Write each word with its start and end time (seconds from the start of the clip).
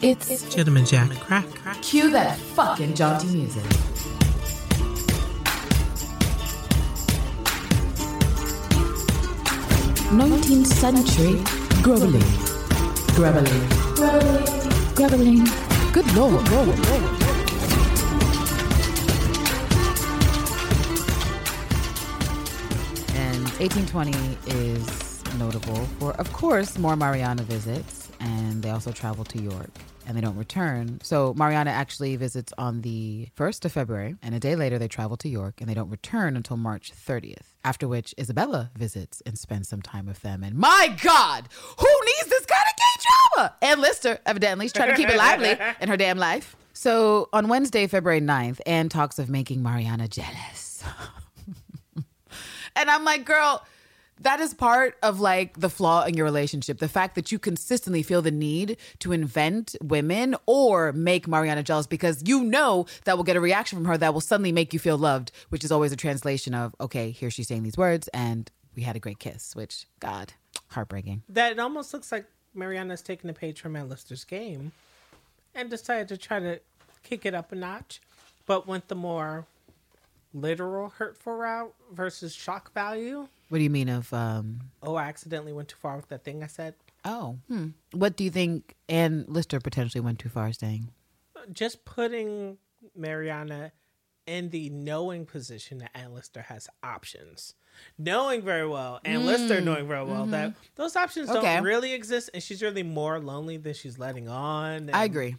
It's 0.00 0.54
Gentleman 0.54 0.84
Jack 0.84 1.10
Crack. 1.18 1.44
cue 1.82 2.10
that 2.12 2.38
fucking 2.38 2.94
jaunty 2.94 3.26
music. 3.28 3.64
Nineteenth 10.12 10.68
century 10.68 11.42
grubbling, 11.82 12.22
grubbling, 13.16 13.68
grubbling, 13.96 14.94
grubbling. 14.94 15.44
Good 15.92 16.14
lord. 16.14 16.44
And 23.16 23.42
1820 23.58 24.38
is 24.46 25.24
notable 25.38 25.86
for, 25.98 26.12
of 26.12 26.32
course, 26.32 26.78
more 26.78 26.94
Mariana 26.94 27.42
visits, 27.42 28.08
and 28.20 28.62
they 28.62 28.70
also 28.70 28.92
travel 28.92 29.24
to 29.24 29.42
York 29.42 29.70
and 30.08 30.16
they 30.16 30.20
don't 30.22 30.36
return. 30.36 30.98
So 31.02 31.34
Mariana 31.34 31.70
actually 31.70 32.16
visits 32.16 32.52
on 32.56 32.80
the 32.80 33.28
1st 33.36 33.66
of 33.66 33.72
February, 33.72 34.16
and 34.22 34.34
a 34.34 34.40
day 34.40 34.56
later 34.56 34.78
they 34.78 34.88
travel 34.88 35.16
to 35.18 35.28
York 35.28 35.60
and 35.60 35.68
they 35.68 35.74
don't 35.74 35.90
return 35.90 36.34
until 36.36 36.56
March 36.56 36.90
30th. 36.92 37.54
After 37.62 37.86
which 37.86 38.14
Isabella 38.18 38.70
visits 38.74 39.22
and 39.26 39.38
spends 39.38 39.68
some 39.68 39.82
time 39.82 40.06
with 40.06 40.22
them. 40.22 40.42
And 40.42 40.56
my 40.56 40.96
God, 41.02 41.48
who 41.78 41.86
needs 42.06 42.28
this 42.30 42.46
kind 42.46 42.64
of 42.66 42.76
gay 42.76 43.02
drama? 43.36 43.54
And 43.60 43.80
Lister, 43.82 44.18
evidently, 44.24 44.66
is 44.66 44.72
trying 44.72 44.88
to 44.90 44.96
keep 44.96 45.10
it 45.10 45.18
lively 45.18 45.54
in 45.80 45.88
her 45.88 45.96
damn 45.98 46.18
life. 46.18 46.56
So 46.72 47.28
on 47.32 47.48
Wednesday, 47.48 47.86
February 47.86 48.22
9th, 48.22 48.60
Anne 48.64 48.88
talks 48.88 49.18
of 49.18 49.28
making 49.28 49.62
Mariana 49.62 50.08
jealous. 50.08 50.82
And 52.78 52.88
I'm 52.88 53.04
like, 53.04 53.24
girl, 53.24 53.64
that 54.20 54.40
is 54.40 54.54
part 54.54 54.96
of 55.02 55.20
like 55.20 55.58
the 55.58 55.70
flaw 55.70 56.04
in 56.04 56.14
your 56.14 56.24
relationship. 56.24 56.78
The 56.78 56.88
fact 56.88 57.14
that 57.14 57.30
you 57.32 57.38
consistently 57.38 58.02
feel 58.02 58.22
the 58.22 58.30
need 58.30 58.76
to 59.00 59.12
invent 59.12 59.76
women 59.82 60.36
or 60.46 60.92
make 60.92 61.28
Mariana 61.28 61.62
jealous 61.62 61.86
because 61.86 62.22
you 62.26 62.44
know 62.44 62.86
that 63.04 63.16
will 63.16 63.24
get 63.24 63.36
a 63.36 63.40
reaction 63.40 63.78
from 63.78 63.86
her 63.86 63.98
that 63.98 64.12
will 64.12 64.20
suddenly 64.20 64.52
make 64.52 64.72
you 64.72 64.78
feel 64.78 64.98
loved, 64.98 65.32
which 65.48 65.64
is 65.64 65.72
always 65.72 65.92
a 65.92 65.96
translation 65.96 66.54
of, 66.54 66.74
okay, 66.80 67.10
here 67.10 67.30
she's 67.30 67.48
saying 67.48 67.62
these 67.62 67.76
words 67.78 68.08
and 68.08 68.50
we 68.74 68.82
had 68.82 68.96
a 68.96 69.00
great 69.00 69.18
kiss, 69.18 69.56
which, 69.56 69.86
God, 70.00 70.32
heartbreaking. 70.68 71.22
That 71.28 71.58
almost 71.58 71.92
looks 71.92 72.12
like 72.12 72.26
Mariana's 72.54 73.02
taking 73.02 73.28
a 73.30 73.32
page 73.32 73.60
from 73.60 73.76
Alistair's 73.76 74.24
game 74.24 74.72
and 75.54 75.68
decided 75.68 76.08
to 76.08 76.16
try 76.16 76.38
to 76.38 76.60
kick 77.02 77.26
it 77.26 77.34
up 77.34 77.52
a 77.52 77.54
notch, 77.54 78.00
but 78.46 78.66
went 78.66 78.88
the 78.88 78.94
more 78.94 79.46
literal 80.34 80.90
hurtful 80.90 81.34
route 81.34 81.74
versus 81.92 82.34
shock 82.34 82.72
value. 82.72 83.26
What 83.48 83.58
do 83.58 83.64
you 83.64 83.70
mean 83.70 83.88
of, 83.88 84.12
um, 84.12 84.60
Oh, 84.82 84.94
I 84.96 85.04
accidentally 85.04 85.52
went 85.52 85.68
too 85.68 85.76
far 85.80 85.96
with 85.96 86.08
that 86.08 86.24
thing 86.24 86.42
I 86.42 86.46
said. 86.48 86.74
oh, 87.04 87.38
hmm. 87.48 87.68
What 87.92 88.16
do 88.16 88.24
you 88.24 88.30
think 88.30 88.74
Anne 88.88 89.24
Lister 89.28 89.58
potentially 89.60 90.00
went 90.02 90.18
too 90.18 90.28
far 90.28 90.52
saying? 90.52 90.88
Just 91.52 91.84
putting 91.84 92.58
Mariana 92.94 93.72
in 94.26 94.50
the 94.50 94.68
knowing 94.68 95.24
position 95.24 95.78
that 95.78 95.90
Ann 95.94 96.12
Lister 96.12 96.42
has 96.42 96.68
options. 96.82 97.54
Knowing 97.96 98.42
very 98.42 98.66
well, 98.68 99.00
and 99.04 99.24
Lister 99.24 99.60
knowing 99.60 99.86
very 99.86 100.04
well 100.04 100.26
that 100.26 100.52
those 100.74 100.96
options 100.96 101.30
Okay. 101.30 101.40
don't 101.54 101.64
really 101.64 101.92
exist, 101.94 102.28
and 102.34 102.42
she's 102.42 102.60
really 102.60 102.82
more 102.82 103.20
lonely 103.20 103.56
than 103.56 103.72
she's 103.72 103.98
letting 103.98 104.28
on. 104.28 104.90
I 104.92 105.04
agree. 105.04 105.36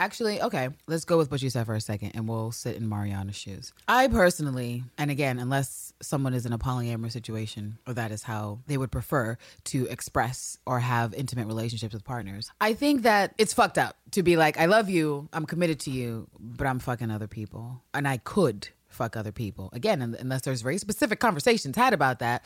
Actually, 0.00 0.40
okay, 0.40 0.70
let's 0.86 1.04
go 1.04 1.18
with 1.18 1.30
what 1.30 1.42
you 1.42 1.50
said 1.50 1.66
for 1.66 1.74
a 1.74 1.80
second 1.80 2.12
and 2.14 2.26
we'll 2.26 2.50
sit 2.52 2.74
in 2.74 2.88
Mariana's 2.88 3.36
shoes. 3.36 3.74
I 3.86 4.08
personally, 4.08 4.82
and 4.96 5.10
again, 5.10 5.38
unless 5.38 5.92
someone 6.00 6.32
is 6.32 6.46
in 6.46 6.54
a 6.54 6.58
polyamorous 6.58 7.12
situation 7.12 7.76
or 7.86 7.92
that 7.92 8.10
is 8.10 8.22
how 8.22 8.60
they 8.66 8.78
would 8.78 8.90
prefer 8.90 9.36
to 9.64 9.86
express 9.88 10.56
or 10.64 10.80
have 10.80 11.12
intimate 11.12 11.46
relationships 11.46 11.92
with 11.92 12.02
partners, 12.02 12.50
I 12.62 12.72
think 12.72 13.02
that 13.02 13.34
it's 13.36 13.52
fucked 13.52 13.76
up 13.76 13.94
to 14.12 14.22
be 14.22 14.38
like, 14.38 14.58
I 14.58 14.64
love 14.64 14.88
you, 14.88 15.28
I'm 15.34 15.44
committed 15.44 15.78
to 15.80 15.90
you, 15.90 16.28
but 16.38 16.66
I'm 16.66 16.78
fucking 16.78 17.10
other 17.10 17.28
people. 17.28 17.82
And 17.92 18.08
I 18.08 18.16
could 18.16 18.70
fuck 18.88 19.18
other 19.18 19.32
people. 19.32 19.68
Again, 19.74 20.16
unless 20.18 20.40
there's 20.40 20.62
very 20.62 20.78
specific 20.78 21.20
conversations 21.20 21.76
had 21.76 21.92
about 21.92 22.20
that, 22.20 22.42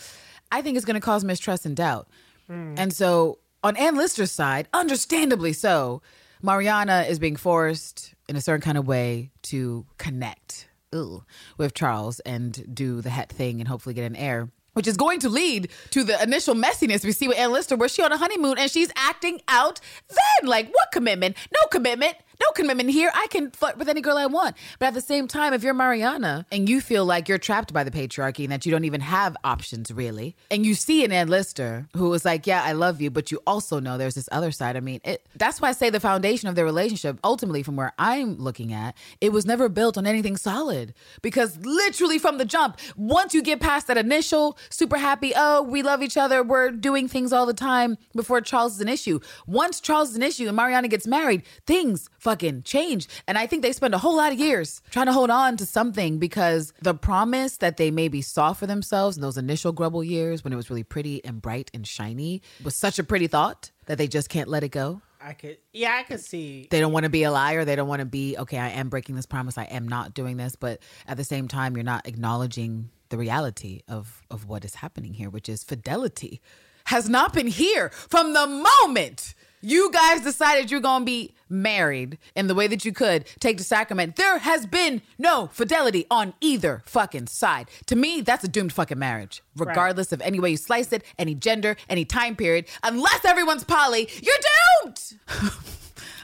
I 0.51 0.61
think 0.61 0.77
it's 0.77 0.85
going 0.85 0.95
to 0.95 1.01
cause 1.01 1.23
mistrust 1.23 1.67
and 1.67 1.77
doubt. 1.77 2.09
Hmm. 2.49 2.75
And 2.77 2.93
so 2.93 3.39
on 3.63 3.77
Ann 3.77 3.95
Lister's 3.97 4.33
side, 4.33 4.67
understandably 4.75 5.53
so, 5.53 6.03
Mariana 6.45 7.07
is 7.09 7.19
being 7.19 7.37
forced 7.37 8.15
in 8.29 8.37
a 8.37 8.41
certain 8.41 8.61
kind 8.61 8.77
of 8.77 8.87
way 8.87 9.31
to 9.45 9.87
connect 9.97 10.69
ooh, 10.95 11.25
with 11.57 11.73
Charles 11.73 12.21
and 12.21 12.75
do 12.75 13.01
the 13.01 13.09
het 13.09 13.31
thing 13.31 13.61
and 13.61 13.69
hopefully 13.69 13.95
get 13.95 14.05
an 14.05 14.15
heir. 14.15 14.51
Which 14.75 14.87
is 14.87 14.99
going 14.99 15.21
to 15.21 15.31
lead 15.31 15.71
to 15.91 16.05
the 16.05 16.23
initial 16.23 16.55
messiness 16.55 17.03
we 17.03 17.13
see 17.13 17.29
with 17.29 17.39
Ann 17.39 17.53
Lister, 17.53 17.77
where 17.77 17.89
she 17.89 18.03
on 18.03 18.13
a 18.13 18.19
honeymoon 18.19 18.59
and 18.59 18.71
she's 18.71 18.91
acting 18.95 19.41
out 19.49 19.81
then. 20.09 20.51
Like, 20.51 20.69
what 20.75 20.91
commitment? 20.93 21.37
No 21.51 21.67
commitment. 21.69 22.17
No 22.41 22.47
commitment 22.55 22.91
here. 22.91 23.11
I 23.15 23.27
can 23.31 23.51
flirt 23.51 23.79
with 23.79 23.89
any 23.89 24.01
girl 24.01 24.17
I 24.17 24.27
want. 24.27 24.57
But 24.79 24.87
at 24.87 24.95
the 24.95 25.01
same 25.01 25.29
time, 25.29 25.53
if 25.53 25.63
you're 25.63 25.75
Mariana 25.75 26.47
and 26.51 26.69
you 26.69 26.81
feel 26.81 27.05
like 27.05 27.29
you're 27.29 27.39
trapped 27.39 27.73
by 27.73 27.85
the 27.85 27.91
patriarchy 27.91 28.45
and 28.45 28.53
that 28.53 28.67
you 28.67 28.73
don't 28.73 28.85
even 28.85 29.01
have 29.01 29.37
options 29.45 29.91
really, 29.91 30.37
and 30.51 30.67
you 30.67 30.75
see 30.75 31.05
an 31.05 31.13
Ann 31.13 31.29
Lister 31.29 31.89
who 31.97 32.13
is 32.13 32.25
like, 32.25 32.47
yeah, 32.47 32.63
I 32.63 32.73
love 32.73 33.01
you, 33.01 33.11
but 33.11 33.31
you 33.31 33.41
also 33.47 33.81
know 33.81 33.99
there's 33.99 34.15
this 34.15 34.29
other 34.33 34.51
side. 34.51 34.77
I 34.77 34.81
mean, 34.81 35.01
it, 35.05 35.27
that's 35.37 35.61
why 35.61 35.69
I 35.69 35.73
say 35.73 35.91
the 35.91 36.01
foundation 36.01 36.49
of 36.49 36.55
their 36.55 36.65
relationship, 36.65 37.19
ultimately, 37.23 37.63
from 37.63 37.77
where 37.77 37.93
I'm 37.99 38.37
looking 38.39 38.73
at, 38.73 38.97
it 39.21 39.33
was 39.33 39.47
never 39.47 39.69
built 39.69 39.97
on 39.97 40.07
anything 40.07 40.37
solid. 40.37 40.95
Because 41.23 41.59
literally 41.59 42.19
from 42.19 42.39
the 42.39 42.45
jump, 42.45 42.79
once 42.97 43.35
you 43.35 43.43
get 43.43 43.61
past 43.61 43.87
that 43.87 43.99
initial 43.99 44.59
super 44.71 44.99
happy, 44.99 45.33
oh, 45.37 45.63
we 45.63 45.83
love 45.83 46.03
each 46.03 46.17
other, 46.17 46.43
we're 46.43 46.71
doing 46.71 47.09
things 47.09 47.33
all 47.33 47.47
the 47.47 47.55
time 47.55 47.97
before 48.15 48.41
Charles 48.41 48.75
is 48.75 48.81
an 48.81 48.89
issue. 48.89 49.21
Once 49.47 49.81
Charles 49.81 50.11
is 50.11 50.17
an 50.17 50.23
issue 50.23 50.47
and 50.47 50.57
Mariana 50.57 50.89
gets 50.89 51.07
married, 51.07 51.43
things 51.67 52.09
fucking 52.25 52.63
change. 52.63 53.07
And 53.29 53.39
I 53.39 53.47
think 53.47 53.63
they 53.63 53.73
spend 53.73 53.95
a 53.95 53.99
whole 53.99 54.17
lot 54.17 54.33
of 54.33 54.39
years 54.39 54.83
trying 54.91 55.07
to 55.07 55.13
hold 55.13 55.31
on 55.31 55.57
to 55.59 55.67
something 55.67 56.19
because 56.19 56.73
the 56.83 56.95
promise 56.95 57.59
that 57.59 57.77
they 57.77 57.91
maybe 57.91 58.23
saw 58.23 58.55
for 58.55 58.67
themselves 58.67 59.17
in 59.17 59.23
those 59.23 59.37
initial 59.37 59.73
grubble 59.73 60.03
years 60.03 60.43
when 60.43 60.53
it 60.53 60.57
was 60.57 60.71
really 60.71 60.83
pretty 60.83 61.25
and 61.25 61.41
bright 61.41 61.71
and 61.73 61.87
shiny 61.87 62.43
was 62.65 62.75
such 62.75 62.99
a 62.99 63.05
pretty 63.05 63.27
thought 63.27 63.71
that 63.87 63.99
they 63.99 64.09
just 64.09 64.29
can't 64.29 64.49
let 64.49 64.65
it 64.65 64.71
go. 64.71 65.03
I 65.21 65.33
could, 65.33 65.59
yeah, 65.73 65.97
I 65.99 66.03
could 66.03 66.21
see. 66.21 66.69
They 66.71 66.81
don't 66.81 66.93
want 66.93 67.05
to 67.05 67.11
be 67.11 67.23
a 67.23 67.31
liar. 67.31 67.65
They 67.65 67.77
don't 67.77 67.89
want 67.89 68.01
to 68.01 68.07
be, 68.07 68.37
okay, 68.37 68.59
I 68.59 68.71
am 68.71 68.89
breaking 68.91 69.15
this 69.15 69.25
promise. 69.25 69.57
I 69.57 69.65
am 69.65 69.89
not 69.89 70.13
doing 70.13 70.37
this. 70.37 70.55
But 70.55 70.81
at 71.07 71.17
the 71.17 71.25
same 71.25 71.49
time, 71.49 71.77
you're 71.77 71.85
not 71.85 72.07
acknowledging 72.07 72.91
the 73.09 73.17
reality 73.17 73.81
of, 73.89 74.23
of 74.31 74.49
what 74.49 74.67
is 74.67 74.75
happening 74.75 75.15
here, 75.15 75.31
which 75.31 75.49
is 75.49 75.65
fidelity 75.65 76.43
has 76.87 77.09
not 77.09 77.33
been 77.33 77.47
here 77.47 77.89
from 77.91 78.35
the 78.35 78.47
moment 78.47 79.35
you 79.65 79.91
guys 79.91 80.21
decided 80.21 80.71
you're 80.71 80.81
going 80.81 81.03
to 81.03 81.07
be 81.07 81.35
married 81.49 82.19
in 82.35 82.47
the 82.47 82.55
way 82.55 82.67
that 82.67 82.85
you 82.85 82.93
could 82.93 83.27
take 83.41 83.59
the 83.59 83.65
sacrament. 83.65 84.17
There 84.17 84.39
has 84.39 84.67
been 84.67 85.03
no 85.19 85.49
fidelity 85.53 86.07
on 86.11 86.35
either 86.41 86.83
fucking 86.87 87.29
side. 87.29 87.71
To 87.87 87.97
me, 87.97 88.21
that's 88.21 88.45
a 88.45 88.49
doomed 88.49 88.73
fucking 88.73 88.99
marriage, 88.99 89.43
regardless 89.57 90.13
of 90.13 90.21
any 90.21 90.39
way 90.39 90.51
you 90.51 90.57
slice 90.57 90.93
it, 90.93 91.03
any 91.19 91.35
gender, 91.35 91.77
any 91.89 92.05
time 92.05 92.37
period. 92.37 92.67
Unless 92.83 93.25
everyone's 93.25 93.65
poly, 93.65 94.09
you're 94.23 94.37
doomed. 94.85 95.01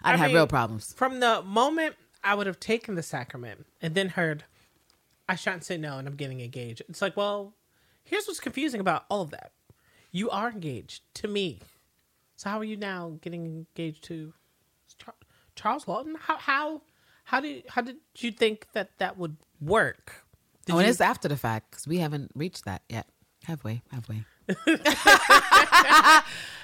I'd 0.03 0.15
I 0.15 0.17
have 0.17 0.29
mean, 0.29 0.37
real 0.37 0.47
problems. 0.47 0.93
From 0.93 1.21
the 1.21 1.43
moment 1.43 1.97
I 2.23 2.35
would 2.35 2.47
have 2.47 2.61
taken 2.61 2.95
the 2.95 3.03
sacrament 3.03 3.67
and 3.81 3.95
then 3.95 4.11
heard, 4.11 4.45
I 5.29 5.35
shan't 5.35 5.65
say 5.65 5.77
no 5.77 5.99
and 5.99 6.07
I'm 6.07 6.17
getting 6.17 6.41
engaged. 6.41 6.83
It's 6.89 7.01
like, 7.03 7.17
well, 7.17 7.55
here's 8.05 8.27
what's 8.27 8.41
confusing 8.41 8.81
about 8.81 9.05
all 9.09 9.23
of 9.23 9.31
that. 9.31 9.53
You 10.11 10.29
are 10.31 10.51
engaged 10.51 11.03
to 11.15 11.29
me. 11.29 11.61
So 12.41 12.49
how 12.49 12.59
are 12.59 12.65
you 12.65 12.79
now 12.79 13.19
getting 13.21 13.45
engaged 13.45 14.03
to 14.05 14.33
Char- 14.97 15.13
Charles 15.57 15.87
Lawton? 15.87 16.17
How 16.19 16.39
how 16.39 16.81
how 17.25 17.39
did 17.39 17.65
how 17.69 17.83
did 17.83 17.97
you 18.17 18.33
think 18.33 18.69
that 18.73 18.97
that 18.97 19.19
would 19.19 19.37
work? 19.61 20.25
Did 20.65 20.73
oh, 20.73 20.79
and 20.79 20.87
you- 20.87 20.91
it's 20.91 21.03
after 21.03 21.29
the 21.29 21.37
fact 21.37 21.71
because 21.71 21.87
we 21.87 21.99
haven't 21.99 22.31
reached 22.35 22.65
that 22.65 22.81
yet. 22.89 23.07
Halfway, 23.45 23.83
halfway. 23.91 24.25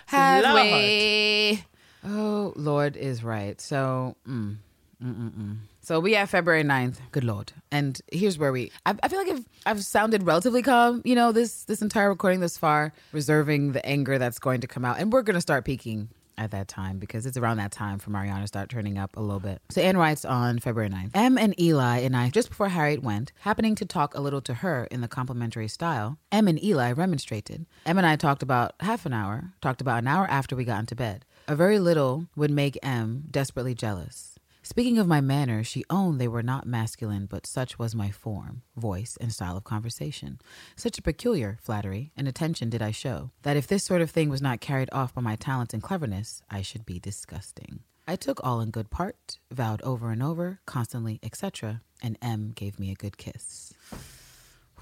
halfway. 0.06 1.62
Oh, 2.04 2.54
Lord 2.56 2.96
is 2.96 3.22
right. 3.22 3.60
So, 3.60 4.16
mm, 4.26 4.56
mm, 5.04 5.14
mm, 5.14 5.30
mm. 5.30 5.56
So 5.86 6.00
we 6.00 6.14
have 6.14 6.28
February 6.28 6.64
9th. 6.64 6.96
Good 7.12 7.22
Lord. 7.22 7.52
And 7.70 8.00
here's 8.10 8.38
where 8.38 8.50
we, 8.50 8.72
I, 8.84 8.96
I 9.04 9.06
feel 9.06 9.20
like 9.20 9.28
I've, 9.28 9.44
I've 9.66 9.84
sounded 9.84 10.24
relatively 10.24 10.60
calm, 10.60 11.00
you 11.04 11.14
know, 11.14 11.30
this, 11.30 11.62
this 11.62 11.80
entire 11.80 12.08
recording 12.08 12.40
this 12.40 12.58
far, 12.58 12.92
reserving 13.12 13.70
the 13.70 13.86
anger 13.86 14.18
that's 14.18 14.40
going 14.40 14.62
to 14.62 14.66
come 14.66 14.84
out. 14.84 14.98
And 14.98 15.12
we're 15.12 15.22
going 15.22 15.36
to 15.36 15.40
start 15.40 15.64
peaking 15.64 16.08
at 16.36 16.50
that 16.50 16.66
time 16.66 16.98
because 16.98 17.24
it's 17.24 17.36
around 17.36 17.58
that 17.58 17.70
time 17.70 18.00
for 18.00 18.10
Mariana 18.10 18.40
to 18.40 18.48
start 18.48 18.68
turning 18.68 18.98
up 18.98 19.16
a 19.16 19.20
little 19.20 19.38
bit. 19.38 19.62
So 19.70 19.80
Anne 19.80 19.96
writes 19.96 20.24
on 20.24 20.58
February 20.58 20.90
9th 20.90 21.10
M 21.14 21.38
and 21.38 21.58
Eli 21.60 21.98
and 21.98 22.16
I, 22.16 22.30
just 22.30 22.48
before 22.48 22.68
Harriet 22.68 23.04
went, 23.04 23.30
happening 23.42 23.76
to 23.76 23.86
talk 23.86 24.12
a 24.16 24.20
little 24.20 24.40
to 24.40 24.54
her 24.54 24.88
in 24.90 25.02
the 25.02 25.08
complimentary 25.08 25.68
style, 25.68 26.18
M 26.32 26.48
and 26.48 26.62
Eli 26.64 26.90
remonstrated. 26.90 27.64
M 27.86 27.96
and 27.96 28.06
I 28.06 28.16
talked 28.16 28.42
about 28.42 28.74
half 28.80 29.06
an 29.06 29.12
hour, 29.12 29.52
talked 29.62 29.80
about 29.80 29.98
an 29.98 30.08
hour 30.08 30.26
after 30.26 30.56
we 30.56 30.64
got 30.64 30.80
into 30.80 30.96
bed. 30.96 31.24
A 31.46 31.54
very 31.54 31.78
little 31.78 32.26
would 32.34 32.50
make 32.50 32.76
M 32.82 33.22
desperately 33.30 33.72
jealous. 33.72 34.35
Speaking 34.68 34.98
of 34.98 35.06
my 35.06 35.20
manners, 35.20 35.68
she 35.68 35.84
owned 35.88 36.20
they 36.20 36.26
were 36.26 36.42
not 36.42 36.66
masculine, 36.66 37.26
but 37.26 37.46
such 37.46 37.78
was 37.78 37.94
my 37.94 38.10
form, 38.10 38.62
voice, 38.76 39.16
and 39.20 39.32
style 39.32 39.56
of 39.56 39.62
conversation. 39.62 40.40
Such 40.74 40.98
a 40.98 41.02
peculiar 41.02 41.56
flattery 41.62 42.10
and 42.16 42.26
attention 42.26 42.68
did 42.68 42.82
I 42.82 42.90
show, 42.90 43.30
that 43.42 43.56
if 43.56 43.68
this 43.68 43.84
sort 43.84 44.02
of 44.02 44.10
thing 44.10 44.28
was 44.28 44.42
not 44.42 44.60
carried 44.60 44.88
off 44.90 45.14
by 45.14 45.22
my 45.22 45.36
talents 45.36 45.72
and 45.72 45.80
cleverness, 45.80 46.42
I 46.50 46.62
should 46.62 46.84
be 46.84 46.98
disgusting. 46.98 47.84
I 48.08 48.16
took 48.16 48.44
all 48.44 48.60
in 48.60 48.72
good 48.72 48.90
part, 48.90 49.38
vowed 49.52 49.82
over 49.82 50.10
and 50.10 50.20
over, 50.20 50.58
constantly, 50.66 51.20
etc. 51.22 51.80
And 52.02 52.18
M 52.20 52.50
gave 52.52 52.80
me 52.80 52.90
a 52.90 52.96
good 52.96 53.16
kiss. 53.18 53.72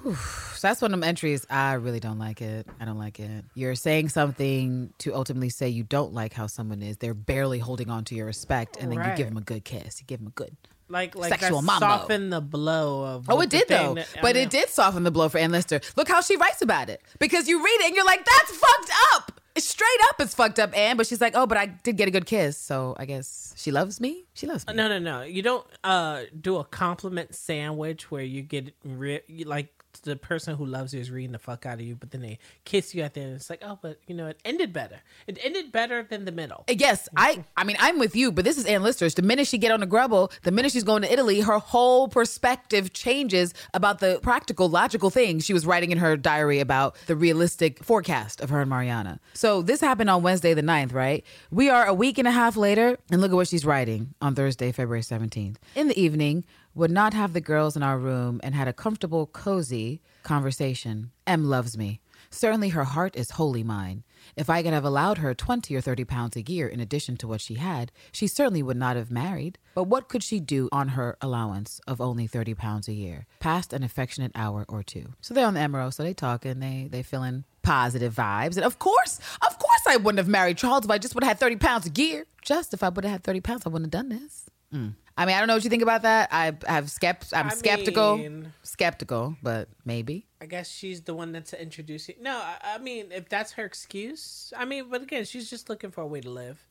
Whew. 0.05 0.15
So 0.15 0.69
that's 0.69 0.81
one 0.81 0.93
of 0.95 1.01
them 1.01 1.09
entries. 1.09 1.45
I 1.51 1.73
really 1.75 2.01
don't 2.01 2.19
like 2.19 2.41
it. 2.41 2.67
I 2.81 2.85
don't 2.85 2.99
like 2.99 3.19
it. 3.21 3.45
You're 3.55 3.75
saying 3.75 4.11
something 4.11 4.93
to 4.99 5.15
ultimately 5.15 5.49
say 5.49 5.69
you 5.69 5.83
don't 5.83 6.13
like 6.15 6.33
how 6.33 6.47
someone 6.47 6.83
is. 6.83 6.99
They're 6.99 7.15
barely 7.15 7.59
holding 7.59 7.91
on 7.91 8.05
to 8.05 8.15
your 8.15 8.27
respect, 8.27 8.77
and 8.81 8.93
then 8.93 8.99
you 8.99 9.17
give 9.17 9.29
them 9.29 9.37
a 9.37 9.43
good 9.43 9.65
kiss. 9.65 10.01
You 10.01 10.07
give 10.07 10.21
them 10.21 10.29
a 10.29 10.31
good. 10.31 10.57
Like 10.89 11.15
like 11.17 11.31
Sexual 11.31 11.63
that 11.63 11.67
mambo. 11.67 11.87
softened 11.87 12.33
the 12.33 12.43
blow 12.43 13.05
of. 13.05 13.27
Oh, 13.31 13.41
it 13.41 13.49
did 13.51 13.67
though. 13.69 13.95
that- 13.95 14.07
but 14.21 14.37
it 14.37 14.51
did 14.51 14.69
soften 14.69 15.03
the 15.03 15.11
blow 15.11 15.29
for 15.31 15.39
Ann 15.39 15.51
Lister. 15.51 15.81
Look 15.97 16.09
how 16.09 16.21
she 16.21 16.37
writes 16.37 16.61
about 16.61 16.91
it. 16.91 17.01
Because 17.19 17.49
you 17.49 17.65
read 17.65 17.81
it 17.81 17.87
and 17.87 17.97
you're 17.97 18.05
like, 18.05 18.25
that's 18.25 18.51
fucked 18.57 18.91
up. 19.15 19.41
Straight 19.57 19.89
up, 20.11 20.21
it's 20.21 20.35
fucked 20.35 20.59
up, 20.59 20.77
Anne. 20.77 20.97
But 20.99 21.07
she's 21.07 21.21
like, 21.23 21.35
oh, 21.37 21.47
but 21.47 21.57
I 21.57 21.67
did 21.67 21.97
get 21.97 22.09
a 22.09 22.11
good 22.11 22.27
kiss. 22.27 22.59
So 22.59 22.95
I 22.99 23.07
guess 23.07 23.55
she 23.57 23.71
loves 23.71 23.99
me. 24.01 24.25
She 24.35 24.47
loves 24.47 24.67
me. 24.67 24.75
No, 24.75 24.89
no, 24.89 24.99
no. 24.99 25.23
You 25.23 25.41
don't 25.43 25.67
uh 25.85 26.23
do 26.39 26.57
a 26.57 26.65
compliment 26.65 27.35
sandwich 27.35 28.11
where 28.11 28.23
you 28.23 28.43
get 28.43 28.75
you, 28.85 29.45
like 29.47 29.84
the 30.01 30.17
person 30.17 30.57
who 30.57 30.65
loves 30.67 30.95
you 30.95 31.01
is 31.01 31.11
reading 31.11 31.33
the 31.33 31.39
fuck 31.39 31.67
out 31.67 31.75
of 31.75 31.83
you, 31.83 31.95
but 31.95 32.11
then 32.11 32.21
they 32.21 32.39
kiss 32.65 32.95
you 32.95 33.03
at 33.03 33.15
the 33.15 33.21
end. 33.21 33.35
It's 33.37 33.51
like, 33.51 33.63
oh, 33.65 33.79
but 33.81 33.99
you 34.07 34.15
know, 34.15 34.27
it 34.27 34.41
ended 34.45 34.73
better. 34.73 35.01
It 35.27 35.39
ended 35.43 35.73
better 35.73 36.03
than 36.03 36.25
the 36.25 36.33
middle. 36.33 36.65
Uh, 36.69 36.75
yes, 36.77 37.09
I. 37.17 37.45
I 37.57 37.65
mean, 37.65 37.77
I'm 37.81 37.99
with 37.99 38.17
you, 38.17 38.33
but 38.33 38.45
this 38.45 38.59
is 38.59 38.67
Ann 38.67 38.83
Lister's. 38.83 39.15
The 39.15 39.23
minute 39.23 39.47
she 39.47 39.59
get 39.59 39.71
on 39.71 39.81
the 39.81 39.87
grubble, 39.87 40.33
the 40.43 40.51
minute 40.53 40.73
she's 40.73 40.85
going 40.85 41.03
to 41.03 41.13
Italy, 41.13 41.41
her 41.41 41.59
whole 41.59 42.09
perspective 42.09 42.93
changes 42.93 43.55
about 43.73 44.01
the 44.01 44.19
practical, 44.23 44.69
logical 44.69 45.11
things 45.11 45.45
she 45.45 45.53
was 45.53 45.67
writing 45.67 45.91
in 45.91 45.99
her 45.99 46.17
diary 46.17 46.61
about 46.61 46.97
the 47.07 47.17
realistic 47.17 47.83
forecast 47.83 48.41
of 48.41 48.51
her 48.51 48.61
and 48.61 48.71
Mariana. 48.71 49.21
So 49.35 49.63
this 49.63 49.81
happened 49.81 50.11
on 50.11 50.23
Wednesday 50.23 50.55
the 50.55 50.63
9th, 50.63 50.93
right? 50.93 51.25
We 51.51 51.71
are 51.71 51.87
a 51.87 51.95
week 51.95 52.19
and 52.19 52.29
a 52.29 52.33
half 52.33 52.57
later, 52.57 52.99
and 53.11 53.21
look 53.21 53.31
at 53.31 53.35
what 53.35 53.49
she's 53.49 53.65
writing 53.65 54.15
on 54.21 54.35
Thursday, 54.35 54.73
February 54.73 55.03
17th. 55.03 55.57
In 55.75 55.89
the 55.89 56.01
evening, 56.01 56.45
would 56.75 56.91
not 56.91 57.15
have 57.15 57.33
the 57.33 57.41
girls 57.41 57.77
in 57.77 57.83
our 57.83 57.99
room 57.99 58.41
and 58.43 58.55
had 58.55 58.69
a 58.69 58.73
comfortable, 58.73 59.27
cozy 59.27 60.01
conversation. 60.23 61.11
M 61.27 61.45
loves 61.45 61.79
me. 61.79 62.01
Certainly 62.31 62.71
her 62.71 62.85
heart 62.85 63.15
is 63.15 63.33
wholly 63.33 63.63
mine. 63.63 64.03
If 64.37 64.51
I 64.51 64.63
could 64.63 64.73
have 64.73 64.85
allowed 64.85 65.19
her 65.19 65.35
20 65.35 65.77
or 65.77 65.81
30 65.81 66.05
pounds 66.05 66.37
a 66.37 66.43
year 66.43 66.67
in 66.67 66.81
addition 66.81 67.17
to 67.19 67.29
what 67.29 67.41
she 67.41 67.55
had, 67.55 67.93
she 68.11 68.27
certainly 68.27 68.63
would 68.63 68.77
not 68.77 68.97
have 68.97 69.11
married. 69.11 69.59
But 69.75 69.85
what 69.85 70.09
could 70.09 70.23
she 70.23 70.41
do 70.41 70.69
on 70.73 70.89
her 70.89 71.17
allowance 71.21 71.81
of 71.87 72.01
only 72.01 72.27
30 72.27 72.55
pounds 72.55 72.89
a 72.89 72.93
year? 72.93 73.27
Past 73.39 73.73
an 73.73 73.85
affectionate 73.85 74.33
hour 74.35 74.65
or 74.69 74.83
two. 74.83 75.13
So 75.21 75.33
they're 75.35 75.47
on 75.47 75.55
the 75.55 75.61
Emerald, 75.61 75.95
so 75.95 76.03
they 76.03 76.15
talking, 76.15 76.59
they 76.59 76.89
they 76.91 77.03
feeling 77.03 77.45
positive 77.63 78.15
vibes. 78.15 78.57
And 78.57 78.65
of 78.65 78.79
course, 78.79 79.21
of 79.47 79.59
course 79.59 79.83
I 79.87 79.97
wouldn't 79.97 80.19
have 80.19 80.29
married 80.29 80.59
Charles 80.59 80.85
if 80.85 80.91
I 80.91 80.99
just 80.99 81.15
would 81.15 81.23
have 81.23 81.31
had 81.31 81.41
30 81.41 81.57
pounds 81.57 81.87
a 81.87 81.91
year. 81.91 82.27
Just 82.43 82.75
if 82.75 82.83
I 82.83 82.89
would 82.89 83.05
have 83.05 83.13
had 83.13 83.25
30 83.25 83.41
pounds, 83.41 83.63
I 83.65 83.69
wouldn't 83.69 83.95
have 83.95 84.03
done 84.03 84.09
this. 84.09 84.47
Mm. 84.75 84.95
I 85.17 85.27
mean, 85.27 85.37
I 85.37 85.39
don't 85.39 85.47
know 85.47 85.55
what 85.55 85.63
you 85.65 85.71
think 85.71 85.83
about 85.85 86.03
that. 86.03 86.29
I 86.33 86.47
have 86.67 86.87
skept 86.87 87.33
I'm 87.33 87.47
I 87.47 87.51
skeptical. 87.55 88.17
mean- 88.19 88.53
skeptical, 88.65 89.37
but 89.43 89.69
maybe. 89.85 90.27
I 90.41 90.47
guess 90.47 90.69
she's 90.71 91.03
the 91.03 91.15
one 91.15 91.31
that's 91.33 91.53
introducing. 91.55 92.17
No, 92.21 92.37
I, 92.37 92.57
I 92.75 92.79
mean, 92.79 93.13
if 93.13 93.29
that's 93.29 93.53
her 93.53 93.65
excuse, 93.65 94.53
I 94.57 94.65
mean, 94.65 94.87
but 94.91 95.03
again, 95.03 95.25
she's 95.25 95.49
just 95.49 95.69
looking 95.69 95.91
for 95.93 96.01
a 96.03 96.07
way 96.07 96.21
to 96.21 96.31
live. 96.31 96.67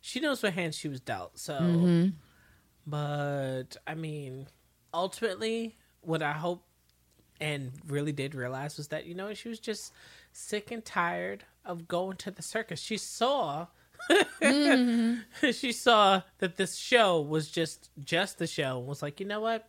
She 0.00 0.18
knows 0.20 0.42
what 0.42 0.52
hand 0.54 0.74
she 0.74 0.88
was 0.88 1.00
dealt. 1.00 1.38
So, 1.38 1.54
Mm-hmm. 1.54 2.08
but 2.86 3.76
I 3.86 3.94
mean, 3.94 4.48
ultimately, 4.92 5.76
what 6.00 6.22
I 6.22 6.32
hope 6.32 6.62
and 7.40 7.72
really 7.86 8.12
did 8.12 8.34
realize 8.34 8.76
was 8.78 8.88
that 8.88 9.06
you 9.06 9.14
know 9.14 9.32
she 9.34 9.48
was 9.48 9.60
just 9.60 9.92
sick 10.32 10.70
and 10.70 10.84
tired 10.84 11.44
of 11.64 11.86
going 11.88 12.16
to 12.18 12.30
the 12.30 12.42
circus. 12.42 12.80
She 12.80 12.96
saw. 12.96 13.66
she 15.52 15.72
saw 15.72 16.22
that 16.38 16.56
this 16.56 16.76
show 16.76 17.20
was 17.20 17.48
just 17.50 17.90
just 18.04 18.38
the 18.38 18.46
show 18.46 18.78
and 18.78 18.86
was 18.86 19.02
like, 19.02 19.20
you 19.20 19.26
know 19.26 19.40
what, 19.40 19.68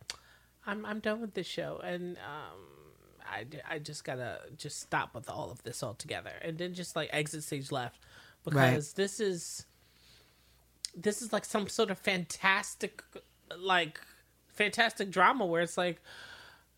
I'm 0.66 0.84
I'm 0.86 1.00
done 1.00 1.20
with 1.20 1.34
this 1.34 1.46
show, 1.46 1.80
and 1.82 2.16
um, 2.18 2.58
I, 3.30 3.44
I 3.74 3.78
just 3.78 4.04
gotta 4.04 4.40
just 4.56 4.80
stop 4.80 5.14
with 5.14 5.28
all 5.28 5.50
of 5.50 5.62
this 5.62 5.82
altogether, 5.82 6.32
and 6.42 6.58
then 6.58 6.74
just 6.74 6.96
like 6.96 7.10
exit 7.12 7.44
stage 7.44 7.70
left 7.72 8.00
because 8.44 8.56
Right. 8.56 8.92
this 8.96 9.20
is 9.20 9.66
this 10.96 11.22
is 11.22 11.32
like 11.32 11.44
some 11.44 11.68
sort 11.68 11.90
of 11.90 11.98
fantastic 11.98 13.02
like 13.58 14.00
fantastic 14.48 15.10
drama 15.10 15.46
where 15.46 15.62
it's 15.62 15.78
like 15.78 16.00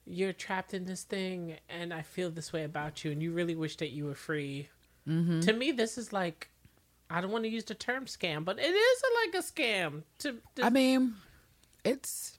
you're 0.04 0.32
trapped 0.32 0.74
in 0.74 0.84
this 0.84 1.02
thing 1.02 1.56
and 1.68 1.94
I 1.94 2.02
feel 2.02 2.30
this 2.30 2.52
way 2.52 2.64
about 2.64 3.04
you 3.04 3.10
and 3.12 3.22
you 3.22 3.32
really 3.32 3.54
wish 3.54 3.76
that 3.76 3.90
you 3.90 4.04
were 4.06 4.14
free. 4.14 4.68
Mm-hmm. 5.08 5.40
To 5.40 5.52
me, 5.52 5.72
this 5.72 5.96
is 5.96 6.12
like 6.12 6.49
I 7.10 7.20
don't 7.20 7.32
want 7.32 7.44
to 7.44 7.50
use 7.50 7.64
the 7.64 7.74
term 7.74 8.04
scam, 8.04 8.44
but 8.44 8.58
it 8.58 8.62
is 8.70 9.02
a, 9.02 9.26
like 9.26 9.42
a 9.42 9.46
scam. 9.46 10.02
To, 10.20 10.36
to 10.54 10.64
I 10.64 10.70
mean, 10.70 11.14
it's 11.84 12.38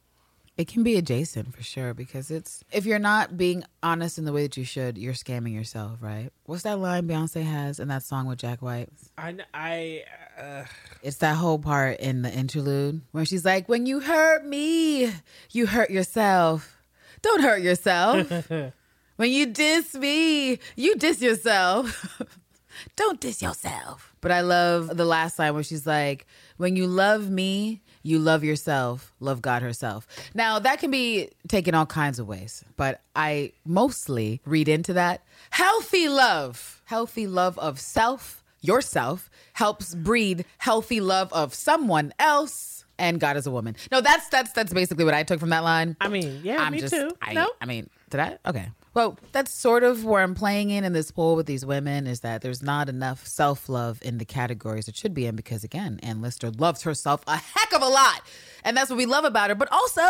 it 0.57 0.67
can 0.67 0.83
be 0.83 0.95
adjacent 0.95 1.53
for 1.53 1.63
sure 1.63 1.93
because 1.93 2.31
it's 2.31 2.63
if 2.71 2.85
you're 2.85 2.99
not 2.99 3.37
being 3.37 3.63
honest 3.83 4.17
in 4.17 4.25
the 4.25 4.31
way 4.31 4.43
that 4.43 4.55
you 4.55 4.63
should, 4.63 4.97
you're 4.97 5.13
scamming 5.13 5.53
yourself, 5.53 5.97
right? 6.01 6.29
What's 6.45 6.63
that 6.63 6.79
line 6.79 7.07
Beyonce 7.07 7.43
has 7.43 7.79
in 7.79 7.89
that 7.89 8.03
song 8.03 8.27
with 8.27 8.39
Jack 8.39 8.61
White? 8.61 8.89
I 9.17 9.35
I 9.53 10.03
uh, 10.39 10.63
It's 11.03 11.17
that 11.17 11.35
whole 11.35 11.59
part 11.59 11.99
in 11.99 12.21
the 12.21 12.31
interlude 12.31 13.01
where 13.11 13.25
she's 13.25 13.43
like, 13.43 13.67
"When 13.67 13.85
you 13.85 13.99
hurt 13.99 14.45
me, 14.45 15.11
you 15.51 15.67
hurt 15.67 15.89
yourself. 15.89 16.77
Don't 17.21 17.41
hurt 17.41 17.61
yourself. 17.61 18.49
when 19.17 19.31
you 19.31 19.47
diss 19.47 19.93
me, 19.95 20.59
you 20.75 20.95
diss 20.95 21.21
yourself. 21.21 22.23
Don't 22.95 23.19
diss 23.19 23.41
yourself." 23.41 24.13
But 24.21 24.31
I 24.31 24.41
love 24.41 24.95
the 24.95 25.05
last 25.05 25.39
line 25.39 25.53
where 25.53 25.63
she's 25.63 25.87
like, 25.87 26.25
"When 26.57 26.75
you 26.75 26.87
love 26.87 27.29
me, 27.29 27.81
you 28.03 28.19
love 28.19 28.43
yourself, 28.43 29.13
love 29.19 29.41
God 29.41 29.61
herself." 29.61 30.07
Now, 30.33 30.59
that 30.59 30.79
can 30.79 30.91
be 30.91 31.29
taken 31.47 31.73
all 31.73 31.85
kinds 31.85 32.19
of 32.19 32.27
ways, 32.27 32.63
but 32.77 33.01
I 33.15 33.53
mostly 33.65 34.41
read 34.45 34.67
into 34.67 34.93
that 34.93 35.23
healthy 35.51 36.07
love, 36.09 36.81
healthy 36.85 37.27
love 37.27 37.57
of 37.59 37.79
self 37.79 38.43
yourself 38.61 39.29
helps 39.53 39.95
breed 39.95 40.45
healthy 40.59 41.01
love 41.01 41.33
of 41.33 41.53
someone 41.53 42.13
else 42.19 42.85
and 43.01 43.19
God 43.19 43.35
is 43.35 43.47
a 43.47 43.51
woman. 43.51 43.75
No, 43.91 43.99
that's 43.99 44.29
that's 44.29 44.51
that's 44.53 44.71
basically 44.71 45.03
what 45.03 45.15
I 45.15 45.23
took 45.23 45.39
from 45.39 45.49
that 45.49 45.63
line. 45.63 45.97
I 45.99 46.07
mean, 46.07 46.41
yeah, 46.43 46.69
me 46.69 46.81
too. 46.81 47.11
I, 47.21 47.33
No? 47.33 47.49
I 47.59 47.65
mean, 47.65 47.89
did 48.09 48.19
I? 48.19 48.37
Okay. 48.45 48.69
Well, 48.93 49.17
that's 49.31 49.53
sort 49.53 49.83
of 49.83 50.03
where 50.03 50.21
I'm 50.21 50.35
playing 50.35 50.69
in 50.69 50.83
in 50.83 50.91
this 50.91 51.11
poll 51.11 51.37
with 51.37 51.45
these 51.45 51.65
women 51.65 52.07
is 52.07 52.19
that 52.21 52.41
there's 52.41 52.61
not 52.61 52.89
enough 52.89 53.25
self 53.25 53.69
love 53.69 53.99
in 54.01 54.17
the 54.17 54.25
categories 54.25 54.89
it 54.89 54.97
should 54.97 55.13
be 55.13 55.25
in 55.25 55.35
because 55.37 55.63
again, 55.63 55.99
Ann 56.03 56.21
Lister 56.21 56.51
loves 56.51 56.81
herself 56.83 57.21
a 57.25 57.37
heck 57.37 57.73
of 57.73 57.81
a 57.81 57.87
lot, 57.87 58.21
and 58.65 58.75
that's 58.75 58.89
what 58.89 58.97
we 58.97 59.05
love 59.05 59.23
about 59.23 59.49
her. 59.49 59.55
But 59.55 59.71
also, 59.71 60.01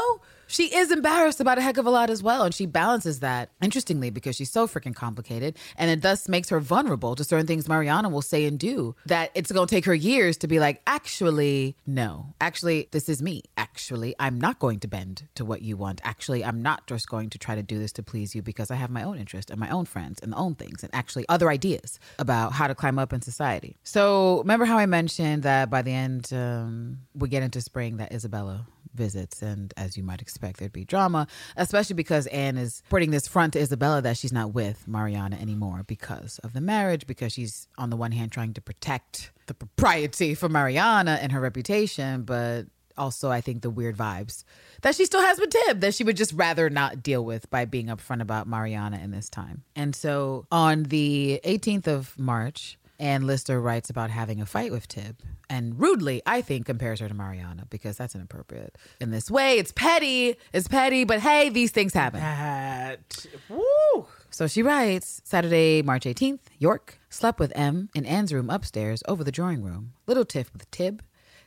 she 0.52 0.76
is 0.76 0.92
embarrassed 0.92 1.40
about 1.40 1.58
a 1.58 1.62
heck 1.62 1.78
of 1.78 1.86
a 1.86 1.90
lot 1.90 2.10
as 2.10 2.22
well, 2.22 2.44
and 2.44 2.54
she 2.54 2.66
balances 2.66 3.20
that 3.20 3.50
interestingly 3.62 4.10
because 4.10 4.36
she's 4.36 4.52
so 4.52 4.68
freaking 4.68 4.96
complicated, 4.96 5.58
and 5.78 5.90
it 5.90 6.02
thus 6.02 6.28
makes 6.28 6.50
her 6.50 6.60
vulnerable 6.60 7.16
to 7.16 7.24
certain 7.24 7.48
things 7.48 7.68
Mariana 7.68 8.10
will 8.10 8.22
say 8.22 8.46
and 8.46 8.60
do 8.60 8.96
that 9.06 9.32
it's 9.34 9.52
going 9.52 9.68
to 9.68 9.74
take 9.74 9.86
her 9.86 9.96
years 9.96 10.38
to 10.38 10.48
be 10.48 10.60
like, 10.60 10.82
actually, 10.86 11.76
no, 11.86 12.34
actually, 12.40 12.88
this 12.92 13.10
is 13.10 13.22
me. 13.22 13.44
Actually, 13.58 14.16
I'm 14.20 14.40
not 14.40 14.60
going 14.60 14.80
to 14.82 14.88
bend 14.88 15.28
to 15.36 15.46
what 15.46 15.62
you 15.62 15.78
want. 15.78 16.02
Actually, 16.04 16.44
I'm 16.44 16.62
not 16.62 16.88
just 16.88 17.08
going 17.08 17.30
to 17.32 17.38
try 17.38 17.56
to 17.56 17.64
do 17.64 17.80
this 17.80 17.92
to 17.94 18.04
please 18.04 18.36
you 18.36 18.42
because 18.42 18.72
I 18.72 18.76
have 18.76 18.90
my 18.90 19.04
own 19.04 19.18
interest 19.18 19.50
and 19.50 19.60
my 19.60 19.70
own 19.70 19.86
friends 19.86 20.20
and 20.22 20.34
own 20.36 20.56
things 20.56 20.84
and 20.84 20.94
actually 20.94 21.26
other 21.30 21.50
ideas 21.50 22.00
about 22.20 22.54
how 22.54 22.68
to 22.68 22.76
climb 22.76 23.00
up 23.00 23.14
in 23.14 23.22
society. 23.22 23.78
So, 23.84 24.40
remember 24.40 24.66
how 24.66 24.78
I 24.78 24.86
mentioned 24.86 25.44
that 25.44 25.70
by 25.70 25.82
the 25.82 25.92
end, 25.92 26.32
um, 26.34 27.00
we 27.16 27.30
get 27.30 27.44
into 27.44 27.62
spring 27.62 27.98
that 27.98 28.14
Isabella 28.14 28.68
visits 28.94 29.42
and 29.42 29.74
as 29.78 29.98
you 29.98 30.04
might 30.04 30.22
expect 30.22 30.60
there'd 30.60 30.74
be 30.74 30.86
drama 30.86 31.28
especially 31.58 31.96
because 31.96 32.28
anne 32.28 32.58
is 32.58 32.84
putting 32.90 33.12
this 33.12 33.28
front 33.28 33.54
to 33.54 33.60
isabella 33.60 34.02
that 34.02 34.18
she's 34.18 34.34
not 34.34 34.54
with 34.54 34.88
mariana 34.88 35.38
anymore 35.40 35.84
because 35.88 36.40
of 36.40 36.54
the 36.54 36.62
marriage 36.62 37.08
because 37.08 37.34
she's 37.34 37.68
on 37.78 37.90
the 37.90 37.98
one 37.98 38.12
hand 38.12 38.32
trying 38.32 38.54
to 38.54 38.62
protect 38.62 39.32
the 39.48 39.54
propriety 39.54 40.34
for 40.36 40.50
mariana 40.50 41.20
and 41.22 41.32
her 41.32 41.40
reputation 41.40 42.24
but 42.24 42.66
also 42.98 43.32
i 43.32 43.40
think 43.42 43.62
the 43.62 43.70
weird 43.70 43.96
vibes 43.96 44.44
that 44.82 44.96
she 44.96 45.06
still 45.06 45.22
has 45.22 45.40
with 45.40 45.50
tib 45.50 45.80
that 45.80 45.94
she 45.94 46.04
would 46.04 46.18
just 46.18 46.34
rather 46.34 46.70
not 46.70 47.02
deal 47.02 47.24
with 47.24 47.50
by 47.50 47.66
being 47.66 47.88
upfront 47.88 48.22
about 48.22 48.48
mariana 48.48 49.00
in 49.04 49.12
this 49.12 49.30
time. 49.30 49.64
And 49.76 49.96
so 49.96 50.46
on 50.52 50.84
the 50.84 51.40
18th 51.44 51.88
of 51.88 52.18
march 52.18 52.78
Ann 53.02 53.26
Lister 53.26 53.60
writes 53.60 53.90
about 53.90 54.12
having 54.12 54.40
a 54.40 54.46
fight 54.46 54.72
with 54.72 54.88
Tib 54.88 55.18
and 55.50 55.80
rudely, 55.80 56.22
I 56.26 56.42
think, 56.42 56.68
compares 56.68 57.00
her 57.00 57.08
to 57.08 57.14
Mariana 57.16 57.66
because 57.70 57.98
that's 57.98 58.14
inappropriate 58.14 58.78
in 59.02 59.10
this 59.10 59.30
way. 59.32 59.58
It's 59.58 59.72
petty. 59.72 60.36
It's 60.54 60.68
petty, 60.68 61.04
but 61.04 61.20
hey, 61.20 61.50
these 61.50 61.72
things 61.72 61.94
happen. 61.96 62.20
that 62.20 63.26
woo. 63.50 64.06
So 64.30 64.48
she 64.48 64.62
writes 64.62 65.22
Saturday, 65.26 65.82
March 65.82 66.04
18th, 66.06 66.40
York, 66.60 67.00
slept 67.10 67.40
with 67.40 67.52
M 67.56 67.90
in 67.96 68.06
Anne's 68.06 68.32
room 68.34 68.50
upstairs 68.52 69.02
over 69.08 69.24
the 69.24 69.32
drawing 69.32 69.64
room. 69.64 69.94
Little 70.06 70.24
tiff 70.24 70.54
with 70.54 70.70
Tib. 70.70 71.02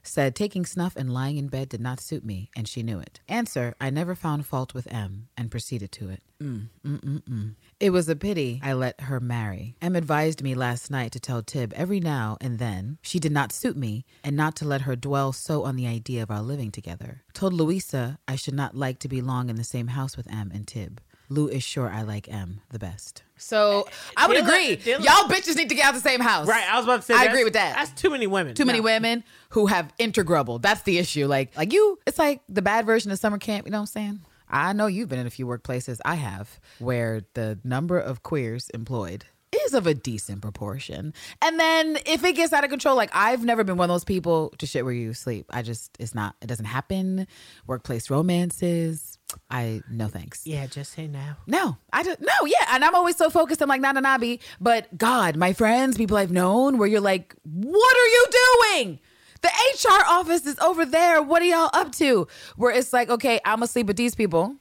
Said 0.06 0.34
taking 0.34 0.64
snuff 0.64 0.94
and 0.96 1.12
lying 1.12 1.36
in 1.36 1.48
bed 1.48 1.68
did 1.68 1.80
not 1.80 2.00
suit 2.00 2.24
me, 2.24 2.50
and 2.56 2.68
she 2.68 2.82
knew 2.82 2.98
it. 3.00 3.20
Answer 3.28 3.74
I 3.80 3.90
never 3.90 4.14
found 4.14 4.46
fault 4.46 4.74
with 4.74 4.92
M 4.92 5.28
and 5.36 5.50
proceeded 5.50 5.90
to 5.92 6.10
it. 6.10 6.22
Mm, 6.42 6.68
mm, 6.86 7.00
mm, 7.00 7.22
mm. 7.22 7.54
It 7.80 7.90
was 7.90 8.08
a 8.08 8.16
pity 8.16 8.60
I 8.62 8.72
let 8.72 9.00
her 9.02 9.18
marry. 9.18 9.76
M 9.82 9.96
advised 9.96 10.42
me 10.42 10.54
last 10.54 10.90
night 10.90 11.12
to 11.12 11.20
tell 11.20 11.42
Tib 11.42 11.72
every 11.74 12.00
now 12.00 12.36
and 12.40 12.58
then 12.58 12.98
she 13.02 13.18
did 13.18 13.32
not 13.32 13.52
suit 13.52 13.76
me 13.76 14.04
and 14.22 14.36
not 14.36 14.54
to 14.56 14.64
let 14.64 14.82
her 14.82 14.96
dwell 14.96 15.32
so 15.32 15.64
on 15.64 15.76
the 15.76 15.86
idea 15.86 16.22
of 16.22 16.30
our 16.30 16.42
living 16.42 16.70
together. 16.70 17.22
Told 17.32 17.52
Louisa 17.52 18.18
I 18.28 18.36
should 18.36 18.54
not 18.54 18.76
like 18.76 18.98
to 19.00 19.08
be 19.08 19.20
long 19.20 19.50
in 19.50 19.56
the 19.56 19.64
same 19.64 19.88
house 19.88 20.16
with 20.16 20.30
M 20.30 20.52
and 20.54 20.66
Tib. 20.66 21.00
Lou 21.28 21.48
is 21.48 21.64
sure 21.64 21.90
I 21.90 22.02
like 22.02 22.28
M 22.28 22.60
the 22.70 22.78
best. 22.78 23.23
So 23.36 23.88
I 24.16 24.26
would 24.26 24.36
Dylan- 24.36 24.40
agree. 24.42 24.76
Dylan- 24.76 25.04
Y'all 25.04 25.28
bitches 25.28 25.56
need 25.56 25.68
to 25.68 25.74
get 25.74 25.86
out 25.86 25.94
the 25.94 26.00
same 26.00 26.20
house. 26.20 26.46
Right. 26.46 26.64
I 26.70 26.76
was 26.76 26.84
about 26.84 26.96
to 27.00 27.02
say. 27.02 27.14
I 27.14 27.24
agree 27.24 27.44
with 27.44 27.54
that. 27.54 27.74
That's 27.76 28.00
too 28.00 28.10
many 28.10 28.26
women. 28.26 28.54
Too 28.54 28.64
many 28.64 28.80
women 28.80 29.24
who 29.50 29.66
have 29.66 29.92
intergrubble. 29.98 30.62
That's 30.62 30.82
the 30.82 30.98
issue. 30.98 31.26
Like 31.26 31.56
like 31.56 31.72
you, 31.72 31.98
it's 32.06 32.18
like 32.18 32.42
the 32.48 32.62
bad 32.62 32.86
version 32.86 33.10
of 33.10 33.18
summer 33.18 33.38
camp. 33.38 33.66
You 33.66 33.72
know 33.72 33.78
what 33.78 33.82
I'm 33.82 33.86
saying? 33.86 34.20
I 34.48 34.72
know 34.72 34.86
you've 34.86 35.08
been 35.08 35.18
in 35.18 35.26
a 35.26 35.30
few 35.30 35.46
workplaces. 35.46 36.00
I 36.04 36.14
have 36.14 36.60
where 36.78 37.22
the 37.34 37.58
number 37.64 37.98
of 37.98 38.22
queers 38.22 38.70
employed 38.70 39.24
is 39.64 39.74
of 39.74 39.86
a 39.86 39.94
decent 39.94 40.42
proportion. 40.42 41.14
And 41.42 41.58
then 41.58 41.98
if 42.06 42.24
it 42.24 42.34
gets 42.34 42.52
out 42.52 42.64
of 42.64 42.70
control, 42.70 42.96
like 42.96 43.10
I've 43.12 43.44
never 43.44 43.64
been 43.64 43.76
one 43.76 43.90
of 43.90 43.94
those 43.94 44.04
people 44.04 44.52
to 44.58 44.66
shit 44.66 44.84
where 44.84 44.94
you 44.94 45.12
sleep. 45.14 45.46
I 45.50 45.62
just 45.62 45.96
it's 45.98 46.14
not 46.14 46.36
it 46.40 46.46
doesn't 46.46 46.66
happen. 46.66 47.26
Workplace 47.66 48.10
romances. 48.10 49.18
I 49.50 49.80
no 49.90 50.08
thanks. 50.08 50.46
Yeah. 50.46 50.66
Just 50.66 50.92
say 50.92 51.06
no. 51.06 51.34
No, 51.46 51.76
I 51.92 52.02
don't. 52.02 52.20
No, 52.20 52.46
yeah, 52.46 52.66
and 52.70 52.84
I'm 52.84 52.94
always 52.94 53.16
so 53.16 53.30
focused. 53.30 53.62
I'm 53.62 53.68
like 53.68 53.80
Nana 53.80 54.02
Nabi, 54.02 54.40
but 54.60 54.96
God, 54.96 55.36
my 55.36 55.52
friends, 55.52 55.96
people 55.96 56.16
I've 56.16 56.32
known, 56.32 56.78
where 56.78 56.88
you're 56.88 57.00
like, 57.00 57.34
what 57.44 57.96
are 57.96 58.06
you 58.06 58.26
doing? 58.72 58.98
The 59.42 59.48
HR 59.48 60.04
office 60.08 60.46
is 60.46 60.58
over 60.58 60.86
there. 60.86 61.22
What 61.22 61.42
are 61.42 61.44
y'all 61.44 61.70
up 61.72 61.92
to? 61.96 62.26
Where 62.56 62.72
it's 62.72 62.92
like, 62.92 63.10
okay, 63.10 63.40
I'm 63.44 63.56
gonna 63.56 63.66
sleep 63.66 63.86
with 63.86 63.96
these 63.96 64.14
people. 64.14 64.56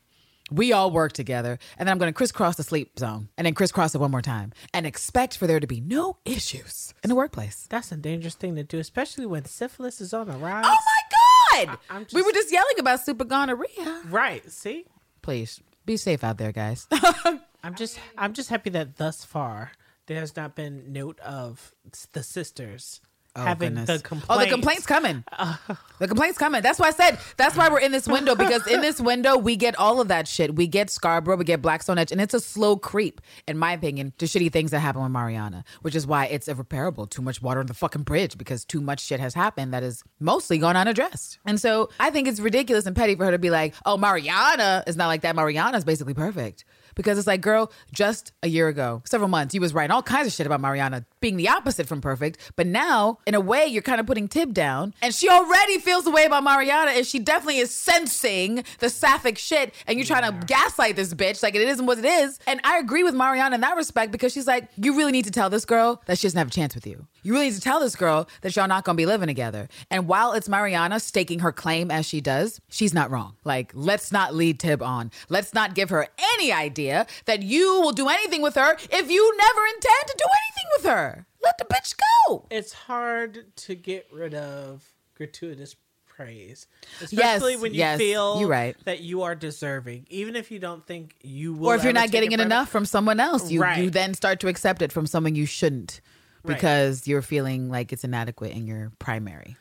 We 0.51 0.73
all 0.73 0.91
work 0.91 1.13
together, 1.13 1.57
and 1.77 1.87
then 1.87 1.93
I'm 1.93 1.97
gonna 1.99 2.13
crisscross 2.13 2.57
the 2.57 2.63
sleep 2.63 2.99
zone, 2.99 3.29
and 3.37 3.45
then 3.45 3.53
crisscross 3.53 3.95
it 3.95 3.99
one 3.99 4.11
more 4.11 4.21
time, 4.21 4.51
and 4.73 4.85
expect 4.85 5.37
for 5.37 5.47
there 5.47 5.61
to 5.61 5.67
be 5.67 5.79
no 5.79 6.17
issues 6.25 6.93
in 7.01 7.09
the 7.09 7.15
workplace. 7.15 7.65
That's 7.69 7.91
a 7.91 7.95
dangerous 7.95 8.35
thing 8.35 8.55
to 8.55 8.63
do, 8.63 8.77
especially 8.77 9.25
when 9.25 9.45
syphilis 9.45 10.01
is 10.01 10.13
on 10.13 10.27
the 10.27 10.33
rise. 10.33 10.65
Oh 10.67 10.69
my 10.69 11.12
God! 11.53 11.77
I'm 11.89 12.05
we 12.13 12.21
were 12.21 12.31
just 12.31 12.51
yelling 12.51 12.79
about 12.79 13.01
super 13.01 13.23
gonorrhea. 13.25 14.01
Right. 14.09 14.49
See. 14.51 14.85
Please 15.21 15.61
be 15.85 15.97
safe 15.97 16.23
out 16.23 16.37
there, 16.37 16.51
guys. 16.51 16.87
I'm 17.63 17.75
just 17.75 17.99
I'm 18.17 18.33
just 18.33 18.49
happy 18.49 18.69
that 18.71 18.97
thus 18.97 19.23
far 19.23 19.71
there 20.07 20.19
has 20.19 20.35
not 20.35 20.55
been 20.55 20.91
note 20.91 21.19
of 21.21 21.73
the 22.11 22.23
sisters 22.23 23.01
Oh, 23.35 23.41
having 23.43 23.69
Oh, 23.69 23.81
goodness. 23.81 24.01
the 24.01 24.07
complaints. 24.07 24.27
Oh, 24.29 24.39
the 24.39 24.49
complaints 24.51 24.85
coming. 24.85 25.23
the 25.99 26.07
complaints 26.07 26.37
coming. 26.37 26.61
That's 26.61 26.77
why 26.77 26.87
I 26.87 26.91
said 26.91 27.17
that's 27.35 27.57
why 27.57 27.67
we're 27.69 27.79
in 27.79 27.91
this 27.91 28.07
window 28.07 28.35
because 28.35 28.67
in 28.67 28.81
this 28.81 29.01
window 29.01 29.37
we 29.37 29.55
get 29.55 29.75
all 29.79 29.99
of 29.99 30.07
that 30.09 30.27
shit. 30.27 30.53
We 30.55 30.67
get 30.67 30.91
Scarborough, 30.91 31.37
we 31.37 31.43
get 31.45 31.61
Blackstone 31.61 31.97
Edge, 31.97 32.11
and 32.11 32.21
it's 32.21 32.35
a 32.35 32.39
slow 32.39 32.75
creep, 32.77 33.21
in 33.47 33.57
my 33.57 33.71
opinion, 33.73 34.13
to 34.19 34.25
shitty 34.25 34.51
things 34.51 34.69
that 34.69 34.81
happen 34.81 35.01
with 35.01 35.11
Mariana, 35.11 35.63
which 35.81 35.95
is 35.95 36.05
why 36.05 36.25
it's 36.27 36.47
irreparable. 36.47 37.07
Too 37.07 37.23
much 37.23 37.41
water 37.41 37.59
on 37.59 37.65
the 37.65 37.73
fucking 37.73 38.03
bridge 38.03 38.37
because 38.37 38.65
too 38.65 38.81
much 38.81 38.99
shit 38.99 39.19
has 39.19 39.33
happened 39.33 39.73
that 39.73 39.81
is 39.81 40.03
mostly 40.19 40.59
gone 40.59 40.77
unaddressed. 40.77 41.39
And 41.45 41.59
so 41.59 41.89
I 41.99 42.11
think 42.11 42.27
it's 42.27 42.39
ridiculous 42.39 42.85
and 42.85 42.95
petty 42.95 43.15
for 43.15 43.25
her 43.25 43.31
to 43.31 43.39
be 43.39 43.49
like, 43.49 43.73
"Oh, 43.85 43.97
Mariana 43.97 44.83
is 44.85 44.95
not 44.95 45.07
like 45.07 45.21
that. 45.21 45.35
Mariana 45.35 45.77
is 45.77 45.83
basically 45.85 46.13
perfect." 46.13 46.65
Because 46.95 47.17
it's 47.17 47.27
like, 47.27 47.41
girl, 47.41 47.71
just 47.91 48.31
a 48.41 48.47
year 48.47 48.67
ago, 48.67 49.01
several 49.05 49.29
months, 49.29 49.53
you 49.53 49.61
was 49.61 49.73
writing 49.73 49.91
all 49.91 50.03
kinds 50.03 50.27
of 50.27 50.33
shit 50.33 50.45
about 50.45 50.61
Mariana 50.61 51.05
being 51.19 51.37
the 51.37 51.49
opposite 51.49 51.87
from 51.87 52.01
perfect. 52.01 52.37
But 52.55 52.67
now, 52.67 53.19
in 53.25 53.35
a 53.35 53.41
way, 53.41 53.65
you're 53.65 53.81
kind 53.81 53.99
of 53.99 54.05
putting 54.05 54.27
Tib 54.27 54.53
down. 54.53 54.93
And 55.01 55.13
she 55.13 55.29
already 55.29 55.79
feels 55.79 56.03
the 56.03 56.11
way 56.11 56.25
about 56.25 56.43
Mariana, 56.43 56.91
and 56.91 57.05
she 57.05 57.19
definitely 57.19 57.59
is 57.59 57.71
sensing 57.71 58.63
the 58.79 58.89
sapphic 58.89 59.37
shit. 59.37 59.73
And 59.87 59.97
you're 59.97 60.05
trying 60.05 60.31
to 60.31 60.45
gaslight 60.45 60.95
this 60.95 61.13
bitch 61.13 61.43
like 61.43 61.55
it 61.55 61.61
isn't 61.61 61.85
what 61.85 61.97
it 61.97 62.05
is. 62.05 62.39
And 62.47 62.59
I 62.63 62.77
agree 62.77 63.03
with 63.03 63.15
Mariana 63.15 63.55
in 63.55 63.61
that 63.61 63.75
respect 63.75 64.11
because 64.11 64.33
she's 64.33 64.47
like, 64.47 64.69
you 64.75 64.97
really 64.97 65.11
need 65.11 65.25
to 65.25 65.31
tell 65.31 65.49
this 65.49 65.65
girl 65.65 66.01
that 66.05 66.17
she 66.17 66.27
doesn't 66.27 66.37
have 66.37 66.47
a 66.47 66.51
chance 66.51 66.75
with 66.75 66.87
you. 66.87 67.07
You 67.23 67.33
really 67.33 67.45
need 67.45 67.55
to 67.55 67.61
tell 67.61 67.79
this 67.79 67.95
girl 67.95 68.27
that 68.41 68.55
y'all 68.55 68.67
not 68.67 68.83
gonna 68.83 68.95
be 68.97 69.05
living 69.05 69.27
together. 69.27 69.69
And 69.89 70.07
while 70.07 70.33
it's 70.33 70.49
Mariana 70.49 70.99
staking 70.99 71.39
her 71.39 71.51
claim 71.51 71.89
as 71.89 72.05
she 72.05 72.21
does, 72.21 72.59
she's 72.69 72.93
not 72.93 73.09
wrong. 73.09 73.35
Like, 73.43 73.71
let's 73.73 74.11
not 74.11 74.35
lead 74.35 74.59
Tib 74.59 74.81
on. 74.83 75.09
Let's 75.29 75.53
not 75.53 75.73
give 75.73 75.89
her 75.89 76.07
any 76.35 76.51
idea 76.51 77.07
that 77.25 77.41
you 77.41 77.79
will 77.81 77.93
do 77.93 78.09
anything 78.09 78.41
with 78.41 78.55
her 78.55 78.73
if 78.73 79.09
you 79.09 79.37
never 79.37 79.65
intend 79.67 80.07
to 80.07 80.15
do 80.17 80.25
anything 80.25 80.69
with 80.77 80.85
her. 80.91 81.25
Let 81.41 81.57
the 81.57 81.65
bitch 81.65 81.95
go. 82.27 82.45
It's 82.51 82.73
hard 82.73 83.55
to 83.55 83.75
get 83.75 84.07
rid 84.11 84.33
of 84.33 84.83
gratuitous 85.15 85.75
praise, 86.07 86.67
Yes, 87.01 87.11
especially 87.11 87.55
when 87.55 87.73
you 87.73 87.79
yes, 87.79 87.97
feel 87.97 88.39
you're 88.39 88.47
right. 88.47 88.75
that 88.85 88.99
you 89.01 89.23
are 89.23 89.33
deserving, 89.33 90.05
even 90.09 90.35
if 90.35 90.51
you 90.51 90.59
don't 90.59 90.85
think 90.85 91.15
you 91.21 91.53
will. 91.53 91.69
Or 91.69 91.75
if 91.75 91.83
you're 91.83 91.91
not 91.91 92.11
getting 92.11 92.31
it 92.33 92.39
enough 92.39 92.69
from 92.69 92.85
someone 92.85 93.19
else, 93.19 93.49
you, 93.49 93.61
Right. 93.61 93.79
you 93.83 93.89
then 93.89 94.13
start 94.13 94.39
to 94.41 94.47
accept 94.47 94.81
it 94.83 94.91
from 94.91 95.07
someone 95.07 95.33
you 95.35 95.47
shouldn't 95.47 96.01
Right. 96.43 96.55
because 96.55 97.07
you're 97.07 97.21
feeling 97.21 97.69
like 97.69 97.93
it's 97.93 98.03
inadequate 98.03 98.51
in 98.51 98.67
your 98.67 98.91
primary. 98.99 99.55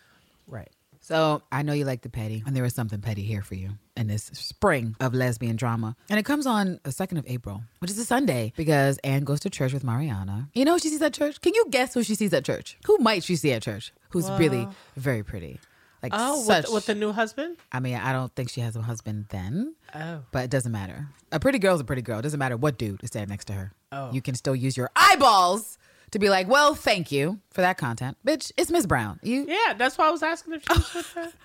Right. 0.47 0.71
So 1.01 1.43
I 1.51 1.63
know 1.63 1.73
you 1.73 1.85
like 1.85 2.03
the 2.03 2.09
petty, 2.09 2.43
and 2.47 2.55
there 2.57 2.65
is 2.65 2.75
something 2.75 3.01
petty 3.01 3.23
here 3.23 3.43
for 3.43 3.57
you 3.57 3.71
in 3.97 4.07
this 4.07 4.25
spring 4.35 4.95
of 5.01 5.15
lesbian 5.15 5.57
drama. 5.57 5.97
And 6.09 6.19
it 6.19 6.25
comes 6.25 6.47
on 6.47 6.79
the 6.85 6.91
2nd 6.91 7.19
of 7.19 7.25
April, 7.27 7.63
which 7.81 7.91
is 7.91 7.99
a 7.99 8.05
Sunday, 8.05 8.53
because 8.57 8.99
Anne 8.99 9.25
goes 9.25 9.41
to 9.41 9.51
church 9.51 9.73
with 9.73 9.83
Mariana. 9.83 10.49
You 10.55 10.65
know 10.65 10.75
who 10.75 10.79
she 10.79 10.89
sees 10.91 11.03
at 11.03 11.13
church? 11.13 11.41
Can 11.41 11.55
you 11.55 11.67
guess 11.71 11.93
who 11.95 12.05
she 12.05 12.15
sees 12.15 12.33
at 12.33 12.45
church? 12.45 12.77
Who 12.87 12.99
might 12.99 13.25
she 13.25 13.35
see 13.35 13.53
at 13.53 13.63
church? 13.63 13.93
Who's 14.11 14.31
really 14.31 14.69
very 14.97 15.25
pretty? 15.25 15.59
Like 16.05 16.13
Oh, 16.15 16.43
such. 16.43 16.65
with, 16.65 16.73
with 16.75 16.87
the 16.87 16.95
new 16.95 17.13
husband. 17.13 17.57
I 17.71 17.81
mean, 17.81 17.97
I 17.97 18.13
don't 18.13 18.33
think 18.35 18.49
she 18.49 18.61
has 18.61 18.75
a 18.77 18.83
husband 18.83 19.27
then. 19.31 19.75
Oh. 19.95 20.21
But 20.33 20.45
it 20.45 20.51
doesn't 20.51 20.73
matter. 20.73 21.07
A 21.33 21.39
pretty 21.41 21.59
girl's 21.59 21.81
a 21.81 21.85
pretty 21.85 22.03
girl. 22.03 22.19
It 22.19 22.23
doesn't 22.23 22.39
matter 22.41 22.57
what 22.57 22.77
dude 22.79 23.03
is 23.03 23.09
standing 23.11 23.31
next 23.31 23.47
to 23.47 23.53
her. 23.55 23.73
Oh. 23.93 24.11
You 24.13 24.21
can 24.23 24.35
still 24.35 24.55
use 24.57 24.77
your 24.77 24.91
eyeballs 24.97 25.79
to 26.13 26.19
be 26.19 26.31
like, 26.31 26.49
well, 26.49 26.75
thank 26.75 27.11
you 27.11 27.41
for 27.51 27.61
that 27.61 27.77
content. 27.79 28.17
Bitch, 28.27 28.53
it's 28.57 28.71
Miss 28.71 28.87
Brown. 28.87 29.19
You 29.23 29.47
Yeah, 29.49 29.75
that's 29.75 29.99
why 29.99 30.09
I 30.09 30.11
was 30.11 30.23
asking 30.23 30.55
if 30.55 30.63
she 30.63 30.73
was 30.73 30.95
with 30.95 31.13
her. 31.13 31.33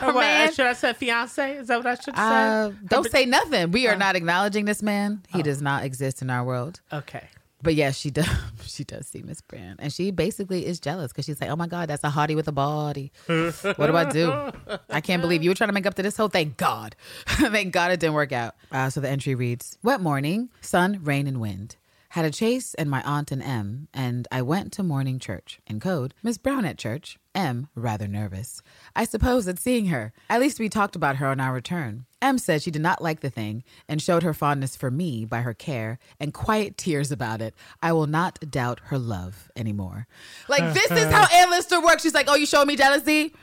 Or 0.00 0.08
what, 0.08 0.22
man. 0.22 0.52
should 0.52 0.66
I 0.66 0.72
say 0.72 0.92
fiance? 0.94 1.58
Is 1.58 1.68
that 1.68 1.76
what 1.76 1.86
I 1.86 1.94
should 1.94 2.16
say? 2.16 2.22
uh, 2.22 2.72
don't 2.88 3.08
say 3.08 3.24
nothing. 3.24 3.70
We 3.70 3.86
are 3.86 3.94
not 3.94 4.16
acknowledging 4.16 4.64
this 4.64 4.82
man. 4.82 5.22
He 5.28 5.42
does 5.44 5.62
not 5.62 5.84
exist 5.84 6.20
in 6.22 6.28
our 6.28 6.44
world. 6.44 6.80
Okay. 6.92 7.28
But 7.62 7.76
yes, 7.76 7.96
she 7.96 8.10
does. 8.10 8.28
She 8.66 8.84
does 8.84 9.06
see 9.06 9.22
Miss 9.22 9.40
Brown, 9.40 9.76
and 9.78 9.92
she 9.92 10.10
basically 10.10 10.66
is 10.66 10.80
jealous 10.80 11.12
because 11.12 11.24
she's 11.24 11.40
like, 11.40 11.48
"Oh 11.48 11.56
my 11.56 11.68
god, 11.68 11.88
that's 11.88 12.04
a 12.04 12.10
hottie 12.10 12.34
with 12.34 12.48
a 12.48 12.52
body. 12.52 13.12
what 13.26 13.86
do 13.86 13.96
I 13.96 14.04
do? 14.04 14.50
I 14.90 15.00
can't 15.00 15.22
believe 15.22 15.42
you 15.42 15.50
were 15.50 15.54
trying 15.54 15.68
to 15.68 15.72
make 15.72 15.86
up 15.86 15.94
to 15.94 16.02
this 16.02 16.16
whole. 16.16 16.28
Thank 16.28 16.56
God, 16.56 16.94
thank 17.26 17.72
God 17.72 17.92
it 17.92 18.00
didn't 18.00 18.14
work 18.14 18.32
out." 18.32 18.54
Uh, 18.70 18.90
so 18.90 19.00
the 19.00 19.08
entry 19.08 19.34
reads: 19.34 19.78
"Wet 19.82 20.00
morning, 20.00 20.50
sun, 20.60 21.00
rain, 21.04 21.26
and 21.26 21.40
wind." 21.40 21.76
Had 22.16 22.24
a 22.24 22.30
chase 22.30 22.72
and 22.72 22.88
my 22.88 23.02
aunt 23.02 23.30
and 23.30 23.42
M, 23.42 23.88
and 23.92 24.26
I 24.32 24.40
went 24.40 24.72
to 24.72 24.82
morning 24.82 25.18
church. 25.18 25.60
In 25.66 25.78
code, 25.78 26.14
Miss 26.22 26.38
Brown 26.38 26.64
at 26.64 26.78
church. 26.78 27.18
M, 27.34 27.68
rather 27.74 28.08
nervous. 28.08 28.62
I 28.96 29.04
suppose 29.04 29.46
at 29.46 29.58
seeing 29.58 29.88
her. 29.88 30.14
At 30.30 30.40
least 30.40 30.58
we 30.58 30.70
talked 30.70 30.96
about 30.96 31.16
her 31.16 31.26
on 31.26 31.40
our 31.40 31.52
return. 31.52 32.06
M 32.22 32.38
said 32.38 32.62
she 32.62 32.70
did 32.70 32.80
not 32.80 33.02
like 33.02 33.20
the 33.20 33.28
thing 33.28 33.64
and 33.86 34.00
showed 34.00 34.22
her 34.22 34.32
fondness 34.32 34.76
for 34.76 34.90
me 34.90 35.26
by 35.26 35.42
her 35.42 35.52
care 35.52 35.98
and 36.18 36.32
quiet 36.32 36.78
tears 36.78 37.12
about 37.12 37.42
it. 37.42 37.52
I 37.82 37.92
will 37.92 38.06
not 38.06 38.38
doubt 38.50 38.80
her 38.84 38.98
love 38.98 39.50
anymore. 39.54 40.06
Like, 40.48 40.72
this 40.72 40.90
is 40.90 41.12
how 41.12 41.26
Ann 41.34 41.50
Lister 41.50 41.82
works. 41.82 42.02
She's 42.02 42.14
like, 42.14 42.28
Oh, 42.30 42.34
you 42.34 42.46
showing 42.46 42.68
me 42.68 42.76
jealousy? 42.76 43.34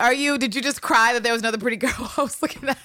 Are 0.00 0.12
you? 0.12 0.36
Did 0.36 0.56
you 0.56 0.62
just 0.62 0.82
cry 0.82 1.12
that 1.12 1.22
there 1.22 1.32
was 1.32 1.42
another 1.42 1.58
pretty 1.58 1.76
girl 1.76 2.10
I 2.16 2.22
was 2.22 2.42
looking 2.42 2.68
at? 2.68 2.78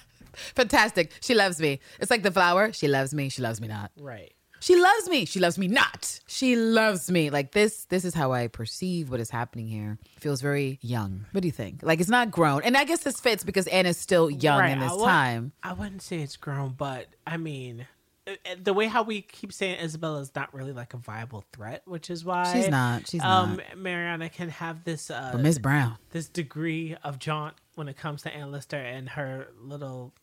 Fantastic. 0.53 1.11
She 1.19 1.33
loves 1.33 1.59
me. 1.59 1.79
It's 1.99 2.11
like 2.11 2.21
the 2.21 2.29
flower. 2.29 2.71
She 2.73 2.87
loves 2.87 3.11
me. 3.11 3.29
She 3.29 3.41
loves 3.41 3.59
me 3.59 3.67
not. 3.67 3.89
Right. 3.99 4.33
She 4.61 4.75
loves 4.75 5.09
me. 5.09 5.25
She 5.25 5.39
loves 5.39 5.57
me 5.57 5.67
not. 5.67 6.19
She 6.27 6.55
loves 6.55 7.09
me. 7.09 7.31
Like 7.31 7.51
this 7.51 7.85
this 7.85 8.05
is 8.05 8.13
how 8.13 8.31
I 8.31 8.47
perceive 8.47 9.09
what 9.09 9.19
is 9.19 9.31
happening 9.31 9.67
here. 9.67 9.97
feels 10.19 10.39
very 10.39 10.77
young. 10.81 11.25
What 11.31 11.41
do 11.41 11.47
you 11.47 11.51
think? 11.51 11.81
Like 11.81 11.99
it's 11.99 12.09
not 12.09 12.29
grown. 12.29 12.61
And 12.63 12.77
I 12.77 12.85
guess 12.85 12.99
this 12.99 13.19
fits 13.19 13.43
because 13.43 13.65
Anna's 13.67 13.97
still 13.97 14.29
young 14.29 14.59
right. 14.59 14.71
in 14.71 14.79
this 14.79 14.91
I 14.91 15.05
time. 15.05 15.51
I 15.63 15.73
wouldn't 15.73 16.03
say 16.03 16.19
it's 16.19 16.37
grown, 16.37 16.75
but 16.77 17.07
I 17.25 17.37
mean, 17.37 17.87
uh, 18.27 18.33
uh, 18.45 18.55
the 18.61 18.73
way 18.73 18.85
how 18.85 19.01
we 19.01 19.23
keep 19.23 19.51
saying 19.51 19.79
Isabella 19.79 20.19
is 20.19 20.31
not 20.35 20.53
really 20.53 20.73
like 20.73 20.93
a 20.93 20.97
viable 20.97 21.43
threat, 21.51 21.81
which 21.85 22.11
is 22.11 22.23
why 22.23 22.53
She's 22.53 22.69
not. 22.69 23.07
She's 23.07 23.23
um, 23.23 23.55
not. 23.55 23.77
Mariana 23.79 24.29
can 24.29 24.49
have 24.49 24.83
this 24.83 25.09
uh, 25.09 25.37
Miss 25.39 25.57
Brown. 25.57 25.97
this 26.11 26.27
degree 26.27 26.95
of 27.03 27.17
jaunt 27.17 27.55
when 27.73 27.87
it 27.87 27.97
comes 27.97 28.21
to 28.23 28.33
Ann 28.33 28.51
Lister 28.51 28.77
and 28.77 29.09
her 29.09 29.47
little 29.59 30.13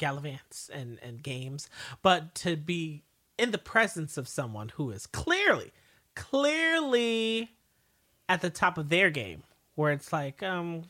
gallivants 0.00 0.68
and, 0.68 0.98
and 1.00 1.22
games. 1.22 1.68
But 2.02 2.34
to 2.36 2.56
be 2.56 3.04
in 3.38 3.50
the 3.50 3.58
presence 3.58 4.16
of 4.16 4.28
someone 4.28 4.70
who 4.70 4.90
is 4.90 5.06
clearly, 5.06 5.72
clearly 6.14 7.50
at 8.28 8.40
the 8.40 8.50
top 8.50 8.78
of 8.78 8.88
their 8.88 9.10
game, 9.10 9.42
where 9.74 9.92
it's 9.92 10.12
like, 10.12 10.42
um, 10.42 10.84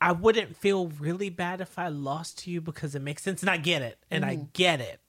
I 0.00 0.12
wouldn't 0.12 0.56
feel 0.56 0.88
really 0.88 1.30
bad 1.30 1.60
if 1.60 1.78
I 1.78 1.88
lost 1.88 2.38
to 2.40 2.50
you 2.50 2.60
because 2.60 2.94
it 2.94 3.02
makes 3.02 3.22
sense 3.22 3.42
and 3.42 3.50
I 3.50 3.56
get 3.56 3.82
it. 3.82 3.98
And 4.10 4.24
I 4.24 4.36
get 4.52 4.80
it. 4.80 5.00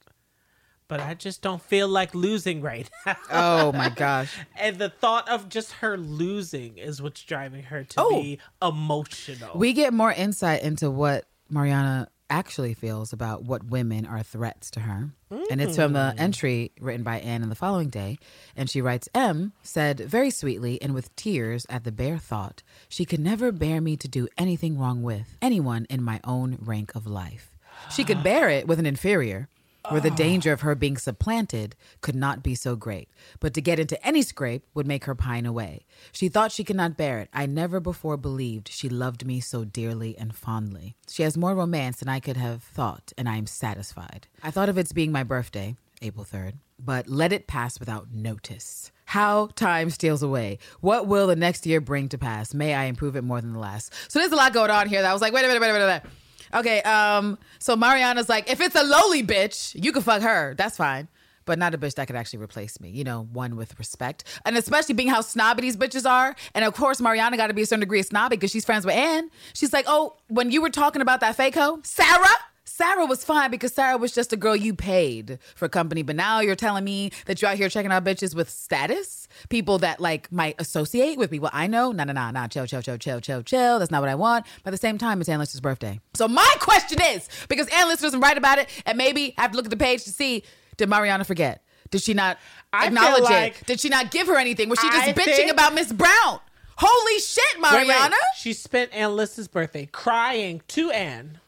but 0.88 1.00
I 1.00 1.14
just 1.16 1.42
don't 1.42 1.62
feel 1.62 1.88
like 1.88 2.14
losing 2.14 2.62
right 2.62 2.88
now. 3.06 3.16
Oh 3.32 3.72
my 3.72 3.90
gosh. 3.90 4.36
and 4.56 4.78
the 4.78 4.90
thought 4.90 5.28
of 5.30 5.50
just 5.50 5.72
her 5.74 5.98
losing 5.98 6.78
is 6.78 7.02
what's 7.02 7.24
driving 7.24 7.64
her 7.64 7.84
to 7.84 7.96
Oh. 8.02 8.22
be 8.22 8.40
emotional. 8.62 9.58
We 9.58 9.74
get 9.74 9.94
more 9.94 10.12
insight 10.12 10.62
into 10.62 10.92
what 10.92 11.26
Mariana 11.50 12.10
actually 12.30 12.74
feels 12.74 13.14
about 13.14 13.44
what 13.44 13.64
women 13.66 14.06
are 14.06 14.24
threats 14.24 14.72
to 14.72 14.82
her. 14.82 15.10
And 15.50 15.62
it's 15.62 15.76
from 15.76 15.94
the 15.94 16.14
mm. 16.16 16.20
entry 16.20 16.72
written 16.80 17.04
by 17.04 17.20
Anne 17.20 17.44
in 17.44 17.50
the 17.50 17.56
following 17.56 17.90
day. 17.90 18.18
And 18.56 18.70
she 18.70 18.82
writes 18.82 19.10
M 19.16 19.54
said 19.64 20.00
very 20.00 20.30
sweetly 20.30 20.82
and 20.82 20.94
with 20.94 21.16
tears 21.16 21.66
at 21.70 21.84
the 21.84 21.92
bare 21.92 22.18
thought 22.18 22.64
she 22.88 23.06
could 23.06 23.20
never 23.20 23.52
bear 23.52 23.82
me 23.82 23.98
to 23.98 24.08
do 24.08 24.28
anything 24.38 24.78
wrong 24.78 25.02
with 25.02 25.38
anyone 25.42 25.86
in 25.90 26.04
my 26.04 26.20
own 26.24 26.58
rank 26.62 26.96
of 26.96 27.08
life. 27.08 27.50
She 27.92 28.04
could 28.04 28.24
bear 28.24 28.50
it 28.50 28.68
with 28.68 28.80
an 28.80 28.86
inferior, 28.86 29.50
where 29.90 30.02
the 30.02 30.12
danger 30.12 30.54
of 30.54 30.62
her 30.62 30.76
being 30.76 30.98
supplanted 30.98 31.76
could 32.02 32.16
not 32.16 32.44
be 32.44 32.56
so 32.56 32.76
great. 32.76 33.10
But 33.40 33.54
to 33.54 33.62
get 33.62 33.80
into 33.80 34.04
any 34.06 34.22
scrape 34.22 34.66
would 34.74 34.88
make 34.88 35.06
her 35.06 35.16
pine 35.16 35.46
away. 35.46 35.86
She 36.12 36.30
thought 36.30 36.52
she 36.52 36.64
could 36.64 36.76
not 36.76 36.98
bear 36.98 37.20
it. 37.20 37.30
I 37.34 37.46
never 37.46 37.80
before 37.80 38.18
believed 38.18 38.70
she 38.70 38.90
loved 38.90 39.26
me 39.26 39.40
so 39.40 39.66
dearly 39.66 40.18
and 40.18 40.36
fondly. 40.36 40.96
She 41.10 41.24
has 41.24 41.38
more 41.38 41.56
romance 41.56 41.98
than 41.98 42.10
I 42.10 42.20
could 42.20 42.38
have 42.38 42.64
thought, 42.64 43.12
and 43.18 43.28
I 43.28 43.38
am 43.38 43.48
satisfied. 43.48 44.28
I 44.42 44.52
thought 44.52 44.70
of 44.70 44.78
its 44.78 44.94
being 44.94 45.12
my 45.12 45.24
birthday, 45.24 45.76
April 46.02 46.26
3rd, 46.26 46.54
but 46.80 47.08
let 47.08 47.34
it 47.34 47.48
pass 47.48 47.80
without 47.80 48.14
notice. 48.14 48.92
How 49.06 49.48
time 49.56 49.90
steals 49.90 50.24
away. 50.24 50.60
What 50.80 51.08
will 51.08 51.28
the 51.28 51.36
next 51.36 51.66
year 51.66 51.82
bring 51.82 52.10
to 52.10 52.18
pass? 52.18 52.54
May 52.54 52.74
I 52.74 52.86
improve 52.86 53.16
it 53.16 53.24
more 53.24 53.42
than 53.42 53.54
the 53.54 53.60
last? 53.60 53.94
So 54.08 54.20
there's 54.20 54.32
a 54.32 54.36
lot 54.36 54.54
going 54.54 54.72
on 54.72 54.88
here 54.88 55.02
that 55.02 55.10
I 55.10 55.14
was 55.14 55.22
like, 55.22 55.34
wait 55.34 55.46
a 55.46 55.48
minute, 55.48 55.62
wait 55.62 55.70
a 55.70 55.74
minute, 55.74 55.86
wait 55.86 55.96
a 55.96 56.00
minute. 56.00 56.23
Okay, 56.54 56.82
um, 56.84 57.38
so 57.60 57.76
Mariana's 57.76 58.30
like, 58.30 58.50
if 58.50 58.62
it's 58.62 58.76
a 58.76 58.84
lowly 58.84 59.24
bitch, 59.24 59.82
you 59.82 59.92
can 59.92 60.02
fuck 60.02 60.22
her. 60.22 60.54
That's 60.56 60.78
fine. 60.78 61.08
But 61.46 61.60
not 61.60 61.74
a 61.74 61.78
bitch 61.78 61.96
that 61.96 62.08
could 62.08 62.16
actually 62.16 62.40
replace 62.42 62.80
me. 62.80 62.90
You 62.90 63.04
know, 63.04 63.28
one 63.34 63.58
with 63.58 63.78
respect. 63.78 64.24
And 64.46 64.56
especially 64.56 64.96
being 64.96 65.10
how 65.10 65.20
snobby 65.20 65.62
these 65.62 65.76
bitches 65.76 66.10
are. 66.10 66.36
And 66.56 66.64
of 66.64 66.74
course, 66.74 67.02
Mariana 67.02 67.36
got 67.36 67.48
to 67.48 67.54
be 67.54 67.64
a 67.64 67.66
certain 67.66 67.82
degree 67.82 68.00
of 68.00 68.06
snobby 68.06 68.38
because 68.38 68.52
she's 68.52 68.64
friends 68.64 68.86
with 68.86 68.96
Anne. 68.96 69.30
She's 69.54 69.74
like, 69.74 69.84
oh, 69.88 70.16
when 70.30 70.52
you 70.52 70.62
were 70.62 70.70
talking 70.70 71.02
about 71.02 71.20
that 71.20 71.36
fake 71.36 71.56
hoe, 71.56 71.82
Sarah? 71.84 72.28
Sarah 72.76 73.06
was 73.06 73.24
fine 73.24 73.52
because 73.52 73.72
Sarah 73.72 73.98
was 73.98 74.12
just 74.14 74.34
a 74.34 74.36
girl 74.36 74.56
you 74.56 74.74
paid 74.74 75.38
for 75.54 75.70
company. 75.70 76.02
But 76.02 76.16
now 76.16 76.40
you're 76.40 76.56
telling 76.56 76.84
me 76.84 77.12
that 77.28 77.40
you're 77.40 77.52
out 77.52 77.58
here 77.58 77.70
checking 77.70 77.92
out 77.92 78.04
bitches 78.04 78.34
with 78.34 78.50
status? 78.50 79.28
People 79.50 79.78
that 79.80 80.00
like 80.00 80.32
might 80.32 80.56
associate 80.58 81.20
with 81.20 81.30
people 81.30 81.52
I 81.54 81.68
know? 81.68 81.92
No, 81.92 82.04
no, 82.04 82.14
no, 82.14 82.32
no. 82.32 82.48
Chill, 82.48 82.66
chill, 82.66 82.82
chill, 82.82 82.98
chill, 82.98 83.20
chill, 83.22 83.44
chill. 83.44 83.78
That's 83.78 83.92
not 83.92 84.02
what 84.02 84.10
I 84.10 84.16
want. 84.16 84.48
But 84.64 84.70
at 84.70 84.72
the 84.72 84.80
same 84.80 84.98
time, 84.98 85.22
it's 85.22 85.30
Ann 85.30 85.38
Lister's 85.38 85.62
birthday. 85.62 86.00
So 86.16 86.28
my 86.28 86.52
question 86.60 87.00
is, 87.00 87.30
because 87.48 87.68
Ann 87.68 87.90
Lister 87.90 88.08
doesn't 88.08 88.22
write 88.22 88.40
about 88.40 88.58
it, 88.58 88.68
and 88.88 88.98
maybe 88.98 89.36
I 89.38 89.44
have 89.44 89.52
to 89.52 89.58
look 89.58 89.66
at 89.68 89.72
the 89.72 89.78
page 89.78 90.04
to 90.06 90.10
see, 90.10 90.42
did 90.78 90.90
Mariana 90.90 91.26
forget? 91.26 91.64
Did 91.92 92.02
she 92.02 92.16
not 92.16 92.40
acknowledge 92.74 93.22
like- 93.22 93.62
it? 93.62 93.68
Did 93.68 93.82
she 93.82 93.90
not 93.90 94.10
give 94.10 94.26
her 94.26 94.38
anything? 94.40 94.70
Was 94.70 94.80
she 94.80 94.90
just 94.90 95.10
I 95.10 95.14
bitching 95.14 95.36
think- 95.36 95.52
about 95.52 95.76
Miss 95.76 95.94
Brown? 95.94 96.40
Holy 96.78 97.20
shit, 97.20 97.44
Wait, 97.62 97.72
wait. 97.72 97.88
Mariana. 97.88 98.16
She 98.36 98.52
spent 98.54 98.92
Ann 98.96 99.16
Lister's 99.16 99.48
birthday 99.48 99.86
crying 99.92 100.64
to 100.70 100.90
Anne 100.90 101.40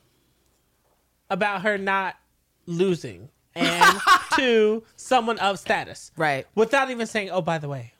about 1.29 1.61
her 1.63 1.77
not 1.77 2.15
losing 2.65 3.29
and 3.55 3.99
to 4.35 4.83
someone 4.95 5.39
of 5.39 5.59
status. 5.59 6.11
Right. 6.17 6.45
Without 6.55 6.89
even 6.91 7.07
saying, 7.07 7.29
oh, 7.31 7.41
by 7.41 7.57
the 7.57 7.69
way, 7.69 7.93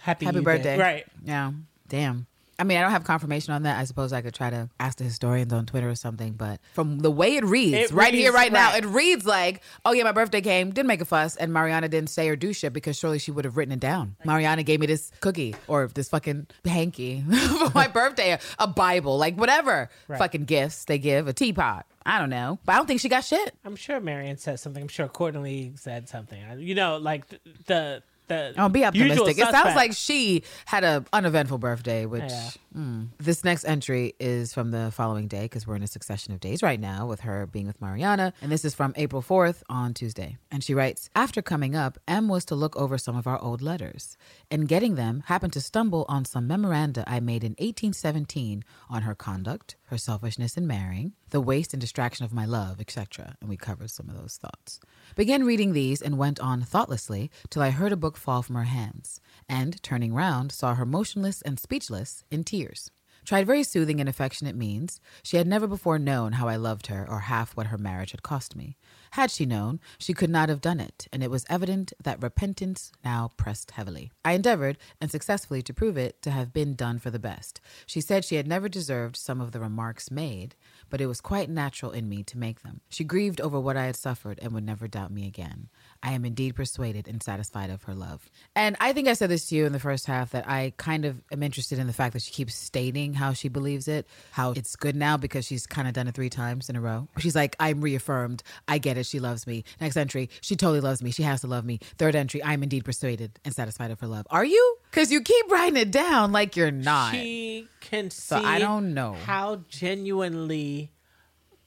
happy, 0.00 0.26
Happy 0.26 0.36
you 0.38 0.40
did." 0.40 0.44
birthday. 0.44 0.78
Right. 0.78 1.06
Yeah. 1.24 1.52
Damn. 1.88 2.26
I 2.58 2.62
mean, 2.64 2.76
I 2.76 2.82
don't 2.82 2.90
have 2.90 3.04
confirmation 3.04 3.54
on 3.54 3.62
that. 3.62 3.78
I 3.78 3.84
suppose 3.84 4.12
I 4.12 4.20
could 4.20 4.34
try 4.34 4.50
to 4.50 4.68
ask 4.78 4.98
the 4.98 5.04
historians 5.04 5.50
on 5.50 5.64
Twitter 5.64 5.88
or 5.88 5.94
something. 5.94 6.34
But 6.34 6.60
from 6.74 6.98
the 6.98 7.10
way 7.10 7.36
it 7.36 7.44
reads, 7.46 7.90
It 7.90 7.90
right 7.90 8.12
here, 8.12 8.24
reads- 8.24 8.34
right, 8.34 8.52
now, 8.52 8.76
it 8.76 8.84
reads 8.84 9.24
like, 9.24 9.62
oh, 9.86 9.92
yeah, 9.92 10.04
my 10.04 10.12
birthday 10.12 10.42
came, 10.42 10.68
didn't 10.70 10.86
make 10.88 11.00
a 11.00 11.06
fuss, 11.06 11.36
and 11.36 11.54
Mariana 11.54 11.88
didn't 11.88 12.10
say 12.10 12.28
or 12.28 12.36
do 12.36 12.52
shit 12.52 12.74
because 12.74 12.98
surely 12.98 13.18
she 13.18 13.30
would 13.30 13.46
have 13.46 13.56
written 13.56 13.72
it 13.72 13.80
down. 13.80 14.14
Mariana 14.26 14.62
gave 14.62 14.78
me 14.78 14.86
this 14.86 15.10
cookie 15.20 15.56
or 15.68 15.86
this 15.86 16.10
fucking 16.10 16.48
hanky 16.66 17.22
for 17.30 17.70
my 17.74 17.86
birthday, 17.94 18.38
a 18.58 18.66
Bible, 18.66 19.16
like 19.16 19.36
whatever 19.38 19.88
Right. 20.06 20.18
fucking 20.18 20.44
gifts 20.44 20.84
they 20.84 20.98
give, 20.98 21.28
a 21.28 21.32
teapot. 21.32 21.86
I 22.04 22.18
don't 22.18 22.30
know. 22.30 22.58
But 22.64 22.72
I 22.72 22.76
don't 22.76 22.86
think 22.86 23.00
she 23.00 23.08
got 23.08 23.24
shit. 23.24 23.54
I'm 23.64 23.76
sure 23.76 24.00
Marion 24.00 24.38
said 24.38 24.58
something. 24.58 24.82
I'm 24.82 24.88
sure 24.88 25.08
Courtney 25.08 25.72
said 25.76 26.08
something. 26.08 26.40
You 26.58 26.74
know, 26.74 26.96
like 26.96 27.26
the 27.66 28.02
the. 28.30 28.54
Oh, 28.56 28.68
be 28.70 28.84
optimistic. 28.84 29.38
It 29.38 29.50
sounds 29.50 29.76
like 29.76 29.92
she 29.92 30.42
had 30.64 30.84
a 30.84 31.04
uneventful 31.12 31.58
birthday, 31.58 32.06
which 32.06 32.22
Yeah. 32.22 32.50
mm. 32.74 33.08
this 33.18 33.44
next 33.44 33.64
entry 33.64 34.14
is 34.18 34.54
from 34.54 34.70
the 34.70 34.90
following 34.90 35.28
day 35.28 35.42
because 35.42 35.66
we're 35.66 35.76
in 35.76 35.82
a 35.82 35.86
succession 35.86 36.32
of 36.32 36.40
days 36.40 36.62
right 36.62 36.80
now 36.80 37.06
with 37.06 37.20
her 37.20 37.46
being 37.46 37.66
with 37.66 37.80
Mariana, 37.82 38.32
and 38.40 38.50
this 38.50 38.64
is 38.64 38.74
from 38.74 38.94
April 38.96 39.20
fourth 39.20 39.62
on 39.68 39.92
Tuesday. 39.92 40.38
And 40.50 40.64
she 40.64 40.72
writes, 40.74 41.10
after 41.14 41.42
coming 41.42 41.76
up, 41.76 41.98
M 42.08 42.28
was 42.28 42.44
to 42.46 42.54
look 42.54 42.74
over 42.76 42.96
some 42.96 43.16
of 43.16 43.26
our 43.26 43.40
old 43.42 43.60
letters, 43.60 44.16
and 44.50 44.66
getting 44.66 44.94
them, 44.94 45.22
happened 45.26 45.52
to 45.52 45.60
stumble 45.60 46.06
on 46.08 46.24
some 46.24 46.46
memoranda 46.46 47.04
I 47.06 47.20
made 47.20 47.44
in 47.44 47.52
1817 47.58 48.64
on 48.88 49.02
her 49.02 49.14
conduct, 49.14 49.76
her 49.86 49.98
selfishness 49.98 50.56
in 50.56 50.66
marrying, 50.66 51.12
the 51.30 51.40
waste 51.40 51.74
and 51.74 51.80
distraction 51.80 52.24
of 52.24 52.32
my 52.32 52.44
love, 52.44 52.80
etc. 52.80 53.36
And 53.40 53.50
we 53.50 53.56
covered 53.56 53.90
some 53.90 54.08
of 54.08 54.16
those 54.16 54.38
thoughts. 54.40 54.80
Began 55.16 55.44
reading 55.44 55.72
these 55.72 56.00
and 56.00 56.18
went 56.18 56.40
on 56.40 56.62
thoughtlessly 56.62 57.30
till 57.48 57.62
I 57.62 57.70
heard 57.70 57.92
a 57.92 57.96
book 57.96 58.16
fall 58.16 58.42
from 58.42 58.56
her 58.56 58.64
hands, 58.64 59.20
and 59.48 59.82
turning 59.82 60.14
round, 60.14 60.52
saw 60.52 60.74
her 60.74 60.86
motionless 60.86 61.42
and 61.42 61.58
speechless 61.58 62.24
in 62.30 62.44
tears. 62.44 62.90
Tried 63.24 63.46
very 63.46 63.62
soothing 63.62 64.00
and 64.00 64.08
affectionate 64.08 64.56
means. 64.56 65.00
She 65.22 65.36
had 65.36 65.46
never 65.46 65.66
before 65.66 65.98
known 65.98 66.32
how 66.32 66.48
I 66.48 66.56
loved 66.56 66.86
her 66.86 67.06
or 67.08 67.20
half 67.20 67.54
what 67.56 67.66
her 67.66 67.78
marriage 67.78 68.12
had 68.12 68.22
cost 68.22 68.56
me. 68.56 68.76
Had 69.12 69.30
she 69.30 69.44
known, 69.44 69.78
she 69.98 70.14
could 70.14 70.30
not 70.30 70.48
have 70.48 70.60
done 70.60 70.80
it, 70.80 71.06
and 71.12 71.22
it 71.22 71.30
was 71.30 71.44
evident 71.48 71.92
that 72.02 72.22
repentance 72.22 72.92
now 73.04 73.30
pressed 73.36 73.72
heavily. 73.72 74.10
I 74.24 74.32
endeavored, 74.32 74.78
and 75.00 75.10
successfully, 75.10 75.62
to 75.62 75.74
prove 75.74 75.98
it 75.98 76.22
to 76.22 76.30
have 76.30 76.52
been 76.52 76.74
done 76.74 76.98
for 76.98 77.10
the 77.10 77.18
best. 77.18 77.60
She 77.86 78.00
said 78.00 78.24
she 78.24 78.36
had 78.36 78.48
never 78.48 78.68
deserved 78.68 79.16
some 79.16 79.40
of 79.40 79.52
the 79.52 79.60
remarks 79.60 80.10
made, 80.10 80.54
but 80.90 81.00
it 81.00 81.06
was 81.06 81.20
quite 81.20 81.48
natural 81.48 81.92
in 81.92 82.08
me 82.08 82.22
to 82.24 82.36
make 82.36 82.62
them. 82.62 82.80
She 82.88 83.04
grieved 83.04 83.40
over 83.40 83.58
what 83.58 83.76
I 83.76 83.86
had 83.86 83.96
suffered 83.96 84.38
and 84.42 84.52
would 84.52 84.64
never 84.64 84.88
doubt 84.88 85.12
me 85.12 85.26
again. 85.26 85.68
I 86.02 86.12
am 86.12 86.24
indeed 86.24 86.54
persuaded 86.54 87.06
and 87.08 87.22
satisfied 87.22 87.68
of 87.70 87.82
her 87.84 87.94
love. 87.94 88.30
And 88.56 88.76
I 88.80 88.92
think 88.94 89.06
I 89.06 89.12
said 89.12 89.28
this 89.28 89.46
to 89.46 89.54
you 89.54 89.66
in 89.66 89.72
the 89.72 89.78
first 89.78 90.06
half 90.06 90.30
that 90.30 90.48
I 90.48 90.72
kind 90.78 91.04
of 91.04 91.20
am 91.30 91.42
interested 91.42 91.78
in 91.78 91.86
the 91.86 91.92
fact 91.92 92.14
that 92.14 92.22
she 92.22 92.30
keeps 92.32 92.54
stating 92.54 93.14
how 93.14 93.32
she 93.34 93.48
believes 93.48 93.86
it, 93.86 94.06
how 94.30 94.52
it's 94.52 94.76
good 94.76 94.96
now 94.96 95.16
because 95.18 95.44
she's 95.44 95.66
kind 95.66 95.86
of 95.86 95.92
done 95.94 96.08
it 96.08 96.14
three 96.14 96.30
times 96.30 96.70
in 96.70 96.76
a 96.76 96.80
row. 96.80 97.06
She's 97.18 97.36
like, 97.36 97.54
I'm 97.60 97.82
reaffirmed. 97.82 98.42
I 98.66 98.78
get 98.78 98.96
it. 98.96 99.04
She 99.04 99.20
loves 99.20 99.46
me. 99.46 99.64
Next 99.80 99.96
entry, 99.96 100.30
she 100.40 100.56
totally 100.56 100.80
loves 100.80 101.02
me. 101.02 101.10
She 101.10 101.22
has 101.22 101.42
to 101.42 101.46
love 101.46 101.64
me. 101.66 101.80
Third 101.98 102.14
entry, 102.16 102.42
I'm 102.42 102.62
indeed 102.62 102.84
persuaded 102.84 103.38
and 103.44 103.54
satisfied 103.54 103.90
of 103.90 104.00
her 104.00 104.06
love. 104.06 104.26
Are 104.30 104.44
you? 104.44 104.76
Because 104.90 105.12
you 105.12 105.20
keep 105.20 105.50
writing 105.50 105.76
it 105.76 105.90
down 105.90 106.32
like 106.32 106.56
you're 106.56 106.70
not. 106.70 107.12
she 107.14 107.68
can 107.80 108.10
see. 108.10 108.20
So 108.22 108.36
I 108.36 108.58
don't 108.58 108.94
know. 108.94 109.12
how 109.24 109.56
genuinely 109.68 110.92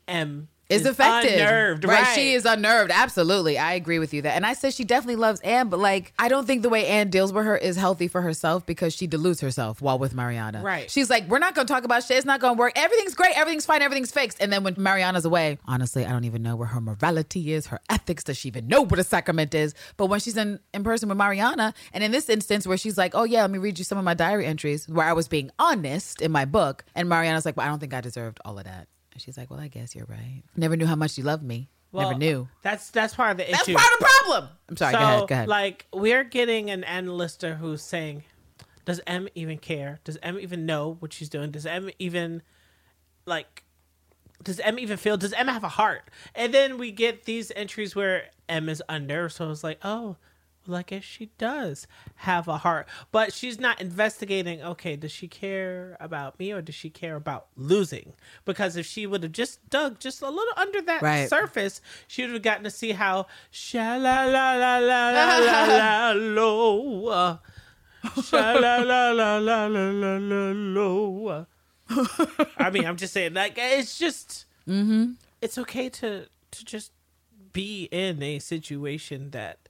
M 0.08 0.50
is 0.74 0.86
affected. 0.86 1.34
unnerved. 1.34 1.86
right. 1.86 2.04
Right. 2.04 2.16
She 2.16 2.34
is 2.34 2.46
unnerved. 2.46 2.92
Absolutely. 2.92 3.58
I 3.58 3.74
agree 3.74 4.00
with 4.00 4.14
you 4.14 4.22
that. 4.24 4.36
And 4.36 4.46
I 4.46 4.54
said 4.54 4.74
she 4.74 4.84
definitely 4.84 5.16
loves 5.18 5.40
Anne, 5.42 5.70
but 5.70 5.80
like 5.80 6.14
I 6.20 6.28
don't 6.28 6.46
think 6.46 6.62
the 6.62 6.70
way 6.70 6.88
Anne 6.88 7.10
deals 7.10 7.32
with 7.34 7.46
her 7.46 7.58
is 7.58 7.76
healthy 7.76 8.08
for 8.08 8.22
herself 8.22 8.66
because 8.66 8.94
she 8.94 9.08
deludes 9.08 9.42
herself 9.42 9.82
while 9.82 10.00
with 10.00 10.14
Mariana. 10.14 10.62
Right. 10.64 10.90
She's 10.90 11.10
like, 11.10 11.28
we're 11.28 11.40
not 11.40 11.56
gonna 11.56 11.68
talk 11.68 11.84
about 11.84 12.04
shit. 12.04 12.18
It's 12.18 12.26
not 12.26 12.40
gonna 12.40 12.58
work. 12.58 12.74
Everything's 12.76 13.14
great, 13.16 13.38
everything's 13.38 13.66
fine, 13.66 13.82
everything's 13.82 14.12
fixed. 14.12 14.42
And 14.42 14.52
then 14.52 14.64
when 14.64 14.76
Mariana's 14.78 15.26
away, 15.26 15.58
honestly, 15.66 16.06
I 16.06 16.12
don't 16.12 16.26
even 16.26 16.42
know 16.44 16.56
where 16.56 16.68
her 16.68 16.82
morality 16.82 17.54
is, 17.54 17.68
her 17.68 17.80
ethics. 17.90 18.24
Does 18.24 18.38
she 18.38 18.48
even 18.50 18.68
know 18.68 18.82
what 18.82 19.00
a 19.00 19.04
sacrament 19.04 19.54
is? 19.54 19.74
But 19.98 20.08
when 20.08 20.20
she's 20.20 20.38
in, 20.38 20.60
in 20.74 20.84
person 20.84 21.10
with 21.10 21.18
Mariana, 21.18 21.74
and 21.94 22.04
in 22.04 22.12
this 22.12 22.30
instance 22.30 22.66
where 22.68 22.78
she's 22.78 22.98
like, 22.98 23.14
Oh 23.16 23.24
yeah, 23.24 23.42
let 23.42 23.52
me 23.52 23.60
read 23.60 23.78
you 23.78 23.86
some 23.86 23.98
of 23.98 24.04
my 24.04 24.14
diary 24.14 24.46
entries 24.46 24.88
where 24.88 25.06
I 25.06 25.14
was 25.14 25.28
being 25.28 25.52
honest 25.60 26.22
in 26.22 26.32
my 26.32 26.46
book, 26.46 26.84
and 26.96 27.08
Mariana's 27.10 27.46
like, 27.46 27.58
Well, 27.58 27.66
I 27.66 27.70
don't 27.70 27.80
think 27.80 27.94
I 27.94 28.02
deserved 28.02 28.40
all 28.46 28.58
of 28.58 28.66
that. 28.66 28.88
And 29.14 29.22
she's 29.22 29.38
like, 29.38 29.50
Well, 29.50 29.60
I 29.60 29.68
guess 29.68 29.96
you're 29.96 30.06
right. 30.06 30.44
Never 30.56 30.76
knew 30.76 30.86
how 30.86 30.96
much 30.96 31.18
you 31.18 31.24
loved 31.24 31.44
me. 31.44 31.70
Never 31.94 32.16
knew. 32.16 32.48
That's 32.64 32.90
that's 32.90 33.14
part 33.14 33.32
of 33.32 33.38
the 33.38 33.44
issue. 33.44 33.52
That's 33.52 33.70
issue. 33.70 33.78
part 33.78 33.94
of 33.94 34.00
the 34.00 34.06
problem. 34.06 34.50
I'm 34.70 34.78
sorry. 34.78 34.94
so, 34.94 35.00
go 35.00 35.04
ahead. 35.06 35.28
Go 35.28 35.36
ahead. 35.36 35.48
like, 35.48 35.86
we're 35.94 36.24
getting 36.24 36.72
an 36.72 36.84
Ann 36.84 37.08
Lister 37.08 37.56
who's 37.56 37.84
saying, 37.84 38.24
"Does 38.86 39.00
M 39.06 39.28
even 39.36 39.60
care? 39.60 40.00
Does 40.04 40.18
M 40.24 40.40
even 40.40 40.66
know 40.66 40.98
what 41.00 41.14
she's 41.14 41.30
doing? 41.30 41.52
Does 41.52 41.66
M 41.66 41.90
even 42.00 42.42
like?" 43.26 43.64
Does 44.44 44.60
M 44.60 44.78
even 44.78 44.98
feel? 44.98 45.16
Does 45.18 45.34
M 45.34 45.48
have 45.48 45.64
a 45.64 45.70
heart? 45.70 46.10
And 46.36 46.54
then 46.54 46.78
we 46.78 46.92
get 46.92 47.24
these 47.24 47.52
entries 47.56 47.96
where 47.96 48.26
M 48.50 48.68
is 48.68 48.84
under, 48.90 49.30
So 49.30 49.50
it's 49.52 49.64
like, 49.64 49.80
oh, 49.84 50.18
well, 50.68 50.78
I 50.78 50.84
guess 50.84 51.04
she 51.04 51.30
does 51.38 51.88
have 52.16 52.48
a 52.48 52.58
heart, 52.58 52.88
but 53.12 53.34
she's 53.34 53.60
not 53.60 53.82
investigating. 53.82 54.62
Okay, 54.62 54.96
does 54.96 55.12
she 55.12 55.28
care 55.28 55.98
about 56.00 56.40
me 56.40 56.52
or 56.52 56.62
does 56.62 56.76
she 56.76 56.90
care 56.90 57.16
about 57.16 57.48
losing? 57.58 58.14
Because 58.46 58.76
if 58.78 58.86
she 58.86 59.06
would 59.06 59.24
have 59.24 59.32
just 59.34 59.68
dug 59.70 60.00
just 60.00 60.22
a 60.22 60.30
little 60.30 60.54
under 60.58 60.82
that 60.84 61.02
Right. 61.02 61.30
surface, 61.30 61.82
she 62.08 62.22
would 62.24 62.32
have 62.34 62.42
gotten 62.42 62.64
to 62.64 62.70
see 62.72 62.92
how 62.94 63.28
sha 63.52 63.96
la 63.98 64.24
la 64.26 64.56
la 64.56 64.78
la 64.78 65.10
la 65.10 65.38
la 65.40 66.12
la 66.12 66.12
lo. 66.16 67.08
uh, 67.08 67.38
Sha 68.22 68.54
la 68.54 68.78
la 68.78 69.12
la 69.12 69.38
la 69.38 69.68
la 69.68 69.88
la 69.90 70.18
la 70.18 70.52
lo. 70.54 71.28
uh. 71.28 71.46
I 72.58 72.70
mean, 72.70 72.86
I'm 72.86 72.98
just 72.98 73.14
saying, 73.14 73.34
like, 73.34 73.54
it's 73.58 73.98
just, 74.00 74.46
it's 75.42 75.58
okay 75.58 75.90
to 75.90 76.28
to 76.52 76.66
just 76.66 76.92
be 77.52 77.90
in 77.92 78.22
a 78.24 78.40
situation 78.40 79.32
that 79.32 79.63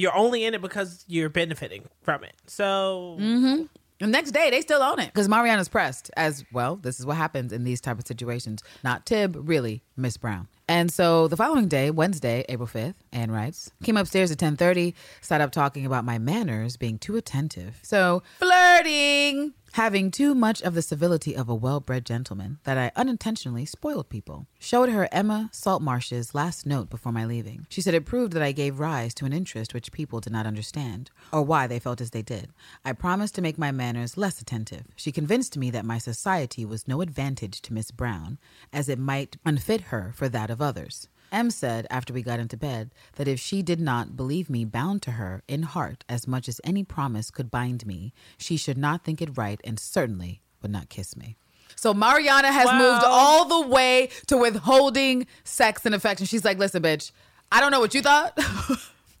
you're 0.00 0.16
only 0.16 0.44
in 0.44 0.54
it 0.54 0.62
because 0.62 1.04
you're 1.06 1.28
benefiting 1.28 1.84
from 2.02 2.24
it. 2.24 2.34
So 2.46 3.16
mm-hmm. 3.20 3.64
The 4.00 4.06
next 4.06 4.30
day, 4.30 4.48
they 4.48 4.62
still 4.62 4.82
own 4.82 4.98
it 4.98 5.08
because 5.08 5.28
Mariana's 5.28 5.68
pressed 5.68 6.10
as 6.16 6.42
well. 6.54 6.76
This 6.76 6.98
is 6.98 7.04
what 7.04 7.18
happens 7.18 7.52
in 7.52 7.64
these 7.64 7.82
type 7.82 7.98
of 7.98 8.06
situations. 8.06 8.62
Not 8.82 9.04
Tib, 9.04 9.36
really, 9.38 9.82
Miss 9.94 10.16
Brown. 10.16 10.48
And 10.66 10.90
so 10.90 11.28
the 11.28 11.36
following 11.36 11.68
day, 11.68 11.90
Wednesday, 11.90 12.46
April 12.48 12.66
5th, 12.66 12.94
Anne 13.12 13.30
writes, 13.30 13.70
came 13.82 13.98
upstairs 13.98 14.30
at 14.30 14.40
1030, 14.40 14.94
sat 15.20 15.42
up 15.42 15.52
talking 15.52 15.84
about 15.84 16.06
my 16.06 16.18
manners 16.18 16.78
being 16.78 16.96
too 16.98 17.16
attentive. 17.16 17.78
So 17.82 18.22
flirting, 18.38 19.52
having 19.72 20.10
too 20.10 20.34
much 20.34 20.60
of 20.62 20.74
the 20.74 20.82
civility 20.82 21.34
of 21.34 21.48
a 21.48 21.54
well-bred 21.54 22.04
gentleman 22.04 22.58
that 22.64 22.78
I 22.78 22.92
unintentionally 22.96 23.64
spoiled 23.64 24.08
people. 24.08 24.46
Showed 24.58 24.88
her 24.88 25.08
Emma 25.12 25.50
Saltmarshe's 25.52 26.34
last 26.34 26.66
note 26.66 26.90
before 26.90 27.12
my 27.12 27.24
leaving. 27.24 27.66
She 27.68 27.80
said 27.80 27.94
it 27.94 28.04
proved 28.04 28.32
that 28.32 28.42
I 28.42 28.52
gave 28.52 28.80
rise 28.80 29.14
to 29.14 29.24
an 29.24 29.32
interest 29.32 29.74
which 29.74 29.92
people 29.92 30.20
did 30.20 30.32
not 30.32 30.46
understand, 30.46 31.10
or 31.32 31.42
why 31.42 31.66
they 31.66 31.78
felt 31.78 32.00
as 32.00 32.10
they 32.10 32.22
did. 32.22 32.50
I 32.84 32.92
promised 32.92 33.34
to 33.36 33.42
make 33.42 33.58
my 33.58 33.70
manners 33.70 34.16
less 34.16 34.40
attentive. 34.40 34.86
She 34.96 35.12
convinced 35.12 35.56
me 35.56 35.70
that 35.70 35.84
my 35.84 35.98
society 35.98 36.64
was 36.64 36.88
no 36.88 37.00
advantage 37.00 37.60
to 37.62 37.72
Miss 37.72 37.90
Brown, 37.90 38.38
as 38.72 38.88
it 38.88 38.98
might 38.98 39.36
unfit 39.44 39.82
her 39.82 40.12
for 40.14 40.28
that 40.28 40.50
of 40.50 40.60
others. 40.60 41.08
M 41.32 41.50
said 41.50 41.86
after 41.90 42.12
we 42.12 42.22
got 42.22 42.40
into 42.40 42.56
bed 42.56 42.90
that 43.16 43.28
if 43.28 43.38
she 43.40 43.62
did 43.62 43.80
not 43.80 44.16
believe 44.16 44.48
me 44.50 44.64
bound 44.64 45.02
to 45.02 45.12
her 45.12 45.42
in 45.48 45.62
heart 45.62 46.04
as 46.08 46.26
much 46.26 46.48
as 46.48 46.60
any 46.64 46.84
promise 46.84 47.30
could 47.30 47.50
bind 47.50 47.86
me, 47.86 48.12
she 48.38 48.56
should 48.56 48.78
not 48.78 49.04
think 49.04 49.20
it 49.22 49.36
right 49.36 49.60
and 49.64 49.78
certainly 49.78 50.42
would 50.62 50.70
not 50.70 50.88
kiss 50.88 51.16
me. 51.16 51.36
So 51.76 51.94
Mariana 51.94 52.52
has 52.52 52.66
Wow. 52.66 52.78
moved 52.78 53.04
all 53.06 53.44
the 53.46 53.68
way 53.68 54.10
to 54.26 54.36
withholding 54.36 55.26
sex 55.44 55.86
and 55.86 55.94
affection. 55.94 56.26
She's 56.26 56.44
like, 56.44 56.58
listen, 56.58 56.82
bitch, 56.82 57.12
I 57.52 57.60
don't 57.60 57.70
know 57.70 57.80
what 57.80 57.94
you 57.94 58.02
thought. 58.02 58.34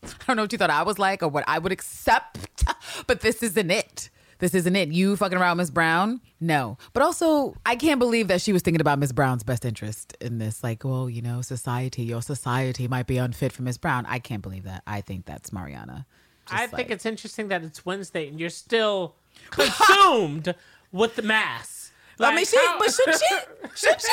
I 0.02 0.08
don't 0.26 0.36
know 0.36 0.42
what 0.42 0.52
you 0.52 0.58
thought 0.58 0.70
I 0.70 0.82
was 0.82 0.98
like 0.98 1.22
or 1.22 1.28
what 1.28 1.44
I 1.46 1.58
would 1.58 1.72
accept, 1.72 2.64
but 3.06 3.20
this 3.20 3.42
isn't 3.42 3.70
it. 3.70 4.10
This 4.40 4.54
isn't 4.54 4.74
it. 4.74 4.88
You 4.88 5.16
fucking 5.16 5.38
around 5.38 5.58
Miss 5.58 5.70
Brown? 5.70 6.20
No. 6.40 6.78
But 6.92 7.02
also, 7.02 7.54
I 7.64 7.76
can't 7.76 7.98
believe 7.98 8.28
that 8.28 8.40
she 8.40 8.52
was 8.52 8.62
thinking 8.62 8.80
about 8.80 8.98
Miss 8.98 9.12
Brown's 9.12 9.42
best 9.42 9.64
interest 9.64 10.16
in 10.20 10.38
this. 10.38 10.64
Like, 10.64 10.82
well, 10.82 11.08
you 11.08 11.22
know, 11.22 11.42
society, 11.42 12.02
your 12.02 12.22
society 12.22 12.88
might 12.88 13.06
be 13.06 13.18
unfit 13.18 13.52
for 13.52 13.62
Miss 13.62 13.76
Brown. 13.78 14.06
I 14.06 14.18
can't 14.18 14.42
believe 14.42 14.64
that. 14.64 14.82
I 14.86 15.02
think 15.02 15.26
that's 15.26 15.52
Mariana. 15.52 16.06
I 16.50 16.62
Just 16.62 16.74
think 16.74 16.90
it's 16.90 17.06
interesting 17.06 17.48
that 17.48 17.62
it's 17.62 17.86
Wednesday 17.86 18.26
and 18.28 18.40
you're 18.40 18.50
still 18.50 19.14
consumed 19.50 20.54
with 20.90 21.14
the 21.16 21.22
mass. 21.22 21.92
I 22.18 22.34
mean, 22.34 22.44
she, 22.44 22.56
how- 22.58 22.78
but 22.78 22.92
should 22.92 23.14
she? 23.14 23.36
Should 23.76 24.00
she? 24.00 24.08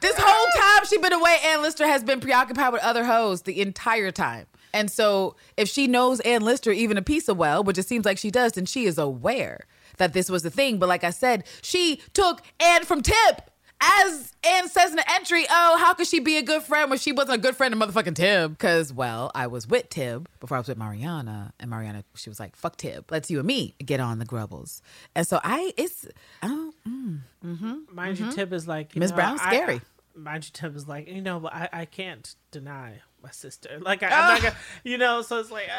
This 0.00 0.14
whole 0.18 0.46
time 0.62 0.86
she 0.86 0.98
been 0.98 1.12
away, 1.12 1.36
Ann 1.44 1.62
Lister 1.62 1.84
has 1.86 2.04
been 2.04 2.20
preoccupied 2.20 2.72
with 2.72 2.82
other 2.82 3.04
hoes 3.04 3.42
the 3.42 3.60
entire 3.60 4.12
time. 4.12 4.46
And 4.76 4.90
so, 4.90 5.36
if 5.56 5.68
she 5.70 5.86
knows 5.86 6.20
Ann 6.20 6.42
Lister 6.42 6.70
even 6.70 6.98
a 6.98 7.02
piece 7.02 7.28
of 7.28 7.38
well, 7.38 7.64
which 7.64 7.78
it 7.78 7.86
seems 7.86 8.04
like 8.04 8.18
she 8.18 8.30
does, 8.30 8.52
then 8.52 8.66
she 8.66 8.84
is 8.84 8.98
aware 8.98 9.66
that 9.96 10.12
this 10.12 10.28
was 10.28 10.42
the 10.42 10.50
thing. 10.50 10.78
But 10.78 10.90
like 10.90 11.02
I 11.02 11.10
said, 11.10 11.44
she 11.62 12.02
took 12.12 12.42
Ann 12.60 12.84
from 12.84 13.00
Tib. 13.00 13.42
As 13.80 14.32
Ann 14.46 14.68
says 14.68 14.90
in 14.90 14.96
the 14.96 15.10
entry, 15.12 15.44
oh, 15.50 15.78
how 15.78 15.94
could 15.94 16.06
she 16.06 16.20
be 16.20 16.36
a 16.36 16.42
good 16.42 16.62
friend 16.62 16.90
when 16.90 16.98
she 16.98 17.12
wasn't 17.12 17.36
a 17.36 17.40
good 17.40 17.56
friend 17.56 17.72
of 17.74 17.80
motherfucking 17.80 18.14
Tib? 18.14 18.50
Because, 18.52 18.92
well, 18.92 19.30
I 19.34 19.46
was 19.46 19.66
with 19.66 19.88
Tib 19.88 20.28
before 20.40 20.58
I 20.58 20.60
was 20.60 20.68
with 20.68 20.78
Mariana, 20.78 21.54
and 21.58 21.70
Mariana, 21.70 22.04
she 22.14 22.28
was 22.28 22.38
like, 22.38 22.54
fuck 22.54 22.76
Tib. 22.76 23.10
Let's 23.10 23.30
you 23.30 23.38
and 23.38 23.46
me 23.46 23.74
get 23.84 24.00
on 24.00 24.18
the 24.18 24.24
grubbles. 24.26 24.82
And 25.14 25.26
so 25.26 25.40
I, 25.42 25.72
it's, 25.78 26.06
I 26.42 26.48
don't, 26.48 26.74
mm, 26.86 27.20
mm-hmm, 27.44 27.94
mind 27.94 28.18
you, 28.18 28.26
mm-hmm. 28.26 28.34
Tib 28.34 28.52
is 28.52 28.66
like 28.68 28.94
Miss 28.94 29.10
know, 29.10 29.16
Brown's 29.16 29.40
I- 29.42 29.54
scary. 29.54 29.80
mind 30.14 30.44
you, 30.44 30.50
Tib 30.52 30.74
is 30.76 30.86
like 30.88 31.08
you 31.08 31.20
know, 31.20 31.40
but 31.40 31.54
I, 31.54 31.68
I 31.72 31.84
can't 31.84 32.34
deny 32.50 33.02
my 33.26 33.32
sister. 33.32 33.78
Like 33.80 34.02
I, 34.02 34.06
I'm 34.06 34.34
not 34.34 34.42
gonna, 34.42 34.56
you 34.84 34.96
know, 34.98 35.20
so 35.22 35.38
it's 35.40 35.50
like 35.50 35.68
uh, 35.68 35.72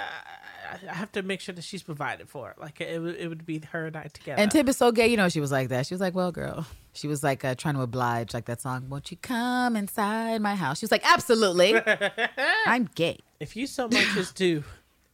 I- 0.74 0.90
I 0.92 0.94
have 0.94 1.12
to 1.14 1.24
make 1.24 1.40
sure 1.40 1.56
that 1.56 1.64
she's 1.64 1.82
provided 1.82 2.28
for. 2.30 2.54
Like 2.60 2.82
it 2.82 3.02
would 3.02 3.16
it 3.16 3.28
would 3.30 3.46
be 3.46 3.62
her 3.72 3.86
and 3.88 3.96
I 3.96 4.04
together. 4.04 4.40
And 4.42 4.52
Tib 4.52 4.68
is 4.70 4.76
so 4.78 4.92
gay, 4.92 5.08
you 5.08 5.16
know, 5.18 5.30
she 5.30 5.40
was 5.40 5.52
like 5.52 5.70
that. 5.70 5.86
She 5.88 5.94
was 5.94 6.02
like, 6.02 6.14
well, 6.14 6.32
girl. 6.32 6.66
She 6.94 7.08
was 7.08 7.24
like 7.24 7.46
uh, 7.46 7.56
trying 7.56 7.76
to 7.76 7.82
oblige, 7.82 8.34
like 8.34 8.46
that 8.46 8.60
song, 8.60 8.90
Won't 8.90 9.10
You 9.12 9.18
Come 9.18 9.76
Inside 9.76 10.42
My 10.42 10.56
House? 10.56 10.80
She 10.80 10.84
was 10.86 10.92
like, 10.92 11.10
absolutely. 11.10 11.80
I'm 12.66 12.90
gay. 12.96 13.20
if 13.40 13.56
you 13.56 13.68
so 13.68 13.88
much 13.88 14.18
as 14.18 14.32
do 14.32 14.64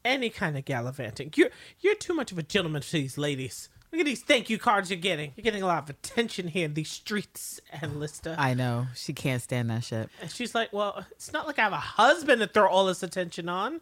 any 0.05 0.29
kind 0.29 0.57
of 0.57 0.65
gallivanting, 0.65 1.31
you're 1.35 1.49
you're 1.81 1.95
too 1.95 2.13
much 2.13 2.31
of 2.31 2.37
a 2.37 2.43
gentleman 2.43 2.81
for 2.81 2.93
these 2.97 3.17
ladies. 3.17 3.69
Look 3.93 3.99
at 3.99 4.05
these 4.07 4.23
thank 4.23 4.49
you 4.49 4.57
cards 4.57 4.89
you're 4.89 4.99
getting. 4.99 5.33
You're 5.35 5.43
getting 5.43 5.61
a 5.61 5.67
lot 5.67 5.83
of 5.83 5.89
attention 5.91 6.47
here 6.47 6.65
in 6.65 6.73
these 6.73 6.89
streets 6.89 7.61
Ann 7.71 7.99
Lister. 7.99 8.35
I 8.39 8.55
know. 8.55 8.87
She 8.95 9.13
can't 9.13 9.39
stand 9.39 9.69
that 9.69 9.83
shit. 9.83 10.09
And 10.19 10.31
she's 10.31 10.55
like, 10.55 10.73
Well, 10.73 11.05
it's 11.11 11.31
not 11.31 11.45
like 11.45 11.59
I 11.59 11.61
have 11.61 11.73
a 11.73 11.77
husband 11.77 12.41
to 12.41 12.47
throw 12.47 12.67
all 12.67 12.87
this 12.87 13.03
attention 13.03 13.47
on. 13.47 13.81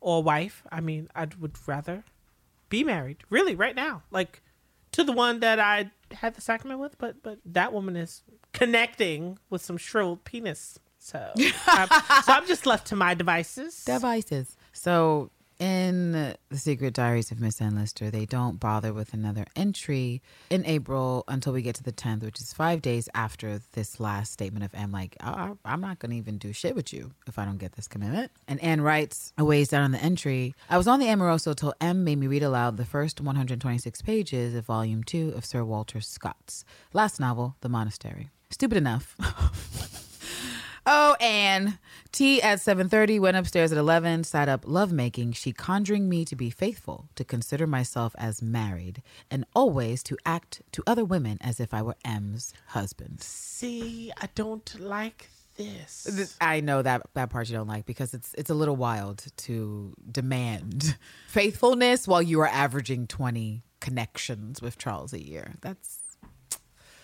Or 0.00 0.22
wife. 0.22 0.62
I 0.70 0.80
mean, 0.80 1.08
I 1.12 1.26
would 1.40 1.56
rather 1.66 2.04
be 2.68 2.84
married. 2.84 3.16
Really, 3.30 3.56
right 3.56 3.74
now. 3.74 4.04
Like 4.12 4.42
to 4.92 5.02
the 5.02 5.10
one 5.10 5.40
that 5.40 5.58
I 5.58 5.90
had 6.12 6.36
the 6.36 6.40
sacrament 6.40 6.78
with, 6.78 6.96
but 6.98 7.20
but 7.24 7.40
that 7.44 7.72
woman 7.72 7.96
is 7.96 8.22
connecting 8.52 9.40
with 9.50 9.60
some 9.60 9.76
shriveled 9.76 10.22
penis. 10.22 10.78
So 11.00 11.32
I'm, 11.66 11.88
so 12.22 12.32
I'm 12.32 12.46
just 12.46 12.64
left 12.64 12.86
to 12.88 12.96
my 12.96 13.14
devices. 13.14 13.84
Devices. 13.84 14.56
So 14.72 15.32
in 15.58 16.36
the 16.48 16.56
Secret 16.56 16.94
Diaries 16.94 17.30
of 17.30 17.40
Miss 17.40 17.60
Ann 17.60 17.76
Lister, 17.76 18.10
they 18.10 18.26
don't 18.26 18.60
bother 18.60 18.92
with 18.92 19.12
another 19.12 19.44
entry 19.56 20.22
in 20.50 20.64
April 20.66 21.24
until 21.28 21.52
we 21.52 21.62
get 21.62 21.74
to 21.76 21.82
the 21.82 21.92
10th, 21.92 22.22
which 22.22 22.40
is 22.40 22.52
five 22.52 22.80
days 22.80 23.08
after 23.14 23.60
this 23.72 23.98
last 23.98 24.32
statement 24.32 24.64
of 24.64 24.74
M. 24.74 24.92
Like, 24.92 25.16
I, 25.20 25.52
I'm 25.64 25.80
not 25.80 25.98
going 25.98 26.10
to 26.10 26.16
even 26.16 26.38
do 26.38 26.52
shit 26.52 26.76
with 26.76 26.92
you 26.92 27.12
if 27.26 27.38
I 27.38 27.44
don't 27.44 27.58
get 27.58 27.72
this 27.72 27.88
commitment. 27.88 28.30
And 28.46 28.62
Anne 28.62 28.80
writes 28.80 29.32
a 29.36 29.44
ways 29.44 29.68
down 29.68 29.82
on 29.82 29.90
the 29.92 30.02
entry 30.02 30.54
I 30.70 30.76
was 30.76 30.88
on 30.88 31.00
the 31.00 31.08
Amoroso 31.08 31.54
till 31.54 31.74
M 31.80 32.04
made 32.04 32.18
me 32.18 32.26
read 32.26 32.42
aloud 32.42 32.76
the 32.76 32.84
first 32.84 33.20
126 33.20 34.02
pages 34.02 34.54
of 34.54 34.64
Volume 34.64 35.02
2 35.02 35.32
of 35.36 35.44
Sir 35.44 35.64
Walter 35.64 36.00
Scott's 36.00 36.64
last 36.92 37.18
novel, 37.18 37.56
The 37.60 37.68
Monastery. 37.68 38.30
Stupid 38.50 38.78
enough. 38.78 39.16
Oh, 40.90 41.16
Anne. 41.20 41.78
Tea 42.12 42.40
at 42.40 42.60
7.30, 42.60 43.20
went 43.20 43.36
upstairs 43.36 43.72
at 43.72 43.76
11, 43.78 44.24
sat 44.24 44.48
up 44.48 44.64
lovemaking, 44.66 45.32
she 45.32 45.52
conjuring 45.52 46.08
me 46.08 46.24
to 46.24 46.34
be 46.34 46.48
faithful, 46.48 47.10
to 47.14 47.24
consider 47.24 47.66
myself 47.66 48.14
as 48.16 48.40
married, 48.40 49.02
and 49.30 49.44
always 49.54 50.02
to 50.04 50.16
act 50.24 50.62
to 50.72 50.82
other 50.86 51.04
women 51.04 51.36
as 51.42 51.60
if 51.60 51.74
I 51.74 51.82
were 51.82 51.96
M's 52.06 52.54
husband. 52.68 53.20
See, 53.20 54.10
I 54.16 54.30
don't 54.34 54.80
like 54.80 55.28
this. 55.56 56.08
Th- 56.16 56.28
I 56.40 56.60
know 56.60 56.80
that 56.80 57.02
that 57.12 57.28
part 57.28 57.50
you 57.50 57.56
don't 57.56 57.68
like 57.68 57.84
because 57.84 58.14
it's 58.14 58.32
it's 58.34 58.48
a 58.48 58.54
little 58.54 58.76
wild 58.76 59.26
to 59.38 59.92
demand 60.10 60.96
faithfulness 61.28 62.08
while 62.08 62.22
you 62.22 62.40
are 62.40 62.46
averaging 62.46 63.06
20 63.08 63.62
connections 63.80 64.62
with 64.62 64.78
Charles 64.78 65.12
a 65.12 65.22
year. 65.22 65.56
That's 65.60 65.97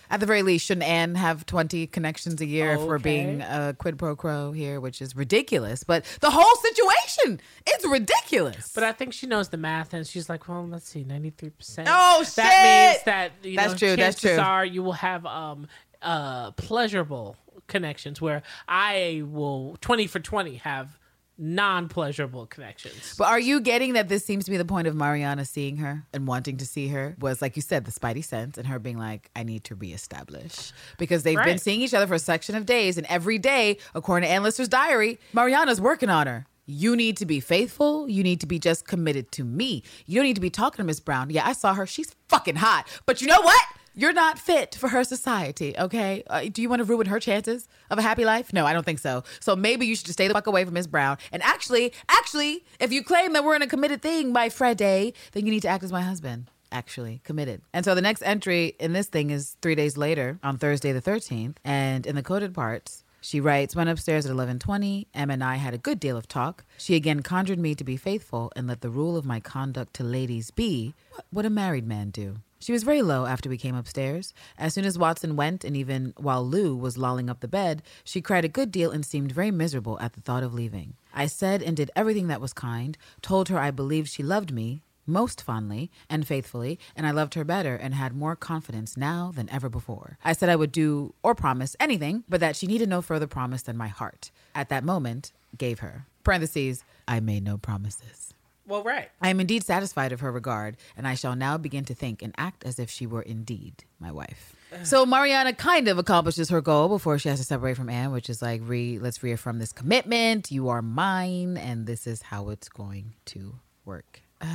at 0.09 0.19
the 0.19 0.25
very 0.25 0.41
least, 0.41 0.65
shouldn't 0.65 0.87
Anne 0.87 1.15
have 1.15 1.45
20 1.45 1.87
connections 1.87 2.39
a 2.41 2.45
year 2.45 2.73
if 2.73 2.81
we're 2.81 2.99
being 2.99 3.41
a 3.41 3.75
quid 3.77 3.97
pro 3.97 4.15
quo 4.15 4.51
here, 4.51 4.79
which 4.79 5.01
is 5.01 5.15
ridiculous. 5.15 5.83
But 5.83 6.05
the 6.21 6.29
whole 6.29 6.55
situation, 6.57 7.39
it's 7.65 7.85
ridiculous. 7.87 8.71
But 8.73 8.83
I 8.83 8.91
think 8.91 9.13
she 9.13 9.27
knows 9.27 9.49
the 9.49 9.57
math, 9.57 9.93
and 9.93 10.05
she's 10.05 10.29
like, 10.29 10.47
"Well, 10.47 10.67
let's 10.67 10.89
see, 10.89 11.03
ninety 11.03 11.29
three 11.29 11.49
percent. 11.49 11.87
Oh, 11.91 12.23
shit. 12.23 12.35
That 12.35 12.93
means 12.93 13.03
that 13.05 13.31
you 13.43 13.55
That's 13.55 13.73
know, 13.73 13.77
true, 13.77 13.95
that's 13.95 14.21
chances 14.21 14.37
true. 14.37 14.45
Are 14.45 14.65
you 14.65 14.83
will 14.83 14.93
have 14.93 15.25
um 15.25 15.67
uh 16.01 16.51
pleasurable 16.51 17.37
connections 17.67 18.21
where 18.21 18.43
I 18.67 19.23
will 19.25 19.77
twenty 19.81 20.07
for 20.07 20.19
twenty 20.19 20.55
have 20.57 20.97
non 21.37 21.87
pleasurable 21.87 22.45
connections. 22.45 23.15
But 23.17 23.27
are 23.27 23.39
you 23.39 23.59
getting 23.61 23.93
that 23.93 24.09
this 24.09 24.25
seems 24.25 24.45
to 24.45 24.51
be 24.51 24.57
the 24.57 24.65
point 24.65 24.87
of 24.87 24.95
Mariana 24.95 25.45
seeing 25.45 25.77
her 25.77 26.05
and 26.13 26.27
wanting 26.27 26.57
to 26.57 26.65
see 26.65 26.87
her 26.89 27.15
was 27.19 27.41
like 27.41 27.55
you 27.55 27.61
said 27.61 27.85
the 27.85 27.91
spidey 27.91 28.23
sense 28.23 28.57
and 28.57 28.67
her 28.67 28.79
being 28.79 28.97
like 28.97 29.29
I 29.35 29.43
need 29.43 29.63
to 29.65 29.75
reestablish 29.75 30.71
because 30.97 31.23
they've 31.23 31.43
been 31.43 31.57
seeing 31.57 31.81
each 31.81 31.93
other 31.93 32.07
for 32.07 32.15
a 32.15 32.19
section 32.19 32.55
of 32.55 32.65
days 32.65 32.97
and 32.97 33.05
every 33.07 33.37
day 33.37 33.77
according 33.93 34.27
to 34.27 34.33
Ann 34.33 34.43
Lister's 34.43 34.67
diary 34.69 35.19
Mariana's 35.33 35.81
working 35.81 36.09
on 36.09 36.27
her. 36.27 36.45
You 36.67 36.95
need 36.95 37.17
to 37.17 37.25
be 37.27 37.39
faithful. 37.39 38.09
You 38.09 38.23
need 38.23 38.41
to 38.41 38.47
be 38.47 38.57
just 38.57 38.87
committed 38.87 39.31
to 39.33 39.43
me. 39.43 39.83
You 40.07 40.15
don't 40.15 40.25
need 40.25 40.35
to 40.35 40.41
be 40.41 40.49
talking 40.49 40.77
to 40.77 40.83
Miss 40.83 40.99
Brown. 40.99 41.29
Yeah, 41.29 41.45
I 41.45 41.53
saw 41.53 41.75
her. 41.75 41.85
She's 41.85 42.15
fucking 42.27 42.55
hot. 42.55 42.87
But 43.05 43.21
you 43.21 43.27
know 43.27 43.39
what? 43.41 43.61
You're 43.97 44.11
not 44.11 44.37
fit 44.37 44.75
for 44.75 44.89
her 44.89 45.05
society, 45.05 45.73
okay? 45.77 46.21
Uh, 46.27 46.47
do 46.51 46.61
you 46.61 46.67
want 46.67 46.81
to 46.81 46.83
ruin 46.83 47.07
her 47.07 47.17
chances 47.17 47.69
of 47.89 47.97
a 47.97 48.01
happy 48.01 48.25
life? 48.25 48.51
No, 48.51 48.65
I 48.65 48.73
don't 48.73 48.85
think 48.85 48.99
so. 48.99 49.23
So 49.39 49.55
maybe 49.55 49.85
you 49.85 49.95
should 49.95 50.05
just 50.05 50.17
stay 50.17 50.27
the 50.27 50.33
fuck 50.33 50.47
away 50.47 50.65
from 50.65 50.73
Miss 50.73 50.85
Brown. 50.85 51.17
And 51.31 51.41
actually, 51.43 51.93
actually, 52.09 52.65
if 52.81 52.91
you 52.91 53.01
claim 53.03 53.31
that 53.31 53.45
we're 53.45 53.55
in 53.55 53.61
a 53.61 53.67
committed 53.67 54.01
thing 54.01 54.33
by 54.33 54.49
Friday, 54.49 55.13
then 55.31 55.45
you 55.45 55.51
need 55.51 55.61
to 55.61 55.69
act 55.69 55.85
as 55.85 55.93
my 55.93 56.01
husband. 56.01 56.51
Actually, 56.73 57.21
committed. 57.23 57.61
And 57.71 57.85
so 57.85 57.95
the 57.95 58.01
next 58.01 58.21
entry 58.23 58.75
in 58.81 58.91
this 58.91 59.07
thing 59.07 59.29
is 59.29 59.55
three 59.61 59.75
days 59.75 59.95
later 59.95 60.39
on 60.43 60.57
Thursday 60.57 60.91
the 60.91 61.01
13th. 61.01 61.55
And 61.63 62.05
in 62.05 62.17
the 62.17 62.23
coded 62.23 62.53
parts, 62.53 63.05
she 63.21 63.39
writes, 63.39 63.77
went 63.77 63.89
upstairs 63.89 64.25
at 64.25 64.31
11:20. 64.33 65.07
Em 65.13 65.29
and 65.29 65.43
I 65.43 65.55
had 65.55 65.73
a 65.73 65.79
good 65.79 66.01
deal 66.01 66.17
of 66.17 66.27
talk. 66.27 66.65
She 66.77 66.95
again 66.95 67.23
conjured 67.23 67.59
me 67.59 67.73
to 67.75 67.83
be 67.85 67.95
faithful 67.95 68.51
and 68.57 68.67
let 68.67 68.81
the 68.81 68.89
rule 68.89 69.15
of 69.15 69.25
my 69.25 69.39
conduct 69.39 69.93
to 69.95 70.03
ladies 70.03 70.51
be 70.51 70.93
what 71.31 71.45
a 71.45 71.49
married 71.49 71.87
man 71.87 72.09
do. 72.09 72.41
She 72.59 72.71
was 72.71 72.83
very 72.83 73.01
low 73.01 73.25
after 73.25 73.49
we 73.49 73.57
came 73.57 73.75
upstairs. 73.75 74.33
As 74.57 74.73
soon 74.73 74.85
as 74.85 74.97
Watson 74.97 75.35
went, 75.35 75.63
and 75.63 75.75
even 75.75 76.13
while 76.17 76.45
Lou 76.45 76.75
was 76.75 76.97
lolling 76.97 77.29
up 77.29 77.41
the 77.41 77.47
bed, 77.47 77.83
she 78.03 78.21
cried 78.21 78.45
a 78.45 78.49
good 78.49 78.71
deal 78.71 78.91
and 78.91 79.05
seemed 79.05 79.31
very 79.31 79.51
miserable 79.51 79.99
at 79.99 80.13
the 80.13 80.21
thought 80.21 80.43
of 80.43 80.53
leaving. 80.53 80.93
I 81.13 81.27
said 81.27 81.61
and 81.61 81.75
did 81.77 81.91
everything 81.95 82.27
that 82.27 82.41
was 82.41 82.53
kind, 82.53 82.97
told 83.21 83.49
her 83.49 83.59
I 83.59 83.71
believed 83.71 84.09
she 84.09 84.23
loved 84.23 84.51
me 84.51 84.81
most 85.07 85.41
fondly 85.41 85.91
and 86.09 86.27
faithfully, 86.27 86.79
and 86.95 87.05
I 87.05 87.11
loved 87.11 87.35
her 87.35 87.43
better 87.43 87.75
and 87.75 87.93
had 87.93 88.15
more 88.15 88.35
confidence 88.35 88.97
now 88.97 89.31
than 89.35 89.49
ever 89.49 89.69
before. 89.69 90.17
I 90.23 90.33
said 90.33 90.49
I 90.49 90.55
would 90.55 90.71
do 90.71 91.13
or 91.23 91.35
promise 91.35 91.75
anything, 91.79 92.23
but 92.27 92.39
that 92.39 92.55
she 92.55 92.67
needed 92.67 92.89
no 92.89 93.01
further 93.01 93.27
promise 93.27 93.61
than 93.61 93.77
my 93.77 93.87
heart. 93.87 94.31
At 94.53 94.69
that 94.69 94.83
moment, 94.83 95.31
gave 95.57 95.79
her. 95.79 96.05
Parentheses, 96.23 96.83
I 97.07 97.19
made 97.19 97.43
no 97.43 97.57
promises. 97.57 98.34
Well, 98.67 98.83
right. 98.83 99.09
I 99.21 99.29
am 99.29 99.39
indeed 99.39 99.63
satisfied 99.63 100.11
of 100.11 100.21
her 100.21 100.31
regard, 100.31 100.77
and 100.97 101.07
I 101.07 101.15
shall 101.15 101.35
now 101.35 101.57
begin 101.57 101.85
to 101.85 101.93
think 101.93 102.21
and 102.21 102.33
act 102.37 102.65
as 102.65 102.79
if 102.79 102.89
she 102.89 103.05
were 103.05 103.21
indeed 103.21 103.83
my 103.99 104.11
wife. 104.11 104.55
So 104.83 105.05
Mariana 105.05 105.53
kind 105.53 105.87
of 105.87 105.97
accomplishes 105.97 106.49
her 106.49 106.61
goal 106.61 106.89
before 106.89 107.17
she 107.17 107.29
has 107.29 107.39
to 107.39 107.45
separate 107.45 107.77
from 107.77 107.89
Anne, 107.89 108.11
which 108.11 108.29
is 108.29 108.41
like, 108.41 108.61
re, 108.63 108.99
let's 108.99 109.23
reaffirm 109.23 109.59
this 109.59 109.71
commitment. 109.71 110.51
You 110.51 110.69
are 110.69 110.81
mine, 110.81 111.57
and 111.57 111.85
this 111.85 112.07
is 112.07 112.23
how 112.23 112.49
it's 112.49 112.67
going 112.67 113.13
to 113.25 113.55
work. 113.85 114.21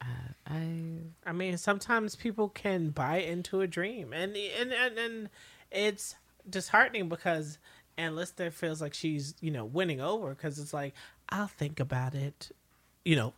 Uh, 0.00 0.32
I 0.46 0.98
I 1.24 1.32
mean, 1.32 1.56
sometimes 1.56 2.14
people 2.14 2.50
can 2.50 2.90
buy 2.90 3.18
into 3.18 3.62
a 3.62 3.66
dream, 3.66 4.12
and 4.12 4.36
and 4.36 4.70
and, 4.70 4.98
and 4.98 5.30
it's 5.70 6.16
disheartening 6.50 7.08
because 7.08 7.58
Ann 7.96 8.14
Lister 8.14 8.50
feels 8.50 8.82
like 8.82 8.92
she's 8.92 9.34
you 9.40 9.50
know 9.50 9.64
winning 9.64 10.02
over 10.02 10.34
because 10.34 10.58
it's 10.58 10.74
like 10.74 10.92
I'll 11.30 11.46
think 11.46 11.80
about 11.80 12.14
it, 12.14 12.50
you 13.04 13.16
know, 13.16 13.32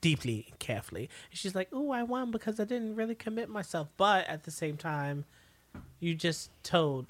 deeply 0.00 0.46
and 0.48 0.58
carefully. 0.58 1.08
And 1.30 1.38
she's 1.38 1.54
like, 1.54 1.68
"Oh, 1.72 1.90
I 1.90 2.02
won 2.02 2.30
because 2.30 2.60
I 2.60 2.64
didn't 2.64 2.96
really 2.96 3.14
commit 3.14 3.48
myself," 3.48 3.88
but 3.96 4.26
at 4.28 4.44
the 4.44 4.50
same 4.50 4.76
time, 4.76 5.24
you 6.00 6.14
just 6.14 6.50
told 6.62 7.06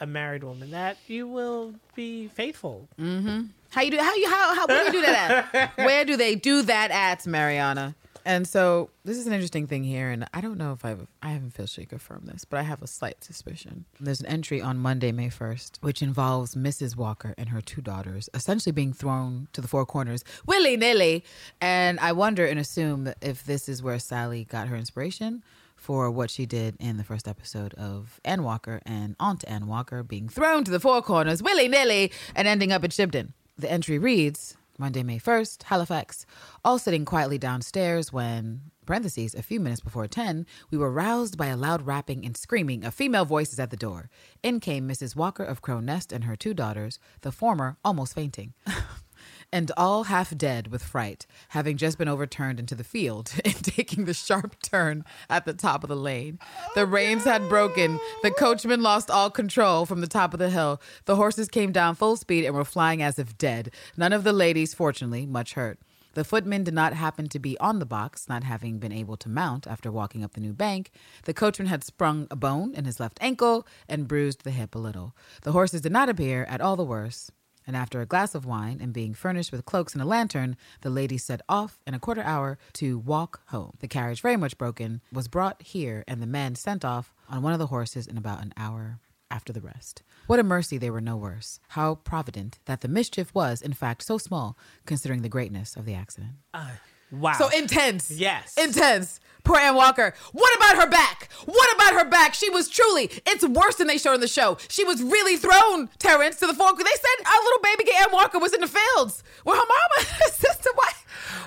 a 0.00 0.06
married 0.06 0.42
woman 0.42 0.70
that 0.70 0.96
you 1.06 1.28
will 1.28 1.74
be 1.94 2.28
faithful. 2.28 2.88
Mm-hmm. 2.98 3.42
How 3.70 3.82
you 3.82 3.90
do? 3.90 3.98
How 3.98 4.14
you? 4.16 4.28
How? 4.28 4.54
How? 4.54 4.66
Where 4.66 4.90
do 4.90 4.96
you 4.96 5.04
do 5.04 5.06
that 5.06 5.54
at? 5.54 5.76
Where 5.76 6.04
do 6.04 6.16
they 6.16 6.34
do 6.34 6.62
that 6.62 6.90
at, 6.90 7.26
Mariana? 7.26 7.94
And 8.24 8.46
so 8.46 8.90
this 9.04 9.16
is 9.16 9.26
an 9.26 9.32
interesting 9.32 9.66
thing 9.66 9.84
here, 9.84 10.10
and 10.10 10.26
I 10.34 10.40
don't 10.40 10.58
know 10.58 10.72
if 10.72 10.84
I've 10.84 11.06
I 11.22 11.30
haven't 11.30 11.48
officially 11.48 11.86
confirmed 11.86 12.26
this, 12.26 12.44
but 12.44 12.58
I 12.58 12.62
have 12.62 12.82
a 12.82 12.86
slight 12.86 13.24
suspicion. 13.24 13.86
There's 13.98 14.20
an 14.20 14.26
entry 14.26 14.60
on 14.60 14.78
Monday, 14.78 15.12
May 15.12 15.30
first, 15.30 15.78
which 15.80 16.02
involves 16.02 16.54
Mrs. 16.54 16.96
Walker 16.96 17.34
and 17.38 17.48
her 17.48 17.60
two 17.60 17.80
daughters 17.80 18.28
essentially 18.34 18.72
being 18.72 18.92
thrown 18.92 19.48
to 19.52 19.60
the 19.60 19.68
four 19.68 19.86
corners 19.86 20.24
willy 20.46 20.76
nilly, 20.76 21.24
and 21.60 21.98
I 22.00 22.12
wonder 22.12 22.46
and 22.46 22.58
assume 22.58 23.12
if 23.20 23.44
this 23.44 23.68
is 23.68 23.82
where 23.82 23.98
Sally 23.98 24.44
got 24.44 24.68
her 24.68 24.76
inspiration 24.76 25.42
for 25.76 26.10
what 26.10 26.30
she 26.30 26.44
did 26.44 26.76
in 26.78 26.98
the 26.98 27.04
first 27.04 27.26
episode 27.26 27.72
of 27.74 28.20
Ann 28.24 28.42
Walker 28.42 28.82
and 28.84 29.16
Aunt 29.18 29.44
Ann 29.48 29.66
Walker 29.66 30.02
being 30.02 30.28
thrown 30.28 30.62
to 30.64 30.70
the 30.70 30.80
four 30.80 31.00
corners 31.00 31.42
willy 31.42 31.68
nilly 31.68 32.12
and 32.34 32.46
ending 32.46 32.70
up 32.70 32.84
at 32.84 32.90
Shibden. 32.90 33.32
The 33.58 33.70
entry 33.70 33.98
reads 33.98 34.56
Monday, 34.80 35.02
May 35.02 35.18
1st, 35.18 35.64
Halifax, 35.64 36.24
all 36.64 36.78
sitting 36.78 37.04
quietly 37.04 37.36
downstairs 37.36 38.14
when, 38.14 38.62
parentheses, 38.86 39.34
a 39.34 39.42
few 39.42 39.60
minutes 39.60 39.82
before 39.82 40.08
10, 40.08 40.46
we 40.70 40.78
were 40.78 40.90
roused 40.90 41.36
by 41.36 41.48
a 41.48 41.56
loud 41.56 41.82
rapping 41.82 42.24
and 42.24 42.34
screaming 42.34 42.82
of 42.82 42.94
female 42.94 43.26
voices 43.26 43.60
at 43.60 43.68
the 43.68 43.76
door. 43.76 44.08
In 44.42 44.58
came 44.58 44.88
Mrs. 44.88 45.14
Walker 45.14 45.44
of 45.44 45.60
Crow 45.60 45.80
Nest 45.80 46.12
and 46.12 46.24
her 46.24 46.34
two 46.34 46.54
daughters, 46.54 46.98
the 47.20 47.30
former 47.30 47.76
almost 47.84 48.14
fainting. 48.14 48.54
and 49.52 49.70
all 49.76 50.04
half 50.04 50.36
dead 50.36 50.68
with 50.68 50.82
fright, 50.82 51.26
having 51.50 51.76
just 51.76 51.98
been 51.98 52.08
overturned 52.08 52.60
into 52.60 52.74
the 52.74 52.84
field 52.84 53.32
and 53.44 53.64
taking 53.64 54.04
the 54.04 54.14
sharp 54.14 54.60
turn 54.62 55.04
at 55.28 55.44
the 55.44 55.52
top 55.52 55.82
of 55.82 55.88
the 55.88 55.96
lane. 55.96 56.38
The 56.74 56.82
oh, 56.82 56.84
reins 56.84 57.24
had 57.24 57.48
broken. 57.48 57.98
The 58.22 58.30
coachman 58.30 58.82
lost 58.82 59.10
all 59.10 59.30
control 59.30 59.86
from 59.86 60.00
the 60.00 60.06
top 60.06 60.32
of 60.32 60.38
the 60.38 60.50
hill. 60.50 60.80
The 61.04 61.16
horses 61.16 61.48
came 61.48 61.72
down 61.72 61.94
full 61.94 62.16
speed 62.16 62.44
and 62.44 62.54
were 62.54 62.64
flying 62.64 63.02
as 63.02 63.18
if 63.18 63.36
dead. 63.38 63.72
None 63.96 64.12
of 64.12 64.24
the 64.24 64.32
ladies, 64.32 64.74
fortunately, 64.74 65.26
much 65.26 65.54
hurt. 65.54 65.78
The 66.14 66.24
footman 66.24 66.64
did 66.64 66.74
not 66.74 66.94
happen 66.94 67.28
to 67.28 67.38
be 67.38 67.56
on 67.58 67.78
the 67.78 67.86
box, 67.86 68.28
not 68.28 68.42
having 68.42 68.78
been 68.78 68.92
able 68.92 69.16
to 69.18 69.28
mount 69.28 69.68
after 69.68 69.92
walking 69.92 70.24
up 70.24 70.32
the 70.32 70.40
new 70.40 70.52
bank. 70.52 70.90
The 71.24 71.34
coachman 71.34 71.68
had 71.68 71.84
sprung 71.84 72.26
a 72.30 72.36
bone 72.36 72.74
in 72.74 72.84
his 72.84 72.98
left 72.98 73.18
ankle 73.20 73.66
and 73.88 74.08
bruised 74.08 74.42
the 74.42 74.50
hip 74.50 74.74
a 74.74 74.78
little. 74.78 75.14
The 75.42 75.52
horses 75.52 75.82
did 75.82 75.92
not 75.92 76.08
appear 76.08 76.44
at 76.44 76.60
all 76.60 76.74
the 76.74 76.84
worse. 76.84 77.30
And 77.70 77.76
after 77.76 78.00
a 78.00 78.04
glass 78.04 78.34
of 78.34 78.44
wine 78.44 78.80
and 78.82 78.92
being 78.92 79.14
furnished 79.14 79.52
with 79.52 79.64
cloaks 79.64 79.92
and 79.92 80.02
a 80.02 80.04
lantern, 80.04 80.56
the 80.80 80.90
ladies 80.90 81.22
set 81.22 81.40
off 81.48 81.78
in 81.86 81.94
a 81.94 82.00
quarter 82.00 82.20
hour 82.20 82.58
to 82.72 82.98
walk 82.98 83.42
home. 83.50 83.76
The 83.78 83.86
carriage, 83.86 84.20
very 84.20 84.36
much 84.36 84.58
broken, 84.58 85.02
was 85.12 85.28
brought 85.28 85.62
here, 85.62 86.02
and 86.08 86.20
the 86.20 86.26
men 86.26 86.56
sent 86.56 86.84
off 86.84 87.14
on 87.28 87.42
one 87.42 87.52
of 87.52 87.60
the 87.60 87.68
horses 87.68 88.08
in 88.08 88.18
about 88.18 88.42
an 88.42 88.52
hour 88.56 88.98
after 89.30 89.52
the 89.52 89.60
rest. 89.60 90.02
What 90.26 90.40
a 90.40 90.42
mercy 90.42 90.78
they 90.78 90.90
were 90.90 91.00
no 91.00 91.16
worse. 91.16 91.60
How 91.68 91.94
provident 91.94 92.58
that 92.64 92.80
the 92.80 92.88
mischief 92.88 93.32
was, 93.32 93.62
in 93.62 93.72
fact, 93.72 94.02
so 94.02 94.18
small, 94.18 94.58
considering 94.84 95.22
the 95.22 95.28
greatness 95.28 95.76
of 95.76 95.84
the 95.84 95.94
accident. 95.94 96.32
Uh, 96.52 96.70
wow. 97.12 97.34
So 97.34 97.56
intense. 97.56 98.10
Yes. 98.10 98.56
Intense. 98.58 99.20
Poor 99.44 99.58
Ann 99.58 99.76
Walker. 99.76 100.12
What 100.32 100.56
about 100.56 100.76
her 100.76 100.90
back? 100.90 101.28
What 101.44 101.74
about 101.76 101.89
back? 102.10 102.34
She 102.34 102.50
was 102.50 102.68
truly, 102.68 103.10
it's 103.26 103.46
worse 103.46 103.76
than 103.76 103.86
they 103.86 103.98
showed 103.98 104.14
in 104.14 104.20
the 104.20 104.28
show. 104.28 104.58
She 104.68 104.84
was 104.84 105.02
really 105.02 105.36
thrown, 105.36 105.88
Terrence, 105.98 106.36
to 106.40 106.46
the 106.46 106.54
fork. 106.54 106.76
They 106.76 106.84
said 106.84 107.26
our 107.26 107.42
little 107.42 107.60
baby 107.62 107.90
Ann 108.00 108.12
Walker 108.12 108.38
was 108.38 108.52
in 108.52 108.60
the 108.60 108.68
fields 108.68 109.22
with 109.44 109.56
her 109.56 109.64
mama 109.66 110.08
her 110.08 110.30
sister. 110.30 110.70
Why, 110.74 110.90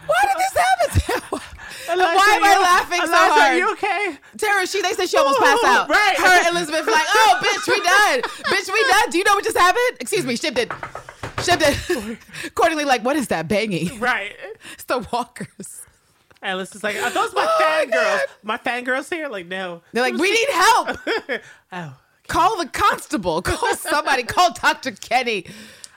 why 0.08 0.22
did 0.24 0.38
this 0.38 0.64
happen 0.64 1.00
to 1.00 1.14
Ann 1.14 1.44
why 1.88 2.36
am 2.36 2.44
I 2.44 2.60
laughing 2.62 3.00
so 3.00 3.14
hard? 3.14 3.54
Are 3.54 3.58
you 3.58 3.72
okay? 3.74 4.18
Terrence, 4.38 4.72
she 4.72 4.82
they 4.82 4.94
said 4.94 5.10
she 5.10 5.18
almost 5.18 5.40
passed 5.40 5.64
out. 5.64 5.90
Right. 5.90 6.16
Her 6.18 6.48
and 6.48 6.56
Elizabeth 6.56 6.88
like, 6.88 7.06
oh 7.08 7.40
bitch, 7.44 7.68
we 7.68 7.82
done. 7.82 8.22
bitch, 8.22 8.72
we 8.72 8.84
done. 8.90 9.10
Do 9.10 9.18
you 9.18 9.24
know 9.24 9.34
what 9.36 9.44
just 9.44 9.58
happened? 9.58 9.98
Excuse 10.00 10.26
me, 10.26 10.36
shipped 10.36 10.58
it. 10.58 10.72
Shipped 11.44 11.64
it. 11.66 12.18
Accordingly, 12.46 12.86
like, 12.86 13.04
what 13.04 13.16
is 13.16 13.28
that 13.28 13.48
banging? 13.48 14.00
Right. 14.00 14.36
It's 14.74 14.86
the 14.86 15.06
walkers. 15.12 15.83
And 16.44 16.60
is 16.60 16.84
like, 16.84 16.98
are 16.98 17.10
those 17.10 17.34
my 17.34 17.48
Oh 17.50 17.58
my 17.60 17.86
fangirls? 17.86 17.92
God. 17.92 18.22
My 18.44 18.58
fangirls 18.58 19.10
here? 19.10 19.30
Like, 19.30 19.48
no. 19.48 19.82
They're 19.94 20.04
like, 20.04 20.16
we 20.16 20.32
need 20.32 20.50
help. 20.50 20.98
Oh. 21.72 21.96
Call 22.28 22.58
the 22.58 22.68
constable. 22.68 23.42
Call 23.44 23.76
somebody. 23.76 24.24
Call 24.24 24.54
Dr. 24.54 24.92
Kenny. 24.92 25.46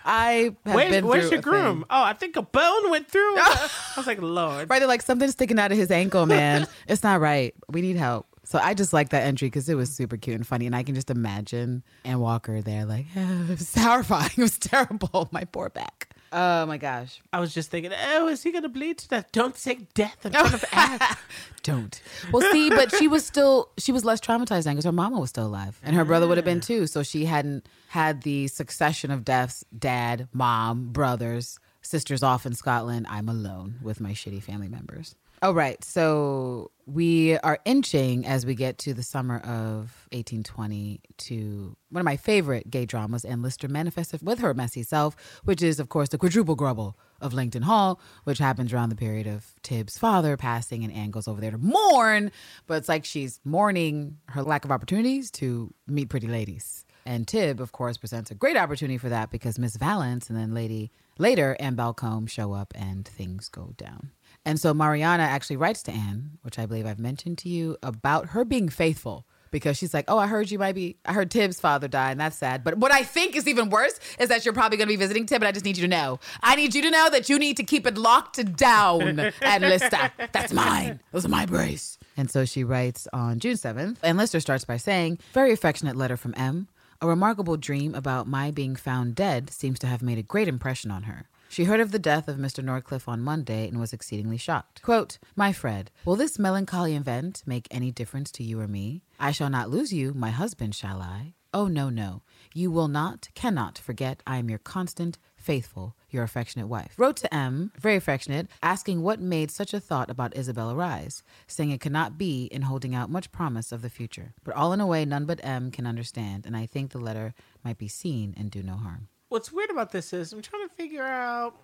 I 0.05 0.55
have 0.65 0.75
Wait, 0.75 0.91
been 0.91 1.07
where's 1.07 1.31
your 1.31 1.41
groom? 1.41 1.79
thing. 1.81 1.85
Oh, 1.91 2.03
I 2.03 2.13
think 2.15 2.37
a 2.37 2.43
bone 2.43 2.91
went 2.91 3.09
through. 3.09 3.37
I 3.39 3.69
was 3.97 4.07
like, 4.07 4.23
Lord. 4.23 4.71
Right, 4.71 4.79
they're 4.79 4.89
like 4.89 5.03
something's 5.03 5.33
sticking 5.33 5.59
out 5.59 5.73
of 5.73 5.79
his 5.79 5.91
ankle, 5.91 6.27
man. 6.27 6.67
it's 6.89 7.03
not 7.03 7.21
right. 7.21 7.55
We 7.71 7.81
need 7.81 7.97
help. 7.97 8.27
So 8.45 8.61
I 8.61 8.75
just 8.75 8.93
like 8.93 9.09
that 9.09 9.25
entry 9.25 9.49
because 9.49 9.69
it 9.69 9.75
was 9.75 9.91
super 9.91 10.17
cute 10.17 10.37
and 10.37 10.47
funny, 10.47 10.67
and 10.67 10.77
I 10.77 10.85
can 10.85 10.95
just 10.95 11.11
imagine 11.11 11.83
Ann 12.05 12.21
Walker 12.21 12.63
there, 12.63 12.85
like 12.85 13.07
oh, 13.17 13.43
it 13.51 13.59
was 13.59 13.75
horrifying. 13.75 14.31
It 14.37 14.43
was 14.43 14.57
terrible. 14.59 15.29
My 15.33 15.43
poor 15.45 15.69
back. 15.71 15.96
Oh 16.33 16.67
my 16.67 16.79
gosh. 16.79 17.21
I 17.33 17.41
was 17.41 17.55
just 17.55 17.71
thinking, 17.71 17.93
oh, 18.13 18.29
is 18.29 18.43
he 18.43 18.51
going 18.51 18.63
to 18.63 18.69
bleed 18.69 18.99
to 18.99 19.09
death? 19.09 19.33
Don't 19.33 19.57
say 19.57 19.87
death 19.95 20.25
in 20.27 20.33
front 20.33 20.55
of. 20.55 21.19
Don't. 21.63 22.01
Well, 22.33 22.43
see, 22.53 22.71
but 22.71 22.95
she 22.95 23.09
was 23.09 23.25
still 23.25 23.71
she 23.79 23.93
was 23.93 24.05
less 24.05 24.21
traumatized 24.21 24.65
then 24.65 24.75
because 24.75 24.85
her 24.85 24.93
mama 24.93 25.19
was 25.19 25.31
still 25.31 25.47
alive, 25.47 25.81
and 25.83 25.97
her 25.97 26.05
brother 26.05 26.29
would 26.29 26.39
have 26.39 26.45
been 26.45 26.61
too. 26.61 26.87
So 26.87 27.03
she 27.03 27.25
hadn't 27.25 27.69
had 27.89 28.23
the 28.23 28.47
succession 28.49 29.11
of 29.11 29.25
deaths: 29.25 29.65
dad, 29.77 30.29
mom, 30.33 30.93
brothers, 30.93 31.59
sisters 31.83 32.23
off 32.23 32.47
in 32.47 32.55
Scotland. 32.55 33.07
I'm 33.09 33.29
alone 33.29 33.77
with 33.83 34.01
my 34.01 34.13
shitty 34.13 34.43
family 34.43 34.69
members. 34.69 35.17
Oh, 35.43 35.53
right. 35.53 35.83
So 35.85 36.71
we 36.87 37.37
are 37.39 37.59
inching 37.65 38.25
as 38.25 38.47
we 38.47 38.55
get 38.55 38.79
to 38.79 38.95
the 38.95 39.03
summer 39.03 39.39
of 39.39 40.07
1820 40.13 41.01
to 41.19 41.77
one 41.91 42.01
of 42.01 42.05
my 42.05 42.17
favorite 42.17 42.71
gay 42.71 42.87
dramas, 42.87 43.25
and 43.25 43.43
Lister 43.43 43.67
manifested 43.67 44.23
with 44.23 44.39
her 44.39 44.55
messy 44.55 44.85
self, 44.85 45.17
which 45.45 45.63
is, 45.63 45.81
of 45.81 45.89
course, 45.89 46.11
the 46.11 46.19
quadruple 46.19 46.55
grubble 46.55 46.97
of 47.21 47.35
Langton 47.35 47.63
Hall, 47.63 48.01
which 48.23 48.39
happens 48.39 48.73
around 48.73 48.91
the 48.91 48.97
period 48.97 49.27
of 49.27 49.55
Tib's 49.63 49.99
father 49.99 50.37
passing, 50.37 50.85
and 50.85 50.93
Anne 50.93 51.11
goes 51.11 51.27
over 51.27 51.41
there 51.41 51.51
to 51.51 51.59
mourn, 51.59 52.31
but 52.69 52.75
it's 52.75 52.89
like 52.89 53.05
she's 53.05 53.41
mourning 53.45 54.19
her 54.29 54.43
lack 54.43 54.65
of 54.65 54.71
opportunities 54.71 55.31
to 55.33 55.75
meet 55.89 56.09
pretty 56.09 56.29
ladies. 56.29 56.85
And 57.05 57.27
Tib, 57.27 57.61
of 57.61 57.73
course, 57.73 57.97
presents 57.97 58.31
a 58.31 58.35
great 58.35 58.57
opportunity 58.57 58.99
for 58.99 59.09
that 59.09 59.31
because 59.31 59.59
Miss 59.59 59.77
Vallance 59.77 60.29
and 60.29 60.39
then 60.39 60.55
Lady 60.55 60.91
later 61.19 61.57
Anne 61.59 61.77
Belcombe 61.77 62.29
show 62.29 62.53
up 62.53 62.73
and 62.77 63.07
things 63.07 63.49
go 63.49 63.75
down. 63.77 64.11
And 64.47 64.61
so 64.61 64.73
Mariana 64.73 65.25
actually 65.25 65.57
writes 65.57 65.83
to 65.83 65.93
Anne, 65.93 66.39
which 66.43 66.57
I 66.57 66.67
believe 66.67 66.87
I've 66.87 67.01
mentioned 67.01 67.37
to 67.39 67.49
you, 67.49 67.77
about 67.83 68.29
her 68.29 68.45
being 68.45 68.69
faithful 68.69 69.27
because 69.51 69.77
she's 69.77 69.93
like, 69.93 70.05
Oh, 70.07 70.19
I 70.19 70.29
heard 70.29 70.53
you 70.53 70.59
might 70.59 70.77
be, 70.77 70.99
I 71.05 71.15
heard 71.15 71.33
Tib's 71.33 71.59
father 71.59 71.89
died, 71.89 72.13
and 72.13 72.21
that's 72.21 72.39
sad. 72.39 72.63
But 72.63 72.79
what 72.79 72.93
I 72.93 73.03
think 73.03 73.35
is 73.35 73.49
even 73.49 73.71
worse 73.71 73.99
is 74.21 74.29
that 74.29 74.45
you're 74.45 74.55
probably 74.55 74.79
going 74.79 74.87
to 74.87 74.93
be 74.93 74.97
visiting 74.97 75.27
Tib, 75.27 75.43
and 75.43 75.49
I 75.49 75.53
just 75.53 75.65
need 75.65 75.77
you 75.77 75.83
to 75.83 75.89
know. 75.89 76.21
I 76.45 76.55
need 76.55 76.77
you 76.77 76.83
to 76.83 76.91
know 76.91 77.11
that 77.11 77.29
you 77.29 77.41
need 77.41 77.57
to 77.57 77.65
keep 77.65 77.89
it 77.89 77.99
locked 77.99 78.57
down 78.57 79.19
at 79.43 79.63
Lister. 79.63 80.13
That's 80.31 80.53
mine. 80.53 81.01
Those 81.11 81.27
are 81.27 81.31
my 81.31 81.45
brace. 81.45 81.99
And 82.17 82.31
so 82.31 82.45
she 82.45 82.63
writes 82.63 83.09
on 83.13 83.41
June 83.41 83.57
7th, 83.57 83.97
and 84.05 84.17
Lister 84.17 84.39
starts 84.39 84.65
by 84.65 84.77
saying, 84.77 85.19
Very 85.33 85.53
affectionate 85.53 85.97
letter 85.97 86.17
from 86.17 86.35
M. 86.37 86.69
A 87.03 87.09
remarkable 87.09 87.57
dream 87.57 87.97
about 87.97 88.29
my 88.29 88.53
being 88.53 88.77
found 88.77 89.17
dead 89.17 89.51
seems 89.51 89.79
to 89.81 89.87
have 89.89 90.03
made 90.03 90.19
a 90.19 90.23
great 90.23 90.49
impression 90.49 90.91
on 90.93 91.03
her. 91.03 91.29
She 91.49 91.65
heard 91.65 91.81
of 91.81 91.93
the 91.93 91.99
death 91.99 92.29
of 92.29 92.37
Mr. 92.37 92.63
Norcliffe 92.63 93.09
on 93.09 93.21
Monday 93.23 93.69
and 93.69 93.79
was 93.79 93.93
exceedingly 93.93 94.37
shocked. 94.37 94.83
Quote, 94.83 95.19
My 95.35 95.53
Fred, 95.53 95.91
will 96.05 96.17
this 96.17 96.39
melancholy 96.39 96.97
event 96.97 97.43
make 97.47 97.69
any 97.71 97.91
difference 97.91 98.31
to 98.33 98.43
you 98.43 98.61
or 98.61 98.69
me? 98.69 99.03
I 99.19 99.33
shall 99.33 99.51
not 99.51 99.71
lose 99.71 99.93
you, 99.93 100.13
my 100.13 100.31
husband, 100.31 100.75
shall 100.75 101.01
I? 101.01 101.35
Oh, 101.55 101.69
no, 101.69 101.89
no. 101.89 102.23
You 102.53 102.71
will 102.71 102.89
not, 102.89 103.29
cannot 103.35 103.79
forget 103.79 104.23
I 104.27 104.37
am 104.37 104.51
your 104.51 104.59
constant, 104.59 105.19
faithful, 105.37 105.97
your 106.11 106.23
affectionate 106.23 106.67
wife. 106.67 106.93
Wrote 106.99 107.17
to 107.19 107.35
M, 107.35 107.73
very 107.81 107.97
affectionate, 107.97 108.49
asking 108.63 109.01
what 109.01 109.21
made 109.21 109.51
such 109.51 109.73
a 109.73 109.81
thought 109.81 110.11
about 110.11 110.37
Isabel 110.37 110.71
arise, 110.71 111.23
saying 111.47 111.71
it 111.71 111.81
could 111.81 111.93
not 111.93 112.19
be 112.19 112.45
in 112.47 112.63
holding 112.63 112.95
out 112.95 113.09
much 113.09 113.33
promise 113.33 113.73
of 113.73 113.81
the 113.81 113.89
future. 113.89 114.35
But 114.45 114.55
all 114.55 114.75
in 114.75 114.83
a 114.83 114.87
way 114.87 115.07
none 115.07 115.25
but 115.25 115.41
M 115.43 115.71
can 115.71 115.87
understand, 115.87 116.45
and 116.45 116.55
I 116.55 116.67
think 116.67 116.91
the 116.91 116.99
letter 116.99 117.33
might 117.65 117.79
be 117.79 117.89
seen 117.89 118.35
and 118.37 118.51
do 118.51 118.63
no 118.63 118.75
harm. 118.75 119.09
What's 119.29 119.53
weird 119.53 119.71
about 119.71 119.93
this 119.93 120.13
is 120.13 120.33
I'm 120.33 120.43
trying 120.43 120.69
to 120.69 120.75
figure 120.75 121.05
out 121.05 121.55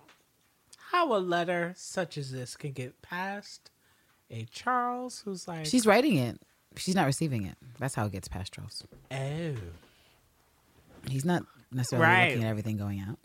how 0.91 1.15
a 1.15 1.19
letter 1.19 1.73
such 1.77 2.17
as 2.17 2.31
this 2.31 2.55
can 2.57 2.71
get 2.71 3.01
past 3.01 3.71
a 4.29 4.45
Charles 4.51 5.21
who's 5.25 5.47
like, 5.47 5.65
She's 5.65 5.85
writing 5.85 6.17
it. 6.17 6.39
She's 6.75 6.95
not 6.95 7.05
receiving 7.05 7.45
it. 7.45 7.55
That's 7.79 7.95
how 7.95 8.05
it 8.05 8.11
gets 8.11 8.27
past 8.27 8.53
Charles. 8.53 8.83
oh, 9.11 9.53
He's 11.09 11.25
not 11.25 11.43
necessarily 11.71 12.07
Right. 12.07 12.29
looking 12.29 12.43
at 12.43 12.49
everything 12.49 12.77
going 12.77 12.99
out. 12.99 13.17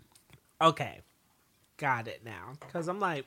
okay, 0.60 1.00
got 1.76 2.08
it 2.08 2.22
now. 2.24 2.52
Because 2.60 2.88
I'm 2.88 3.00
like, 3.00 3.24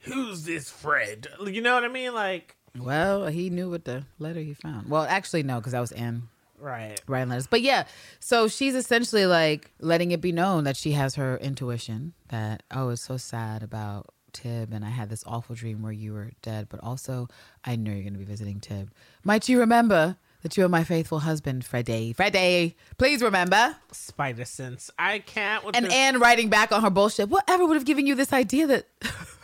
who's 0.00 0.44
this 0.44 0.70
Fred? 0.70 1.26
You 1.44 1.60
know 1.60 1.74
what 1.74 1.84
I 1.84 1.88
mean? 1.88 2.14
Like, 2.14 2.56
Well, 2.78 3.26
he 3.26 3.50
knew 3.50 3.68
what 3.70 3.84
the 3.84 4.04
letter 4.18 4.40
he 4.40 4.54
found. 4.54 4.88
Well, 4.88 5.02
actually, 5.02 5.42
no, 5.42 5.56
because 5.58 5.72
that 5.72 5.80
was 5.80 5.92
Anne 5.92 6.28
right. 6.60 7.00
writing 7.06 7.28
letters. 7.30 7.46
But 7.46 7.62
yeah, 7.62 7.84
so 8.20 8.48
she's 8.48 8.74
essentially 8.74 9.26
like 9.26 9.70
letting 9.80 10.10
it 10.12 10.20
be 10.20 10.32
known 10.32 10.64
that 10.64 10.76
she 10.76 10.92
has 10.92 11.14
her 11.16 11.36
intuition 11.38 12.12
that, 12.28 12.62
oh, 12.70 12.90
it's 12.90 13.02
so 13.02 13.16
sad 13.16 13.62
about 13.62 14.06
Tib, 14.32 14.72
and 14.72 14.84
I 14.84 14.90
had 14.90 15.10
this 15.10 15.24
awful 15.26 15.56
dream 15.56 15.82
where 15.82 15.92
you 15.92 16.12
were 16.12 16.30
dead, 16.42 16.68
but 16.68 16.80
also 16.82 17.28
I 17.64 17.76
know 17.76 17.90
you're 17.92 18.02
going 18.02 18.12
to 18.12 18.18
be 18.18 18.24
visiting 18.24 18.60
Tib. 18.60 18.90
Might 19.24 19.48
you 19.48 19.58
remember 19.58 20.16
that 20.42 20.56
you 20.56 20.64
are 20.64 20.68
my 20.68 20.84
faithful 20.84 21.18
husband, 21.20 21.64
Freddie? 21.64 22.12
Freddie, 22.12 22.76
please 22.96 23.22
remember. 23.22 23.76
Spider 23.92 24.44
sense. 24.44 24.90
I 24.98 25.18
can't. 25.18 25.64
With 25.64 25.76
And 25.76 25.86
this- 25.86 25.92
Anne 25.94 26.20
writing 26.20 26.48
back 26.48 26.70
on 26.72 26.82
her 26.82 26.90
bullshit. 26.90 27.28
Whatever 27.28 27.66
would 27.66 27.74
have 27.74 27.84
given 27.84 28.06
you 28.06 28.14
this 28.14 28.32
idea 28.32 28.66
that 28.68 28.86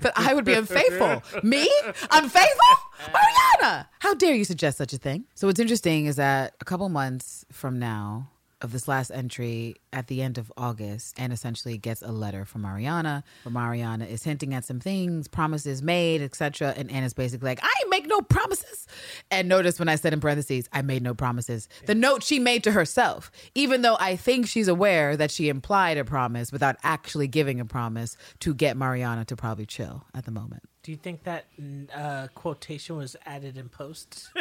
that 0.00 0.12
I 0.16 0.34
would 0.34 0.44
be 0.44 0.54
unfaithful? 0.62 1.22
Me? 1.42 1.70
Unfaithful? 2.10 2.76
Mariana! 3.12 3.88
How 4.00 4.14
dare 4.14 4.34
you 4.34 4.44
suggest 4.44 4.78
such 4.78 4.92
a 4.92 4.98
thing? 4.98 5.24
So 5.34 5.46
what's 5.46 5.60
interesting 5.60 6.06
is 6.06 6.16
that 6.16 6.54
a 6.60 6.64
couple 6.64 6.88
months 6.88 7.44
from 7.52 7.78
now 7.78 8.28
of 8.62 8.72
this 8.72 8.88
last 8.88 9.10
entry 9.10 9.76
at 9.92 10.06
the 10.06 10.22
end 10.22 10.38
of 10.38 10.52
August, 10.56 11.14
and 11.18 11.32
essentially 11.32 11.78
gets 11.78 12.02
a 12.02 12.12
letter 12.12 12.44
from 12.44 12.62
Mariana 12.62 13.24
where 13.42 13.52
Mariana 13.52 14.04
is 14.04 14.22
hinting 14.22 14.54
at 14.54 14.64
some 14.64 14.80
things, 14.80 15.28
promises 15.28 15.82
made, 15.82 16.22
etc. 16.22 16.74
And 16.76 16.90
Anna's 16.90 17.14
basically 17.14 17.48
like, 17.48 17.62
I 17.62 17.72
ain't 17.80 17.90
make 17.90 18.06
no 18.06 18.20
promises. 18.20 18.86
And 19.30 19.48
notice 19.48 19.78
when 19.78 19.88
I 19.88 19.96
said 19.96 20.12
in 20.12 20.20
parentheses, 20.20 20.68
I 20.72 20.82
made 20.82 21.02
no 21.02 21.14
promises. 21.14 21.68
The 21.86 21.94
note 21.94 22.22
she 22.22 22.38
made 22.38 22.64
to 22.64 22.72
herself, 22.72 23.30
even 23.54 23.82
though 23.82 23.96
I 23.98 24.16
think 24.16 24.46
she's 24.46 24.68
aware 24.68 25.16
that 25.16 25.30
she 25.30 25.48
implied 25.48 25.98
a 25.98 26.04
promise 26.04 26.52
without 26.52 26.76
actually 26.82 27.28
giving 27.28 27.60
a 27.60 27.64
promise 27.64 28.16
to 28.40 28.54
get 28.54 28.76
Mariana 28.76 29.24
to 29.26 29.36
probably 29.36 29.66
chill 29.66 30.04
at 30.14 30.24
the 30.24 30.30
moment. 30.30 30.69
Do 30.82 30.90
you 30.90 30.96
think 30.96 31.24
that 31.24 31.44
uh, 31.94 32.28
quotation 32.34 32.96
was 32.96 33.14
added 33.26 33.56
in 33.56 33.68
post? 33.68 34.30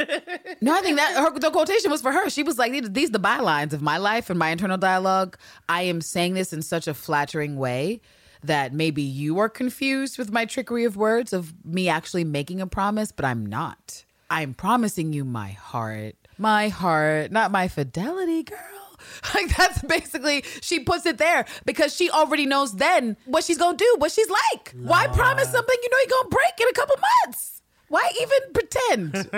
No, 0.61 0.73
I 0.73 0.81
think 0.81 0.97
that 0.97 1.15
her, 1.15 1.39
the 1.39 1.51
quotation 1.51 1.89
was 1.89 2.01
for 2.01 2.11
her. 2.11 2.29
She 2.29 2.43
was 2.43 2.57
like, 2.57 2.73
"These 2.73 2.89
these 2.89 3.11
the 3.11 3.19
bylines 3.19 3.71
of 3.71 3.81
my 3.81 3.97
life 3.97 4.29
and 4.29 4.37
my 4.37 4.49
internal 4.49 4.77
dialogue. 4.77 5.37
I 5.69 5.83
am 5.83 6.01
saying 6.01 6.33
this 6.33 6.51
in 6.51 6.61
such 6.61 6.85
a 6.85 6.93
flattering 6.93 7.55
way 7.55 8.01
that 8.43 8.73
maybe 8.73 9.01
you 9.01 9.39
are 9.39 9.47
confused 9.47 10.17
with 10.17 10.31
my 10.33 10.43
trickery 10.43 10.83
of 10.83 10.97
words 10.97 11.31
of 11.31 11.53
me 11.63 11.87
actually 11.87 12.25
making 12.25 12.59
a 12.59 12.67
promise, 12.67 13.13
but 13.13 13.23
I'm 13.23 13.45
not. 13.45 14.03
I'm 14.29 14.53
promising 14.53 15.13
you 15.13 15.23
my 15.23 15.51
heart, 15.51 16.15
my 16.37 16.67
heart, 16.67 17.31
not 17.31 17.51
my 17.51 17.69
fidelity, 17.69 18.43
girl." 18.43 18.78
Like 19.33 19.55
that's 19.55 19.81
basically 19.83 20.43
she 20.61 20.79
puts 20.79 21.05
it 21.05 21.17
there 21.17 21.45
because 21.65 21.95
she 21.95 22.09
already 22.09 22.45
knows 22.45 22.73
then 22.73 23.15
what 23.25 23.43
she's 23.43 23.57
gonna 23.57 23.77
do, 23.77 23.95
what 23.99 24.11
she's 24.11 24.29
like. 24.29 24.73
Why 24.75 25.07
promise 25.07 25.51
something 25.51 25.77
you 25.81 25.89
know 25.89 25.97
you're 25.99 26.17
gonna 26.17 26.29
break 26.29 26.59
in 26.59 26.67
a 26.67 26.73
couple 26.73 26.95
months? 27.25 27.61
Why 27.89 28.11
even 28.21 28.53
pretend? 28.53 29.29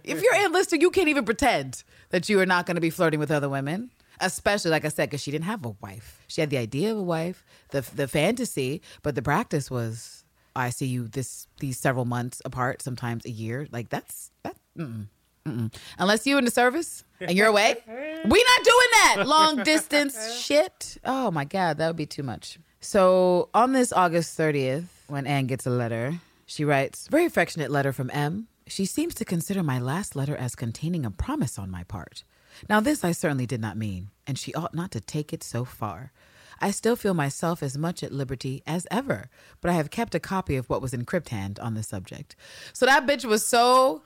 if 0.04 0.22
you're 0.22 0.44
enlisted, 0.46 0.80
you 0.80 0.90
can't 0.90 1.08
even 1.08 1.24
pretend 1.24 1.82
that 2.10 2.28
you 2.28 2.40
are 2.40 2.46
not 2.46 2.66
to 2.66 2.80
be 2.80 2.90
flirting 2.90 3.20
with 3.20 3.30
other 3.30 3.48
women. 3.48 3.90
Especially, 4.20 4.70
like 4.72 4.84
I 4.84 4.88
said, 4.88 5.10
because 5.10 5.22
she 5.22 5.30
didn't 5.30 5.44
have 5.44 5.64
a 5.64 5.76
wife. 5.80 6.24
She 6.26 6.40
had 6.40 6.50
the 6.50 6.58
idea 6.58 6.90
of 6.90 6.98
a 6.98 7.02
wife, 7.02 7.44
the 7.70 7.82
the 7.94 8.08
fantasy, 8.08 8.82
but 9.02 9.14
the 9.14 9.22
practice 9.22 9.70
was, 9.70 10.24
I 10.56 10.70
see 10.70 10.86
you 10.86 11.06
this 11.06 11.46
these 11.60 11.78
several 11.78 12.04
months 12.04 12.42
apart, 12.44 12.82
sometimes 12.82 13.24
a 13.24 13.30
year. 13.30 13.68
Like 13.70 13.90
that's 13.90 14.32
that. 14.42 14.56
Mm-mm, 14.76 15.06
mm-mm. 15.48 15.74
Unless 15.98 16.26
you 16.26 16.38
in 16.38 16.44
the 16.44 16.50
service 16.50 17.04
and 17.20 17.32
you're 17.32 17.46
away, 17.46 17.76
we 17.88 18.44
not 18.44 18.64
doing 18.64 18.90
that 18.92 19.24
long 19.26 19.62
distance 19.62 20.34
shit. 20.34 20.98
Oh 21.04 21.30
my 21.30 21.44
god, 21.44 21.78
that 21.78 21.86
would 21.86 21.96
be 21.96 22.06
too 22.06 22.22
much. 22.22 22.58
So 22.80 23.48
on 23.54 23.72
this 23.72 23.92
August 23.92 24.38
30th, 24.38 24.84
when 25.08 25.26
Anne 25.26 25.46
gets 25.46 25.66
a 25.66 25.70
letter, 25.70 26.20
she 26.46 26.64
writes, 26.64 27.08
Very 27.08 27.24
affectionate 27.24 27.70
letter 27.70 27.92
from 27.92 28.10
M. 28.12 28.48
She 28.66 28.84
seems 28.84 29.14
to 29.14 29.24
consider 29.24 29.62
my 29.62 29.78
last 29.78 30.14
letter 30.14 30.36
as 30.36 30.54
containing 30.54 31.04
a 31.04 31.10
promise 31.10 31.58
on 31.58 31.70
my 31.70 31.84
part. 31.84 32.24
Now, 32.68 32.80
this 32.80 33.04
I 33.04 33.12
certainly 33.12 33.46
did 33.46 33.60
not 33.60 33.76
mean, 33.76 34.10
and 34.26 34.38
she 34.38 34.54
ought 34.54 34.74
not 34.74 34.90
to 34.92 35.00
take 35.00 35.32
it 35.32 35.42
so 35.42 35.64
far. 35.64 36.12
I 36.60 36.70
still 36.70 36.96
feel 36.96 37.14
myself 37.14 37.62
as 37.62 37.78
much 37.78 38.02
at 38.02 38.12
liberty 38.12 38.62
as 38.66 38.86
ever, 38.90 39.30
but 39.60 39.70
I 39.70 39.74
have 39.74 39.90
kept 39.90 40.14
a 40.14 40.20
copy 40.20 40.56
of 40.56 40.68
what 40.68 40.82
was 40.82 40.92
in 40.92 41.04
Crypt 41.04 41.28
Hand 41.28 41.58
on 41.60 41.74
the 41.74 41.82
subject. 41.82 42.34
So 42.72 42.84
that 42.86 43.06
bitch 43.06 43.24
was 43.24 43.46
so 43.46 44.02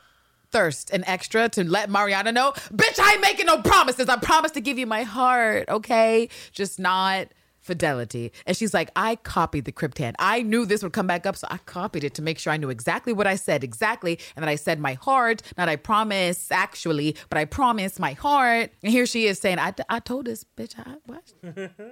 thirst 0.53 0.91
and 0.91 1.03
extra 1.07 1.49
to 1.51 1.65
let 1.65 1.91
Mariana 1.91 2.33
know, 2.33 2.53
bitch, 2.73 2.99
I 2.99 3.13
ain't 3.13 3.21
making 3.21 3.47
no 3.47 3.61
promises. 3.63 4.09
I 4.09 4.17
promise 4.17 4.53
to 4.53 4.61
give 4.61 4.79
you 4.79 4.87
my 4.87 5.03
heart, 5.03 5.69
okay? 5.69 6.29
Just 6.53 6.79
not 6.79 7.29
fidelity. 7.63 8.33
And 8.45 8.57
she's 8.57 8.75
like, 8.75 8.91
I 8.97 9.17
copied 9.17 9.65
the 9.65 9.73
crypt 9.73 9.99
hand. 9.99 10.17
I 10.19 10.43
knew 10.43 10.67
this 10.67 10.83
would 10.83 10.93
come 10.93 11.07
back 11.07 11.27
up, 11.27 11.37
so 11.37 11.47
I 11.51 11.59
copied 11.59 12.05
it 12.05 12.15
to 12.15 12.23
make 12.23 12.39
sure 12.39 12.53
I 12.53 12.57
knew 12.57 12.71
exactly 12.71 13.13
what 13.13 13.27
I 13.27 13.37
said 13.37 13.65
exactly, 13.65 14.19
and 14.37 14.43
that 14.43 14.49
I 14.49 14.57
said 14.57 14.81
my 14.81 14.95
heart, 14.95 15.43
not 15.57 15.69
I 15.69 15.77
promise 15.77 16.51
actually, 16.51 17.17
but 17.31 17.39
I 17.39 17.45
promise 17.45 17.99
my 17.99 18.13
heart. 18.13 18.73
And 18.83 18.93
here 18.93 19.07
she 19.07 19.27
is 19.27 19.39
saying, 19.39 19.59
I, 19.59 19.73
I 19.89 20.01
told 20.01 20.27
this 20.27 20.45
bitch, 20.57 20.75
I 20.79 20.97
what? 21.07 21.33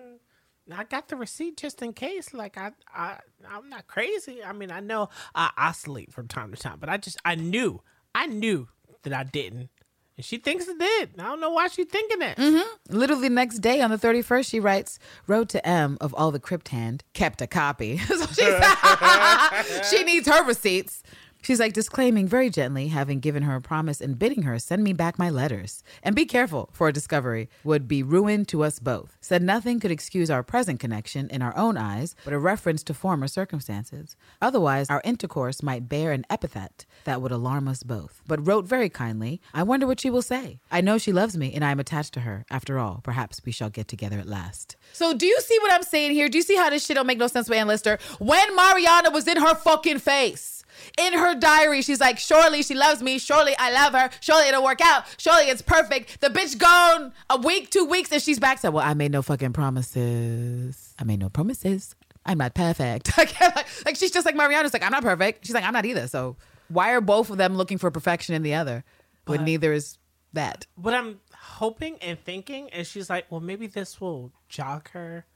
I 0.72 0.84
got 0.84 1.08
the 1.08 1.16
receipt 1.16 1.56
just 1.56 1.82
in 1.82 1.92
case. 1.92 2.32
Like 2.32 2.56
I, 2.56 2.72
I, 2.94 3.18
I'm 3.48 3.68
not 3.68 3.86
crazy. 3.86 4.42
I 4.44 4.52
mean, 4.52 4.70
I 4.70 4.80
know 4.80 5.08
I 5.34 5.50
oscillate 5.56 6.12
from 6.12 6.28
time 6.28 6.52
to 6.52 6.56
time, 6.56 6.78
but 6.78 6.88
I 6.88 6.96
just, 6.96 7.18
I 7.24 7.34
knew, 7.34 7.80
I 8.14 8.26
knew 8.26 8.68
that 9.02 9.12
I 9.12 9.24
didn't, 9.24 9.70
and 10.16 10.24
she 10.24 10.36
thinks 10.36 10.68
it 10.68 10.78
did. 10.78 11.10
I 11.18 11.22
don't 11.22 11.40
know 11.40 11.50
why 11.50 11.68
she's 11.68 11.86
thinking 11.86 12.20
it. 12.20 12.36
Mm-hmm. 12.36 12.94
Literally 12.94 13.28
the 13.28 13.34
next 13.34 13.60
day 13.60 13.80
on 13.80 13.90
the 13.90 13.96
31st, 13.96 14.50
she 14.50 14.60
writes, 14.60 14.98
wrote 15.26 15.48
to 15.50 15.66
M 15.66 15.96
of 16.00 16.12
all 16.14 16.30
the 16.30 16.38
crypt 16.38 16.68
hand, 16.68 17.04
kept 17.14 17.40
a 17.40 17.46
copy. 17.46 17.96
so 17.98 18.26
she 19.90 20.04
needs 20.04 20.28
her 20.28 20.44
receipts. 20.44 21.02
She's 21.42 21.60
like 21.60 21.72
disclaiming 21.72 22.28
very 22.28 22.50
gently, 22.50 22.88
having 22.88 23.20
given 23.20 23.44
her 23.44 23.56
a 23.56 23.60
promise 23.60 24.00
and 24.00 24.18
bidding 24.18 24.42
her 24.42 24.58
send 24.58 24.84
me 24.84 24.92
back 24.92 25.18
my 25.18 25.30
letters. 25.30 25.82
And 26.02 26.14
be 26.14 26.26
careful, 26.26 26.70
for 26.72 26.88
a 26.88 26.92
discovery 26.92 27.48
would 27.64 27.88
be 27.88 28.02
ruin 28.02 28.44
to 28.46 28.62
us 28.62 28.78
both. 28.78 29.16
Said 29.20 29.42
nothing 29.42 29.80
could 29.80 29.90
excuse 29.90 30.30
our 30.30 30.42
present 30.42 30.80
connection 30.80 31.28
in 31.30 31.42
our 31.42 31.56
own 31.56 31.76
eyes, 31.76 32.14
but 32.24 32.32
a 32.32 32.38
reference 32.38 32.82
to 32.84 32.94
former 32.94 33.28
circumstances. 33.28 34.16
Otherwise, 34.42 34.88
our 34.90 35.00
intercourse 35.04 35.62
might 35.62 35.88
bear 35.88 36.12
an 36.12 36.26
epithet 36.28 36.84
that 37.04 37.22
would 37.22 37.32
alarm 37.32 37.68
us 37.68 37.82
both. 37.82 38.22
But 38.26 38.46
wrote 38.46 38.66
very 38.66 38.88
kindly, 38.88 39.40
I 39.54 39.62
wonder 39.62 39.86
what 39.86 40.00
she 40.00 40.10
will 40.10 40.22
say. 40.22 40.60
I 40.70 40.80
know 40.80 40.98
she 40.98 41.12
loves 41.12 41.36
me 41.36 41.52
and 41.54 41.64
I 41.64 41.70
am 41.70 41.80
attached 41.80 42.14
to 42.14 42.20
her. 42.20 42.44
After 42.50 42.78
all, 42.78 43.00
perhaps 43.02 43.40
we 43.44 43.52
shall 43.52 43.70
get 43.70 43.88
together 43.88 44.18
at 44.18 44.26
last. 44.26 44.76
So 44.92 45.14
do 45.14 45.26
you 45.26 45.40
see 45.40 45.58
what 45.60 45.72
I'm 45.72 45.82
saying 45.82 46.12
here? 46.12 46.28
Do 46.28 46.38
you 46.38 46.42
see 46.42 46.56
how 46.56 46.70
this 46.70 46.84
shit 46.84 46.96
don't 46.96 47.06
make 47.06 47.18
no 47.18 47.26
sense 47.26 47.48
with 47.48 47.58
Ann 47.58 47.68
Lister? 47.68 47.98
When 48.18 48.54
Mariana 48.56 49.10
was 49.10 49.26
in 49.26 49.38
her 49.38 49.54
fucking 49.54 49.98
face. 49.98 50.59
In 50.98 51.12
her 51.14 51.34
diary, 51.34 51.82
she's 51.82 52.00
like, 52.00 52.18
Surely 52.18 52.62
she 52.62 52.74
loves 52.74 53.02
me. 53.02 53.18
Surely 53.18 53.54
I 53.58 53.72
love 53.72 53.92
her. 53.94 54.10
Surely 54.20 54.48
it'll 54.48 54.64
work 54.64 54.80
out. 54.80 55.04
Surely 55.18 55.44
it's 55.44 55.62
perfect. 55.62 56.20
The 56.20 56.28
bitch 56.28 56.58
gone 56.58 57.12
a 57.28 57.38
week, 57.38 57.70
two 57.70 57.84
weeks, 57.84 58.12
and 58.12 58.22
she's 58.22 58.38
back. 58.38 58.58
Said, 58.58 58.70
Well, 58.70 58.86
I 58.86 58.94
made 58.94 59.12
no 59.12 59.22
fucking 59.22 59.52
promises. 59.52 60.94
I 60.98 61.04
made 61.04 61.20
no 61.20 61.28
promises. 61.28 61.94
I'm 62.26 62.38
not 62.38 62.54
perfect. 62.54 63.16
like, 63.18 63.40
like 63.84 63.96
she's 63.96 64.10
just 64.10 64.26
like 64.26 64.36
Mariana's 64.36 64.72
like, 64.72 64.82
I'm 64.82 64.92
not 64.92 65.02
perfect. 65.02 65.46
She's 65.46 65.54
like, 65.54 65.64
I'm 65.64 65.72
not 65.72 65.86
either. 65.86 66.06
So 66.06 66.36
why 66.68 66.92
are 66.92 67.00
both 67.00 67.30
of 67.30 67.38
them 67.38 67.56
looking 67.56 67.78
for 67.78 67.90
perfection 67.90 68.34
in 68.34 68.42
the 68.42 68.54
other 68.54 68.84
when 69.26 69.44
neither 69.44 69.72
is 69.72 69.98
that? 70.32 70.66
What 70.76 70.94
I'm 70.94 71.20
hoping 71.34 71.96
and 71.98 72.18
thinking 72.22 72.68
is 72.68 72.86
she's 72.86 73.10
like, 73.10 73.30
well, 73.30 73.40
maybe 73.40 73.66
this 73.66 74.00
will 74.00 74.32
jog 74.48 74.90
her, 74.90 75.26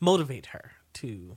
motivate 0.00 0.46
her 0.46 0.72
to, 0.94 1.36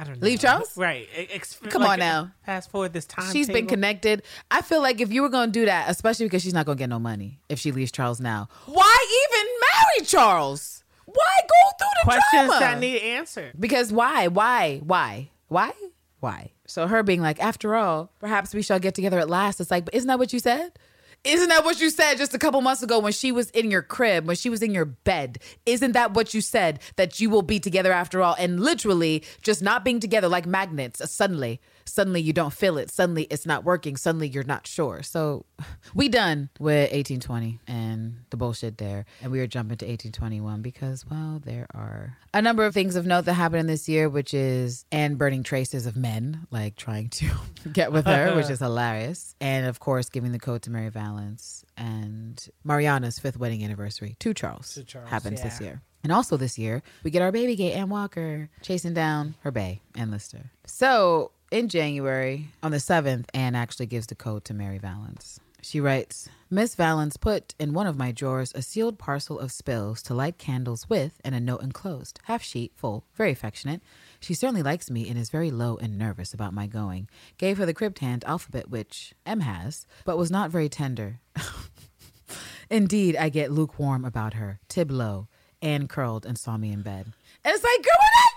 I 0.00 0.04
don't 0.04 0.18
know, 0.20 0.24
Leave 0.26 0.40
Charles? 0.40 0.74
Right. 0.76 1.06
Ex- 1.14 1.58
Come 1.68 1.82
on 1.82 1.98
now. 1.98 2.32
Fast 2.46 2.70
forward 2.70 2.94
this 2.94 3.04
time. 3.04 3.30
She's 3.32 3.48
been 3.48 3.66
connected. 3.66 4.22
I 4.50 4.62
feel 4.62 4.80
like 4.80 5.00
if 5.02 5.12
you 5.12 5.20
were 5.20 5.28
going 5.28 5.52
to 5.52 5.60
do 5.60 5.66
that, 5.66 5.90
especially 5.90 6.24
because 6.26 6.42
she's 6.42 6.54
not 6.54 6.64
going 6.64 6.78
to 6.78 6.82
get 6.82 6.88
no 6.88 6.98
money 6.98 7.38
if 7.50 7.58
she 7.58 7.70
leaves 7.70 7.92
Charles 7.92 8.18
now, 8.20 8.48
why 8.64 9.28
even 9.28 9.46
marry 9.60 10.06
Charles? 10.06 10.84
Why 11.04 11.14
go 11.42 11.76
through 11.78 11.88
the 12.02 12.04
Questions 12.04 12.46
drama. 12.46 12.60
that 12.60 12.78
need 12.80 13.00
answered. 13.00 13.52
Because 13.58 13.92
why? 13.92 14.28
Why? 14.28 14.80
Why? 14.82 15.30
Why? 15.48 15.72
Why? 16.20 16.52
So 16.66 16.86
her 16.86 17.02
being 17.02 17.20
like, 17.20 17.42
after 17.42 17.74
all, 17.74 18.10
perhaps 18.20 18.54
we 18.54 18.62
shall 18.62 18.78
get 18.78 18.94
together 18.94 19.18
at 19.18 19.28
last. 19.28 19.60
It's 19.60 19.70
like, 19.70 19.84
but 19.84 19.94
isn't 19.94 20.06
that 20.08 20.18
what 20.18 20.32
you 20.32 20.38
said? 20.38 20.72
Isn't 21.22 21.50
that 21.50 21.66
what 21.66 21.78
you 21.82 21.90
said 21.90 22.16
just 22.16 22.32
a 22.32 22.38
couple 22.38 22.62
months 22.62 22.82
ago 22.82 22.98
when 22.98 23.12
she 23.12 23.30
was 23.30 23.50
in 23.50 23.70
your 23.70 23.82
crib, 23.82 24.26
when 24.26 24.36
she 24.36 24.48
was 24.48 24.62
in 24.62 24.72
your 24.72 24.86
bed? 24.86 25.38
Isn't 25.66 25.92
that 25.92 26.14
what 26.14 26.32
you 26.32 26.40
said 26.40 26.80
that 26.96 27.20
you 27.20 27.28
will 27.28 27.42
be 27.42 27.60
together 27.60 27.92
after 27.92 28.22
all? 28.22 28.34
And 28.38 28.58
literally 28.58 29.22
just 29.42 29.60
not 29.60 29.84
being 29.84 30.00
together 30.00 30.28
like 30.28 30.46
magnets, 30.46 31.02
suddenly, 31.12 31.60
suddenly 31.90 32.20
you 32.20 32.32
don't 32.32 32.52
feel 32.52 32.78
it. 32.78 32.90
Suddenly 32.90 33.24
it's 33.24 33.46
not 33.46 33.64
working. 33.64 33.96
Suddenly 33.96 34.28
you're 34.28 34.44
not 34.44 34.66
sure. 34.66 35.02
So 35.02 35.44
we 35.94 36.08
done 36.08 36.48
with 36.58 36.90
1820 36.92 37.60
and 37.66 38.16
the 38.30 38.36
bullshit 38.36 38.78
there. 38.78 39.04
And 39.22 39.32
we 39.32 39.40
are 39.40 39.46
jumping 39.46 39.78
to 39.78 39.86
1821 39.86 40.62
because, 40.62 41.04
well, 41.08 41.40
there 41.44 41.66
are 41.74 42.16
a 42.32 42.40
number 42.40 42.64
of 42.64 42.74
things 42.74 42.96
of 42.96 43.06
note 43.06 43.24
that 43.26 43.34
happened 43.34 43.60
in 43.60 43.66
this 43.66 43.88
year, 43.88 44.08
which 44.08 44.32
is 44.32 44.84
Anne 44.92 45.16
burning 45.16 45.42
traces 45.42 45.86
of 45.86 45.96
men, 45.96 46.46
like 46.50 46.76
trying 46.76 47.08
to 47.10 47.30
get 47.72 47.92
with 47.92 48.06
her, 48.06 48.34
which 48.34 48.50
is 48.50 48.58
hilarious. 48.60 49.34
And 49.40 49.66
of 49.66 49.80
course, 49.80 50.08
giving 50.08 50.32
the 50.32 50.38
code 50.38 50.62
to 50.62 50.70
Mary 50.70 50.90
Vallance 50.90 51.64
and 51.76 52.48
Mariana's 52.64 53.18
fifth 53.18 53.38
wedding 53.38 53.64
anniversary 53.64 54.16
to 54.20 54.34
Charles, 54.34 54.74
To 54.74 54.84
Charles, 54.84 55.08
happens 55.08 55.42
this 55.42 55.60
year. 55.60 55.82
And 56.02 56.12
also 56.12 56.36
this 56.36 56.58
year, 56.58 56.82
we 57.04 57.10
get 57.10 57.20
our 57.20 57.32
baby 57.32 57.56
gate 57.56 57.74
Ann 57.74 57.90
Walker 57.90 58.48
chasing 58.62 58.94
down 58.94 59.34
her 59.40 59.50
bay, 59.50 59.82
Ann 59.96 60.10
Lister. 60.10 60.50
So 60.64 61.32
in 61.50 61.68
January, 61.68 62.48
on 62.62 62.70
the 62.70 62.78
7th, 62.78 63.26
Anne 63.34 63.54
actually 63.54 63.86
gives 63.86 64.06
the 64.06 64.14
code 64.14 64.44
to 64.44 64.54
Mary 64.54 64.78
Vallance. 64.78 65.40
She 65.62 65.80
writes 65.80 66.28
Miss 66.48 66.74
Vallance 66.74 67.16
put 67.16 67.54
in 67.58 67.74
one 67.74 67.86
of 67.86 67.98
my 67.98 68.12
drawers 68.12 68.52
a 68.54 68.62
sealed 68.62 68.98
parcel 68.98 69.38
of 69.38 69.52
spills 69.52 70.02
to 70.02 70.14
light 70.14 70.38
candles 70.38 70.88
with 70.88 71.20
and 71.24 71.34
a 71.34 71.40
note 71.40 71.62
enclosed, 71.62 72.18
half 72.24 72.42
sheet, 72.42 72.72
full, 72.76 73.04
very 73.14 73.30
affectionate. 73.30 73.82
She 74.20 74.32
certainly 74.32 74.62
likes 74.62 74.90
me 74.90 75.08
and 75.08 75.18
is 75.18 75.28
very 75.28 75.50
low 75.50 75.76
and 75.76 75.98
nervous 75.98 76.32
about 76.32 76.54
my 76.54 76.66
going. 76.66 77.08
Gave 77.36 77.58
her 77.58 77.66
the 77.66 77.74
crypt 77.74 77.98
hand 77.98 78.24
alphabet, 78.26 78.70
which 78.70 79.12
M 79.26 79.40
has, 79.40 79.86
but 80.04 80.16
was 80.16 80.30
not 80.30 80.50
very 80.50 80.68
tender. 80.68 81.20
Indeed, 82.70 83.16
I 83.16 83.28
get 83.28 83.52
lukewarm 83.52 84.04
about 84.04 84.34
her. 84.34 84.60
Tib 84.68 84.90
low. 84.90 85.28
Anne 85.60 85.88
curled 85.88 86.24
and 86.24 86.38
saw 86.38 86.56
me 86.56 86.72
in 86.72 86.82
bed. 86.82 87.12
And 87.44 87.54
it's 87.54 87.64
like, 87.64 87.82
girl, 87.82 87.96
what? 87.98 88.29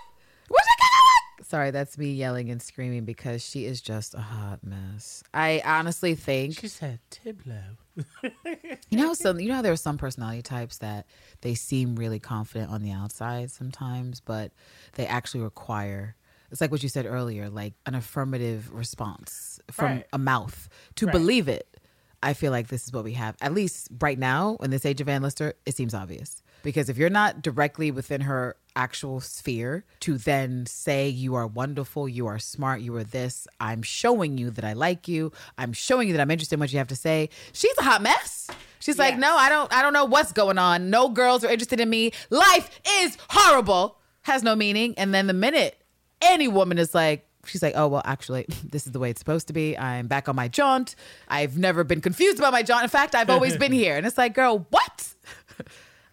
What's 1.44 1.52
it 1.52 1.56
gonna 1.56 1.62
Sorry, 1.62 1.70
that's 1.70 1.98
me 1.98 2.12
yelling 2.12 2.50
and 2.50 2.60
screaming 2.62 3.04
because 3.04 3.44
she 3.44 3.64
is 3.66 3.80
just 3.80 4.14
a 4.14 4.20
hot 4.20 4.60
mess. 4.64 5.22
I 5.32 5.62
honestly 5.64 6.14
think 6.14 6.54
She 6.58 6.68
said 6.68 7.00
Tiblo. 7.10 7.76
you 8.90 8.98
know 8.98 9.14
some 9.14 9.38
you 9.40 9.48
know 9.48 9.54
how 9.56 9.62
there 9.62 9.72
are 9.72 9.76
some 9.76 9.98
personality 9.98 10.42
types 10.42 10.78
that 10.78 11.06
they 11.42 11.54
seem 11.54 11.96
really 11.96 12.18
confident 12.18 12.70
on 12.70 12.82
the 12.82 12.92
outside 12.92 13.50
sometimes, 13.50 14.20
but 14.20 14.52
they 14.94 15.06
actually 15.06 15.40
require 15.40 16.16
it's 16.50 16.60
like 16.60 16.70
what 16.70 16.82
you 16.82 16.88
said 16.88 17.06
earlier, 17.06 17.50
like 17.50 17.74
an 17.86 17.94
affirmative 17.94 18.72
response 18.72 19.58
from 19.70 19.92
Right. 19.92 20.06
a 20.12 20.18
mouth 20.18 20.68
to 20.96 21.06
Right. 21.06 21.12
believe 21.12 21.48
it. 21.48 21.80
I 22.22 22.32
feel 22.32 22.52
like 22.52 22.68
this 22.68 22.84
is 22.86 22.92
what 22.92 23.04
we 23.04 23.14
have. 23.14 23.36
At 23.42 23.52
least 23.52 23.88
right 24.00 24.18
now, 24.18 24.56
in 24.62 24.70
this 24.70 24.86
age 24.86 25.00
of 25.02 25.08
Ann 25.08 25.20
Lister, 25.22 25.54
it 25.66 25.74
seems 25.76 25.92
obvious. 25.94 26.42
Because 26.62 26.88
if 26.88 26.96
you're 26.96 27.10
not 27.10 27.42
directly 27.42 27.90
within 27.90 28.22
her 28.22 28.56
actual 28.76 29.20
sphere 29.20 29.84
to 30.00 30.18
then 30.18 30.66
say 30.66 31.08
you 31.08 31.34
are 31.34 31.46
wonderful, 31.46 32.08
you 32.08 32.26
are 32.26 32.38
smart, 32.38 32.80
you 32.80 32.94
are 32.96 33.04
this, 33.04 33.46
I'm 33.60 33.82
showing 33.82 34.38
you 34.38 34.50
that 34.50 34.64
I 34.64 34.72
like 34.72 35.08
you, 35.08 35.32
I'm 35.58 35.72
showing 35.72 36.08
you 36.08 36.14
that 36.14 36.20
I'm 36.20 36.30
interested 36.30 36.54
in 36.54 36.60
what 36.60 36.72
you 36.72 36.78
have 36.78 36.88
to 36.88 36.96
say. 36.96 37.28
She's 37.52 37.76
a 37.78 37.82
hot 37.82 38.02
mess. 38.02 38.50
She's 38.80 38.98
like, 38.98 39.16
no, 39.16 39.34
I 39.34 39.48
don't 39.48 39.72
I 39.72 39.80
don't 39.80 39.94
know 39.94 40.04
what's 40.04 40.32
going 40.32 40.58
on. 40.58 40.90
No 40.90 41.08
girls 41.08 41.42
are 41.42 41.50
interested 41.50 41.80
in 41.80 41.88
me. 41.88 42.12
Life 42.28 42.70
is 43.00 43.16
horrible. 43.30 43.98
Has 44.22 44.42
no 44.42 44.54
meaning. 44.54 44.94
And 44.98 45.14
then 45.14 45.26
the 45.26 45.32
minute 45.32 45.82
any 46.20 46.48
woman 46.48 46.78
is 46.78 46.94
like, 46.94 47.26
she's 47.46 47.62
like, 47.62 47.74
oh, 47.76 47.88
well, 47.88 48.02
actually, 48.04 48.46
this 48.64 48.86
is 48.86 48.92
the 48.92 48.98
way 48.98 49.10
it's 49.10 49.20
supposed 49.20 49.46
to 49.48 49.52
be. 49.52 49.76
I'm 49.76 50.06
back 50.06 50.28
on 50.28 50.36
my 50.36 50.48
jaunt. 50.48 50.96
I've 51.28 51.56
never 51.58 51.84
been 51.84 52.00
confused 52.00 52.38
about 52.38 52.52
my 52.52 52.62
jaunt. 52.62 52.82
In 52.82 52.90
fact, 52.90 53.14
I've 53.14 53.30
always 53.30 53.56
been 53.64 53.72
here. 53.72 53.96
And 53.96 54.06
it's 54.06 54.18
like, 54.18 54.34
girl, 54.34 54.66
what? 54.70 55.14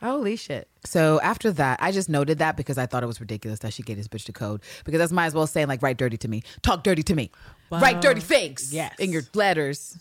Holy 0.02 0.36
shit. 0.36 0.68
So 0.84 1.20
after 1.22 1.52
that, 1.52 1.80
I 1.82 1.91
just 1.91 2.10
noted 2.10 2.39
that 2.39 2.58
because 2.58 2.78
I 2.78 2.88
thought 2.88 3.04
it 3.04 3.08
was 3.08 3.22
ridiculous 3.22 3.60
that 3.60 3.74
she 3.74 3.84
gave 3.84 3.97
this 3.97 4.08
bitch 4.08 4.26
the 4.26 4.34
code. 4.34 4.62
Because 4.84 4.99
that's 4.99 5.12
might 5.12 5.28
as 5.28 5.36
well 5.36 5.45
saying 5.45 5.68
like 5.68 5.82
write 5.84 5.97
dirty 5.97 6.18
to 6.18 6.28
me. 6.28 6.41
Talk 6.64 6.84
dirty 6.84 7.04
to 7.04 7.16
me. 7.16 7.32
write 7.70 8.02
dirty 8.02 8.22
things 8.22 8.74
yes. 8.74 8.97
in 8.99 9.12
your 9.12 9.24
letters. 9.34 9.99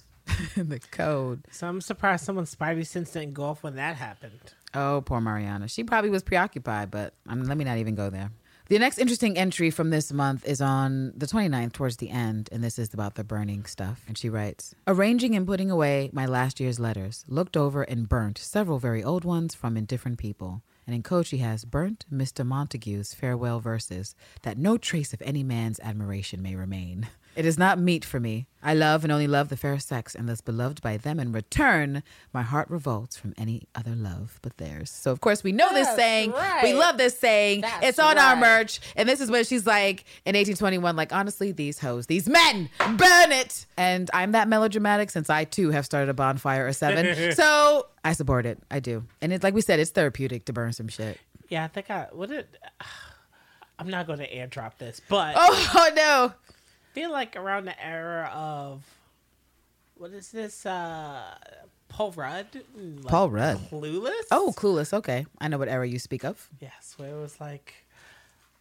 In 0.56 0.68
the 0.70 0.78
code. 0.78 1.44
So 1.50 1.66
I'm 1.66 1.80
surprised 1.80 2.24
someone's 2.24 2.54
spidey 2.54 2.86
sense 2.86 3.10
didn't 3.10 3.34
go 3.34 3.44
off 3.44 3.62
when 3.62 3.76
that 3.76 3.96
happened. 3.96 4.40
Oh, 4.74 5.02
poor 5.04 5.20
Mariana. 5.20 5.68
She 5.68 5.84
probably 5.84 6.10
was 6.10 6.22
preoccupied, 6.22 6.90
but 6.90 7.14
um, 7.28 7.44
let 7.44 7.56
me 7.56 7.64
not 7.64 7.78
even 7.78 7.94
go 7.94 8.08
there. 8.10 8.30
The 8.70 8.78
next 8.78 8.98
interesting 8.98 9.36
entry 9.36 9.70
from 9.70 9.90
this 9.90 10.12
month 10.12 10.46
is 10.46 10.60
on 10.60 11.12
the 11.16 11.26
29th, 11.26 11.72
towards 11.72 11.96
the 11.96 12.08
end, 12.08 12.48
and 12.52 12.62
this 12.62 12.78
is 12.78 12.94
about 12.94 13.16
the 13.16 13.24
burning 13.24 13.64
stuff. 13.64 14.04
And 14.06 14.16
she 14.16 14.28
writes 14.28 14.76
Arranging 14.86 15.34
and 15.34 15.44
putting 15.44 15.72
away 15.72 16.08
my 16.12 16.24
last 16.24 16.60
year's 16.60 16.78
letters, 16.78 17.24
looked 17.26 17.56
over 17.56 17.82
and 17.82 18.08
burnt 18.08 18.38
several 18.38 18.78
very 18.78 19.02
old 19.02 19.24
ones 19.24 19.56
from 19.56 19.76
indifferent 19.76 20.18
people. 20.18 20.62
And 20.86 20.94
in 20.94 21.02
code, 21.02 21.26
she 21.26 21.38
has 21.38 21.64
burnt 21.64 22.06
Mr. 22.14 22.46
Montague's 22.46 23.12
farewell 23.12 23.58
verses, 23.58 24.14
that 24.42 24.56
no 24.56 24.78
trace 24.78 25.12
of 25.12 25.20
any 25.22 25.42
man's 25.42 25.80
admiration 25.80 26.40
may 26.40 26.54
remain. 26.54 27.08
It 27.36 27.46
is 27.46 27.56
not 27.56 27.78
meet 27.78 28.04
for 28.04 28.18
me. 28.20 28.46
I 28.62 28.74
love 28.74 29.04
and 29.04 29.12
only 29.12 29.26
love 29.26 29.48
the 29.48 29.56
fair 29.56 29.78
sex, 29.78 30.14
and 30.14 30.28
thus 30.28 30.40
beloved 30.42 30.82
by 30.82 30.96
them 30.98 31.18
in 31.18 31.32
return, 31.32 32.02
my 32.34 32.42
heart 32.42 32.68
revolts 32.68 33.16
from 33.16 33.32
any 33.38 33.62
other 33.74 33.94
love 33.94 34.38
but 34.42 34.58
theirs. 34.58 34.90
So, 34.90 35.10
of 35.12 35.20
course, 35.20 35.42
we 35.42 35.52
know 35.52 35.72
this 35.72 35.88
saying. 35.94 36.32
right. 36.32 36.62
We 36.64 36.74
love 36.74 36.98
this 36.98 37.18
saying. 37.18 37.62
That's 37.62 37.86
it's 37.86 37.98
on 37.98 38.18
our 38.18 38.36
merch. 38.36 38.80
And 38.96 39.08
this 39.08 39.20
is 39.20 39.30
when 39.30 39.44
she's 39.44 39.66
like 39.66 40.00
in 40.26 40.34
1821, 40.34 40.94
like, 40.96 41.12
honestly, 41.12 41.52
these 41.52 41.78
hoes, 41.78 42.06
these 42.08 42.28
men, 42.28 42.68
burn 42.78 43.32
it. 43.32 43.64
And 43.78 44.10
I'm 44.12 44.32
that 44.32 44.46
melodramatic 44.48 45.08
since 45.10 45.30
I 45.30 45.44
too 45.44 45.70
have 45.70 45.86
started 45.86 46.10
a 46.10 46.14
bonfire 46.14 46.66
or 46.66 46.72
seven. 46.74 47.32
so 47.34 47.86
I 48.04 48.12
support 48.12 48.44
it. 48.44 48.58
I 48.70 48.80
do. 48.80 49.04
And 49.22 49.32
it's 49.32 49.42
like 49.44 49.54
we 49.54 49.62
said, 49.62 49.80
it's 49.80 49.90
therapeutic 49.90 50.44
to 50.46 50.52
burn 50.52 50.72
some 50.74 50.88
shit. 50.88 51.18
Yeah, 51.48 51.64
I 51.64 51.68
think 51.68 51.90
I 51.90 52.08
what 52.12 52.28
did. 52.28 52.46
I'm 53.78 53.88
not 53.88 54.06
going 54.06 54.18
to 54.18 54.28
airdrop 54.30 54.76
this, 54.76 55.00
but 55.08 55.34
Oh, 55.38 55.90
no. 55.96 56.34
Feel 56.92 57.10
like 57.12 57.36
around 57.36 57.64
the 57.66 57.84
era 57.84 58.30
of 58.34 58.82
what 59.96 60.10
is 60.12 60.30
this? 60.30 60.64
uh 60.66 61.34
Paul 61.88 62.12
Rudd. 62.12 62.46
Like, 62.76 63.06
Paul 63.06 63.30
Rudd. 63.30 63.58
Clueless. 63.68 64.22
Oh, 64.30 64.54
clueless. 64.56 64.92
Okay. 64.92 65.26
I 65.40 65.48
know 65.48 65.58
what 65.58 65.68
era 65.68 65.86
you 65.88 65.98
speak 65.98 66.24
of. 66.24 66.48
yes, 66.60 66.94
where 66.96 67.10
it 67.16 67.20
was 67.20 67.40
like, 67.40 67.84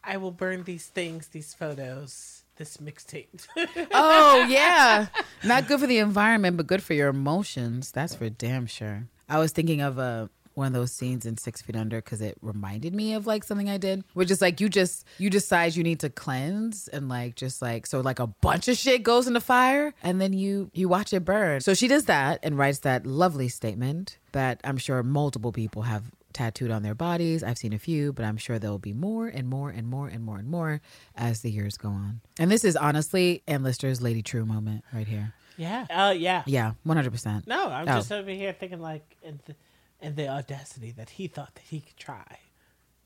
I 0.04 0.18
will 0.18 0.32
burn 0.32 0.64
these 0.64 0.88
things, 0.88 1.28
these 1.28 1.54
photos, 1.54 2.44
this 2.56 2.78
mixtape. 2.78 3.46
Oh 3.94 4.46
yeah, 4.50 5.08
not 5.44 5.68
good 5.68 5.80
for 5.80 5.88
the 5.88 6.00
environment, 6.00 6.58
but 6.58 6.66
good 6.68 6.82
for 6.84 6.94
your 6.96 7.10
emotions. 7.10 7.92
That's 7.92 8.16
for 8.16 8.30
damn 8.30 8.66
sure. 8.66 9.08
I 9.28 9.38
was 9.38 9.52
thinking 9.52 9.82
of 9.82 10.00
uh, 10.00 10.28
one 10.60 10.68
of 10.68 10.74
those 10.74 10.92
scenes 10.92 11.26
in 11.26 11.38
Six 11.38 11.62
Feet 11.64 11.76
Under 11.76 11.98
because 11.98 12.22
it 12.22 12.38
reminded 12.42 12.94
me 12.94 13.14
of 13.14 13.26
like 13.26 13.44
something 13.44 13.70
I 13.70 13.78
did, 13.78 14.04
which 14.14 14.30
is 14.30 14.42
like 14.42 14.62
you 14.62 14.70
just 14.70 15.06
you 15.18 15.30
decide 15.32 15.76
you 15.76 15.84
need 15.84 16.00
to 16.02 16.10
cleanse 16.10 16.88
and 16.90 17.10
like 17.10 17.36
just 17.36 17.62
like 17.62 17.88
so 17.88 18.02
like 18.02 18.20
a 18.20 18.28
bunch 18.28 18.68
of 18.68 18.78
shit 18.78 19.02
goes 19.04 19.26
in 19.26 19.34
the 19.34 19.42
fire 19.42 19.94
and 20.04 20.22
then 20.22 20.34
you 20.34 20.70
you 20.74 20.88
watch 20.88 21.14
it 21.14 21.26
burn. 21.26 21.62
So 21.62 21.74
she 21.74 21.88
does 21.88 22.06
that 22.06 22.40
and 22.44 22.58
writes 22.58 22.80
that 22.80 23.06
lovely 23.08 23.48
statement 23.50 24.18
that 24.34 24.62
I'm 24.64 24.78
sure 24.78 25.02
multiple 25.02 25.52
people 25.52 25.82
have 25.84 26.04
tattooed 26.32 26.70
on 26.70 26.84
their 26.84 26.94
bodies. 26.94 27.44
I've 27.44 27.58
seen 27.58 27.74
a 27.74 27.80
few, 27.80 28.14
but 28.14 28.24
I'm 28.24 28.38
sure 28.38 28.60
there 28.60 28.70
will 28.70 28.78
be 28.78 28.94
more 28.94 29.28
and 29.28 29.48
more 29.48 29.72
and 29.72 29.88
more 29.88 30.08
and 30.08 30.24
more 30.24 30.38
and 30.38 30.48
more 30.48 30.80
as 31.16 31.42
the 31.42 31.50
years 31.50 31.76
go 31.78 31.90
on. 31.90 32.22
And 32.38 32.52
this 32.52 32.64
is 32.64 32.76
honestly 32.76 33.42
Ann 33.48 33.64
Lister's 33.64 34.02
Lady 34.02 34.22
True 34.22 34.46
moment 34.46 34.84
right 34.94 35.08
here. 35.08 35.34
yeah. 35.58 35.88
Oh 35.90 36.12
yeah. 36.12 36.44
Yeah, 36.46 36.74
100%. 36.86 37.48
No, 37.48 37.70
I'm 37.70 37.88
Oh. 37.90 37.96
just 37.96 38.12
over 38.12 38.30
here 38.30 38.54
thinking 38.54 38.80
like, 38.80 39.18
and 39.26 39.40
the, 39.46 39.56
and 40.02 40.16
the 40.16 40.28
audacity 40.28 40.92
that 40.92 41.12
he 41.12 41.28
thought 41.28 41.56
that 41.56 41.66
he 41.70 41.82
could 41.82 41.98
try, 41.98 42.40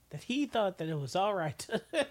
that 0.10 0.24
he 0.24 0.46
thought 0.46 0.78
that 0.78 0.88
it 0.90 1.00
was 1.00 1.16
all 1.16 1.34
right. 1.34 1.68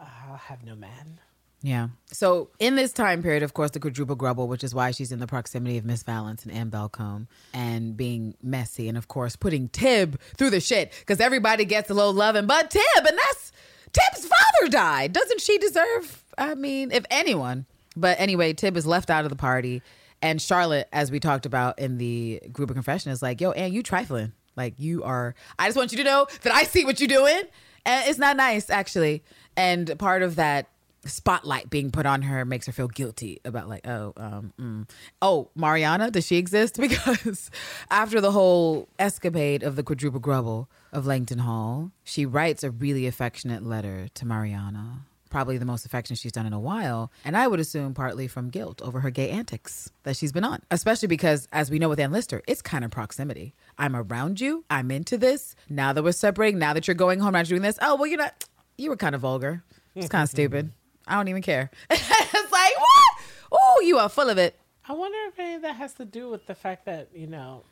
Ah, 0.00 0.30
I'll 0.30 0.36
have 0.36 0.62
no 0.64 0.76
man. 0.76 1.18
Yeah. 1.60 1.88
So 2.06 2.50
in 2.60 2.76
this 2.76 2.92
time 2.92 3.20
period, 3.22 3.42
of 3.42 3.52
course, 3.52 3.72
the 3.72 3.80
quadruple 3.80 4.14
grubble, 4.14 4.46
which 4.46 4.62
is 4.62 4.74
why 4.74 4.92
she's 4.92 5.10
in 5.10 5.18
the 5.18 5.26
proximity 5.26 5.76
of 5.76 5.84
Miss 5.84 6.04
Vallance 6.04 6.44
and 6.44 6.54
Anne 6.54 6.70
Belcombe, 6.70 7.26
and 7.52 7.96
being 7.96 8.34
messy, 8.42 8.88
and 8.88 8.96
of 8.96 9.08
course 9.08 9.34
putting 9.34 9.68
Tib 9.68 10.20
through 10.36 10.50
the 10.50 10.60
shit 10.60 10.92
because 11.00 11.18
everybody 11.20 11.64
gets 11.64 11.90
a 11.90 11.94
little 11.94 12.12
loving, 12.12 12.46
but 12.46 12.70
Tib, 12.70 12.82
and 12.96 13.18
that's 13.18 13.50
Tib's 13.92 14.26
father 14.26 14.70
died. 14.70 15.12
Doesn't 15.12 15.40
she 15.40 15.58
deserve? 15.58 16.22
I 16.36 16.54
mean, 16.54 16.92
if 16.92 17.04
anyone. 17.10 17.66
But 17.96 18.20
anyway, 18.20 18.52
Tib 18.52 18.76
is 18.76 18.86
left 18.86 19.10
out 19.10 19.24
of 19.24 19.30
the 19.30 19.36
party, 19.36 19.82
and 20.22 20.40
Charlotte, 20.40 20.88
as 20.92 21.10
we 21.10 21.20
talked 21.20 21.46
about 21.46 21.78
in 21.78 21.98
the 21.98 22.40
group 22.52 22.70
of 22.70 22.74
confession, 22.74 23.12
is 23.12 23.22
like, 23.22 23.40
"Yo, 23.40 23.52
Anne, 23.52 23.72
you 23.72 23.82
trifling. 23.82 24.32
Like 24.56 24.74
you 24.78 25.04
are. 25.04 25.34
I 25.58 25.66
just 25.66 25.76
want 25.76 25.92
you 25.92 25.98
to 25.98 26.04
know 26.04 26.26
that 26.42 26.52
I 26.52 26.64
see 26.64 26.84
what 26.84 27.00
you're 27.00 27.08
doing, 27.08 27.42
and 27.86 28.08
it's 28.08 28.18
not 28.18 28.36
nice 28.36 28.70
actually. 28.70 29.22
And 29.56 29.96
part 29.98 30.22
of 30.22 30.36
that 30.36 30.68
spotlight 31.04 31.70
being 31.70 31.90
put 31.90 32.06
on 32.06 32.22
her 32.22 32.44
makes 32.44 32.66
her 32.66 32.72
feel 32.72 32.88
guilty 32.88 33.40
about 33.44 33.68
like 33.68 33.86
oh 33.86 34.12
um 34.16 34.52
mm. 34.60 34.90
oh 35.22 35.48
mariana 35.54 36.10
does 36.10 36.26
she 36.26 36.36
exist 36.36 36.76
because 36.80 37.50
after 37.90 38.20
the 38.20 38.32
whole 38.32 38.88
escapade 38.98 39.62
of 39.62 39.76
the 39.76 39.82
quadruple 39.82 40.20
grubble 40.20 40.68
of 40.92 41.06
langton 41.06 41.38
hall 41.38 41.92
she 42.02 42.26
writes 42.26 42.64
a 42.64 42.70
really 42.70 43.06
affectionate 43.06 43.64
letter 43.64 44.08
to 44.12 44.26
mariana 44.26 45.00
probably 45.28 45.58
the 45.58 45.64
most 45.64 45.86
affection 45.86 46.16
she's 46.16 46.32
done 46.32 46.46
in 46.46 46.52
a 46.52 46.60
while 46.60 47.10
and 47.24 47.36
i 47.36 47.46
would 47.46 47.60
assume 47.60 47.94
partly 47.94 48.26
from 48.26 48.50
guilt 48.50 48.82
over 48.82 49.00
her 49.00 49.10
gay 49.10 49.30
antics 49.30 49.90
that 50.02 50.16
she's 50.16 50.32
been 50.32 50.44
on 50.44 50.60
especially 50.70 51.08
because 51.08 51.46
as 51.52 51.70
we 51.70 51.78
know 51.78 51.88
with 51.88 52.00
ann 52.00 52.12
lister 52.12 52.42
it's 52.46 52.62
kind 52.62 52.84
of 52.84 52.90
proximity 52.90 53.54
i'm 53.78 53.94
around 53.94 54.40
you 54.40 54.64
i'm 54.70 54.90
into 54.90 55.16
this 55.16 55.54
now 55.68 55.92
that 55.92 56.02
we're 56.02 56.12
separating 56.12 56.58
now 56.58 56.72
that 56.72 56.88
you're 56.88 56.94
going 56.94 57.20
home 57.20 57.32
not 57.32 57.46
doing 57.46 57.62
this 57.62 57.78
oh 57.82 57.94
well 57.94 58.06
you're 58.06 58.18
not 58.18 58.44
you 58.76 58.90
were 58.90 58.96
kind 58.96 59.14
of 59.14 59.20
vulgar 59.20 59.62
it's 59.94 60.08
kind 60.08 60.22
of 60.22 60.28
stupid 60.28 60.70
I 61.08 61.14
don't 61.14 61.28
even 61.28 61.42
care. 61.42 61.70
it's 61.90 62.52
like, 62.52 62.78
what? 62.78 63.24
Oh, 63.50 63.80
you 63.82 63.98
are 63.98 64.08
full 64.08 64.28
of 64.28 64.38
it. 64.38 64.56
I 64.86 64.92
wonder 64.92 65.18
if 65.28 65.38
any 65.38 65.54
of 65.54 65.62
that 65.62 65.76
has 65.76 65.94
to 65.94 66.04
do 66.04 66.28
with 66.28 66.46
the 66.46 66.54
fact 66.54 66.84
that, 66.84 67.08
you 67.14 67.26
know, 67.26 67.62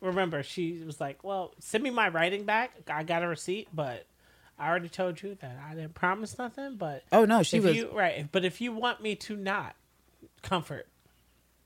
remember, 0.00 0.42
she 0.42 0.80
was 0.84 1.00
like, 1.00 1.22
well, 1.24 1.52
send 1.58 1.84
me 1.84 1.90
my 1.90 2.08
writing 2.08 2.44
back. 2.44 2.72
I 2.88 3.02
got 3.02 3.22
a 3.22 3.28
receipt, 3.28 3.68
but 3.74 4.06
I 4.60 4.68
already 4.68 4.88
told 4.90 5.22
you 5.22 5.36
that 5.40 5.56
I 5.68 5.74
didn't 5.74 5.94
promise 5.94 6.36
nothing. 6.38 6.76
But 6.76 7.02
Oh, 7.10 7.24
no, 7.24 7.42
she 7.42 7.56
if 7.56 7.64
was. 7.64 7.76
you, 7.76 7.90
right. 7.92 8.28
But 8.30 8.44
if 8.44 8.60
you 8.60 8.72
want 8.72 9.00
me 9.02 9.14
to 9.16 9.34
not 9.36 9.74
comfort 10.42 10.86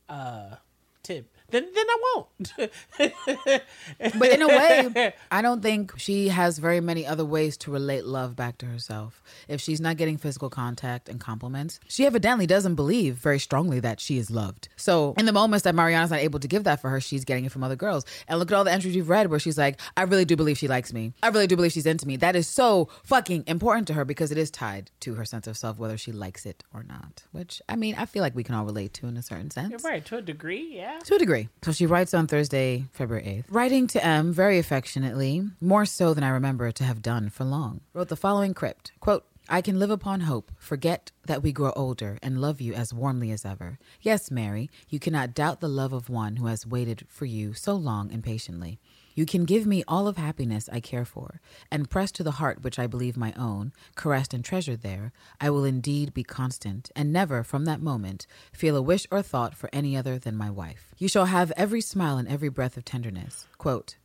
uh, 0.09 0.57
Tib, 1.03 1.27
then 1.51 1.69
then 1.75 1.87
I 1.89 1.97
won't. 2.15 2.53
But 4.19 4.31
in 4.31 4.43
a 4.43 4.49
way, 4.49 5.15
I 5.31 5.43
don't 5.43 5.63
think 5.63 5.99
she 5.99 6.29
has 6.29 6.59
very 6.59 6.81
many 6.81 7.07
other 7.07 7.25
ways 7.25 7.57
to 7.59 7.71
relate 7.71 8.05
love 8.05 8.35
back 8.37 8.59
to 8.59 8.67
herself. 8.67 9.23
If 9.49 9.61
she's 9.61 9.81
not 9.81 9.97
getting 9.97 10.17
physical 10.17 10.51
contact 10.51 11.09
and 11.09 11.21
compliments, 11.21 11.81
she 11.89 12.07
evidently 12.07 12.47
doesn't 12.47 12.75
believe 12.75 13.17
very 13.17 13.39
strongly 13.39 13.81
that 13.81 14.01
she 14.01 14.19
is 14.19 14.31
loved. 14.31 14.69
So, 14.77 15.15
in 15.17 15.27
the 15.27 15.33
moments 15.33 15.65
that 15.65 15.75
Mariana's 15.75 16.11
not 16.11 16.21
able 16.21 16.41
to 16.41 16.49
give 16.49 16.65
that 16.65 16.81
for 16.81 16.91
her, 16.91 17.01
she's 17.01 17.25
getting 17.25 17.45
it 17.45 17.53
from 17.53 17.63
other 17.63 17.77
girls. 17.77 18.05
And 18.29 18.39
look 18.39 18.51
at 18.51 18.57
all 18.57 18.65
the 18.65 18.73
entries 18.73 18.97
you've 18.97 19.09
read 19.09 19.31
where 19.31 19.39
she's 19.39 19.59
like, 19.59 19.81
I 19.97 20.03
really 20.03 20.25
do 20.25 20.37
believe 20.37 20.59
she 20.59 20.69
likes 20.69 20.93
me. 20.93 21.13
I 21.23 21.29
really 21.29 21.47
do 21.47 21.57
believe 21.57 21.73
she's 21.73 21.87
into 21.87 22.07
me. 22.07 22.17
That 22.17 22.37
is 22.37 22.49
so 22.49 22.89
fucking 23.05 23.45
important 23.47 23.87
to 23.89 23.95
her 23.95 24.05
because 24.05 24.33
it 24.33 24.39
is 24.39 24.51
tied 24.51 24.91
to 25.01 25.15
her 25.15 25.25
sense 25.25 25.47
of 25.47 25.57
self, 25.57 25.79
whether 25.79 25.97
she 25.97 26.13
likes 26.13 26.47
it 26.47 26.65
or 26.73 26.83
not. 26.83 27.25
Which, 27.33 27.61
I 27.69 27.77
mean, 27.77 27.95
I 27.97 28.07
feel 28.07 28.23
like 28.23 28.35
we 28.35 28.45
can 28.45 28.55
all 28.55 28.65
relate 28.65 28.95
to 28.95 29.07
in 29.07 29.17
a 29.17 29.23
certain 29.23 29.51
sense. 29.51 29.71
You're 29.71 29.91
right, 29.91 30.05
to 30.07 30.19
a 30.19 30.23
degree, 30.23 30.77
yeah. 30.77 30.99
To 31.05 31.15
a 31.17 31.19
degree. 31.19 31.34
So 31.63 31.73
she 31.73 31.87
writes 31.87 32.15
on 32.15 32.27
Thursday, 32.27 32.87
February 32.93 33.45
8th. 33.49 33.55
Writing 33.55 33.87
to 33.89 34.05
M 34.05 34.33
very 34.33 34.59
affectionately, 34.59 35.43
more 35.61 35.85
so 35.85 36.15
than 36.15 36.25
I 36.25 36.29
remember 36.31 36.71
to 36.73 36.85
have 36.85 37.03
done 37.03 37.29
for 37.29 37.45
long. 37.45 37.81
Wrote 37.93 38.09
the 38.09 38.17
following 38.17 38.55
crypt 38.55 38.93
quote, 39.01 39.25
I 39.47 39.61
can 39.61 39.79
live 39.79 39.91
upon 39.91 40.21
hope, 40.21 40.53
forget 40.57 41.13
that 41.27 41.43
we 41.43 41.53
grow 41.53 41.71
older, 41.77 42.19
and 42.23 42.41
love 42.41 42.63
you 42.63 42.73
as 42.73 42.95
warmly 42.95 43.31
as 43.31 43.45
ever. 43.45 43.79
Yes, 44.01 44.31
Mary, 44.31 44.71
you 44.89 44.99
cannot 44.99 45.35
doubt 45.35 45.61
the 45.61 45.69
love 45.69 45.93
of 45.93 46.09
one 46.09 46.37
who 46.37 46.47
has 46.47 46.67
waited 46.67 47.05
for 47.09 47.27
you 47.27 47.53
so 47.53 47.75
long 47.75 48.11
and 48.11 48.25
patiently. 48.25 48.79
You 49.15 49.27
can 49.27 49.45
give 49.45 49.65
me 49.65 49.85
all 49.87 50.09
of 50.09 50.17
happiness 50.17 50.69
I 50.73 50.81
care 50.81 51.05
for, 51.05 51.41
and 51.71 51.89
press 51.89 52.11
to 52.13 52.25
the 52.25 52.33
heart 52.33 52.63
which 52.63 52.79
I 52.79 52.87
believe 52.89 53.17
my 53.17 53.33
own, 53.35 53.73
caressed 53.95 54.35
and 54.35 54.45
treasured 54.45 54.83
there, 54.83 55.13
I 55.41 55.51
will 55.51 55.65
indeed 55.65 56.13
be 56.13 56.25
constant, 56.25 56.91
and 56.97 57.13
never 57.13 57.45
from 57.45 57.65
that 57.67 57.81
moment 57.81 58.27
feel 58.53 58.77
a 58.77 58.83
wish 58.83 59.07
or 59.11 59.23
thought 59.23 59.55
for 59.55 59.71
any 59.73 59.97
other 59.97 60.19
than 60.19 60.37
my 60.37 60.51
wife. 60.51 60.95
You 60.99 61.09
shall 61.09 61.27
have 61.27 61.53
every 61.57 61.81
smile 61.81 62.19
and 62.19 62.29
every 62.29 62.49
breath 62.49 62.77
of 62.77 62.85
tenderness. 62.85 63.47
Quote, 63.57 63.97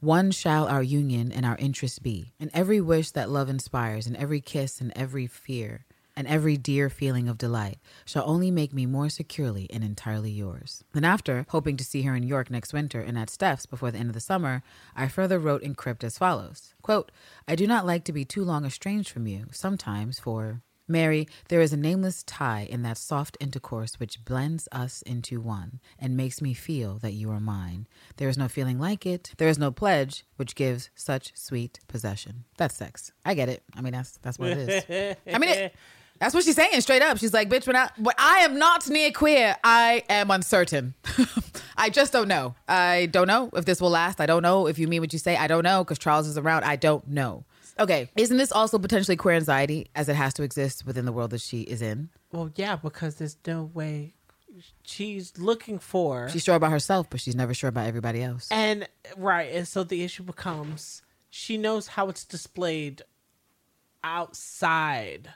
one 0.00 0.30
shall 0.30 0.68
our 0.68 0.82
union 0.82 1.32
and 1.32 1.44
our 1.44 1.56
interest 1.56 2.04
be, 2.04 2.32
and 2.38 2.52
every 2.54 2.80
wish 2.80 3.10
that 3.12 3.30
love 3.30 3.48
inspires, 3.48 4.06
and 4.06 4.16
every 4.16 4.40
kiss 4.40 4.80
and 4.80 4.92
every 4.94 5.26
fear, 5.26 5.86
and 6.18 6.26
every 6.26 6.56
dear 6.56 6.90
feeling 6.90 7.28
of 7.28 7.38
delight 7.38 7.78
shall 8.04 8.28
only 8.28 8.50
make 8.50 8.72
me 8.72 8.86
more 8.86 9.08
securely 9.08 9.70
and 9.70 9.84
entirely 9.84 10.32
yours. 10.32 10.82
Then, 10.92 11.04
after 11.04 11.46
hoping 11.50 11.76
to 11.76 11.84
see 11.84 12.02
her 12.02 12.16
in 12.16 12.24
York 12.24 12.50
next 12.50 12.72
winter 12.72 13.00
and 13.00 13.16
at 13.16 13.30
Steph's 13.30 13.66
before 13.66 13.92
the 13.92 13.98
end 13.98 14.10
of 14.10 14.14
the 14.14 14.20
summer, 14.20 14.64
I 14.96 15.06
further 15.06 15.38
wrote 15.38 15.62
in 15.62 15.76
crypt 15.76 16.02
as 16.02 16.18
follows 16.18 16.74
Quote, 16.82 17.12
I 17.46 17.54
do 17.54 17.68
not 17.68 17.86
like 17.86 18.02
to 18.02 18.12
be 18.12 18.24
too 18.24 18.42
long 18.42 18.64
estranged 18.64 19.10
from 19.10 19.28
you, 19.28 19.46
sometimes 19.52 20.18
for 20.18 20.62
Mary, 20.88 21.28
there 21.48 21.60
is 21.60 21.72
a 21.72 21.76
nameless 21.76 22.22
tie 22.22 22.66
in 22.68 22.82
that 22.82 22.96
soft 22.96 23.36
intercourse 23.40 24.00
which 24.00 24.24
blends 24.24 24.68
us 24.72 25.02
into 25.02 25.40
one 25.40 25.80
and 25.98 26.16
makes 26.16 26.40
me 26.40 26.54
feel 26.54 26.98
that 26.98 27.12
you 27.12 27.30
are 27.30 27.40
mine. 27.40 27.86
There 28.16 28.28
is 28.30 28.38
no 28.38 28.48
feeling 28.48 28.80
like 28.80 29.04
it. 29.04 29.32
There 29.36 29.48
is 29.48 29.58
no 29.58 29.70
pledge 29.70 30.24
which 30.36 30.54
gives 30.54 30.88
such 30.94 31.32
sweet 31.36 31.78
possession. 31.88 32.44
That's 32.56 32.74
sex. 32.74 33.12
I 33.24 33.34
get 33.34 33.50
it. 33.50 33.62
I 33.76 33.82
mean, 33.82 33.92
that's 33.92 34.18
that's 34.22 34.38
what 34.38 34.50
it 34.50 34.58
is. 34.90 35.16
I 35.32 35.38
mean, 35.38 35.50
it, 35.50 35.74
that's 36.20 36.34
what 36.34 36.44
she's 36.44 36.56
saying 36.56 36.80
straight 36.80 37.02
up. 37.02 37.18
She's 37.18 37.34
like, 37.34 37.48
"Bitch, 37.48 37.66
when 37.66 37.76
I, 37.76 37.90
when 37.96 38.14
I 38.18 38.38
am 38.38 38.58
not 38.58 38.88
near 38.88 39.10
queer, 39.10 39.56
I 39.62 40.02
am 40.08 40.30
uncertain. 40.30 40.94
I 41.76 41.90
just 41.90 42.12
don't 42.12 42.28
know. 42.28 42.54
I 42.66 43.06
don't 43.06 43.28
know 43.28 43.50
if 43.54 43.64
this 43.64 43.80
will 43.80 43.90
last. 43.90 44.20
I 44.20 44.26
don't 44.26 44.42
know 44.42 44.66
if 44.66 44.78
you 44.78 44.88
mean 44.88 45.00
what 45.00 45.12
you 45.12 45.18
say. 45.18 45.36
I 45.36 45.46
don't 45.46 45.62
know 45.62 45.84
because 45.84 45.98
Charles 45.98 46.26
is 46.26 46.38
around. 46.38 46.64
I 46.64 46.76
don't 46.76 47.06
know." 47.08 47.44
Okay, 47.80 48.10
isn't 48.16 48.36
this 48.36 48.50
also 48.50 48.78
potentially 48.78 49.16
queer 49.16 49.36
anxiety 49.36 49.88
as 49.94 50.08
it 50.08 50.16
has 50.16 50.34
to 50.34 50.42
exist 50.42 50.84
within 50.84 51.04
the 51.04 51.12
world 51.12 51.30
that 51.30 51.40
she 51.40 51.60
is 51.62 51.80
in? 51.80 52.08
Well, 52.32 52.50
yeah, 52.56 52.74
because 52.74 53.16
there's 53.16 53.36
no 53.46 53.70
way 53.72 54.14
she's 54.82 55.38
looking 55.38 55.78
for. 55.78 56.28
She's 56.28 56.42
sure 56.42 56.56
about 56.56 56.72
herself, 56.72 57.08
but 57.08 57.20
she's 57.20 57.36
never 57.36 57.54
sure 57.54 57.68
about 57.68 57.86
everybody 57.86 58.22
else. 58.22 58.48
And 58.50 58.88
right, 59.16 59.52
and 59.52 59.68
so 59.68 59.84
the 59.84 60.02
issue 60.02 60.24
becomes 60.24 61.02
she 61.30 61.56
knows 61.56 61.88
how 61.88 62.08
it's 62.08 62.24
displayed 62.24 63.02
outside 64.02 65.30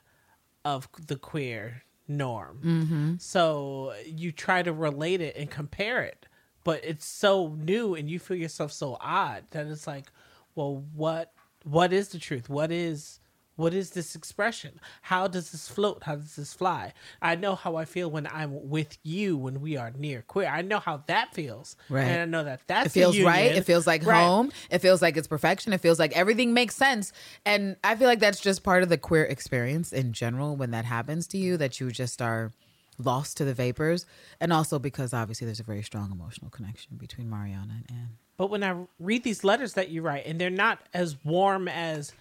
of 0.65 0.89
the 1.07 1.17
queer 1.17 1.83
norm. 2.09 2.61
Mm-hmm. 2.65 3.15
So 3.19 3.95
you 4.07 4.33
try 4.33 4.63
to 4.63 4.73
relate 4.73 5.21
it 5.21 5.37
and 5.37 5.51
compare 5.51 6.03
it, 6.03 6.27
but 6.65 6.85
it's 6.85 7.07
so 7.07 7.57
new 7.59 7.95
and 7.95 8.11
you 8.11 8.19
feel 8.19 8.37
yourself 8.37 8.73
so 8.73 8.97
odd 9.01 9.45
that 9.51 9.67
it's 9.67 9.87
like, 9.87 10.07
well, 10.55 10.85
what 10.95 11.33
what 11.65 11.93
is 11.93 12.09
the 12.09 12.19
truth? 12.19 12.49
What 12.49 12.73
is 12.73 13.21
what 13.63 13.73
is 13.73 13.91
this 13.91 14.17
expression? 14.17 14.81
How 15.03 15.29
does 15.29 15.53
this 15.53 15.69
float? 15.69 16.03
How 16.03 16.17
does 16.17 16.35
this 16.35 16.53
fly? 16.53 16.93
I 17.23 17.37
know 17.37 17.55
how 17.55 17.77
I 17.77 17.85
feel 17.85 18.11
when 18.11 18.27
I'm 18.27 18.69
with 18.69 18.99
you 19.05 19.37
when 19.37 19.61
we 19.61 19.77
are 19.77 19.93
near 19.97 20.23
queer. 20.23 20.49
I 20.49 20.63
know 20.63 20.81
how 20.81 21.05
that 21.07 21.33
feels. 21.33 21.77
Right. 21.89 22.03
And 22.03 22.21
I 22.23 22.25
know 22.25 22.43
that 22.43 22.63
that's 22.67 22.89
it 22.89 22.91
feels 22.91 23.21
right. 23.21 23.55
It 23.55 23.65
feels 23.65 23.87
like 23.87 24.05
Right. 24.05 24.25
home. 24.25 24.51
It 24.69 24.81
feels 24.81 25.01
like 25.01 25.17
it's 25.17 25.29
perfection. 25.29 25.73
It 25.73 25.81
feels 25.81 26.01
like 26.01 26.13
everything 26.17 26.53
makes 26.53 26.75
sense. 26.75 27.13
And 27.47 27.77
I 27.85 27.95
feel 27.95 28.09
like 28.09 28.19
that's 28.19 28.41
just 28.41 28.65
part 28.65 28.83
of 28.83 28.89
the 28.89 28.99
queer 28.99 29.25
experience 29.25 29.93
in 29.93 30.13
general 30.13 30.57
when 30.57 30.73
that 30.73 30.85
happens 30.85 31.29
to 31.29 31.39
you, 31.39 31.57
that 31.59 31.79
you 31.79 31.93
just 31.93 32.21
are 32.21 32.51
lost 32.99 33.37
to 33.37 33.45
the 33.45 33.55
vapors. 33.55 34.07
And 34.41 34.53
also 34.53 34.81
because 34.81 35.15
obviously 35.15 35.45
there's 35.45 35.61
a 35.61 35.65
very 35.65 35.83
strong 35.83 36.11
emotional 36.11 36.51
connection 36.51 36.97
between 36.97 37.31
Mariana 37.31 37.75
and 37.89 37.97
Anne. 37.97 38.19
But 38.37 38.51
when 38.51 38.65
I 38.65 38.75
read 38.99 39.23
these 39.23 39.45
letters 39.45 39.75
that 39.75 39.91
you 39.91 40.03
write, 40.03 40.27
and 40.27 40.41
they're 40.41 40.51
not 40.51 40.81
as 40.93 41.17
warm 41.25 41.69
as 41.69 42.13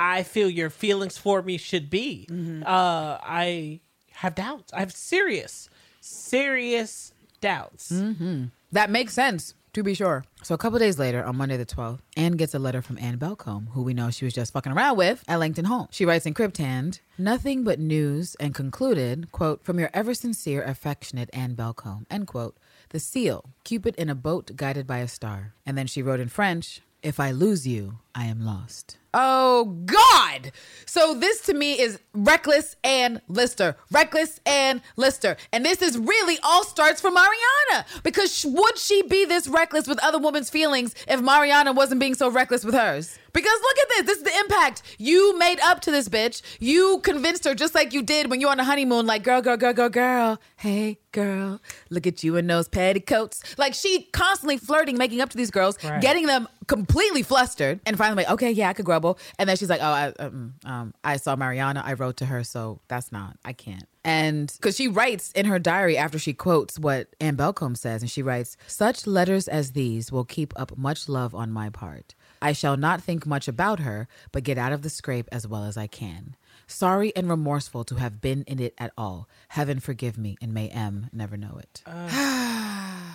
I 0.00 0.22
feel 0.24 0.48
your 0.50 0.70
feelings 0.70 1.18
for 1.18 1.42
me 1.42 1.58
should 1.58 1.90
be, 1.90 2.26
Mm-hmm. 2.30 2.62
uh, 2.64 3.18
I 3.22 3.80
have 4.12 4.34
doubts. 4.34 4.72
I 4.72 4.80
have 4.80 4.92
serious, 4.92 5.68
serious 6.00 7.12
doubts. 7.40 7.90
Mm-hmm. 7.92 8.44
That 8.72 8.90
makes 8.90 9.12
sense, 9.14 9.54
to 9.72 9.82
be 9.82 9.94
sure. 9.94 10.24
So 10.42 10.54
a 10.54 10.58
couple 10.58 10.78
days 10.78 10.98
later, 10.98 11.24
on 11.24 11.36
Monday 11.36 11.56
the 11.56 11.66
12th, 11.66 12.00
Anne 12.16 12.32
gets 12.32 12.54
a 12.54 12.58
letter 12.58 12.82
from 12.82 12.98
Anne 12.98 13.18
Belcombe, 13.18 13.68
who 13.72 13.82
we 13.82 13.94
know 13.94 14.10
she 14.10 14.24
was 14.24 14.34
just 14.34 14.52
fucking 14.52 14.72
around 14.72 14.96
with 14.96 15.24
at 15.28 15.38
Langton 15.38 15.64
Hall. 15.66 15.88
She 15.90 16.04
writes 16.06 16.26
in 16.26 16.34
crypt 16.34 16.58
hand, 16.58 17.00
nothing 17.18 17.64
but 17.64 17.78
news, 17.78 18.36
and 18.40 18.54
concluded, 18.54 19.30
quote, 19.32 19.62
from 19.64 19.78
your 19.78 19.90
ever 19.92 20.14
sincere, 20.14 20.62
affectionate 20.62 21.30
Anne 21.32 21.54
Belcombe, 21.54 22.06
end 22.10 22.26
quote. 22.26 22.56
The 22.90 23.00
seal, 23.00 23.44
Cupid 23.64 23.94
in 23.96 24.08
a 24.10 24.14
boat 24.14 24.56
guided 24.56 24.86
by 24.86 24.98
a 24.98 25.08
star. 25.08 25.54
And 25.66 25.76
then 25.78 25.86
she 25.86 26.02
wrote 26.02 26.20
in 26.20 26.28
French, 26.28 26.80
if 27.02 27.18
I 27.20 27.30
lose 27.30 27.66
you, 27.66 27.98
I 28.14 28.26
am 28.26 28.44
lost. 28.44 28.98
Oh 29.12 29.76
God! 29.86 30.52
So 30.86 31.14
this 31.14 31.40
to 31.42 31.54
me 31.54 31.80
is 31.80 31.98
reckless 32.14 32.76
Ann 32.84 33.20
Lister, 33.28 33.76
reckless 33.90 34.40
Ann 34.46 34.82
Lister, 34.96 35.36
and 35.52 35.64
this 35.64 35.82
is 35.82 35.98
really 35.98 36.38
all 36.44 36.64
starts 36.64 37.00
from 37.00 37.14
Mariana 37.14 37.86
because 38.04 38.44
would 38.44 38.78
she 38.78 39.02
be 39.02 39.24
this 39.24 39.48
reckless 39.48 39.88
with 39.88 40.02
other 40.02 40.18
women's 40.18 40.50
feelings 40.50 40.94
if 41.08 41.20
Mariana 41.20 41.72
wasn't 41.72 42.00
being 42.00 42.14
so 42.14 42.30
reckless 42.30 42.64
with 42.64 42.74
hers? 42.74 43.18
Because 43.32 43.58
look 43.62 43.78
at 43.78 43.88
this, 43.88 44.02
this 44.06 44.18
is 44.18 44.24
the 44.24 44.38
impact 44.40 44.82
you 44.98 45.38
made 45.38 45.60
up 45.60 45.80
to 45.82 45.90
this 45.90 46.08
bitch. 46.08 46.42
You 46.58 47.00
convinced 47.02 47.44
her 47.44 47.54
just 47.54 47.74
like 47.74 47.92
you 47.92 48.02
did 48.02 48.30
when 48.30 48.40
you 48.40 48.46
were 48.46 48.52
on 48.52 48.60
a 48.60 48.64
honeymoon, 48.64 49.06
like 49.06 49.22
girl, 49.22 49.40
girl, 49.42 49.56
girl, 49.56 49.72
girl, 49.72 49.88
girl. 49.88 50.40
Hey, 50.56 50.98
girl, 51.12 51.60
look 51.90 52.06
at 52.06 52.22
you 52.22 52.36
in 52.36 52.46
those 52.46 52.68
petticoats. 52.68 53.42
Like 53.58 53.74
she 53.74 54.08
constantly 54.12 54.56
flirting, 54.56 54.96
making 54.98 55.20
up 55.20 55.30
to 55.30 55.36
these 55.36 55.50
girls, 55.50 55.76
Right. 55.84 56.00
getting 56.00 56.26
them 56.26 56.48
completely 56.66 57.22
flustered, 57.22 57.80
and 57.84 57.98
finally 57.98 58.22
like, 58.22 58.32
okay, 58.32 58.50
yeah, 58.52 58.68
I 58.68 58.72
could 58.74 58.84
grumble. 58.84 59.18
And 59.38 59.48
then 59.48 59.56
she's 59.56 59.68
like, 59.68 59.80
oh, 59.80 59.84
I, 59.84 60.12
um, 60.20 60.54
um, 60.64 60.94
I 61.02 61.16
saw 61.16 61.34
Mariana, 61.34 61.82
I 61.84 61.94
wrote 61.94 62.18
to 62.18 62.26
her, 62.26 62.44
so 62.44 62.80
that's 62.86 63.10
not, 63.10 63.36
I 63.44 63.52
can't. 63.52 63.84
And 64.04 64.52
because 64.56 64.76
she 64.76 64.86
writes 64.88 65.32
in 65.32 65.46
her 65.46 65.58
diary 65.58 65.96
after 65.98 66.18
she 66.18 66.32
quotes 66.32 66.78
what 66.78 67.08
Anne 67.20 67.36
Belcombe 67.36 67.76
says, 67.76 68.02
and 68.02 68.10
she 68.10 68.22
writes, 68.22 68.56
Such 68.66 69.06
letters 69.06 69.48
as 69.48 69.72
these 69.72 70.12
will 70.12 70.24
keep 70.24 70.52
up 70.58 70.76
much 70.78 71.08
love 71.08 71.34
on 71.34 71.50
my 71.50 71.70
part. 71.70 72.14
I 72.42 72.52
shall 72.52 72.76
not 72.76 73.02
think 73.02 73.26
much 73.26 73.48
about 73.48 73.80
her, 73.80 74.08
but 74.32 74.44
get 74.44 74.58
out 74.58 74.72
of 74.72 74.82
the 74.82 74.90
scrape 74.90 75.28
as 75.30 75.46
well 75.46 75.64
as 75.64 75.76
I 75.76 75.86
can. 75.86 76.36
Sorry 76.66 77.14
and 77.16 77.28
remorseful 77.28 77.84
to 77.84 77.96
have 77.96 78.20
been 78.20 78.44
in 78.44 78.60
it 78.60 78.74
at 78.78 78.92
all. 78.96 79.28
Heaven 79.48 79.80
forgive 79.80 80.16
me, 80.16 80.36
and 80.40 80.54
may 80.54 80.68
M 80.68 81.08
never 81.12 81.36
know 81.36 81.58
it. 81.58 81.82
Uh. 81.84 82.08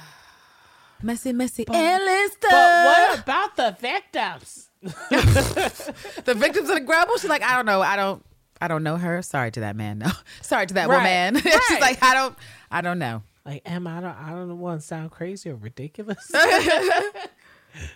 messy, 1.02 1.32
messy, 1.34 1.66
endless 1.72 2.38
But 2.42 2.52
what 2.52 3.20
about 3.20 3.56
the 3.56 3.76
victims? 3.80 4.70
the 4.82 6.36
victims 6.38 6.70
of 6.70 6.76
the 6.76 6.82
grubble. 6.82 7.18
She's 7.18 7.30
like, 7.30 7.42
I 7.44 7.56
don't 7.56 7.66
know. 7.66 7.82
I 7.82 7.96
don't. 7.96 8.24
I 8.62 8.68
don't 8.68 8.84
know 8.84 8.98
her. 8.98 9.22
Sorry 9.22 9.52
to 9.52 9.60
that 9.62 9.76
man. 9.76 10.00
No. 10.00 10.12
Sorry 10.42 10.66
to 10.68 10.74
that 10.76 10.88
Right. 10.88 10.98
woman. 11.32 11.36
Right. 11.46 11.62
She's 11.68 11.80
like, 11.80 12.04
I 12.04 12.14
don't. 12.14 12.38
I 12.70 12.82
don't 12.82 13.00
know. 13.00 13.24
Like, 13.46 13.62
Em, 13.66 13.86
I 13.88 14.02
don't, 14.02 14.18
I 14.18 14.30
don't 14.32 14.60
want 14.60 14.82
to 14.82 14.86
sound 14.88 15.12
crazy 15.12 15.50
or 15.50 15.56
ridiculous. 15.56 16.32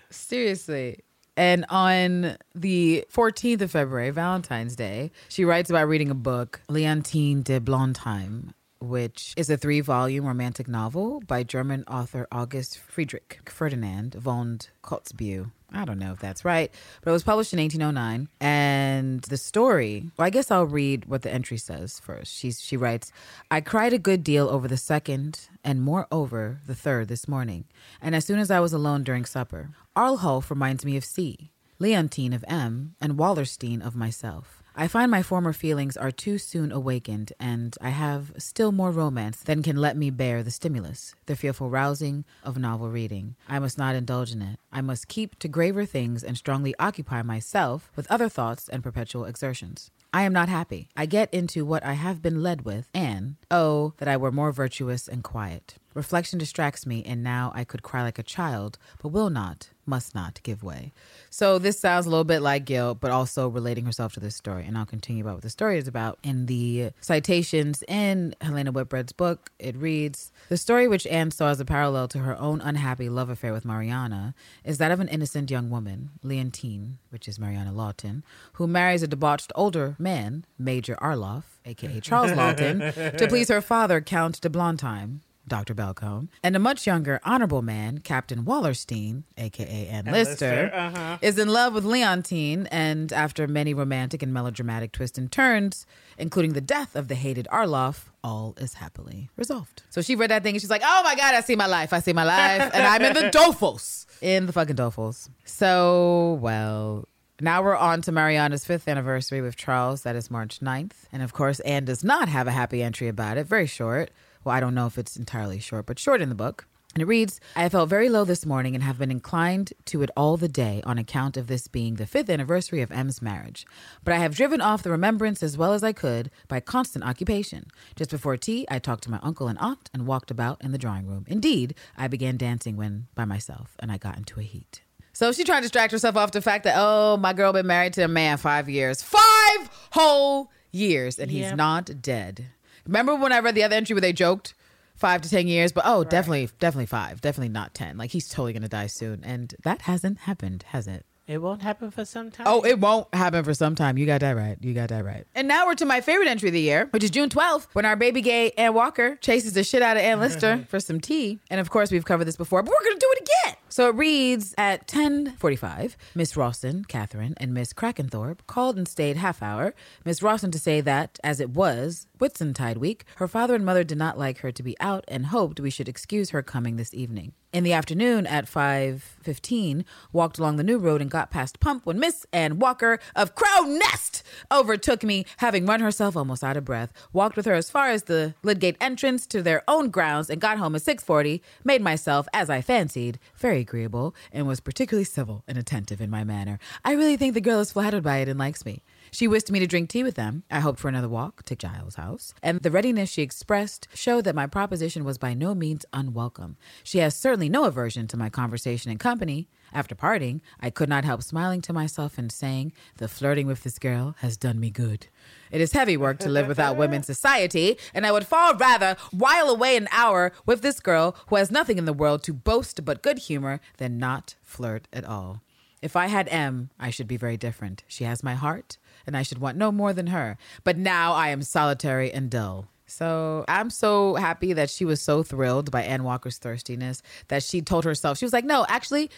Seriously. 0.10 1.00
And 1.40 1.66
on 1.70 2.36
the 2.54 3.06
14th 3.14 3.62
of 3.62 3.72
February, 3.72 4.10
Valentine's 4.10 4.76
Day, 4.76 5.10
she 5.30 5.46
writes 5.46 5.70
about 5.70 5.88
reading 5.88 6.10
a 6.10 6.14
book, 6.14 6.60
Leontine 6.68 7.44
de 7.44 7.62
Blondheim, 7.62 8.52
which 8.82 9.34
is 9.38 9.50
a 9.50 9.56
three 9.56 9.80
volume 9.80 10.26
romantic 10.26 10.68
novel 10.68 11.22
by 11.26 11.44
German 11.44 11.86
author 11.88 12.28
August 12.30 12.78
Friedrich 12.78 13.40
Ferdinand 13.46 14.16
von 14.16 14.60
Kotzebue. 14.84 15.52
I 15.72 15.86
don't 15.86 16.00
know 16.00 16.12
if 16.12 16.20
that's 16.20 16.44
right, 16.44 16.72
but 17.02 17.12
it 17.12 17.14
was 17.14 17.24
published 17.24 17.54
in 17.54 17.60
1809. 17.60 18.28
And 18.40 19.22
the 19.22 19.38
story, 19.38 20.06
well, 20.18 20.26
I 20.26 20.30
guess 20.30 20.52
I'll 20.52 20.66
read 20.66 21.06
what 21.06 21.22
the 21.22 21.32
entry 21.32 21.58
says 21.58 22.00
first. 22.00 22.34
She's, 22.34 22.62
she 22.62 22.78
writes, 22.78 23.12
I 23.52 23.62
cried 23.62 23.94
a 23.94 24.00
good 24.00 24.24
deal 24.24 24.50
over 24.50 24.68
the 24.68 24.78
second 24.78 25.50
and 25.64 25.82
moreover 25.82 26.60
the 26.66 26.76
third 26.76 27.08
this 27.08 27.28
morning. 27.28 27.66
And 28.02 28.16
as 28.16 28.26
soon 28.26 28.40
as 28.40 28.52
I 28.52 28.60
was 28.60 28.74
alone 28.74 29.04
during 29.04 29.26
supper, 29.26 29.70
Arlholf 29.96 30.50
reminds 30.50 30.86
me 30.86 30.98
of 30.98 31.06
C, 31.06 31.52
Leontine 31.78 32.34
of 32.34 32.46
M, 32.48 32.96
and 33.00 33.14
Wallerstein 33.14 33.86
of 33.86 33.96
myself. 33.96 34.59
I 34.80 34.88
find 34.88 35.12
my 35.12 35.24
former 35.24 35.52
feelings 35.52 35.98
are 35.98 36.10
too 36.10 36.38
soon 36.38 36.72
awakened, 36.72 37.34
and 37.38 37.76
I 37.82 37.90
have 37.90 38.32
still 38.38 38.72
more 38.72 38.92
romance 38.92 39.42
than 39.44 39.62
can 39.62 39.76
let 39.76 39.98
me 39.98 40.10
bear 40.10 40.42
the 40.42 40.52
stimulus, 40.52 41.16
the 41.26 41.36
fearful 41.36 41.70
rousing 41.70 42.24
of 42.46 42.58
novel 42.58 42.90
reading. 42.90 43.36
I 43.50 43.60
must 43.60 43.78
not 43.78 43.94
indulge 43.94 44.32
in 44.32 44.42
it. 44.42 44.58
I 44.72 44.80
must 44.80 45.10
keep 45.10 45.38
to 45.40 45.50
graver 45.50 45.84
things 45.84 46.24
and 46.24 46.38
strongly 46.38 46.74
occupy 46.80 47.24
myself 47.24 47.92
with 47.98 48.10
other 48.10 48.30
thoughts 48.30 48.70
and 48.70 48.82
perpetual 48.82 49.26
exertions. 49.26 49.92
I 50.14 50.22
am 50.22 50.32
not 50.32 50.48
happy. 50.48 50.88
I 50.96 51.08
get 51.08 51.34
into 51.34 51.66
what 51.66 51.84
I 51.84 51.94
have 51.94 52.22
been 52.22 52.42
led 52.42 52.62
with, 52.62 52.88
and 52.94 53.36
oh, 53.52 53.96
that 53.98 54.08
I 54.08 54.16
were 54.16 54.32
more 54.32 54.54
virtuous 54.54 55.10
and 55.10 55.26
quiet. 55.26 55.76
Reflection 55.94 56.40
distracts 56.40 56.86
me, 56.86 57.04
and 57.04 57.22
now 57.22 57.52
I 57.54 57.66
could 57.66 57.84
cry 57.84 58.02
like 58.02 58.18
a 58.18 58.24
child, 58.24 58.78
but 59.02 59.10
will 59.10 59.30
not, 59.30 59.72
must 59.90 60.16
not 60.16 60.42
give 60.44 60.64
way. 60.64 60.94
So 61.30 61.60
this 61.60 61.80
sounds 61.80 62.06
a 62.06 62.10
little 62.10 62.24
bit 62.24 62.42
like 62.42 62.66
guilt, 62.66 63.00
but 63.02 63.12
also 63.12 63.50
relating 63.50 63.86
herself 63.86 64.14
to 64.14 64.20
this 64.20 64.36
story. 64.36 64.66
And 64.66 64.78
I'll 64.78 64.86
continue 64.86 65.24
about 65.24 65.36
what 65.36 65.44
the 65.44 65.50
story 65.50 65.78
is 65.78 65.88
about. 65.88 66.20
In 66.24 66.46
the 66.46 66.92
citations 67.02 67.84
in 67.88 68.36
Helena 68.40 68.72
Whitbread's 68.72 69.12
book, 69.12 69.52
it 69.60 69.76
reads 69.76 70.32
The 70.48 70.58
story 70.58 70.88
which 70.88 71.08
Anne 71.08 71.32
saw 71.32 71.50
as 71.50 71.60
a 71.60 71.66
parallel 71.66 72.08
to 72.10 72.20
her 72.20 72.38
own 72.38 72.62
unhappy 72.62 73.10
love 73.10 73.30
affair 73.30 73.52
with 73.52 73.66
Mariana 73.66 74.36
is 74.64 74.78
that 74.78 74.92
of 74.92 75.00
an 75.00 75.08
innocent 75.08 75.50
young 75.50 75.70
woman, 75.70 76.12
Leontine, 76.24 77.00
which 77.10 77.28
is 77.28 77.40
Mariana 77.40 77.74
Lawton, 77.74 78.24
who 78.54 78.68
marries 78.68 79.04
a 79.04 79.08
debauched 79.08 79.52
older 79.56 79.96
man, 79.98 80.46
Major 80.58 80.96
Arloff, 81.02 81.44
aka 81.66 82.00
Charles 82.00 82.32
Lawton, 82.34 82.80
to 82.80 83.28
please 83.28 83.50
her 83.50 83.62
father, 83.62 84.02
Count 84.02 84.40
de 84.42 84.50
Blondheim. 84.50 85.22
Dr. 85.50 85.74
Belcombe, 85.76 86.30
and 86.44 86.56
a 86.56 86.60
much 86.60 86.88
younger, 86.88 87.20
honorable 87.26 87.62
man, 87.62 87.98
Captain 87.98 88.44
Wallerstein, 88.46 89.24
aka 89.38 89.88
Ann 89.88 90.06
Lister, 90.06 91.20
is 91.22 91.38
in 91.38 91.50
love 91.50 91.74
with 91.74 91.84
Leontine, 91.84 92.68
and 92.68 93.12
after 93.12 93.48
many 93.48 93.74
romantic 93.74 94.24
and 94.24 94.34
melodramatic 94.34 94.94
twists 94.94 95.18
and 95.18 95.32
turns, 95.32 95.86
including 96.18 96.54
the 96.54 96.62
death 96.62 96.96
of 96.96 97.08
the 97.08 97.16
hated 97.16 97.48
Arloff, 97.52 98.06
all 98.24 98.54
is 98.58 98.76
happily 98.76 99.30
resolved. 99.36 99.84
So 99.90 100.02
she 100.02 100.16
read 100.16 100.30
that 100.30 100.44
thing 100.44 100.56
and 100.56 100.62
she's 100.62 100.70
like, 100.70 100.82
oh 100.84 101.02
my 101.04 101.16
God, 101.16 101.34
I 101.36 101.42
see 101.42 101.56
my 101.56 101.66
life. 101.68 101.94
I 101.94 102.00
see 102.00 102.14
my 102.14 102.24
life. 102.24 102.70
And 102.74 102.86
I'm 102.86 103.02
in 103.02 103.14
the 103.14 103.30
Dofos. 103.38 104.06
In 104.22 104.46
the 104.46 104.52
fucking 104.54 104.76
Dofos. 104.76 105.30
So, 105.46 106.38
well, 106.42 107.08
now 107.42 107.64
we're 107.64 107.78
on 107.78 108.02
to 108.02 108.12
Mariana's 108.12 108.66
fifth 108.66 108.88
anniversary 108.88 109.42
with 109.42 109.56
Charles. 109.56 110.02
That 110.02 110.16
is 110.18 110.30
March 110.30 110.60
9th. 110.60 110.92
And 111.14 111.24
of 111.24 111.32
course, 111.32 111.62
Anne 111.62 111.86
does 111.86 112.04
not 112.04 112.28
have 112.28 112.48
a 112.48 112.52
happy 112.52 112.84
entry 112.84 113.08
about 113.08 113.38
it. 113.38 113.48
Very 113.48 113.66
short. 113.68 114.12
Well, 114.44 114.56
I 114.56 114.60
don't 114.60 114.76
know 114.76 114.88
if 114.88 114.98
it's 114.98 115.18
entirely 115.18 115.60
short, 115.60 115.86
but 115.86 116.00
short 116.00 116.22
in 116.22 116.30
the 116.30 116.36
book. 116.36 116.66
And 116.96 117.04
it 117.04 117.06
reads 117.06 117.40
I 117.56 117.70
felt 117.70 117.88
very 117.88 118.10
low 118.10 118.26
this 118.26 118.48
morning 118.48 118.74
and 118.74 118.84
have 118.84 118.98
been 118.98 119.12
inclined 119.12 119.74
to 119.86 120.02
it 120.02 120.10
all 120.18 120.38
the 120.38 120.48
day 120.48 120.82
on 120.88 120.98
account 120.98 121.38
of 121.38 121.46
this 121.46 121.68
being 121.68 121.96
the 121.96 122.08
fifth 122.08 122.32
anniversary 122.32 122.82
of 122.82 122.92
M's 122.92 123.22
marriage. 123.22 123.68
But 124.04 124.16
I 124.16 124.18
have 124.18 124.36
driven 124.36 124.60
off 124.60 124.82
the 124.82 124.90
remembrance 124.90 125.44
as 125.44 125.56
well 125.56 125.74
as 125.74 125.84
I 125.84 125.94
could 125.94 126.32
by 126.48 126.60
constant 126.62 127.06
occupation. 127.06 127.68
Just 127.96 128.10
before 128.10 128.38
tea, 128.38 128.66
I 128.72 128.80
talked 128.80 129.04
to 129.04 129.12
my 129.12 129.20
uncle 129.22 129.48
and 129.48 129.60
aunt 129.60 129.92
and 129.94 130.08
walked 130.08 130.32
about 130.32 130.64
in 130.64 130.72
the 130.72 130.80
drawing 130.80 131.06
room. 131.06 131.26
Indeed, 131.28 131.76
I 131.96 132.08
began 132.08 132.38
dancing 132.38 132.76
when 132.76 133.06
by 133.14 133.26
myself 133.26 133.76
and 133.78 133.92
I 133.92 133.98
got 134.00 134.18
into 134.18 134.40
a 134.40 134.44
heat. 134.44 134.82
So 135.14 135.32
she 135.32 135.44
tried 135.44 135.58
to 135.58 135.62
distract 135.64 135.92
herself 135.92 136.16
off 136.16 136.32
the 136.32 136.42
fact 136.42 136.64
that, 136.64 136.74
oh, 136.78 137.18
my 137.18 137.34
girl 137.34 137.54
been 137.54 137.68
married 137.68 137.94
to 137.94 138.02
a 138.04 138.08
man 138.08 138.38
five 138.38 138.68
years. 138.68 139.04
Five 139.04 139.70
whole 139.92 140.50
years, 140.72 141.20
and 141.20 141.30
he's 141.30 141.42
Yep. 141.42 141.56
not 141.56 142.02
dead. 142.02 142.46
Remember 142.86 143.16
when 143.16 143.32
I 143.32 143.40
read 143.40 143.56
the 143.56 143.64
other 143.64 143.76
entry 143.76 143.94
where 143.94 144.02
they 144.02 144.14
joked 144.14 144.54
five 144.96 145.22
to 145.22 145.30
ten 145.30 145.48
years, 145.48 145.72
but 145.72 145.84
oh, 145.86 146.04
definitely, 146.04 146.50
definitely 146.60 146.86
five, 146.86 147.22
definitely 147.22 147.50
not 147.50 147.74
ten. 147.74 147.98
Like 147.98 148.12
he's 148.12 148.28
totally 148.28 148.54
gonna 148.54 148.68
die 148.68 148.88
soon, 148.88 149.24
and 149.24 149.56
that 149.64 149.84
hasn't 149.84 150.20
happened, 150.20 150.64
has 150.70 150.88
it? 150.88 151.06
It 151.30 151.44
won't 151.44 151.62
happen 151.62 151.92
for 151.92 152.06
some 152.06 152.32
time. 152.32 152.48
Oh, 152.50 152.62
it 152.62 152.80
won't 152.80 153.14
happen 153.14 153.44
for 153.44 153.54
some 153.54 153.76
time. 153.76 154.00
You 154.00 154.08
got 154.08 154.22
that 154.22 154.36
right. 154.36 154.58
You 154.62 154.74
got 154.74 154.90
that 154.90 155.06
right. 155.06 155.28
And 155.36 155.48
now 155.48 155.68
we're 155.68 155.76
to 155.76 155.86
my 155.86 156.02
favorite 156.02 156.28
entry 156.28 156.50
of 156.50 156.54
the 156.54 156.60
year, 156.60 156.88
which 156.90 157.04
is 157.04 157.12
June 157.12 157.30
12th, 157.30 157.68
when 157.74 157.86
our 157.86 157.96
baby 157.96 158.22
gay 158.22 158.50
Ann 158.58 158.74
Walker 158.74 159.16
chases 159.18 159.54
the 159.54 159.64
shit 159.64 159.84
out 159.84 159.96
of 159.96 160.02
Ann 160.02 160.20
Lister 160.20 160.66
for 160.70 160.80
some 160.80 161.00
tea. 161.00 161.38
And 161.52 161.62
of 161.62 161.70
course, 161.70 161.92
we've 161.92 162.04
covered 162.04 162.26
this 162.26 162.36
before, 162.36 162.64
but 162.64 162.72
we're 162.72 162.84
going 162.84 163.00
to 163.00 163.06
do 163.06 163.14
it 163.16 163.30
again. 163.46 163.58
So 163.70 163.90
it 163.90 163.96
reads 163.96 164.56
at 164.58 164.88
10:45, 164.88 165.96
Miss 166.16 166.36
Ralston, 166.36 166.86
Catherine, 166.86 167.36
and 167.38 167.54
Miss 167.54 167.74
Crackenthorpe 167.74 168.40
called 168.48 168.76
and 168.76 168.88
stayed 168.88 169.16
half 169.18 169.44
hour. 169.44 169.76
Miss 170.04 170.24
Ralston 170.24 170.50
to 170.50 170.58
say 170.58 170.82
that, 170.82 171.20
as 171.24 171.40
it 171.40 171.52
was 171.52 172.08
Whitsuntide 172.20 172.78
week, 172.78 173.06
her 173.18 173.28
father 173.28 173.54
and 173.54 173.64
mother 173.64 173.84
did 173.84 174.00
not 174.00 174.18
like 174.18 174.40
her 174.40 174.52
to 174.52 174.64
be 174.64 174.76
out 174.80 175.06
and 175.08 175.28
hoped 175.28 175.60
we 175.60 175.70
should 175.70 175.88
excuse 175.88 176.32
her 176.32 176.42
coming 176.42 176.78
this 176.78 176.96
evening. 176.96 177.34
In 177.52 177.64
the 177.64 177.74
afternoon 177.74 178.28
at 178.28 178.46
5:15, 178.46 179.84
walked 180.14 180.38
along 180.38 180.58
the 180.58 180.64
new 180.64 180.78
road 180.78 181.02
and 181.02 181.10
got 181.10 181.32
past 181.32 181.60
Pump 181.60 181.84
when 181.84 181.98
Miss 181.98 182.24
Ann 182.32 182.60
Walker 182.60 183.00
of 183.16 183.34
Crow 183.34 183.64
Nest 183.64 184.22
overtook 184.52 185.04
me, 185.04 185.26
having 185.38 185.66
run 185.66 185.80
herself 185.80 186.16
almost 186.16 186.44
out 186.44 186.58
of 186.58 186.64
breath. 186.64 186.94
Walked 187.12 187.36
with 187.36 187.48
her 187.48 187.56
as 187.56 187.72
far 187.72 187.90
as 187.90 188.04
the 188.04 188.36
Lydgate 188.44 188.78
entrance 188.80 189.26
to 189.26 189.42
their 189.42 189.64
own 189.68 189.90
grounds 189.90 190.30
and 190.30 190.40
got 190.40 190.60
home 190.60 190.76
at 190.76 190.84
6:40. 190.84 191.42
Made 191.64 191.82
myself, 191.82 192.28
as 192.36 192.52
I 192.52 192.62
fancied, 192.62 193.18
very 193.36 193.62
agreeable 193.62 194.14
and 194.32 194.46
was 194.46 194.60
particularly 194.60 195.04
civil 195.04 195.44
and 195.48 195.58
attentive 195.58 196.02
in 196.02 196.12
my 196.12 196.24
manner. 196.24 196.60
I 196.86 196.92
really 196.92 197.18
think 197.18 197.34
the 197.34 197.42
girl 197.42 197.62
is 197.62 197.72
flattered 197.72 198.04
by 198.04 198.18
it 198.18 198.30
and 198.30 198.38
likes 198.38 198.64
me. 198.64 198.84
She 199.12 199.28
wished 199.28 199.52
me 199.52 199.60
to 199.60 199.68
drink 199.68 199.90
tea 199.90 200.04
with 200.04 200.16
them. 200.16 200.44
I 200.52 200.60
hoped 200.60 200.80
for 200.80 200.88
another 200.88 201.10
walk 201.10 201.44
to 201.44 201.56
Giles' 201.56 201.96
house, 201.96 202.34
and 202.44 202.62
the 202.62 202.72
readiness 202.72 203.10
she 203.10 203.22
expressed 203.22 203.88
showed 203.94 204.24
that 204.26 204.36
my 204.36 204.48
proposition 204.48 205.04
was 205.04 205.18
by 205.18 205.34
no 205.34 205.56
means 205.56 205.86
unwelcome. 205.94 206.58
She 206.84 207.00
has 207.00 207.16
certainly 207.16 207.50
no 207.50 207.66
aversion 207.66 208.08
to 208.08 208.18
my 208.18 208.30
conversation 208.30 208.92
and 208.92 209.00
company. 209.00 209.48
After 209.72 209.94
parting, 209.94 210.42
I 210.60 210.70
could 210.70 210.90
not 210.90 211.06
help 211.06 211.22
smiling 211.22 211.62
to 211.62 211.74
myself 211.74 212.18
and 212.18 212.32
saying, 212.32 212.74
The 212.98 213.08
flirting 213.08 213.46
with 213.46 213.64
this 213.64 213.78
girl 213.78 214.16
has 214.20 214.38
done 214.38 214.60
me 214.60 214.72
good. 214.72 215.08
It 215.52 215.62
is 215.62 215.74
heavy 215.74 215.98
work 215.98 216.20
to 216.20 216.30
live 216.30 216.48
without 216.48 216.78
women's 216.78 217.06
society, 217.16 217.78
and 217.94 218.06
I 218.06 218.12
would 218.12 218.26
far 218.26 218.56
rather 218.56 218.96
while 219.12 219.50
away 219.50 219.78
an 219.78 219.88
hour 219.92 220.32
with 220.46 220.62
this 220.62 220.80
girl 220.80 221.16
who 221.28 221.36
has 221.36 221.52
nothing 221.52 221.78
in 221.78 221.86
the 221.86 221.94
world 221.94 222.24
to 222.24 222.34
boast 222.34 222.84
but 222.84 223.04
good 223.04 223.20
humor 223.20 223.60
than 223.78 223.98
not 223.98 224.36
flirt 224.42 224.88
at 224.92 225.06
all. 225.06 225.42
If 225.82 225.96
I 225.96 226.08
had 226.08 226.28
M, 226.30 226.72
I 226.80 226.90
should 226.90 227.08
be 227.08 227.18
very 227.18 227.38
different. 227.38 227.84
She 227.88 228.04
has 228.04 228.24
my 228.24 228.36
heart, 228.36 228.78
and 229.10 229.18
I 229.18 229.24
should 229.24 229.40
want 229.40 229.58
no 229.58 229.72
more 229.72 229.92
than 229.92 230.08
her. 230.08 230.38
But 230.64 230.78
now 230.78 231.14
I 231.14 231.30
am 231.30 231.42
solitary 231.42 232.14
and 232.14 232.30
dull. 232.30 232.68
So 232.86 233.44
I'm 233.48 233.70
so 233.70 234.16
happy 234.16 234.54
that 234.54 234.70
she 234.70 234.86
was 234.86 235.02
so 235.02 235.24
thrilled 235.24 235.72
by 235.72 235.82
Anne 235.82 236.04
Walker's 236.04 236.38
thirstiness 236.38 237.02
that 237.28 237.44
she 237.44 237.62
told 237.62 237.86
herself, 237.86 238.18
she 238.20 238.26
was 238.26 238.34
like, 238.34 238.46
no, 238.46 238.66
actually, 238.70 239.10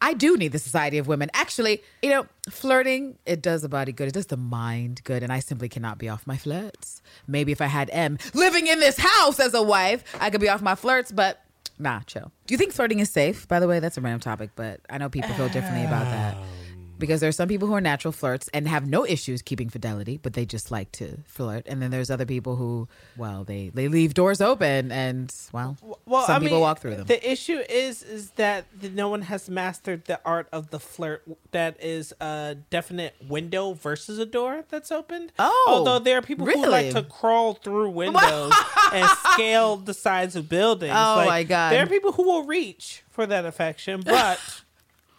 I 0.00 0.14
do 0.14 0.36
need 0.36 0.52
the 0.52 0.58
society 0.58 0.98
of 0.98 1.08
women. 1.08 1.30
Actually, 1.34 1.82
you 2.00 2.10
know, 2.10 2.26
flirting, 2.48 3.18
it 3.26 3.42
does 3.42 3.62
the 3.62 3.68
body 3.68 3.92
good. 3.92 4.08
It 4.08 4.14
does 4.14 4.26
the 4.26 4.36
mind 4.36 5.02
good. 5.04 5.22
And 5.22 5.32
I 5.32 5.40
simply 5.40 5.68
cannot 5.68 5.98
be 5.98 6.08
off 6.08 6.26
my 6.26 6.36
flirts. 6.36 7.02
Maybe 7.26 7.52
if 7.52 7.60
I 7.60 7.66
had 7.66 7.90
M 7.92 8.18
living 8.34 8.68
in 8.68 8.80
this 8.80 8.98
house 8.98 9.38
as 9.40 9.52
a 9.52 9.62
wife, 9.62 10.04
I 10.20 10.30
could 10.30 10.40
be 10.40 10.48
off 10.48 10.62
my 10.62 10.76
flirts, 10.76 11.12
but 11.12 11.42
nah, 11.78 12.00
chill. 12.06 12.32
Do 12.46 12.54
you 12.54 12.58
think 12.58 12.72
flirting 12.72 13.00
is 13.00 13.10
safe? 13.10 13.46
By 13.48 13.60
the 13.60 13.68
way, 13.68 13.80
that's 13.80 13.98
a 13.98 14.00
random 14.00 14.20
topic, 14.20 14.50
but 14.56 14.80
I 14.88 14.98
know 14.98 15.08
people 15.08 15.34
feel 15.34 15.48
differently 15.48 15.84
about 15.84 16.04
that. 16.04 16.36
Oh. 16.38 16.59
Because 17.00 17.20
there's 17.20 17.34
some 17.34 17.48
people 17.48 17.66
who 17.66 17.74
are 17.74 17.80
natural 17.80 18.12
flirts 18.12 18.48
and 18.54 18.68
have 18.68 18.86
no 18.86 19.04
issues 19.04 19.42
keeping 19.42 19.68
fidelity, 19.68 20.18
but 20.22 20.34
they 20.34 20.46
just 20.46 20.70
like 20.70 20.92
to 20.92 21.18
flirt. 21.26 21.66
And 21.66 21.82
then 21.82 21.90
there's 21.90 22.10
other 22.10 22.26
people 22.26 22.54
who, 22.54 22.86
well, 23.16 23.42
they 23.42 23.70
they 23.74 23.88
leave 23.88 24.14
doors 24.14 24.40
open 24.40 24.92
and 24.92 25.34
well, 25.52 25.76
Well, 26.06 26.26
some 26.26 26.36
I 26.36 26.38
people 26.38 26.58
mean, 26.58 26.62
walk 26.62 26.78
through 26.80 26.94
them. 26.96 27.06
The 27.06 27.28
issue 27.32 27.58
is 27.68 28.02
is 28.04 28.30
that 28.32 28.66
no 28.94 29.08
one 29.08 29.22
has 29.22 29.50
mastered 29.50 30.04
the 30.04 30.20
art 30.24 30.48
of 30.52 30.70
the 30.70 30.78
flirt. 30.78 31.24
That 31.50 31.82
is 31.82 32.12
a 32.20 32.56
definite 32.70 33.16
window 33.28 33.72
versus 33.72 34.18
a 34.20 34.26
door 34.26 34.64
that's 34.68 34.92
opened. 34.92 35.32
Oh, 35.38 35.64
although 35.68 35.98
there 35.98 36.18
are 36.18 36.22
people 36.22 36.46
who 36.46 36.66
like 36.68 36.92
to 36.92 37.02
crawl 37.02 37.54
through 37.54 37.90
windows 37.90 38.52
and 38.92 39.08
scale 39.32 39.76
the 39.76 39.94
sides 39.94 40.36
of 40.36 40.48
buildings. 40.48 40.94
Oh, 40.94 41.14
Like, 41.16 41.28
my 41.28 41.42
God. 41.44 41.72
There 41.72 41.82
are 41.82 41.86
people 41.88 42.12
who 42.12 42.24
will 42.24 42.44
reach 42.44 43.02
for 43.08 43.26
that 43.26 43.44
affection, 43.46 44.02
but 44.04 44.38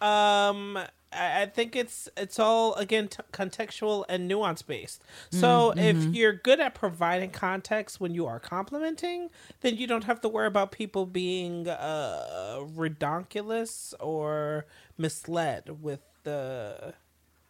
um. 0.00 0.78
I 1.14 1.46
think 1.46 1.76
it's 1.76 2.08
it's 2.16 2.38
all 2.38 2.74
again 2.74 3.08
t- 3.08 3.22
contextual 3.32 4.04
and 4.08 4.26
nuance 4.28 4.62
based. 4.62 5.02
So 5.30 5.70
mm-hmm. 5.70 5.78
if 5.78 5.96
mm-hmm. 5.96 6.14
you're 6.14 6.32
good 6.32 6.60
at 6.60 6.74
providing 6.74 7.30
context 7.30 8.00
when 8.00 8.14
you 8.14 8.26
are 8.26 8.40
complimenting, 8.40 9.30
then 9.60 9.76
you 9.76 9.86
don't 9.86 10.04
have 10.04 10.20
to 10.22 10.28
worry 10.28 10.46
about 10.46 10.72
people 10.72 11.06
being 11.06 11.68
uh, 11.68 12.58
redonkulous 12.76 13.94
or 14.00 14.66
misled 14.96 15.82
with 15.82 16.00
the 16.24 16.94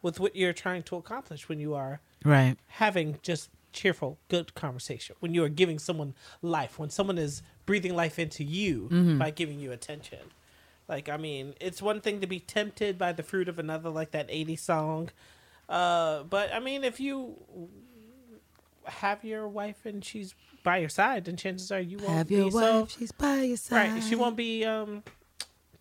with 0.01 0.19
what 0.19 0.35
you're 0.35 0.53
trying 0.53 0.83
to 0.83 0.95
accomplish 0.95 1.47
when 1.47 1.59
you 1.59 1.73
are 1.73 2.01
right. 2.25 2.57
having 2.67 3.17
just 3.23 3.49
cheerful, 3.71 4.19
good 4.27 4.53
conversation. 4.53 5.15
When 5.19 5.33
you 5.33 5.43
are 5.43 5.49
giving 5.49 5.79
someone 5.79 6.13
life, 6.41 6.77
when 6.77 6.89
someone 6.89 7.17
is 7.17 7.41
breathing 7.65 7.95
life 7.95 8.19
into 8.19 8.43
you 8.43 8.89
mm-hmm. 8.91 9.17
by 9.17 9.31
giving 9.31 9.59
you 9.59 9.71
attention. 9.71 10.19
Like, 10.93 11.09
I 11.09 11.17
mean, 11.17 11.55
it's 11.59 11.81
one 11.81 12.01
thing 12.01 12.21
to 12.21 12.27
be 12.27 12.39
tempted 12.39 12.99
by 12.99 13.13
the 13.13 13.23
fruit 13.23 13.49
of 13.49 13.57
another, 13.57 13.89
like 13.89 14.11
that 14.11 14.29
80s 14.29 14.59
song. 14.59 15.09
Uh, 15.67 16.21
but 16.21 16.53
I 16.53 16.59
mean, 16.59 16.83
if 16.83 16.99
you 16.99 17.35
have 18.85 19.23
your 19.23 19.47
wife 19.47 19.87
and 19.87 20.05
she's 20.05 20.35
by 20.63 20.77
your 20.77 20.89
side, 20.89 21.25
then 21.25 21.35
chances 21.35 21.71
are 21.71 21.79
you 21.79 21.97
won't 21.97 22.09
be. 22.09 22.13
Have 22.13 22.31
your 22.31 22.49
be 22.49 22.55
wife, 22.55 22.63
so 22.63 22.87
she's 22.99 23.11
by 23.11 23.41
your 23.41 23.57
side. 23.57 23.91
right. 23.91 24.03
She 24.03 24.13
won't 24.13 24.37
be 24.37 24.65
um 24.65 25.01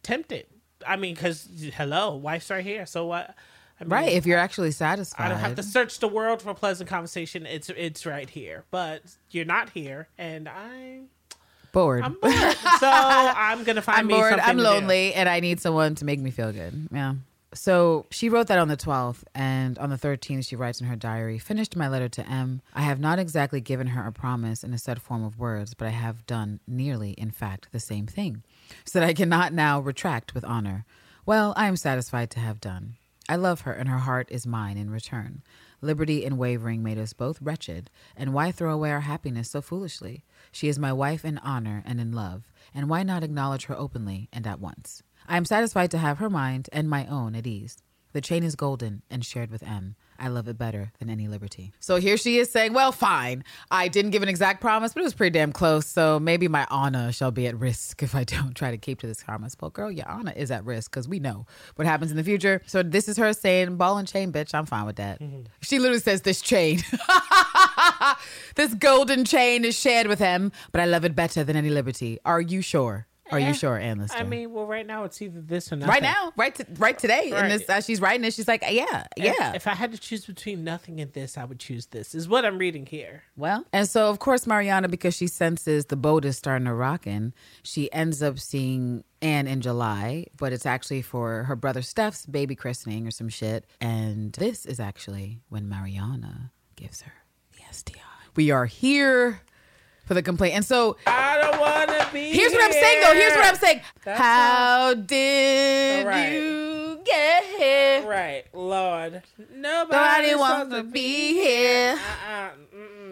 tempted. 0.02 0.46
I 0.86 0.96
mean, 0.96 1.14
because 1.14 1.46
hello, 1.74 2.16
wife's 2.16 2.48
right 2.48 2.64
here. 2.64 2.86
So 2.86 3.04
what? 3.06 3.34
I 3.80 3.84
mean, 3.84 3.90
Right, 3.90 4.12
if 4.12 4.24
you're 4.24 4.38
actually 4.38 4.70
satisfied. 4.70 5.26
I 5.26 5.28
don't 5.28 5.40
have 5.40 5.56
to 5.56 5.62
search 5.62 5.98
the 5.98 6.08
world 6.08 6.40
for 6.40 6.54
pleasant 6.54 6.88
conversation. 6.88 7.44
It's 7.44 7.68
it's 7.68 8.06
right 8.06 8.30
here. 8.30 8.64
But 8.70 9.02
you're 9.30 9.44
not 9.44 9.70
here, 9.70 10.08
and 10.16 10.48
I'm 10.48 11.08
bored. 11.72 12.02
I'm 12.04 12.14
bored. 12.22 12.34
so 12.78 12.88
I'm 12.88 13.64
gonna 13.64 13.82
find 13.82 14.06
me. 14.06 14.14
I'm 14.14 14.18
me 14.18 14.22
bored. 14.22 14.30
something 14.30 14.48
I'm 14.48 14.56
to 14.58 14.62
do. 14.62 14.68
lonely, 14.68 15.14
and 15.14 15.28
I 15.28 15.40
need 15.40 15.60
someone 15.60 15.94
to 15.96 16.04
make 16.04 16.20
me 16.20 16.30
feel 16.30 16.52
good. 16.52 16.88
Yeah. 16.92 17.14
So 17.54 18.06
she 18.10 18.30
wrote 18.30 18.46
that 18.46 18.58
on 18.58 18.68
the 18.68 18.78
12th, 18.78 19.24
and 19.34 19.78
on 19.78 19.90
the 19.90 19.96
13th, 19.98 20.48
she 20.48 20.56
writes 20.56 20.80
in 20.80 20.86
her 20.86 20.96
diary 20.96 21.38
Finished 21.38 21.76
my 21.76 21.86
letter 21.86 22.08
to 22.08 22.26
M. 22.26 22.62
I 22.74 22.80
have 22.80 22.98
not 22.98 23.18
exactly 23.18 23.60
given 23.60 23.88
her 23.88 24.06
a 24.06 24.12
promise 24.12 24.64
in 24.64 24.72
a 24.72 24.78
set 24.78 24.98
form 24.98 25.22
of 25.22 25.38
words, 25.38 25.74
but 25.74 25.86
I 25.86 25.90
have 25.90 26.26
done 26.26 26.60
nearly, 26.66 27.10
in 27.12 27.30
fact, 27.30 27.68
the 27.70 27.80
same 27.80 28.06
thing, 28.06 28.42
so 28.86 28.98
that 29.00 29.06
I 29.08 29.12
cannot 29.12 29.52
now 29.52 29.80
retract 29.80 30.32
with 30.34 30.44
honor. 30.46 30.86
Well, 31.26 31.52
I 31.54 31.66
am 31.68 31.76
satisfied 31.76 32.30
to 32.30 32.40
have 32.40 32.58
done. 32.58 32.94
I 33.28 33.36
love 33.36 33.60
her, 33.62 33.72
and 33.72 33.88
her 33.88 33.98
heart 33.98 34.28
is 34.30 34.46
mine 34.46 34.78
in 34.78 34.88
return. 34.90 35.42
Liberty 35.84 36.24
and 36.24 36.38
wavering 36.38 36.80
made 36.80 36.96
us 36.96 37.12
both 37.12 37.42
wretched, 37.42 37.90
and 38.16 38.32
why 38.32 38.52
throw 38.52 38.72
away 38.72 38.92
our 38.92 39.00
happiness 39.00 39.50
so 39.50 39.60
foolishly? 39.60 40.24
She 40.52 40.68
is 40.68 40.78
my 40.78 40.92
wife 40.92 41.24
in 41.24 41.38
honor 41.38 41.82
and 41.84 42.00
in 42.00 42.12
love, 42.12 42.44
and 42.72 42.88
why 42.88 43.02
not 43.02 43.24
acknowledge 43.24 43.64
her 43.64 43.76
openly 43.76 44.28
and 44.32 44.46
at 44.46 44.60
once? 44.60 45.02
I 45.26 45.36
am 45.36 45.44
satisfied 45.44 45.90
to 45.90 45.98
have 45.98 46.18
her 46.18 46.30
mind 46.30 46.70
and 46.72 46.88
my 46.88 47.04
own 47.06 47.34
at 47.34 47.48
ease. 47.48 47.82
The 48.12 48.20
chain 48.20 48.44
is 48.44 48.54
golden 48.54 49.02
and 49.10 49.24
shared 49.24 49.50
with 49.50 49.64
M. 49.64 49.96
I 50.22 50.28
love 50.28 50.46
it 50.46 50.56
better 50.56 50.92
than 51.00 51.10
any 51.10 51.26
liberty. 51.26 51.72
So 51.80 51.96
here 51.96 52.16
she 52.16 52.38
is 52.38 52.48
saying, 52.48 52.74
Well, 52.74 52.92
fine. 52.92 53.42
I 53.72 53.88
didn't 53.88 54.12
give 54.12 54.22
an 54.22 54.28
exact 54.28 54.60
promise, 54.60 54.94
but 54.94 55.00
it 55.00 55.02
was 55.02 55.14
pretty 55.14 55.32
damn 55.32 55.52
close. 55.52 55.84
So 55.84 56.20
maybe 56.20 56.46
my 56.46 56.64
honor 56.70 57.10
shall 57.10 57.32
be 57.32 57.48
at 57.48 57.58
risk 57.58 58.04
if 58.04 58.14
I 58.14 58.22
don't 58.36 58.54
try 58.54 58.70
to 58.70 58.78
keep 58.78 59.00
to 59.00 59.08
this 59.08 59.22
promise. 59.22 59.56
Well, 59.60 59.70
girl, 59.70 59.90
your 59.90 60.08
honor 60.08 60.32
is 60.36 60.52
at 60.52 60.64
risk 60.64 60.92
because 60.92 61.08
we 61.08 61.18
know 61.18 61.46
what 61.74 61.86
happens 61.88 62.12
in 62.12 62.16
the 62.16 62.22
future. 62.22 62.62
So 62.66 62.84
this 62.84 63.08
is 63.08 63.16
her 63.16 63.32
saying, 63.32 63.76
Ball 63.76 63.98
and 63.98 64.06
chain, 64.06 64.32
bitch. 64.32 64.54
I'm 64.54 64.64
fine 64.64 64.86
with 64.86 64.96
that. 64.96 65.20
Mm-hmm. 65.20 65.42
She 65.60 65.80
literally 65.80 66.00
says, 66.00 66.20
This 66.20 66.40
chain. 66.40 66.80
this 68.54 68.74
golden 68.74 69.24
chain 69.24 69.64
is 69.64 69.76
shared 69.76 70.06
with 70.06 70.20
him, 70.20 70.52
but 70.70 70.80
I 70.80 70.84
love 70.84 71.04
it 71.04 71.16
better 71.16 71.42
than 71.42 71.56
any 71.56 71.70
liberty. 71.70 72.20
Are 72.24 72.40
you 72.40 72.62
sure? 72.62 73.08
Are 73.32 73.40
you 73.40 73.54
sure, 73.54 73.76
Ann 73.78 73.98
Lister? 73.98 74.16
I 74.18 74.22
mean, 74.22 74.52
well, 74.52 74.66
right 74.66 74.86
now 74.86 75.04
it's 75.04 75.20
either 75.22 75.40
this 75.40 75.72
or 75.72 75.76
nothing. 75.76 75.90
right 75.90 76.02
now, 76.02 76.32
right, 76.36 76.54
to, 76.54 76.66
right 76.78 76.98
today, 76.98 77.30
Right. 77.32 77.42
and 77.44 77.52
this 77.52 77.68
as 77.68 77.84
she's 77.86 78.00
writing 78.00 78.24
it, 78.24 78.34
she's 78.34 78.48
like, 78.48 78.62
yeah, 78.68 79.06
If- 79.16 79.24
yeah. 79.38 79.52
If 79.54 79.66
I 79.66 79.74
had 79.74 79.92
to 79.92 79.98
choose 79.98 80.24
between 80.26 80.64
nothing 80.64 81.00
and 81.00 81.12
this, 81.12 81.36
I 81.38 81.44
would 81.44 81.58
choose 81.58 81.86
this. 81.86 82.14
Is 82.14 82.28
what 82.28 82.44
I'm 82.44 82.58
reading 82.58 82.86
here. 82.86 83.22
Well, 83.36 83.64
and 83.72 83.88
so 83.88 84.08
of 84.10 84.18
course 84.18 84.46
Mariana, 84.46 84.88
because 84.88 85.14
she 85.16 85.26
senses 85.26 85.86
the 85.86 85.96
boat 85.96 86.24
is 86.24 86.36
starting 86.36 86.66
to 86.66 86.74
rockin', 86.74 87.32
she 87.62 87.92
ends 87.92 88.22
up 88.22 88.38
seeing 88.38 89.04
Anne 89.20 89.46
in 89.46 89.60
July, 89.60 90.26
but 90.36 90.52
it's 90.52 90.66
actually 90.66 91.02
for 91.02 91.44
her 91.44 91.56
brother 91.56 91.80
Steph's 91.82 92.26
baby 92.26 92.54
christening 92.54 93.06
or 93.06 93.10
some 93.10 93.28
shit. 93.28 93.64
And 93.80 94.32
this 94.32 94.66
is 94.66 94.80
actually 94.80 95.40
when 95.48 95.68
Mariana 95.68 96.52
gives 96.76 97.02
her 97.02 97.12
the 97.52 97.60
STI. 97.70 98.00
We 98.34 98.50
are 98.50 98.66
here 98.66 99.42
for 100.12 100.14
the 100.14 100.22
complaint, 100.22 100.54
and 100.54 100.64
so 100.64 100.96
I 101.06 101.38
don't 101.40 101.58
want 101.58 101.88
to 101.88 102.06
be. 102.12 102.32
Here's 102.32 102.52
what 102.52 102.62
I'm 102.64 102.72
saying, 102.72 103.00
though. 103.02 103.14
Here's 103.14 103.32
what 103.34 103.46
I'm 103.46 103.56
saying. 103.56 103.80
That's 104.04 104.18
How 104.20 104.92
did 104.94 106.06
Right. 106.06 106.32
you 106.32 107.00
get 107.02 107.44
here? 107.56 108.06
Right, 108.06 108.44
Lord. 108.52 109.22
Nobody, 109.54 110.28
Nobody 110.30 110.34
wants 110.34 110.74
to 110.74 110.82
be 110.82 111.32
here. 111.34 111.94
Uh-uh. 111.94 112.50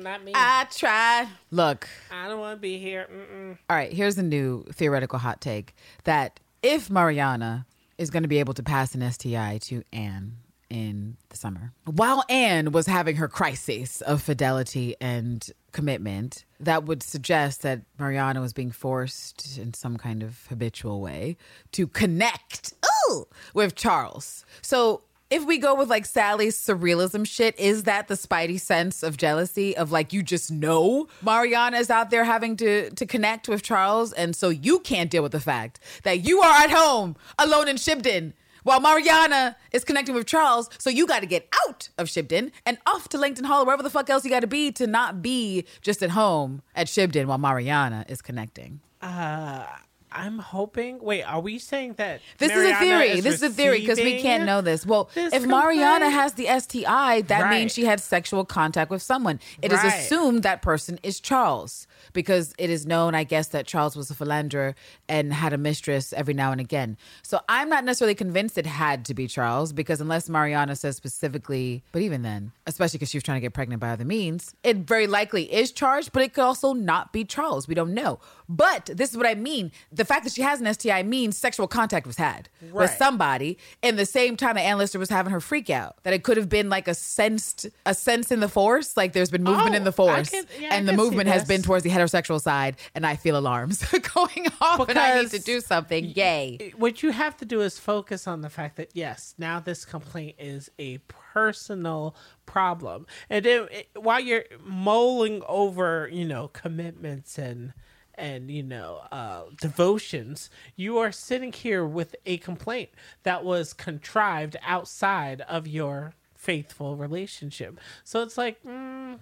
Not 0.02 0.24
me. 0.24 0.32
I, 0.34 0.62
I 0.62 0.64
tried. 0.64 1.28
Look, 1.50 1.88
I 2.10 2.28
don't 2.28 2.38
want 2.40 2.58
to 2.58 2.60
be 2.60 2.78
here. 2.78 3.06
Mm-mm. 3.10 3.56
all 3.70 3.76
right, 3.76 3.92
here's 3.92 4.18
a 4.18 4.22
new 4.22 4.64
theoretical 4.72 5.18
hot 5.18 5.40
take 5.40 5.74
that 6.04 6.38
if 6.62 6.90
Mariana 6.90 7.66
is 7.96 8.10
going 8.10 8.22
to 8.24 8.28
be 8.28 8.40
able 8.40 8.54
to 8.54 8.62
pass 8.62 8.94
an 8.94 9.10
STI 9.10 9.58
to 9.62 9.82
Anne 9.92 10.36
in 10.70 11.16
the 11.28 11.36
summer, 11.36 11.72
while 11.84 12.24
Anne 12.28 12.72
was 12.72 12.86
having 12.86 13.16
her 13.16 13.28
crisis 13.28 14.00
of 14.02 14.22
fidelity 14.22 14.94
and 15.00 15.50
commitment, 15.72 16.44
that 16.58 16.84
would 16.84 17.02
suggest 17.02 17.62
that 17.62 17.82
Mariana 17.98 18.40
was 18.40 18.52
being 18.52 18.70
forced 18.70 19.58
in 19.58 19.74
some 19.74 19.96
kind 19.96 20.22
of 20.22 20.46
habitual 20.48 21.00
way 21.00 21.36
to 21.72 21.86
connect 21.86 22.72
ooh, 23.10 23.26
with 23.52 23.74
Charles. 23.74 24.44
So 24.62 25.02
if 25.30 25.44
we 25.46 25.58
go 25.58 25.76
with 25.76 25.88
like 25.88 26.06
Sally's 26.06 26.58
surrealism 26.58 27.26
shit, 27.26 27.58
is 27.58 27.84
that 27.84 28.08
the 28.08 28.14
spidey 28.14 28.60
sense 28.60 29.02
of 29.02 29.16
jealousy 29.16 29.76
of 29.76 29.92
like 29.92 30.12
you 30.12 30.22
just 30.22 30.50
know 30.50 31.06
Mariana 31.22 31.78
is 31.78 31.90
out 31.90 32.10
there 32.10 32.24
having 32.24 32.56
to 32.56 32.90
to 32.90 33.06
connect 33.06 33.48
with 33.48 33.62
Charles, 33.62 34.12
and 34.12 34.34
so 34.34 34.48
you 34.48 34.80
can't 34.80 35.10
deal 35.10 35.22
with 35.22 35.32
the 35.32 35.40
fact 35.40 35.78
that 36.02 36.24
you 36.24 36.40
are 36.40 36.62
at 36.62 36.70
home 36.70 37.16
alone 37.38 37.68
in 37.68 37.76
Shibden 37.76 38.32
while 38.62 38.80
Mariana 38.80 39.56
is 39.72 39.84
connecting 39.84 40.14
with 40.14 40.26
Charles, 40.26 40.70
so 40.78 40.90
you 40.90 41.06
got 41.06 41.20
to 41.20 41.26
get 41.26 41.48
out 41.66 41.88
of 41.98 42.08
Shibden 42.08 42.52
and 42.66 42.78
off 42.86 43.08
to 43.10 43.18
Langton 43.18 43.44
Hall, 43.44 43.62
or 43.62 43.66
wherever 43.66 43.82
the 43.82 43.90
fuck 43.90 44.10
else 44.10 44.24
you 44.24 44.30
got 44.30 44.40
to 44.40 44.46
be 44.46 44.72
to 44.72 44.86
not 44.86 45.22
be 45.22 45.64
just 45.82 46.02
at 46.02 46.10
home 46.10 46.62
at 46.74 46.86
Shibden 46.86 47.26
while 47.26 47.38
Mariana 47.38 48.04
is 48.08 48.22
connecting. 48.22 48.80
Uh, 49.00 49.64
I'm 50.12 50.38
hoping. 50.38 50.98
Wait, 51.00 51.22
are 51.22 51.40
we 51.40 51.58
saying 51.58 51.94
that 51.98 52.20
This 52.38 52.48
Mariana 52.48 52.68
is 52.70 52.76
a 52.76 52.80
theory. 52.84 53.08
is 53.18 53.24
this 53.24 53.34
is 53.36 53.42
a 53.42 53.50
theory 53.50 53.80
because 53.80 53.98
we 53.98 54.20
can't 54.20 54.44
know 54.44 54.60
this. 54.60 54.84
Well, 54.84 55.10
this 55.14 55.32
if 55.32 55.46
Mariana 55.46 56.06
complaint? 56.06 56.12
has 56.14 56.32
the 56.34 56.46
STI, 56.48 57.22
that 57.22 57.42
Right. 57.42 57.50
means 57.60 57.72
she 57.72 57.84
had 57.84 58.00
sexual 58.00 58.44
contact 58.44 58.90
with 58.90 59.02
someone. 59.02 59.38
It 59.62 59.72
is 59.72 59.78
Right. 59.82 59.94
assumed 59.94 60.42
that 60.42 60.62
person 60.62 60.98
is 61.02 61.20
Charles 61.20 61.86
because 62.12 62.54
it 62.58 62.70
is 62.70 62.86
known, 62.86 63.14
I 63.14 63.24
guess, 63.24 63.48
that 63.48 63.66
Charles 63.66 63.94
was 63.96 64.10
a 64.10 64.14
philanderer 64.14 64.74
and 65.08 65.32
had 65.32 65.52
a 65.52 65.58
mistress 65.58 66.12
every 66.12 66.34
now 66.34 66.50
and 66.52 66.60
again. 66.60 66.96
So 67.22 67.40
I'm 67.48 67.68
not 67.68 67.84
necessarily 67.84 68.14
convinced 68.14 68.58
it 68.58 68.66
had 68.66 69.04
to 69.06 69.14
be 69.14 69.26
Charles 69.28 69.72
because 69.72 70.00
unless 70.00 70.28
Mariana 70.28 70.74
says 70.76 70.96
specifically, 70.96 71.84
but 71.92 72.02
even 72.02 72.22
then, 72.22 72.52
especially 72.66 72.98
because 72.98 73.10
she 73.10 73.18
was 73.18 73.22
trying 73.24 73.36
to 73.36 73.40
get 73.40 73.52
pregnant 73.54 73.80
by 73.80 73.90
other 73.90 74.04
means, 74.04 74.54
it 74.64 74.78
very 74.78 75.06
likely 75.06 75.52
is 75.52 75.70
Charles, 75.70 76.08
but 76.08 76.22
it 76.22 76.34
could 76.34 76.42
also 76.42 76.72
not 76.72 77.12
be 77.12 77.24
Charles. 77.24 77.68
We 77.68 77.74
don't 77.74 77.94
know. 77.94 78.18
But 78.52 78.86
this 78.92 79.10
is 79.12 79.16
what 79.16 79.26
I 79.26 79.36
mean. 79.36 79.70
The 79.92 80.04
fact 80.04 80.24
that 80.24 80.32
she 80.32 80.42
has 80.42 80.60
an 80.60 80.74
STI 80.74 81.04
means 81.04 81.36
sexual 81.38 81.68
contact 81.68 82.04
was 82.04 82.16
had 82.16 82.48
with 82.72 82.90
somebody 82.90 83.58
in 83.80 83.94
the 83.94 84.04
same 84.04 84.36
time 84.36 84.56
that 84.56 84.62
Ann 84.62 84.76
Lister 84.76 84.98
was 84.98 85.08
having 85.08 85.30
her 85.30 85.40
freak 85.40 85.70
out. 85.70 86.02
That 86.02 86.14
it 86.14 86.24
could 86.24 86.36
have 86.36 86.48
been 86.48 86.68
like 86.68 86.88
a 86.88 86.94
sensed 86.94 87.68
a 87.86 87.94
sense 87.94 88.32
in 88.32 88.40
the 88.40 88.48
force, 88.48 88.96
like 88.96 89.12
there's 89.12 89.30
been 89.30 89.44
movement 89.44 89.70
Oh, 89.74 89.76
in 89.76 89.84
the 89.84 89.92
force, 89.92 90.30
can- 90.30 90.46
yeah, 90.58 90.70
and 90.74 90.88
the 90.88 90.92
movement 90.92 91.28
has 91.28 91.44
been 91.44 91.62
towards 91.62 91.84
the 91.84 91.90
heterosexual 91.90 92.40
side, 92.40 92.76
and 92.94 93.06
I 93.06 93.14
feel 93.14 93.36
alarms 93.36 93.84
going 94.14 94.48
off, 94.60 94.88
and 94.88 94.98
I 94.98 95.20
need 95.20 95.30
to 95.30 95.38
do 95.38 95.60
something. 95.60 96.06
Yay! 96.16 96.72
what 96.76 97.04
you 97.04 97.12
have 97.12 97.36
to 97.36 97.44
do 97.44 97.60
is 97.60 97.78
focus 97.78 98.26
on 98.26 98.40
the 98.40 98.50
fact 98.50 98.76
that 98.78 98.90
yes, 98.94 99.34
now 99.38 99.60
this 99.60 99.84
complaint 99.84 100.34
is 100.40 100.70
a 100.80 100.98
personal 101.08 102.16
problem, 102.46 103.06
and 103.28 103.44
then 103.44 103.68
while 103.94 104.18
you're 104.18 104.44
mulling 104.64 105.42
over, 105.46 106.08
you 106.12 106.24
know, 106.24 106.48
commitments 106.48 107.38
and 107.38 107.72
and 108.20 108.50
you 108.50 108.62
know 108.62 109.00
uh, 109.10 109.42
devotions. 109.60 110.50
You 110.76 110.98
are 110.98 111.10
sitting 111.10 111.52
here 111.52 111.84
with 111.84 112.14
a 112.26 112.36
complaint 112.38 112.90
that 113.24 113.44
was 113.44 113.72
contrived 113.72 114.56
outside 114.64 115.40
of 115.42 115.66
your 115.66 116.12
faithful 116.36 116.96
relationship. 116.96 117.80
So 118.04 118.22
it's 118.22 118.38
like. 118.38 118.62
Mm, 118.62 119.14
it 119.14 119.20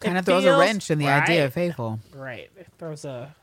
Kind 0.00 0.18
of 0.18 0.24
throws 0.26 0.44
a 0.44 0.58
wrench 0.58 0.90
in 0.90 0.98
the 0.98 1.08
idea 1.08 1.46
of 1.46 1.54
faithful. 1.54 2.00
Right. 2.14 2.50
It 2.56 2.66
throws 2.78 3.04
a. 3.04 3.34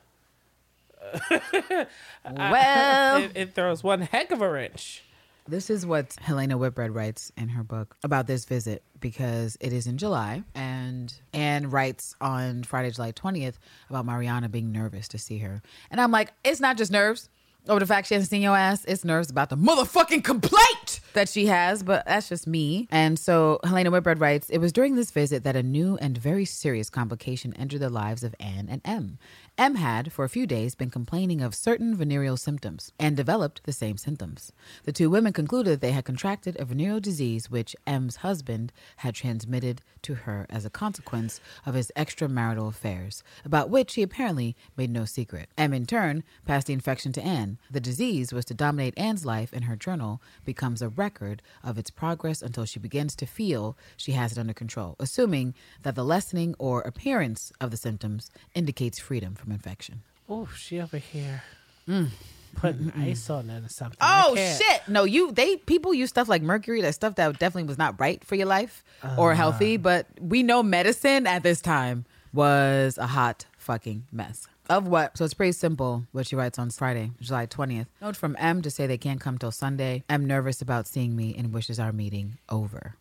Well, 2.29 3.23
It, 3.23 3.31
it 3.33 3.53
throws 3.55 3.83
one 3.83 4.01
heck 4.01 4.31
of 4.31 4.41
a 4.41 4.49
wrench. 4.49 5.03
This 5.47 5.69
is 5.69 5.85
what 5.85 6.15
Helena 6.21 6.57
Whitbread 6.57 6.93
writes 6.93 7.31
in 7.35 7.49
her 7.49 7.63
book 7.63 7.95
about 8.03 8.27
this 8.27 8.45
visit 8.45 8.83
because 8.99 9.57
it 9.59 9.73
is 9.73 9.87
in 9.87 9.97
July, 9.97 10.43
and 10.53 11.13
Anne 11.33 11.69
writes 11.69 12.15
on 12.21 12.63
Friday, 12.63 12.91
July 12.91 13.11
20th 13.11 13.55
about 13.89 14.05
Mariana 14.05 14.49
being 14.49 14.71
nervous 14.71 15.07
to 15.09 15.17
see 15.17 15.39
her. 15.39 15.61
And 15.89 15.99
I'm 15.99 16.11
like, 16.11 16.31
it's 16.43 16.59
not 16.59 16.77
just 16.77 16.91
nerves 16.91 17.29
over 17.67 17.79
the 17.79 17.85
fact 17.85 18.07
she 18.07 18.15
hasn't 18.15 18.29
seen 18.29 18.41
your 18.41 18.57
ass, 18.57 18.83
it's 18.85 19.05
nerves 19.05 19.29
about 19.29 19.49
the 19.49 19.57
motherfucking 19.57 20.23
complaint 20.23 20.99
that 21.13 21.29
she 21.29 21.45
has, 21.45 21.83
but 21.83 22.05
that's 22.05 22.29
just 22.29 22.47
me. 22.47 22.87
And 22.89 23.19
so 23.19 23.59
Helena 23.63 23.91
Whitbread 23.91 24.19
writes, 24.19 24.49
it 24.49 24.57
was 24.57 24.71
during 24.71 24.95
this 24.95 25.11
visit 25.11 25.43
that 25.43 25.55
a 25.55 25.63
new 25.63 25.97
and 25.97 26.17
very 26.17 26.45
serious 26.45 26.89
complication 26.89 27.53
entered 27.55 27.81
the 27.81 27.89
lives 27.89 28.23
of 28.23 28.33
Anne 28.39 28.67
and 28.69 28.81
M. 28.83 29.19
M 29.57 29.75
had, 29.75 30.11
for 30.11 30.25
a 30.25 30.29
few 30.29 30.47
days, 30.47 30.73
been 30.73 30.89
complaining 30.89 31.41
of 31.41 31.53
certain 31.53 31.95
venereal 31.95 32.37
symptoms 32.37 32.91
and 32.97 33.15
developed 33.15 33.61
the 33.63 33.73
same 33.73 33.97
symptoms. 33.97 34.51
The 34.85 34.93
two 34.93 35.09
women 35.09 35.33
concluded 35.33 35.81
they 35.81 35.91
had 35.91 36.05
contracted 36.05 36.59
a 36.59 36.65
venereal 36.65 36.99
disease 36.99 37.51
which 37.51 37.75
M's 37.85 38.17
husband 38.17 38.71
had 38.97 39.13
transmitted 39.13 39.81
to 40.03 40.15
her 40.15 40.47
as 40.49 40.65
a 40.65 40.71
consequence 40.71 41.39
of 41.65 41.75
his 41.75 41.91
extramarital 41.95 42.69
affairs, 42.69 43.23
about 43.45 43.69
which 43.69 43.93
he 43.95 44.01
apparently 44.01 44.55
made 44.75 44.89
no 44.89 45.05
secret. 45.05 45.49
M, 45.57 45.73
in 45.73 45.85
turn, 45.85 46.23
passed 46.45 46.67
the 46.67 46.73
infection 46.73 47.11
to 47.13 47.21
Anne. 47.21 47.59
The 47.69 47.79
disease 47.79 48.33
was 48.33 48.45
to 48.45 48.55
dominate 48.55 48.97
Anne's 48.97 49.25
life, 49.25 49.51
and 49.53 49.65
her 49.65 49.75
journal 49.75 50.21
becomes 50.43 50.81
a 50.81 50.89
record 50.89 51.41
of 51.61 51.77
its 51.77 51.91
progress 51.91 52.41
until 52.41 52.65
she 52.65 52.79
begins 52.79 53.15
to 53.17 53.27
feel 53.27 53.77
she 53.95 54.13
has 54.13 54.31
it 54.31 54.37
under 54.39 54.53
control, 54.53 54.95
assuming 54.97 55.53
that 55.83 55.95
the 55.95 56.05
lessening 56.05 56.55
or 56.57 56.81
appearance 56.81 57.51
of 57.61 57.69
the 57.69 57.77
symptoms 57.77 58.31
indicates 58.55 58.97
freedom 58.97 59.35
from 59.41 59.51
infection. 59.51 60.01
Oh, 60.29 60.47
she 60.55 60.79
over 60.79 60.97
here 60.97 61.43
mm. 61.87 62.09
putting 62.55 62.91
ice 62.91 63.29
on 63.29 63.49
it 63.49 63.65
or 63.65 63.69
something. 63.69 63.97
Oh 63.99 64.35
shit! 64.35 64.81
No, 64.87 65.03
you 65.03 65.31
they 65.31 65.57
people 65.57 65.93
use 65.93 66.09
stuff 66.09 66.29
like 66.29 66.41
mercury, 66.41 66.81
that 66.81 66.95
stuff 66.95 67.15
that 67.15 67.39
definitely 67.39 67.67
was 67.67 67.77
not 67.77 67.99
right 67.99 68.23
for 68.23 68.35
your 68.35 68.47
life 68.47 68.83
or 69.17 69.31
uh-huh. 69.31 69.37
healthy. 69.37 69.77
But 69.77 70.07
we 70.19 70.43
know 70.43 70.63
medicine 70.63 71.27
at 71.27 71.43
this 71.43 71.61
time 71.61 72.05
was 72.33 72.97
a 72.97 73.07
hot 73.07 73.45
fucking 73.57 74.03
mess. 74.11 74.47
Of 74.69 74.87
what? 74.87 75.17
So 75.17 75.25
it's 75.25 75.33
pretty 75.33 75.51
simple. 75.51 76.05
What 76.11 76.27
she 76.27 76.35
writes 76.35 76.57
on 76.57 76.69
Friday, 76.69 77.11
July 77.19 77.45
twentieth. 77.45 77.87
Note 78.01 78.15
from 78.15 78.37
M 78.39 78.61
to 78.61 78.71
say 78.71 78.87
they 78.87 78.97
can't 78.97 79.19
come 79.19 79.37
till 79.37 79.51
Sunday. 79.51 80.03
I'm 80.09 80.25
nervous 80.25 80.61
about 80.61 80.87
seeing 80.87 81.15
me 81.15 81.35
and 81.37 81.53
wishes 81.53 81.79
our 81.79 81.91
meeting 81.91 82.37
over. 82.47 82.95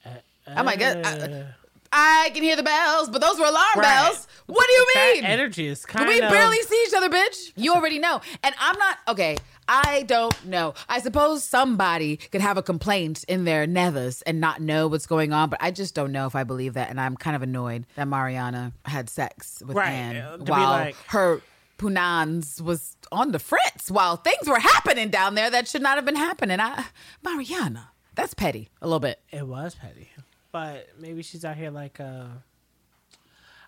oh 0.49 0.63
my 0.65 0.75
god! 0.75 1.55
I 1.93 2.31
can 2.35 2.43
hear 2.45 2.55
the 2.57 2.63
bells, 2.63 3.09
but 3.11 3.21
those 3.21 3.37
were 3.39 3.47
alarm 3.47 3.67
Right. 3.77 3.83
bells. 3.83 4.29
What 4.47 4.67
do 4.67 4.73
you 4.73 4.87
That 4.95 5.13
mean? 5.17 5.25
energy 5.25 5.67
is 5.67 5.85
kind 5.85 6.07
we 6.09 6.21
of. 6.21 6.31
barely 6.31 6.61
see 6.63 6.85
each 6.87 6.95
other, 6.95 7.09
bitch. 7.09 7.53
You 7.57 7.75
already 7.75 7.99
know. 7.99 8.21
And 8.45 8.55
I'm 8.61 8.79
not 8.79 8.99
okay. 9.09 9.37
I 9.69 10.03
don't 10.03 10.45
know. 10.47 10.75
I 10.89 11.01
suppose 11.01 11.45
somebody 11.45 12.17
could 12.17 12.41
have 12.41 12.57
a 12.57 12.63
complaint 12.63 13.25
in 13.29 13.45
their 13.45 13.67
nethers 13.67 14.23
and 14.27 14.41
not 14.41 14.61
know 14.61 14.87
what's 14.89 15.07
going 15.07 15.33
on, 15.33 15.49
but 15.51 15.61
I 15.63 15.71
just 15.71 15.95
don't 15.95 16.11
know 16.13 16.27
if 16.27 16.35
I 16.35 16.45
believe 16.45 16.75
that. 16.75 16.91
And 16.91 17.01
I'm 17.01 17.17
kind 17.17 17.35
of 17.37 17.43
annoyed 17.43 17.87
that 17.97 18.07
Mariana 18.09 18.73
had 18.85 19.09
sex 19.11 19.63
with 19.65 19.77
Right, 19.77 19.91
Anne 19.91 20.17
uh, 20.17 20.37
while 20.39 20.71
like- 20.71 20.97
her 21.09 21.41
punans 21.79 22.61
was 22.61 22.97
on 23.11 23.33
the 23.33 23.39
fritz 23.39 23.91
while 23.91 24.17
things 24.17 24.47
were 24.49 24.59
happening 24.61 25.09
down 25.09 25.35
there 25.35 25.51
that 25.51 25.67
should 25.67 25.83
not 25.83 25.97
have 25.97 26.05
been 26.05 26.17
happening. 26.17 26.61
I, 26.61 26.85
Mariana, 27.23 27.91
that's 28.15 28.35
petty 28.35 28.69
a 28.83 28.87
little 28.87 29.01
bit. 29.01 29.21
It 29.31 29.47
was 29.47 29.75
petty, 29.77 30.11
but 30.53 30.89
maybe 30.99 31.23
she's 31.23 31.45
out 31.45 31.57
here 31.57 31.71
like. 31.71 32.01
uh 32.01 32.25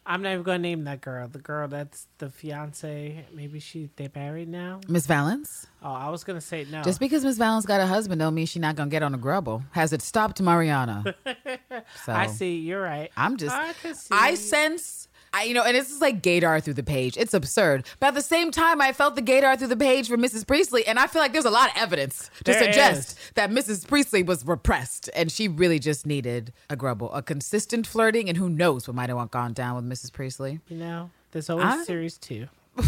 I'm 0.05 0.20
not 0.20 0.33
even 0.33 0.43
gonna 0.43 0.59
name 0.59 0.83
that 0.85 1.01
girl. 1.01 1.28
The 1.28 1.39
girl 1.39 1.68
that's 1.68 2.09
the 2.18 2.28
fiance. 2.28 3.24
Maybe 3.33 3.61
she 3.61 3.89
they 3.95 4.11
married 4.12 4.49
now. 4.49 4.80
Miss 4.89 5.07
Vallance. 5.07 5.68
Oh, 5.80 5.93
I 5.93 6.09
was 6.09 6.24
gonna 6.24 6.41
say 6.41 6.66
no. 6.68 6.83
Just 6.83 6.99
because 6.99 7.24
Miss 7.24 7.39
Vallance 7.39 7.66
got 7.66 7.80
a 7.80 7.87
husband 7.87 8.18
don't 8.18 8.35
mean 8.35 8.47
she's 8.47 8.61
not 8.62 8.74
gonna 8.74 8.91
get 8.91 9.05
on 9.05 9.14
a 9.14 9.18
grubble. 9.18 9.62
Has 9.70 9.93
it 9.93 10.03
stopped 10.03 10.41
Mariana? 10.43 11.14
So 12.05 12.12
I 12.12 12.26
see. 12.26 12.57
You're 12.57 12.83
right. 12.83 13.11
I'm 13.16 13.37
just 13.37 13.55
I 13.55 13.72
can 13.74 13.95
see. 13.95 14.09
I 14.11 14.35
sense 14.35 15.07
I 15.35 15.45
you 15.45 15.55
know, 15.55 15.62
and 15.62 15.76
it's 15.76 15.89
just 15.89 16.03
like 16.03 16.22
gaydar 16.22 16.62
through 16.62 16.74
the 16.74 16.83
page. 16.83 17.16
It's 17.16 17.33
absurd. 17.35 17.87
But 18.01 18.09
at 18.09 18.14
the 18.14 18.20
same 18.22 18.51
time, 18.51 18.80
I 18.80 18.93
felt 18.93 19.14
the 19.16 19.22
gaydar 19.22 19.59
through 19.59 19.68
the 19.68 19.76
page 19.76 20.09
for 20.09 20.16
Mrs. 20.18 20.47
Priestley, 20.47 20.87
and 20.87 20.99
I 20.99 21.07
feel 21.07 21.22
like 21.22 21.33
there's 21.33 21.45
a 21.47 21.51
lot 21.51 21.70
of 21.70 21.76
evidence 21.76 22.30
to 22.45 22.53
There 22.53 22.62
suggest 22.62 23.18
is. 23.18 23.30
that 23.35 23.51
Mrs. 23.51 23.87
Priestley 23.89 24.22
was 24.22 24.45
repressed 24.45 25.09
and 25.14 25.33
she 25.33 25.49
really 25.49 25.78
just 25.78 26.07
needed 26.07 26.53
a 26.68 26.76
grubble, 26.76 27.12
a 27.14 27.22
consistent 27.22 27.87
flirting, 27.87 28.28
and 28.28 28.37
who 28.37 28.49
knows 28.51 28.87
what 28.87 28.95
might 28.95 29.09
have 29.09 29.30
gone 29.30 29.53
down 29.55 29.76
with 29.76 29.85
Mrs. 29.87 30.12
Priestley. 30.12 30.61
You 30.68 30.76
know, 30.76 31.11
there's 31.30 31.49
always 31.49 31.66
I- 31.66 31.85
series 31.85 32.18
two. 32.18 32.49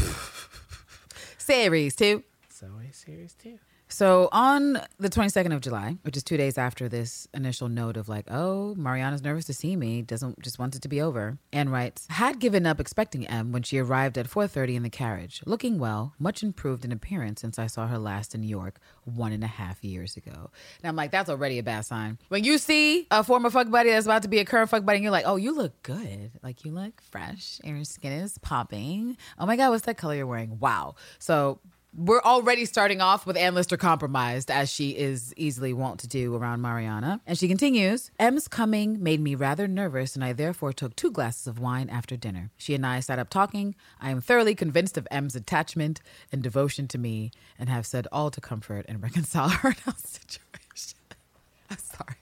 Series 1.39 1.95
two. 1.95 2.23
There's 2.49 2.73
always 2.73 2.97
series 2.97 3.35
two. 3.35 3.59
So 3.95 4.29
on 4.33 4.81
the 4.99 5.09
22nd 5.09 5.55
of 5.55 5.61
July, 5.61 5.97
which 6.03 6.17
is 6.17 6.25
two 6.25 6.37
days 6.37 6.59
after 6.59 6.89
this 6.89 7.29
initial 7.33 7.69
note 7.69 7.97
of 7.97 8.09
like, 8.09 8.27
oh, 8.29 8.75
Mariana's 8.75 9.23
nervous 9.23 9.45
to 9.45 9.55
see 9.55 9.77
me, 9.77 10.03
doesn't 10.03 10.43
just 10.43 10.59
wants 10.59 10.77
it 10.77 10.83
to 10.83 10.89
be 10.89 11.01
over. 11.01 11.39
Anne 11.53 11.69
writes, 11.69 12.09
had 12.11 12.41
given 12.41 12.67
up 12.67 12.81
expecting 12.81 13.25
M 13.25 13.53
when 13.53 13.63
she 13.63 13.79
arrived 13.79 14.19
at 14.19 14.27
4:30 14.27 14.75
in 14.75 14.83
the 14.83 14.91
carriage, 14.91 15.43
looking 15.47 15.79
well, 15.79 16.13
much 16.19 16.43
improved 16.43 16.85
in 16.85 16.91
appearance 16.91 17.41
since 17.41 17.57
I 17.57 17.69
saw 17.69 17.87
her 17.87 17.99
last 17.99 18.35
in 18.35 18.41
New 18.41 18.49
York 18.49 18.81
one 19.05 19.31
and 19.31 19.45
a 19.45 19.55
half 19.63 19.85
years 19.85 20.17
ago. 20.17 20.51
And 20.83 20.89
I'm 20.89 20.97
like, 20.97 21.13
that's 21.13 21.31
already 21.31 21.61
a 21.61 21.63
bad 21.63 21.87
sign. 21.87 22.19
When 22.31 22.43
you 22.43 22.59
see 22.59 23.07
a 23.13 23.23
former 23.23 23.49
fuck 23.49 23.71
buddy 23.71 23.91
that's 23.91 24.07
about 24.07 24.23
to 24.23 24.29
be 24.29 24.41
a 24.41 24.45
current 24.45 24.71
fuck 24.71 24.85
buddy, 24.85 24.97
and 24.97 25.05
you're 25.05 25.13
like, 25.13 25.27
oh, 25.29 25.37
you 25.37 25.55
look 25.55 25.85
good, 25.85 26.33
like 26.43 26.65
you 26.65 26.73
look 26.73 27.01
fresh, 27.13 27.61
and 27.63 27.77
your 27.77 27.85
skin 27.85 28.11
is 28.11 28.39
popping. 28.39 29.17
Oh 29.39 29.47
my 29.47 29.55
god, 29.55 29.71
what's 29.71 29.85
that 29.85 29.99
color 29.99 30.17
you're 30.17 30.27
wearing? 30.27 30.59
Wow. 30.59 30.97
So 31.21 31.61
we're 31.97 32.23
already 32.23 32.65
starting 32.65 33.01
off 33.01 33.25
with 33.27 33.37
Ann 33.37 33.55
Lister 33.55 33.77
compromised, 33.77 34.51
as 34.51 34.71
she 34.71 34.91
is 34.91 35.33
easily 35.37 35.73
wont 35.73 36.01
to 36.01 36.09
do 36.09 36.35
around 36.35 36.61
Mariana. 36.61 37.21
And 37.27 37.39
she 37.39 37.47
continues 37.47 38.11
M's 38.19 38.49
coming 38.49 39.03
made 39.03 39.21
me 39.21 39.35
rather 39.35 39.69
nervous, 39.69 40.15
and 40.15 40.25
I 40.25 40.33
therefore 40.33 40.73
took 40.73 40.97
two 40.97 41.11
glasses 41.11 41.47
of 41.47 41.59
wine 41.59 41.89
after 41.89 42.17
dinner. 42.17 42.51
She 42.57 42.75
and 42.75 42.85
I 42.85 43.01
sat 43.01 43.19
up 43.19 43.31
talking. 43.31 43.75
I 44.01 44.11
am 44.11 44.21
thoroughly 44.21 44.55
convinced 44.55 44.99
of 44.99 45.07
M's 45.11 45.37
attachment 45.37 46.01
and 46.33 46.43
devotion 46.43 46.89
to 46.89 46.99
me, 46.99 47.31
and 47.59 47.69
have 47.69 47.87
said 47.87 48.09
all 48.11 48.31
to 48.31 48.41
comfort 48.41 48.87
and 48.89 49.03
reconcile 49.03 49.49
her 49.49 49.69
our 49.87 49.95
situation. 49.97 50.99
I'm 51.71 51.79
sorry. 51.79 52.17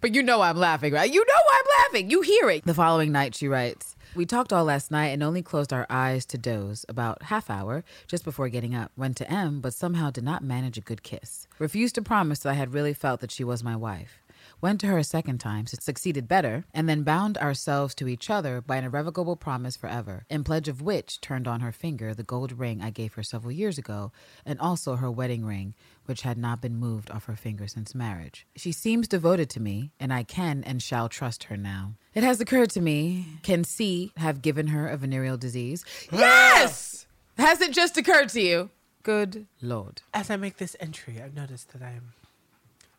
But 0.00 0.14
you 0.14 0.22
know 0.22 0.42
I'm 0.42 0.56
laughing, 0.56 0.92
right? 0.92 1.12
You 1.12 1.24
know 1.24 1.42
I'm 1.52 1.64
laughing. 1.84 2.10
You 2.10 2.20
hear 2.20 2.50
it. 2.50 2.64
The 2.64 2.74
following 2.74 3.10
night, 3.10 3.34
she 3.34 3.48
writes, 3.48 3.96
we 4.14 4.26
talked 4.26 4.52
all 4.52 4.64
last 4.64 4.90
night 4.90 5.08
and 5.08 5.22
only 5.22 5.42
closed 5.42 5.72
our 5.72 5.86
eyes 5.90 6.24
to 6.26 6.38
doze 6.38 6.84
about 6.88 7.24
half 7.24 7.50
hour 7.50 7.84
just 8.06 8.24
before 8.24 8.48
getting 8.48 8.74
up. 8.74 8.92
Went 8.96 9.16
to 9.18 9.30
M, 9.30 9.60
but 9.60 9.74
somehow 9.74 10.10
did 10.10 10.24
not 10.24 10.42
manage 10.42 10.78
a 10.78 10.82
good 10.82 11.02
kiss. 11.02 11.46
Refused 11.58 11.94
to 11.96 12.02
promise 12.02 12.40
that 12.40 12.50
I 12.50 12.54
had 12.54 12.74
really 12.74 12.94
felt 12.94 13.20
that 13.20 13.30
she 13.30 13.44
was 13.44 13.62
my 13.62 13.76
wife. 13.76 14.22
Went 14.60 14.80
to 14.80 14.88
her 14.88 14.98
a 14.98 15.04
second 15.04 15.38
time, 15.38 15.66
succeeded 15.66 16.26
better, 16.26 16.64
and 16.74 16.88
then 16.88 17.04
bound 17.04 17.38
ourselves 17.38 17.94
to 17.94 18.08
each 18.08 18.28
other 18.28 18.60
by 18.60 18.76
an 18.76 18.84
irrevocable 18.84 19.36
promise 19.36 19.76
forever, 19.76 20.24
in 20.28 20.42
pledge 20.42 20.66
of 20.68 20.82
which 20.82 21.20
turned 21.20 21.46
on 21.46 21.60
her 21.60 21.70
finger 21.70 22.12
the 22.12 22.24
gold 22.24 22.52
ring 22.58 22.82
I 22.82 22.90
gave 22.90 23.14
her 23.14 23.22
several 23.22 23.52
years 23.52 23.78
ago, 23.78 24.10
and 24.44 24.58
also 24.58 24.96
her 24.96 25.10
wedding 25.10 25.44
ring, 25.44 25.74
which 26.08 26.22
had 26.22 26.38
not 26.38 26.62
been 26.62 26.74
moved 26.76 27.10
off 27.10 27.26
her 27.26 27.36
finger 27.36 27.68
since 27.68 27.94
marriage. 27.94 28.46
She 28.56 28.72
seems 28.72 29.06
devoted 29.06 29.50
to 29.50 29.60
me, 29.60 29.92
and 30.00 30.12
I 30.12 30.22
can 30.22 30.64
and 30.64 30.82
shall 30.82 31.08
trust 31.08 31.44
her 31.44 31.56
now. 31.56 31.94
It 32.14 32.24
has 32.24 32.40
occurred 32.40 32.70
to 32.70 32.80
me, 32.80 33.26
can 33.42 33.62
C 33.62 34.12
have 34.16 34.40
given 34.40 34.68
her 34.68 34.88
a 34.88 34.96
venereal 34.96 35.36
disease? 35.36 35.84
Ah! 36.12 36.16
Yes! 36.18 37.06
Has 37.36 37.60
it 37.60 37.72
just 37.72 37.96
occurred 37.98 38.30
to 38.30 38.40
you? 38.40 38.70
Good 39.02 39.46
Lord. 39.60 40.02
As 40.12 40.30
I 40.30 40.36
make 40.36 40.56
this 40.56 40.74
entry, 40.80 41.20
I've 41.22 41.34
noticed 41.34 41.72
that 41.72 41.82
I 41.82 41.90
am 41.90 42.14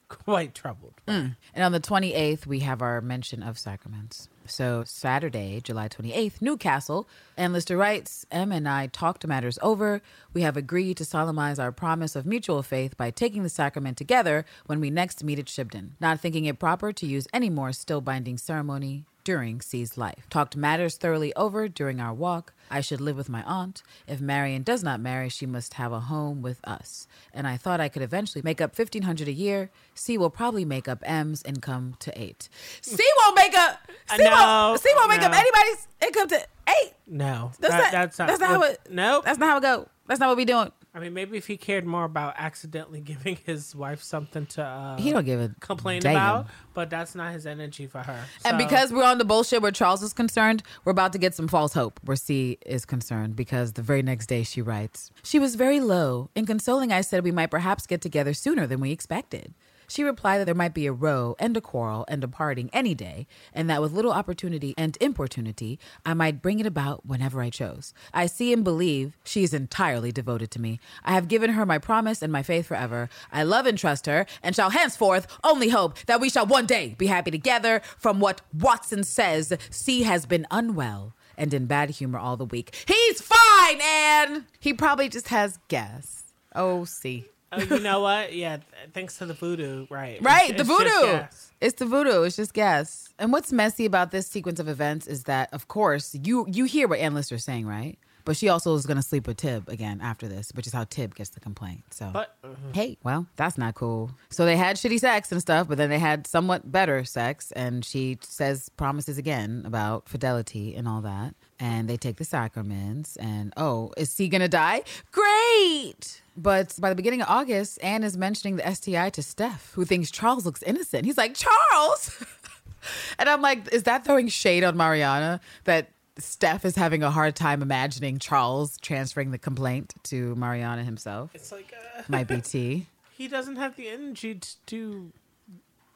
quite 0.08 0.54
troubled. 0.56 0.94
Mm. 1.08 1.36
And 1.54 1.64
on 1.64 1.72
the 1.72 1.80
28th, 1.80 2.46
we 2.46 2.60
have 2.60 2.82
our 2.82 3.02
mention 3.02 3.44
of 3.44 3.58
sacraments. 3.58 4.30
So, 4.50 4.84
Saturday, 4.86 5.62
July 5.62 5.88
28th, 5.88 6.42
Newcastle. 6.42 7.08
Ann 7.38 7.54
Lister 7.54 7.78
writes 7.78 8.26
M 8.32 8.52
and 8.52 8.68
I 8.68 8.88
talked 8.88 9.26
matters 9.28 9.60
over. 9.62 10.02
We 10.34 10.42
have 10.42 10.58
agreed 10.58 10.98
to 10.98 11.06
solemnize 11.06 11.60
our 11.60 11.72
promise 11.72 12.16
of 12.16 12.26
mutual 12.26 12.64
faith 12.64 12.98
by 12.98 13.12
taking 13.12 13.44
the 13.44 13.50
sacrament 13.50 13.98
together 13.98 14.46
when 14.66 14.80
we 14.80 14.90
next 14.90 15.24
meet 15.24 15.40
at 15.40 15.46
Shibden, 15.46 15.92
not 16.00 16.20
thinking 16.20 16.46
it 16.46 16.60
proper 16.60 16.92
to 16.94 17.06
use 17.06 17.28
any 17.34 17.50
more 17.50 17.72
still 17.72 18.02
binding 18.02 18.38
ceremony 18.38 19.06
during 19.24 19.62
C's 19.62 19.98
life. 19.98 20.26
Talked 20.30 20.56
matters 20.56 20.96
thoroughly 20.98 21.34
over 21.36 21.68
during 21.68 22.00
our 22.00 22.14
walk. 22.14 22.54
I 22.72 22.82
should 22.82 23.02
live 23.02 23.18
with 23.18 23.30
my 23.30 23.44
aunt. 23.44 23.82
If 24.08 24.22
Marian 24.22 24.64
does 24.64 24.84
not 24.84 25.00
marry, 25.00 25.30
she 25.30 25.46
must 25.46 25.74
have 25.76 25.92
a 25.92 26.00
home 26.02 26.42
with 26.42 26.60
us. 26.64 27.08
And 27.34 27.48
I 27.48 27.58
thought 27.58 27.80
I 27.82 27.90
could 27.90 28.02
eventually 28.02 28.42
make 28.44 28.62
up 28.62 28.76
fifteen 28.76 29.04
hundred 29.04 29.28
a 29.28 29.34
year. 29.34 29.72
C 29.96 30.18
will 30.18 30.30
probably 30.30 30.66
make 30.66 30.88
up 30.88 31.00
M's 31.04 31.42
income 31.44 31.96
to 32.00 32.20
eight. 32.22 32.48
C 32.82 33.04
won't 33.20 33.36
make 33.36 33.58
up. 33.58 33.80
C, 34.16 34.24
No, 34.24 34.30
won't, 34.32 34.82
C 34.82 34.90
won't 34.96 35.10
make 35.10 35.22
up 35.22 35.34
anybody's 35.34 35.88
income 36.02 36.28
to 36.30 36.48
eight. 36.70 36.94
No, 37.08 37.52
That's 37.60 37.74
that- 37.74 37.82
not. 37.84 37.92
That's 37.92 38.20
not. 38.20 38.28
That's 38.28 38.40
not 38.40 38.50
how 38.50 38.62
it. 38.64 38.80
Nope. 38.90 39.26
That's 39.26 39.40
not 39.40 39.50
how 39.50 39.58
it 39.58 39.62
go. 39.62 39.88
That's 40.08 40.20
not 40.20 40.30
what 40.30 40.38
we 40.38 40.46
doing. 40.46 40.72
I 40.94 41.00
mean, 41.00 41.14
maybe 41.14 41.38
if 41.38 41.46
he 41.46 41.56
cared 41.56 41.86
more 41.86 42.04
about 42.04 42.34
accidentally 42.38 43.00
giving 43.12 43.38
his 43.46 43.76
wife 43.76 44.02
something 44.02 44.46
to 44.48 44.64
uh, 44.64 44.98
He 44.98 45.12
don't 45.12 45.26
give 45.26 45.40
a 45.40 45.52
complain 45.60 46.02
damn. 46.02 46.16
about, 46.16 46.48
but 46.74 46.90
that's 46.90 47.14
not 47.16 47.34
his 47.34 47.46
energy 47.46 47.86
for 47.86 48.00
her. 48.00 48.26
And 48.44 48.58
because 48.58 48.92
we're 48.92 49.04
on 49.04 49.18
the 49.20 49.26
bullshit 49.26 49.62
where 49.62 49.72
Charles 49.72 50.02
is 50.02 50.14
concerned, 50.14 50.64
we're 50.86 50.92
about 50.92 51.14
to 51.14 51.20
get 51.20 51.36
some 51.36 51.48
false 51.48 51.74
hope 51.74 52.00
where 52.04 52.18
C 52.18 52.58
is 52.66 52.86
concerned 52.86 53.36
because 53.36 53.74
the 53.74 53.82
very 53.82 54.02
next 54.02 54.28
day 54.28 54.44
she 54.44 54.62
writes, 54.62 55.12
She 55.24 55.38
was 55.38 55.56
very 55.56 55.80
low. 55.80 56.30
In 56.36 56.46
consoling, 56.46 56.92
I 56.92 57.02
said 57.02 57.24
we 57.24 57.32
might 57.32 57.52
perhaps 57.52 57.86
get 57.86 58.02
together 58.02 58.34
sooner 58.34 58.66
than 58.66 58.80
we 58.80 58.92
expected. 58.92 59.54
She 59.90 60.04
replied 60.04 60.38
that 60.38 60.46
there 60.46 60.56
might 60.56 60.74
be 60.74 60.86
a 60.86 60.94
row 60.94 61.36
and 61.40 61.58
a 61.58 61.62
quarrel 61.62 62.06
and 62.08 62.24
a 62.24 62.28
parting 62.28 62.70
any 62.72 62.94
day, 62.94 63.28
and 63.54 63.70
that 63.70 63.82
with 63.82 63.92
little 63.92 64.14
opportunity 64.14 64.74
and 64.78 64.96
importunity, 65.02 65.80
I 66.06 66.14
might 66.14 66.42
bring 66.42 66.60
it 66.60 66.66
about 66.66 67.06
whenever 67.06 67.42
I 67.42 67.50
chose. 67.50 67.94
I 68.14 68.28
see 68.28 68.54
and 68.54 68.64
believe 68.64 69.18
she 69.24 69.44
is 69.44 69.54
entirely 69.54 70.12
devoted 70.12 70.52
to 70.52 70.62
me. 70.62 70.80
I 71.04 71.14
have 71.14 71.28
given 71.28 71.52
her 71.52 71.66
my 71.66 71.80
promise 71.80 72.22
and 72.22 72.32
my 72.32 72.44
faith 72.44 72.68
forever. 72.68 73.10
I 73.32 73.44
love 73.44 73.66
and 73.66 73.78
trust 73.78 74.06
her, 74.06 74.26
and 74.44 74.56
shall 74.56 74.70
henceforth 74.70 75.28
only 75.44 75.70
hope 75.70 75.98
that 76.06 76.22
we 76.22 76.30
shall 76.30 76.46
one 76.46 76.68
day 76.68 76.96
be 76.98 77.08
happy 77.08 77.32
together. 77.32 77.82
From 77.98 78.20
what 78.20 78.42
Watson 78.54 79.04
says, 79.04 79.52
C 79.72 80.04
has 80.04 80.26
been 80.26 80.46
unwell 80.52 81.16
and 81.36 81.54
in 81.54 81.66
bad 81.66 81.90
humor 81.90 82.20
all 82.20 82.38
the 82.38 82.46
week. 82.46 82.76
He's 82.88 83.22
fine, 83.22 83.82
Anne. 83.82 84.46
He 84.60 84.74
probably 84.74 85.10
just 85.10 85.30
has 85.30 85.58
gas. 85.68 86.34
Oh, 86.54 86.86
C. 86.86 87.26
Oh, 87.52 87.60
you 87.62 87.80
know 87.80 88.02
what? 88.02 88.34
Yeah, 88.34 88.58
th- 88.58 88.68
thanks 88.94 89.18
to 89.18 89.26
the 89.26 89.34
voodoo, 89.34 89.88
right? 89.90 90.22
Right, 90.22 90.52
It's- 90.52 90.68
the 90.68 90.74
it's 90.74 90.94
voodoo. 90.94 91.26
It's 91.62 91.80
the 91.80 91.86
voodoo. 91.86 92.24
It's 92.24 92.36
just 92.36 92.54
gas. 92.54 93.10
And 93.18 93.32
what's 93.32 93.52
messy 93.52 93.86
about 93.86 94.12
this 94.12 94.28
sequence 94.28 94.60
of 94.60 94.68
events 94.68 95.08
is 95.08 95.24
that, 95.24 95.50
of 95.54 95.68
course, 95.68 96.16
you 96.24 96.46
you 96.48 96.66
hear 96.66 96.88
what 96.88 97.00
Ann 97.00 97.14
Lister's 97.16 97.44
saying, 97.44 97.66
right? 97.66 97.98
But 98.26 98.38
she 98.38 98.50
also 98.50 98.76
is 98.76 98.86
going 98.86 98.98
to 98.98 99.02
sleep 99.04 99.26
with 99.26 99.38
Tib 99.38 99.68
again 99.70 100.02
after 100.02 100.28
this, 100.28 100.52
which 100.54 100.68
is 100.68 100.74
how 100.74 100.84
Tib 100.84 101.16
gets 101.16 101.32
the 101.32 101.40
complaint. 101.40 101.82
So, 101.92 102.12
But 102.14 102.36
uh-huh. 102.44 102.54
hey, 102.74 102.98
well, 103.04 103.26
that's 103.38 103.58
not 103.58 103.74
cool. 103.74 104.12
So 104.30 104.46
they 104.46 104.56
had 104.58 104.76
shitty 104.76 105.00
sex 105.00 105.32
and 105.32 105.42
stuff, 105.42 105.68
but 105.68 105.78
then 105.80 105.90
they 105.90 105.98
had 105.98 106.28
somewhat 106.28 106.72
better 106.72 107.04
sex. 107.06 107.52
And 107.54 107.84
she 107.84 108.20
says 108.22 108.70
promises 108.70 109.18
again 109.18 109.64
about 109.66 110.08
fidelity 110.08 110.76
and 110.76 110.88
all 110.88 111.02
that. 111.02 111.34
And 111.60 111.90
they 111.90 111.98
take 111.98 112.16
the 112.18 112.24
sacraments. 112.26 113.16
And 113.18 113.54
oh, 113.58 113.92
is 113.98 114.16
he 114.18 114.30
gonna 114.30 114.48
die? 114.48 114.84
Great. 115.12 116.22
But 116.38 116.76
by 116.80 116.90
the 116.90 116.96
beginning 116.96 117.22
of 117.22 117.28
August, 117.30 117.80
Anne 117.84 118.04
is 118.04 118.16
mentioning 118.16 118.56
the 118.56 118.74
STI 118.74 119.10
to 119.10 119.22
Steph, 119.22 119.74
who 119.74 119.84
thinks 119.84 120.10
Charles 120.10 120.46
looks 120.46 120.64
innocent. 120.64 121.06
He's 121.06 121.18
like, 121.18 121.36
Charles. 121.36 122.24
and 123.20 123.28
I'm 123.28 123.42
like, 123.42 123.74
is 123.74 123.84
that 123.84 124.06
throwing 124.06 124.30
shade 124.30 124.64
on 124.64 124.78
Mariana 124.78 125.42
that 125.66 125.90
Steph 126.18 126.64
is 126.64 126.76
having 126.78 127.04
a 127.04 127.12
hard 127.12 127.36
time 127.36 127.62
imagining 127.62 128.20
Charles 128.20 128.78
transferring 128.78 129.32
the 129.32 129.38
complaint 129.38 129.96
to 130.04 130.34
Mariana 130.36 130.84
himself? 130.84 131.32
it's 131.34 131.52
like 131.52 131.74
uh, 131.98 132.04
Might 132.08 132.28
be 132.30 132.40
T. 132.40 132.88
he 133.18 133.28
doesn't 133.28 133.58
have 133.58 133.76
the 133.76 133.90
energy 133.90 134.36
to 134.36 134.56
do 134.66 135.12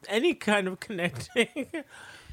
any 0.08 0.34
kind 0.34 0.68
of 0.68 0.80
connecting. 0.80 1.48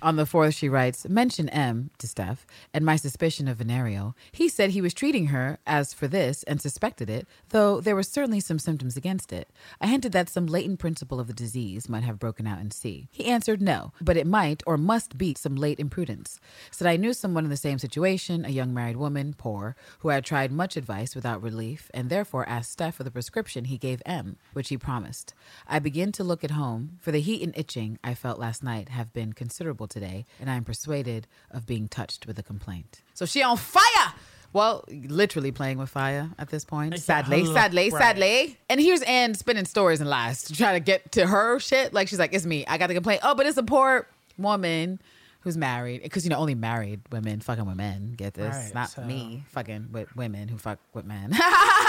On 0.04 0.16
the 0.16 0.26
fourth, 0.26 0.56
she 0.56 0.68
writes, 0.68 1.08
mention 1.08 1.48
M 1.50 1.92
to 2.00 2.08
Steph 2.08 2.48
and 2.74 2.84
my 2.84 2.96
suspicion 2.96 3.48
of 3.48 3.58
venereal. 3.58 4.16
He 4.32 4.50
said 4.50 4.72
he 4.72 4.82
was 4.82 4.96
treating 4.96 5.28
her 5.28 5.60
as 5.68 5.94
for 5.94 6.08
this 6.08 6.42
and 6.44 6.60
suspected 6.60 7.08
it, 7.08 7.28
though 7.50 7.80
there 7.80 7.96
were 7.96 8.02
certainly 8.02 8.40
some 8.40 8.58
symptoms 8.58 8.98
against 8.98 9.32
it. 9.32 9.52
I 9.80 9.86
hinted 9.86 10.12
that 10.14 10.28
some 10.28 10.48
latent 10.48 10.80
principle 10.80 11.20
of 11.20 11.28
the 11.28 11.34
disease 11.34 11.88
might 11.88 12.04
have 12.04 12.18
broken 12.18 12.48
out 12.48 12.60
in 12.60 12.72
C. 12.72 13.10
He 13.12 13.26
answered 13.26 13.62
no, 13.62 13.94
but 14.02 14.18
it 14.18 14.26
might 14.26 14.64
or 14.66 14.76
must 14.76 15.20
be 15.20 15.36
some 15.38 15.56
late 15.56 15.80
imprudence. 15.80 16.40
Said 16.72 16.88
I 16.88 16.98
knew 16.98 17.14
someone 17.14 17.44
in 17.44 17.52
the 17.52 17.58
same 17.58 17.78
situation, 17.78 18.44
a 18.44 18.50
young 18.50 18.74
married 18.74 18.98
woman, 18.98 19.36
poor, 19.38 19.76
who 20.00 20.10
had 20.10 20.26
tried 20.26 20.52
much 20.52 20.76
advice 20.76 21.14
without 21.14 21.44
relief, 21.44 21.92
and 21.94 22.10
therefore 22.10 22.50
asked 22.50 22.72
Steph 22.72 22.96
for 22.96 23.04
the 23.04 23.12
prescription 23.12 23.66
he 23.66 23.78
gave 23.78 24.02
M, 24.04 24.38
which 24.54 24.70
he 24.70 24.78
promised. 24.80 25.36
I 25.68 25.78
begin 25.78 26.12
to 26.14 26.24
look 26.24 26.44
at 26.44 26.52
home, 26.52 26.98
for 27.00 27.12
the 27.12 27.22
heat 27.22 27.44
and 27.44 27.56
itching 27.56 28.00
I 28.04 28.16
felt 28.16 28.40
last 28.40 28.64
night 28.64 28.90
have 28.90 29.14
been 29.14 29.34
considerable 29.34 29.91
today, 29.92 30.26
and 30.40 30.50
I 30.50 30.56
am 30.56 30.64
persuaded 30.64 31.28
of 31.52 31.68
being 31.68 31.88
touched 31.88 32.26
with 32.26 32.40
a 32.40 32.44
complaint. 32.44 33.02
So 33.14 33.26
she 33.28 33.44
on 33.44 33.58
fire! 33.58 34.14
Well, 34.54 34.84
literally 34.90 35.52
playing 35.54 35.78
with 35.78 35.90
fire 35.90 36.30
at 36.40 36.50
this 36.50 36.66
point. 36.66 37.00
Sadly, 37.00 37.44
Right. 37.44 37.54
sadly, 37.54 37.90
sadly. 37.90 38.58
And 38.70 38.82
here's 38.82 39.02
Anne 39.04 39.34
spinning 39.36 39.64
stories 39.64 40.02
and 40.02 40.10
lies 40.10 40.44
to 40.44 40.54
try 40.54 40.74
to 40.74 40.82
get 40.82 41.14
to 41.14 41.26
her 41.26 41.58
shit. 41.60 41.94
Like 41.94 42.10
she's 42.10 42.20
like, 42.20 42.34
it's 42.34 42.46
me. 42.46 42.66
I 42.68 42.78
got 42.78 42.88
the 42.88 42.94
complaint. 42.94 43.22
Oh, 43.24 43.34
but 43.34 43.46
it's 43.46 43.56
a 43.58 43.64
poor 43.64 44.08
woman 44.38 45.00
who's 45.40 45.56
married. 45.56 46.04
Because, 46.04 46.26
you 46.26 46.30
know, 46.32 46.36
only 46.38 46.54
married 46.56 47.00
women 47.14 47.40
fucking 47.40 47.66
with 47.66 47.78
men 47.78 48.14
get 48.18 48.34
this. 48.34 48.54
Right, 48.54 48.74
Not 48.76 48.90
so- 48.90 49.04
me 49.04 49.46
fucking 49.52 49.88
with 49.94 50.14
women 50.18 50.50
who 50.50 50.58
fuck 50.58 50.80
with 50.94 51.06
men. 51.06 51.32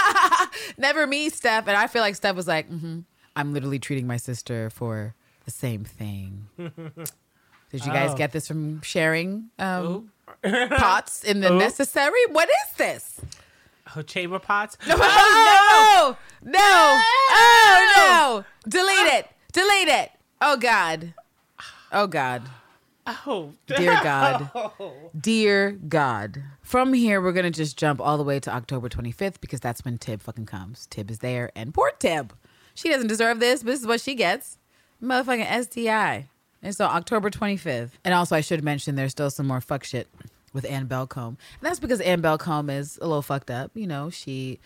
Never 0.77 1.05
me, 1.05 1.27
Steph. 1.29 1.67
And 1.67 1.75
I 1.75 1.87
feel 1.87 2.01
like 2.01 2.15
Steph 2.15 2.35
was 2.37 2.47
like, 2.47 2.69
mm-hmm, 2.71 2.99
I'm 3.35 3.53
literally 3.53 3.79
treating 3.79 4.07
my 4.07 4.17
sister 4.17 4.69
for 4.69 5.15
the 5.43 5.51
same 5.51 5.83
thing. 5.83 6.47
Did 7.73 7.85
you 7.85 7.91
guys 7.91 8.11
Oh. 8.11 8.15
get 8.15 8.31
this 8.31 8.47
from 8.47 8.81
sharing 8.83 9.49
um, 9.59 10.11
pots 10.43 11.23
in 11.23 11.41
the 11.41 11.49
necessary? 11.49 12.19
What 12.29 12.47
is 12.47 12.77
this? 12.77 13.19
oh, 13.95 14.01
chamber 14.03 14.39
pots. 14.39 14.77
Oh, 14.87 16.15
no, 16.43 16.51
no, 16.51 16.59
oh, 16.61 18.43
no. 18.65 18.69
Delete 18.69 19.13
it. 19.13 19.27
Delete 19.51 19.87
it. 19.87 20.11
Oh, 20.39 20.55
God. 20.55 21.13
Oh, 21.91 22.07
God. 22.07 22.43
Oh, 23.05 23.53
Dear 23.67 23.99
God. 24.03 24.49
Dear 25.19 25.71
God. 25.71 26.43
From 26.61 26.93
here, 26.93 27.21
we're 27.21 27.33
going 27.33 27.43
to 27.43 27.49
just 27.51 27.75
jump 27.77 27.99
all 27.99 28.17
the 28.17 28.23
way 28.23 28.39
to 28.39 28.51
October 28.53 28.87
25th 28.87 29.41
because 29.41 29.59
that's 29.59 29.83
when 29.83 29.97
Tib 29.97 30.21
fucking 30.21 30.45
comes. 30.45 30.85
Tib 30.87 31.09
is 31.11 31.19
there. 31.19 31.51
And 31.55 31.73
poor 31.73 31.91
Tib. 31.99 32.33
She 32.75 32.89
doesn't 32.89 33.07
deserve 33.07 33.39
this, 33.39 33.61
but 33.63 33.71
this 33.71 33.81
is 33.81 33.87
what 33.87 33.99
she 34.01 34.15
gets. 34.15 34.57
Motherfucking 35.01 35.63
STI. 35.65 36.29
And 36.63 36.75
so 36.75 36.85
October 36.85 37.29
25th. 37.29 37.91
And 38.03 38.13
also, 38.13 38.35
I 38.35 38.41
should 38.41 38.63
mention 38.63 38.95
there's 38.95 39.11
still 39.11 39.29
some 39.29 39.45
more 39.45 39.61
fuck 39.61 39.83
shit 39.83 40.07
with 40.53 40.65
Anne 40.65 40.87
Belcombe. 40.87 41.27
And 41.27 41.61
that's 41.61 41.79
because 41.79 41.99
Anne 42.01 42.21
Belcombe 42.21 42.69
is 42.69 42.97
a 43.01 43.05
little 43.05 43.21
fucked 43.21 43.51
up. 43.51 43.71
You 43.75 43.85
know, 43.85 44.09
she 44.09 44.59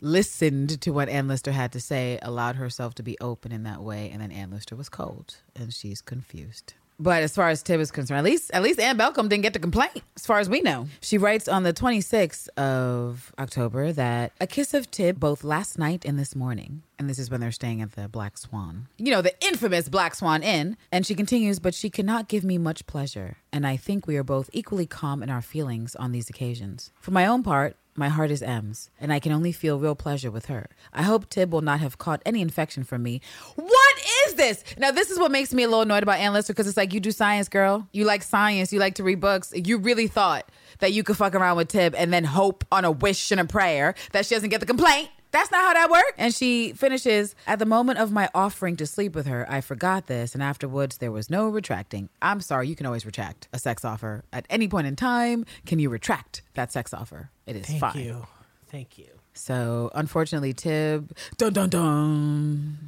listened 0.00 0.80
to 0.82 0.90
what 0.90 1.08
Ann 1.08 1.28
Lister 1.28 1.52
had 1.52 1.72
to 1.72 1.80
say, 1.80 2.18
allowed 2.20 2.56
herself 2.56 2.94
to 2.96 3.02
be 3.02 3.16
open 3.20 3.52
in 3.52 3.62
that 3.62 3.82
way, 3.82 4.10
and 4.10 4.20
then 4.20 4.32
Ann 4.32 4.50
Lister 4.50 4.76
was 4.76 4.88
cold 4.88 5.36
and 5.54 5.72
she's 5.72 6.02
confused. 6.02 6.74
But 6.98 7.22
as 7.22 7.34
far 7.34 7.48
as 7.48 7.62
Tib 7.62 7.80
is 7.80 7.90
concerned, 7.90 8.18
at 8.18 8.24
least 8.24 8.50
at 8.52 8.62
least 8.62 8.78
Anne 8.78 8.96
Belcombe 8.96 9.28
didn't 9.28 9.42
get 9.42 9.52
the 9.52 9.58
complaint, 9.58 10.02
as 10.16 10.26
far 10.26 10.38
as 10.38 10.48
we 10.48 10.60
know. 10.60 10.86
She 11.00 11.18
writes 11.18 11.48
on 11.48 11.62
the 11.64 11.72
26th 11.72 12.48
of 12.56 13.32
October 13.38 13.92
that 13.92 14.32
a 14.40 14.46
kiss 14.46 14.74
of 14.74 14.90
Tib 14.90 15.18
both 15.18 15.44
last 15.44 15.78
night 15.78 16.04
and 16.04 16.18
this 16.18 16.36
morning. 16.36 16.82
And 16.98 17.10
this 17.10 17.18
is 17.18 17.30
when 17.30 17.40
they're 17.40 17.50
staying 17.50 17.82
at 17.82 17.92
the 17.92 18.08
Black 18.08 18.38
Swan. 18.38 18.86
You 18.98 19.10
know, 19.10 19.22
the 19.22 19.34
infamous 19.44 19.88
Black 19.88 20.14
Swan 20.14 20.42
Inn. 20.42 20.76
And 20.92 21.04
she 21.04 21.14
continues, 21.16 21.58
but 21.58 21.74
she 21.74 21.90
cannot 21.90 22.28
give 22.28 22.44
me 22.44 22.56
much 22.56 22.86
pleasure. 22.86 23.36
And 23.52 23.66
I 23.66 23.76
think 23.76 24.06
we 24.06 24.16
are 24.16 24.22
both 24.22 24.48
equally 24.52 24.86
calm 24.86 25.22
in 25.22 25.28
our 25.28 25.42
feelings 25.42 25.96
on 25.96 26.12
these 26.12 26.30
occasions. 26.30 26.92
For 27.00 27.10
my 27.10 27.26
own 27.26 27.42
part, 27.42 27.76
my 27.96 28.08
heart 28.08 28.30
is 28.30 28.42
M's, 28.42 28.90
and 29.00 29.12
I 29.12 29.20
can 29.20 29.32
only 29.32 29.52
feel 29.52 29.78
real 29.78 29.94
pleasure 29.94 30.30
with 30.30 30.46
her. 30.46 30.68
I 30.92 31.02
hope 31.02 31.28
Tib 31.30 31.52
will 31.52 31.60
not 31.60 31.80
have 31.80 31.98
caught 31.98 32.22
any 32.26 32.40
infection 32.40 32.84
from 32.84 33.02
me. 33.02 33.20
What 33.54 33.96
is 34.26 34.34
this? 34.34 34.64
Now, 34.78 34.90
this 34.90 35.10
is 35.10 35.18
what 35.18 35.30
makes 35.30 35.54
me 35.54 35.62
a 35.62 35.68
little 35.68 35.82
annoyed 35.82 36.02
about 36.02 36.18
Ann 36.18 36.32
Lister 36.32 36.52
because 36.52 36.66
it's 36.66 36.76
like, 36.76 36.92
you 36.92 37.00
do 37.00 37.12
science, 37.12 37.48
girl. 37.48 37.88
You 37.92 38.04
like 38.04 38.22
science. 38.22 38.72
You 38.72 38.80
like 38.80 38.96
to 38.96 39.04
read 39.04 39.20
books. 39.20 39.52
You 39.54 39.78
really 39.78 40.08
thought 40.08 40.50
that 40.80 40.92
you 40.92 41.02
could 41.02 41.16
fuck 41.16 41.34
around 41.34 41.56
with 41.56 41.68
Tib 41.68 41.94
and 41.94 42.12
then 42.12 42.24
hope 42.24 42.64
on 42.72 42.84
a 42.84 42.90
wish 42.90 43.30
and 43.30 43.40
a 43.40 43.44
prayer 43.44 43.94
that 44.12 44.26
she 44.26 44.34
doesn't 44.34 44.50
get 44.50 44.60
the 44.60 44.66
complaint. 44.66 45.08
That's 45.34 45.50
not 45.50 45.62
how 45.62 45.72
that 45.74 45.90
works. 45.90 46.12
And 46.16 46.32
she 46.32 46.72
finishes 46.74 47.34
At 47.46 47.58
the 47.58 47.66
moment 47.66 47.98
of 47.98 48.12
my 48.12 48.28
offering 48.34 48.76
to 48.76 48.86
sleep 48.86 49.16
with 49.16 49.26
her, 49.26 49.44
I 49.50 49.60
forgot 49.60 50.06
this, 50.06 50.32
and 50.32 50.42
afterwards 50.42 50.98
there 50.98 51.10
was 51.10 51.28
no 51.28 51.48
retracting. 51.48 52.08
I'm 52.22 52.40
sorry, 52.40 52.68
you 52.68 52.76
can 52.76 52.86
always 52.86 53.04
retract 53.04 53.48
a 53.52 53.58
sex 53.58 53.84
offer. 53.84 54.22
At 54.32 54.46
any 54.48 54.68
point 54.68 54.86
in 54.86 54.94
time, 54.94 55.44
can 55.66 55.80
you 55.80 55.90
retract 55.90 56.42
that 56.54 56.70
sex 56.70 56.94
offer? 56.94 57.30
It 57.46 57.56
is 57.56 57.66
Thank 57.66 57.80
fine. 57.80 57.92
Thank 57.92 58.04
you. 58.04 58.26
Thank 58.68 58.98
you. 58.98 59.08
So 59.34 59.90
unfortunately, 59.92 60.52
Tib, 60.52 61.16
dun 61.36 61.52
dun 61.52 61.68
dun. 61.68 62.78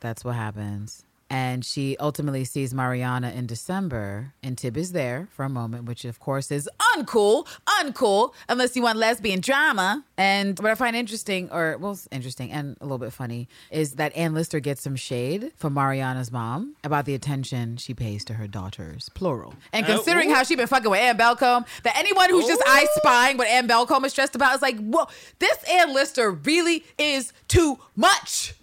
That's 0.00 0.24
what 0.24 0.34
happens. 0.34 1.04
And 1.30 1.64
she 1.64 1.96
ultimately 1.98 2.44
sees 2.44 2.74
Mariana 2.74 3.30
in 3.30 3.46
December, 3.46 4.34
and 4.42 4.56
Tib 4.58 4.76
is 4.76 4.92
there 4.92 5.28
for 5.30 5.44
a 5.44 5.48
moment, 5.48 5.84
which 5.84 6.04
of 6.04 6.20
course 6.20 6.50
is 6.50 6.68
uncool, 6.94 7.46
uncool, 7.80 8.34
unless 8.48 8.76
you 8.76 8.82
want 8.82 8.98
lesbian 8.98 9.40
drama. 9.40 10.04
And 10.16 10.58
what 10.60 10.70
I 10.70 10.74
find 10.74 10.94
interesting, 10.94 11.48
or 11.50 11.76
well, 11.80 11.98
interesting 12.12 12.52
and 12.52 12.76
a 12.80 12.84
little 12.84 12.98
bit 12.98 13.12
funny, 13.12 13.48
is 13.70 13.94
that 13.94 14.14
Ann 14.16 14.34
Lister 14.34 14.60
gets 14.60 14.82
some 14.82 14.96
shade 14.96 15.52
from 15.56 15.72
Mariana's 15.74 16.30
mom 16.30 16.76
about 16.84 17.04
the 17.04 17.14
attention 17.14 17.78
she 17.78 17.94
pays 17.94 18.24
to 18.26 18.34
her 18.34 18.46
daughters, 18.46 19.08
plural. 19.14 19.54
And 19.72 19.84
Oh, 19.86 19.94
considering 19.96 20.30
ooh. 20.30 20.34
how 20.34 20.42
she's 20.44 20.56
been 20.56 20.66
fucking 20.66 20.90
with 20.90 21.00
Anne 21.00 21.16
Belcombe, 21.16 21.66
that 21.82 21.96
anyone 21.98 22.30
who's 22.30 22.46
just 22.46 22.62
eye 22.66 22.86
spying 22.96 23.38
what 23.38 23.48
Anne 23.48 23.66
Belcombe 23.66 24.04
is 24.04 24.12
stressed 24.12 24.34
about 24.36 24.54
is 24.54 24.62
like, 24.62 24.76
whoa, 24.78 25.06
this 25.38 25.56
Ann 25.70 25.92
Lister 25.94 26.30
really 26.30 26.84
is 26.98 27.32
too 27.48 27.78
much. 27.96 28.54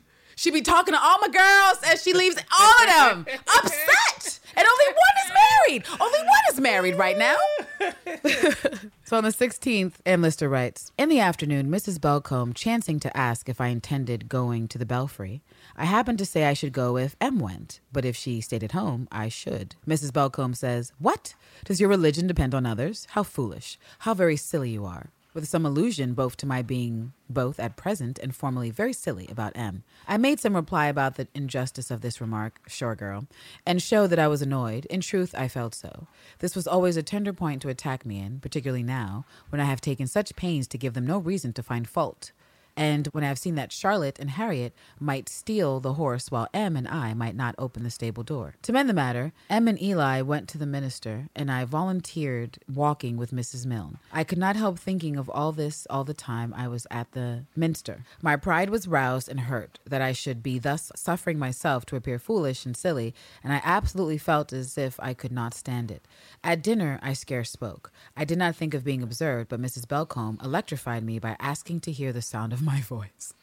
She 0.42 0.50
be 0.50 0.62
talking 0.64 0.96
to 0.96 1.00
all 1.00 1.20
my 1.20 1.28
girls 1.28 1.78
and 1.86 2.00
she 2.00 2.14
leaves 2.14 2.36
all 2.60 2.72
of 2.82 2.88
them 2.88 3.26
upset. 3.58 4.40
And 4.56 4.66
only 4.68 4.86
one 4.88 5.16
is 5.24 5.32
married. 5.36 5.86
Only 6.02 6.20
one 6.20 6.42
is 6.52 6.60
married 6.60 6.96
right 6.96 7.16
now. 7.16 7.36
So 9.04 9.18
on 9.18 9.26
the 9.26 9.32
16th, 9.32 9.96
Ann 10.06 10.22
Lister 10.22 10.48
writes 10.48 10.94
In 10.98 11.10
the 11.10 11.20
afternoon, 11.20 11.68
Mrs. 11.70 12.00
Belcombe 12.00 12.54
chancing 12.54 12.98
to 13.02 13.18
ask 13.18 13.50
if 13.50 13.60
I 13.60 13.68
intended 13.68 14.30
going 14.30 14.70
to 14.70 14.78
the 14.78 14.86
belfry. 14.86 15.42
I 15.76 15.84
happened 15.84 16.18
to 16.20 16.26
say 16.26 16.46
I 16.46 16.54
should 16.54 16.72
go 16.72 16.96
if 16.96 17.18
M 17.20 17.38
went, 17.38 17.82
but 17.92 18.06
if 18.06 18.16
she 18.16 18.40
stayed 18.40 18.64
at 18.64 18.72
home, 18.72 19.10
I 19.12 19.28
should. 19.28 19.76
Mrs. 19.86 20.14
Belcombe 20.14 20.56
says, 20.56 20.94
What? 20.98 21.36
Does 21.66 21.82
your 21.82 21.90
religion 21.90 22.26
depend 22.26 22.56
on 22.56 22.66
others? 22.66 23.06
How 23.10 23.24
foolish. 23.24 23.78
How 24.00 24.14
very 24.14 24.38
silly 24.38 24.70
you 24.70 24.86
are. 24.86 25.10
With 25.34 25.48
some 25.48 25.66
allusion 25.66 26.14
both 26.14 26.36
to 26.38 26.46
my 26.46 26.62
being 26.62 27.14
both 27.30 27.58
at 27.58 27.78
present 27.78 28.20
and 28.20 28.36
formerly 28.36 28.70
very 28.70 28.92
silly 28.92 29.28
about 29.32 29.56
M. 29.56 29.84
I 30.06 30.18
made 30.18 30.42
some 30.42 30.56
reply 30.56 30.88
about 30.88 31.16
the 31.16 31.30
injustice 31.34 31.90
of 31.90 32.02
this 32.02 32.20
remark, 32.20 32.60
sure 32.68 32.96
girl, 32.96 33.28
and 33.66 33.82
showed 33.82 34.08
that 34.08 34.20
I 34.20 34.28
was 34.28 34.42
annoyed. 34.42 34.86
In 34.88 35.00
truth, 35.00 35.34
I 35.38 35.48
felt 35.48 35.74
so. 35.74 36.08
This 36.40 36.54
was 36.54 36.68
always 36.68 36.98
a 36.98 37.04
tender 37.04 37.32
point 37.32 37.62
to 37.62 37.70
attack 37.70 38.06
me 38.06 38.20
in, 38.20 38.42
particularly 38.42 38.84
now, 38.84 39.24
when 39.50 39.62
I 39.62 39.66
have 39.66 39.80
taken 39.80 40.06
such 40.06 40.36
pains 40.36 40.68
to 40.68 40.78
give 40.78 40.96
them 40.96 41.08
no 41.08 41.18
reason 41.18 41.54
to 41.54 41.64
find 41.64 41.88
fault. 41.88 42.34
And 42.76 43.08
when 43.08 43.24
I 43.24 43.28
have 43.28 43.40
seen 43.40 43.56
that 43.56 43.72
Charlotte 43.72 44.20
and 44.20 44.32
Harriet 44.32 44.74
might 45.00 45.30
steal 45.30 45.80
the 45.80 45.94
horse 45.94 46.32
while 46.32 46.48
M 46.54 46.76
and 46.76 46.88
I 46.88 47.14
might 47.14 47.36
not 47.36 47.56
open 47.58 47.84
the 47.84 47.90
stable 47.90 48.24
door. 48.24 48.56
To 48.64 48.74
mend 48.74 48.90
the 48.90 48.94
matter, 48.94 49.34
M 49.50 49.68
and 49.68 49.82
Eli 49.82 50.22
went 50.22 50.48
to 50.50 50.58
the 50.58 50.66
minster, 50.66 51.30
and 51.36 51.52
I 51.52 51.66
volunteered 51.66 52.60
walking 52.74 53.18
with 53.18 53.32
Mrs. 53.32 53.66
Milne. 53.66 53.98
I 54.12 54.24
could 54.24 54.38
not 54.38 54.56
help 54.56 54.80
thinking 54.80 55.18
of 55.18 55.30
all 55.30 55.52
this 55.52 55.86
all 55.90 56.04
the 56.04 56.14
time 56.14 56.54
I 56.56 56.68
was 56.68 56.88
at 56.90 57.12
the 57.12 57.46
minster. 57.56 58.06
My 58.22 58.36
pride 58.36 58.70
was 58.70 58.88
roused 58.88 59.30
and 59.30 59.42
hurt 59.42 59.80
that 59.86 60.02
I 60.02 60.12
should 60.12 60.42
be 60.42 60.60
thus 60.60 60.92
suffering 60.96 61.38
myself 61.38 61.86
to 61.88 61.96
appear 61.96 62.20
foolish 62.20 62.66
and 62.66 62.76
silly, 62.76 63.14
and 63.44 63.54
I 63.54 63.62
absolutely 63.64 64.18
felt 64.18 64.54
as 64.54 64.78
if 64.78 65.00
I 65.00 65.14
could 65.14 65.32
not 65.32 65.54
stand 65.54 65.92
it. 65.92 66.08
At 66.44 66.64
dinner, 66.64 67.00
I 67.02 67.14
scarce 67.14 67.50
spoke. 67.52 67.92
I 68.16 68.26
did 68.26 68.38
not 68.38 68.56
think 68.56 68.74
of 68.74 68.84
being 68.84 69.04
observed, 69.04 69.50
but 69.50 69.62
Mrs. 69.62 69.88
Belcombe 69.88 70.44
electrified 70.44 71.04
me 71.04 71.20
by 71.20 71.36
asking 71.40 71.82
to 71.82 71.92
hear 71.92 72.14
the 72.14 72.22
sound 72.22 72.54
of 72.54 72.61
my 72.62 72.82
voice. 72.82 73.34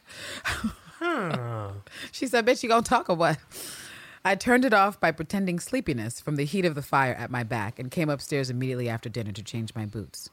she 2.11 2.27
said, 2.27 2.45
Bitch, 2.45 2.63
you 2.63 2.69
gonna 2.69 2.81
talk 2.81 3.09
or 3.09 3.15
what? 3.15 3.37
I 4.23 4.35
turned 4.35 4.65
it 4.65 4.73
off 4.73 4.99
by 4.99 5.11
pretending 5.11 5.59
sleepiness 5.59 6.19
from 6.19 6.35
the 6.35 6.43
heat 6.43 6.65
of 6.65 6.75
the 6.75 6.81
fire 6.81 7.13
at 7.13 7.31
my 7.31 7.43
back 7.43 7.79
and 7.79 7.89
came 7.89 8.09
upstairs 8.09 8.49
immediately 8.49 8.89
after 8.89 9.07
dinner 9.07 9.31
to 9.31 9.43
change 9.43 9.73
my 9.73 9.85
boots. 9.85 10.29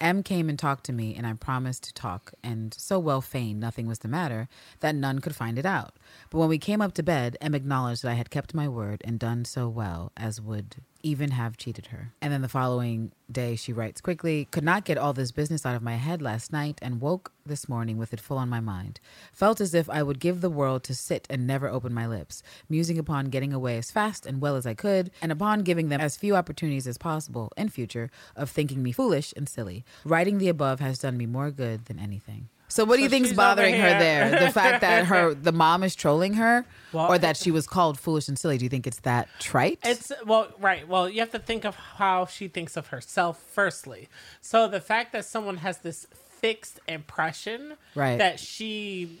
M 0.00 0.22
came 0.22 0.48
and 0.48 0.58
talked 0.58 0.84
to 0.84 0.92
me, 0.92 1.14
and 1.14 1.26
I 1.26 1.32
promised 1.34 1.84
to 1.84 1.94
talk, 1.94 2.34
and 2.42 2.74
so 2.74 2.98
well 2.98 3.20
feigned 3.20 3.60
nothing 3.60 3.86
was 3.86 4.00
the 4.00 4.08
matter 4.08 4.48
that 4.80 4.96
none 4.96 5.20
could 5.20 5.36
find 5.36 5.58
it 5.58 5.64
out. 5.64 5.94
But 6.28 6.38
when 6.38 6.48
we 6.48 6.58
came 6.58 6.82
up 6.82 6.92
to 6.94 7.02
bed, 7.02 7.36
M 7.40 7.54
acknowledged 7.54 8.02
that 8.02 8.10
I 8.10 8.14
had 8.14 8.30
kept 8.30 8.52
my 8.52 8.68
word 8.68 9.00
and 9.04 9.18
done 9.18 9.44
so 9.44 9.68
well 9.68 10.10
as 10.16 10.40
would 10.40 10.76
even 11.02 11.32
have 11.32 11.56
cheated 11.56 11.86
her. 11.86 12.12
And 12.20 12.32
then 12.32 12.42
the 12.42 12.48
following 12.48 13.12
day, 13.30 13.56
she 13.56 13.72
writes 13.72 14.00
quickly, 14.00 14.46
could 14.50 14.64
not 14.64 14.84
get 14.84 14.98
all 14.98 15.12
this 15.12 15.32
business 15.32 15.64
out 15.64 15.74
of 15.74 15.82
my 15.82 15.96
head 15.96 16.22
last 16.22 16.52
night 16.52 16.78
and 16.82 17.00
woke 17.00 17.32
this 17.44 17.68
morning 17.68 17.98
with 17.98 18.12
it 18.12 18.20
full 18.20 18.38
on 18.38 18.48
my 18.48 18.60
mind. 18.60 19.00
Felt 19.32 19.60
as 19.60 19.74
if 19.74 19.88
I 19.90 20.02
would 20.02 20.20
give 20.20 20.40
the 20.40 20.50
world 20.50 20.84
to 20.84 20.94
sit 20.94 21.26
and 21.30 21.46
never 21.46 21.68
open 21.68 21.92
my 21.92 22.06
lips, 22.06 22.42
musing 22.68 22.98
upon 22.98 23.26
getting 23.26 23.52
away 23.52 23.78
as 23.78 23.90
fast 23.90 24.26
and 24.26 24.40
well 24.40 24.56
as 24.56 24.66
I 24.66 24.74
could, 24.74 25.10
and 25.20 25.32
upon 25.32 25.62
giving 25.62 25.88
them 25.88 26.00
as 26.00 26.16
few 26.16 26.36
opportunities 26.36 26.86
as 26.86 26.98
possible 26.98 27.52
in 27.56 27.68
future 27.68 28.10
of 28.36 28.50
thinking 28.50 28.82
me 28.82 28.92
foolish 28.92 29.32
and 29.36 29.48
silly. 29.48 29.84
Writing 30.04 30.38
the 30.38 30.48
above 30.48 30.80
has 30.80 30.98
done 30.98 31.16
me 31.16 31.26
more 31.26 31.50
good 31.50 31.86
than 31.86 31.98
anything. 31.98 32.48
So 32.72 32.86
what 32.86 32.96
do 32.96 33.02
you 33.02 33.08
So 33.08 33.10
think's 33.10 33.34
bothering 33.34 33.74
her 33.74 33.98
there? 33.98 34.30
The 34.30 34.50
fact 34.50 34.80
that 34.80 35.04
her 35.04 35.34
the 35.48 35.52
mom 35.52 35.82
is 35.82 35.94
trolling 35.94 36.32
her, 36.34 36.64
Well, 36.90 37.12
or 37.12 37.18
that 37.18 37.36
she 37.36 37.50
was 37.50 37.66
called 37.66 38.00
foolish 38.00 38.28
and 38.28 38.38
silly? 38.38 38.56
Do 38.56 38.64
you 38.64 38.70
think 38.70 38.86
it's 38.86 39.00
that 39.00 39.28
trite? 39.38 39.78
It's 39.84 40.10
well, 40.24 40.48
right. 40.58 40.88
Well, 40.88 41.06
you 41.06 41.20
have 41.20 41.32
to 41.32 41.38
think 41.38 41.66
of 41.66 41.74
how 41.76 42.24
she 42.24 42.48
thinks 42.48 42.78
of 42.78 42.86
herself 42.86 43.38
firstly. 43.52 44.08
So 44.40 44.68
the 44.68 44.80
fact 44.80 45.12
that 45.12 45.26
someone 45.26 45.58
has 45.58 45.78
this 45.78 46.06
fixed 46.14 46.80
impression, 46.88 47.74
Right. 47.94 48.16
that 48.16 48.40
she, 48.40 49.18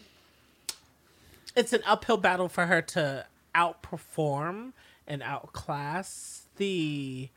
it's 1.54 1.74
an 1.74 1.82
uphill 1.86 2.16
battle 2.16 2.48
for 2.48 2.64
her 2.64 2.80
to 2.80 3.26
outperform 3.54 4.72
and 5.06 5.22
outclass 5.22 6.44
the 6.56 7.28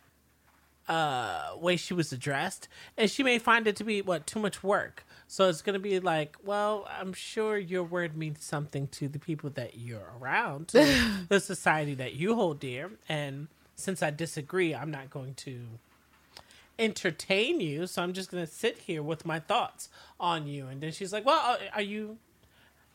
uh 0.88 1.50
way 1.58 1.76
she 1.76 1.96
was 1.96 2.14
addressed 2.14 2.68
and 2.96 3.10
she 3.10 3.24
may 3.24 3.40
find 3.40 3.66
it 3.68 3.76
to 3.76 3.84
be 3.84 4.04
what 4.04 4.28
too 4.28 4.38
much 4.40 4.64
work 4.64 5.04
so 5.28 5.50
it's 5.50 5.62
going 5.62 5.74
to 5.74 5.80
be 5.80 6.00
like 6.00 6.38
well 6.44 6.88
i'm 7.00 7.14
sure 7.14 7.58
your 7.58 7.84
word 7.84 8.16
means 8.16 8.44
something 8.44 8.88
to 8.88 9.08
the 9.08 9.20
people 9.20 9.50
that 9.50 9.78
you're 9.78 10.14
around 10.20 10.68
the 11.30 11.40
society 11.40 11.94
that 11.94 12.14
you 12.14 12.36
hold 12.36 12.60
dear 12.60 12.92
and 13.10 13.48
since 13.76 14.02
i 14.04 14.10
disagree 14.10 14.74
i'm 14.74 14.92
not 14.92 15.10
going 15.10 15.34
to 15.34 15.62
entertain 16.78 17.60
you 17.62 17.88
so 17.88 18.02
i'm 18.04 18.14
just 18.14 18.30
going 18.32 18.46
to 18.46 18.52
sit 18.52 18.78
here 18.80 19.02
with 19.02 19.26
my 19.26 19.40
thoughts 19.40 19.90
on 20.20 20.46
you 20.48 20.68
and 20.68 20.82
then 20.82 20.92
she's 20.92 21.14
like 21.14 21.26
well 21.26 21.58
are 21.74 21.82
you 21.82 22.18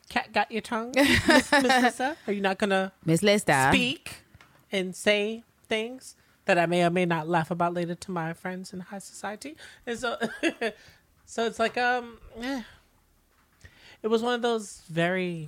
cat 0.09 0.31
got 0.33 0.51
your 0.51 0.61
tongue 0.61 0.91
miss, 0.95 1.51
Lissa? 1.51 2.15
are 2.27 2.33
you 2.33 2.41
not 2.41 2.57
going 2.59 2.69
to 2.69 2.91
Miss 3.05 3.21
Lista. 3.21 3.69
speak 3.69 4.23
and 4.71 4.95
say 4.95 5.43
things 5.67 6.15
that 6.45 6.57
I 6.57 6.65
may 6.65 6.83
or 6.83 6.89
may 6.89 7.05
not 7.05 7.27
laugh 7.27 7.51
about 7.51 7.73
later 7.73 7.95
to 7.95 8.11
my 8.11 8.33
friends 8.33 8.73
in 8.73 8.79
high 8.81 8.99
society. 8.99 9.55
And 9.85 9.97
so, 9.97 10.17
so 11.31 11.45
it's 11.45 11.59
like, 11.59 11.77
um, 11.77 12.17
eh. 12.41 12.61
it 14.03 14.09
was 14.09 14.21
one 14.21 14.33
of 14.33 14.41
those 14.41 14.81
very, 14.89 15.47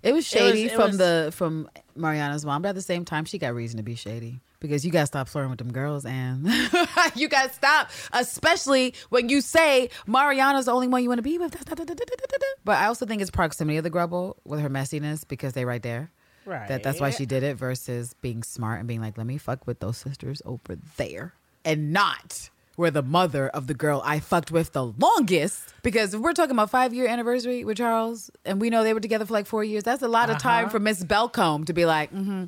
It 0.00 0.12
was 0.12 0.24
shady 0.24 0.66
it 0.66 0.72
from 0.72 0.90
was- 0.90 0.98
the 0.98 1.30
from 1.34 1.68
Mariana's 1.96 2.44
mom, 2.44 2.62
but 2.62 2.68
at 2.68 2.74
the 2.76 2.82
same 2.82 3.04
time, 3.04 3.24
she 3.24 3.36
got 3.36 3.52
reason 3.52 3.78
to 3.78 3.82
be 3.82 3.96
shady 3.96 4.38
because 4.60 4.86
you 4.86 4.92
got 4.92 5.00
to 5.00 5.06
stop 5.06 5.28
flirting 5.28 5.50
with 5.50 5.58
them 5.58 5.72
girls, 5.72 6.04
and 6.04 6.46
you 7.16 7.26
got 7.28 7.48
to 7.48 7.52
stop, 7.54 7.90
especially 8.12 8.94
when 9.08 9.28
you 9.28 9.40
say 9.40 9.90
Mariana's 10.06 10.66
the 10.66 10.72
only 10.72 10.86
one 10.86 11.02
you 11.02 11.08
want 11.08 11.18
to 11.18 11.22
be 11.22 11.36
with. 11.36 11.56
But 12.64 12.76
I 12.78 12.86
also 12.86 13.04
think 13.04 13.20
it's 13.22 13.30
proximity 13.32 13.78
of 13.78 13.82
the 13.84 13.90
grubble 13.90 14.36
with 14.44 14.60
her 14.60 14.70
messiness 14.70 15.26
because 15.26 15.52
they 15.54 15.64
right 15.64 15.82
there. 15.82 16.12
right. 16.46 16.68
That 16.68 16.84
that's 16.84 17.00
why 17.00 17.10
she 17.10 17.26
did 17.26 17.42
it 17.42 17.56
versus 17.56 18.14
being 18.22 18.44
smart 18.44 18.78
and 18.78 18.86
being 18.86 19.00
like, 19.00 19.18
let 19.18 19.26
me 19.26 19.36
fuck 19.36 19.66
with 19.66 19.80
those 19.80 19.96
sisters 19.96 20.40
over 20.44 20.76
there 20.96 21.34
and 21.64 21.92
not 21.92 22.50
where 22.76 22.90
the 22.90 23.02
mother 23.02 23.48
of 23.48 23.66
the 23.66 23.74
girl 23.74 24.02
I 24.04 24.20
fucked 24.20 24.50
with 24.50 24.72
the 24.72 24.86
longest. 24.86 25.74
Because 25.82 26.14
if 26.14 26.20
we're 26.20 26.32
talking 26.32 26.52
about 26.52 26.70
five 26.70 26.94
year 26.94 27.06
anniversary 27.06 27.64
with 27.64 27.76
Charles 27.76 28.30
and 28.44 28.60
we 28.60 28.70
know 28.70 28.82
they 28.82 28.94
were 28.94 29.00
together 29.00 29.26
for 29.26 29.32
like 29.32 29.46
four 29.46 29.64
years, 29.64 29.82
that's 29.82 30.02
a 30.02 30.08
lot 30.08 30.30
of 30.30 30.38
time 30.38 30.70
for 30.70 30.78
Miss 30.78 31.04
Belcombe 31.04 31.66
to 31.66 31.72
be 31.72 31.84
like, 31.84 32.12
mm-hmm, 32.12 32.44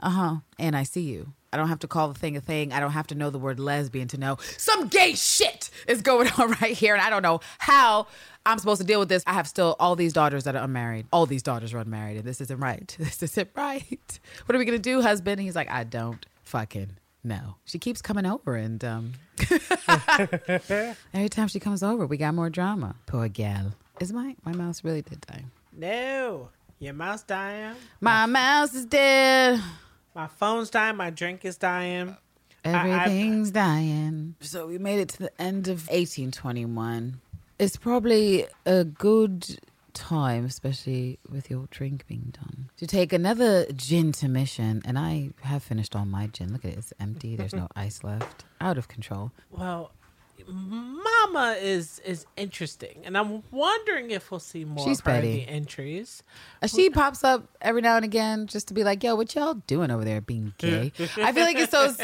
uh-huh, 0.00 0.36
and 0.58 0.76
I 0.76 0.82
see 0.82 1.02
you. 1.02 1.32
I 1.52 1.56
don't 1.58 1.68
have 1.68 1.78
to 1.80 1.88
call 1.88 2.08
the 2.08 2.18
thing 2.18 2.36
a 2.36 2.40
thing. 2.40 2.72
I 2.72 2.80
don't 2.80 2.90
have 2.90 3.06
to 3.08 3.14
know 3.14 3.30
the 3.30 3.38
word 3.38 3.58
lesbian 3.58 4.08
to 4.08 4.18
know 4.18 4.36
some 4.58 4.88
gay 4.88 5.14
shit 5.14 5.70
is 5.88 6.02
going 6.02 6.28
on 6.38 6.50
right 6.60 6.76
here. 6.76 6.94
And 6.94 7.02
I 7.02 7.08
don't 7.08 7.22
know 7.22 7.40
how 7.58 8.08
I'm 8.44 8.58
supposed 8.58 8.80
to 8.80 8.86
deal 8.86 9.00
with 9.00 9.08
this. 9.08 9.22
I 9.26 9.32
have 9.32 9.48
still 9.48 9.74
all 9.80 9.96
these 9.96 10.12
daughters 10.12 10.44
that 10.44 10.54
are 10.54 10.62
unmarried. 10.62 11.06
All 11.12 11.24
these 11.24 11.42
daughters 11.42 11.72
are 11.72 11.78
unmarried, 11.78 12.18
and 12.18 12.24
this 12.24 12.40
isn't 12.40 12.60
right. 12.60 12.94
This 13.06 13.22
isn't 13.22 13.50
right. 13.54 14.20
What 14.44 14.54
are 14.54 14.58
we 14.58 14.64
gonna 14.64 14.78
do, 14.78 15.00
husband? 15.00 15.38
And 15.38 15.46
he's 15.46 15.56
like, 15.56 15.70
I 15.70 15.84
don't 15.84 16.24
fucking 16.42 16.90
know. 17.26 17.56
She 17.64 17.78
keeps 17.78 18.00
coming 18.02 18.24
over, 18.26 18.56
and 18.56 18.82
um, 18.84 19.12
every 21.14 21.28
time 21.28 21.48
she 21.48 21.60
comes 21.60 21.82
over, 21.82 22.06
we 22.06 22.16
got 22.16 22.34
more 22.34 22.50
drama. 22.50 22.94
Poor 23.06 23.28
gal. 23.28 23.72
Is 24.00 24.12
my 24.12 24.36
my 24.44 24.52
mouse 24.52 24.84
really 24.84 25.02
did 25.02 25.20
die? 25.22 25.44
no, 25.76 26.48
your 26.78 26.92
mouse 26.94 27.22
dying, 27.22 27.74
My 28.00 28.26
mouse 28.26 28.74
is 28.74 28.84
dead. 28.86 29.60
my 30.14 30.26
phone's 30.26 30.70
dying, 30.70 30.96
my 30.96 31.10
drink 31.10 31.44
is 31.44 31.56
dying. 31.56 32.16
I- 32.64 32.70
I- 32.72 32.88
Everything's 33.04 33.50
dying. 33.50 34.34
So 34.40 34.66
we 34.66 34.78
made 34.78 34.98
it 35.00 35.08
to 35.10 35.18
the 35.18 35.40
end 35.40 35.68
of 35.68 35.88
1821. 35.88 37.20
It's 37.58 37.76
probably 37.76 38.46
a 38.66 38.84
good 38.84 39.58
time, 39.96 40.44
especially 40.44 41.18
with 41.28 41.50
your 41.50 41.66
drink 41.70 42.06
being 42.06 42.32
done, 42.32 42.70
to 42.76 42.86
take 42.86 43.12
another 43.12 43.66
gin 43.72 44.12
to 44.12 44.28
mission. 44.28 44.82
And 44.84 44.98
I 44.98 45.30
have 45.42 45.62
finished 45.62 45.96
all 45.96 46.04
my 46.04 46.26
gin. 46.28 46.52
Look 46.52 46.64
at 46.64 46.72
it, 46.72 46.78
it's 46.78 46.92
empty. 47.00 47.34
There's 47.34 47.54
no 47.54 47.68
ice 47.76 48.04
left. 48.04 48.44
Out 48.60 48.78
of 48.78 48.88
control. 48.88 49.32
Well, 49.50 49.90
Mama 50.48 51.56
is 51.60 52.00
is 52.04 52.26
interesting, 52.36 53.02
and 53.04 53.16
I'm 53.16 53.42
wondering 53.50 54.10
if 54.10 54.30
we'll 54.30 54.40
see 54.40 54.64
more 54.64 54.84
She's 54.86 55.00
of 55.00 55.06
her 55.06 55.12
in 55.12 55.16
petty. 55.22 55.32
the 55.44 55.48
entries. 55.48 56.22
Uh, 56.62 56.66
She 56.66 56.90
pops 56.90 57.24
up 57.24 57.48
every 57.60 57.80
now 57.82 57.96
and 57.96 58.04
again 58.04 58.46
just 58.46 58.68
to 58.68 58.74
be 58.74 58.84
like, 58.84 59.02
yo, 59.02 59.14
what 59.16 59.34
y'all 59.34 59.54
doing 59.66 59.90
over 59.90 60.04
there 60.04 60.20
being 60.20 60.52
gay? 60.58 60.92
I 61.16 61.32
feel 61.32 61.44
like 61.44 61.56
it's 61.56 61.72
those, 61.72 61.98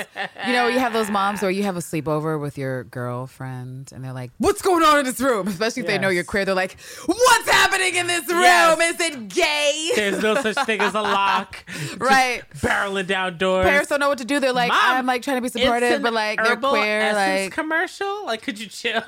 you 0.46 0.52
know, 0.52 0.68
you 0.68 0.78
have 0.78 0.92
those 0.92 1.10
moms 1.10 1.42
where 1.42 1.50
you 1.50 1.62
have 1.64 1.76
a 1.76 1.80
sleepover 1.80 2.40
with 2.40 2.58
your 2.58 2.84
girlfriend 2.84 3.92
and 3.92 4.04
they're 4.04 4.12
like, 4.12 4.30
what's 4.38 4.62
going 4.62 4.82
on 4.82 4.98
in 5.00 5.04
this 5.04 5.20
room? 5.20 5.48
Especially 5.48 5.80
if 5.82 5.86
they 5.86 5.98
know 5.98 6.08
Yes. 6.08 6.14
you're 6.16 6.24
queer. 6.24 6.44
They're 6.44 6.54
like, 6.54 6.76
what's 7.06 7.48
happening 7.50 7.94
in 7.96 8.06
this 8.06 8.28
room? 8.28 8.40
Yes. 8.42 8.94
Is 8.94 9.00
it 9.00 9.28
gay? 9.28 9.90
There's 9.94 10.22
no 10.22 10.34
such 10.36 10.56
thing 10.66 10.80
as 10.80 10.94
a 10.94 11.02
lock. 11.02 11.64
Just 11.72 11.98
Right. 12.00 12.42
barreling 12.56 13.06
down 13.06 13.38
doors. 13.38 13.66
Parents 13.66 13.88
don't 13.88 14.00
know 14.00 14.08
what 14.08 14.18
to 14.18 14.24
do. 14.24 14.40
They're 14.40 14.52
like, 14.52 14.70
Mom, 14.70 14.80
I'm 14.98 15.06
like 15.06 15.22
trying 15.22 15.36
to 15.38 15.42
be 15.42 15.48
supportive, 15.48 16.02
but 16.02 16.12
like 16.12 16.42
they're 16.42 16.56
queer. 16.56 17.12
Like, 17.14 17.52
commercial. 17.52 18.22
Like, 18.24 18.43
could 18.43 18.59
you 18.59 18.66
chill? 18.66 18.93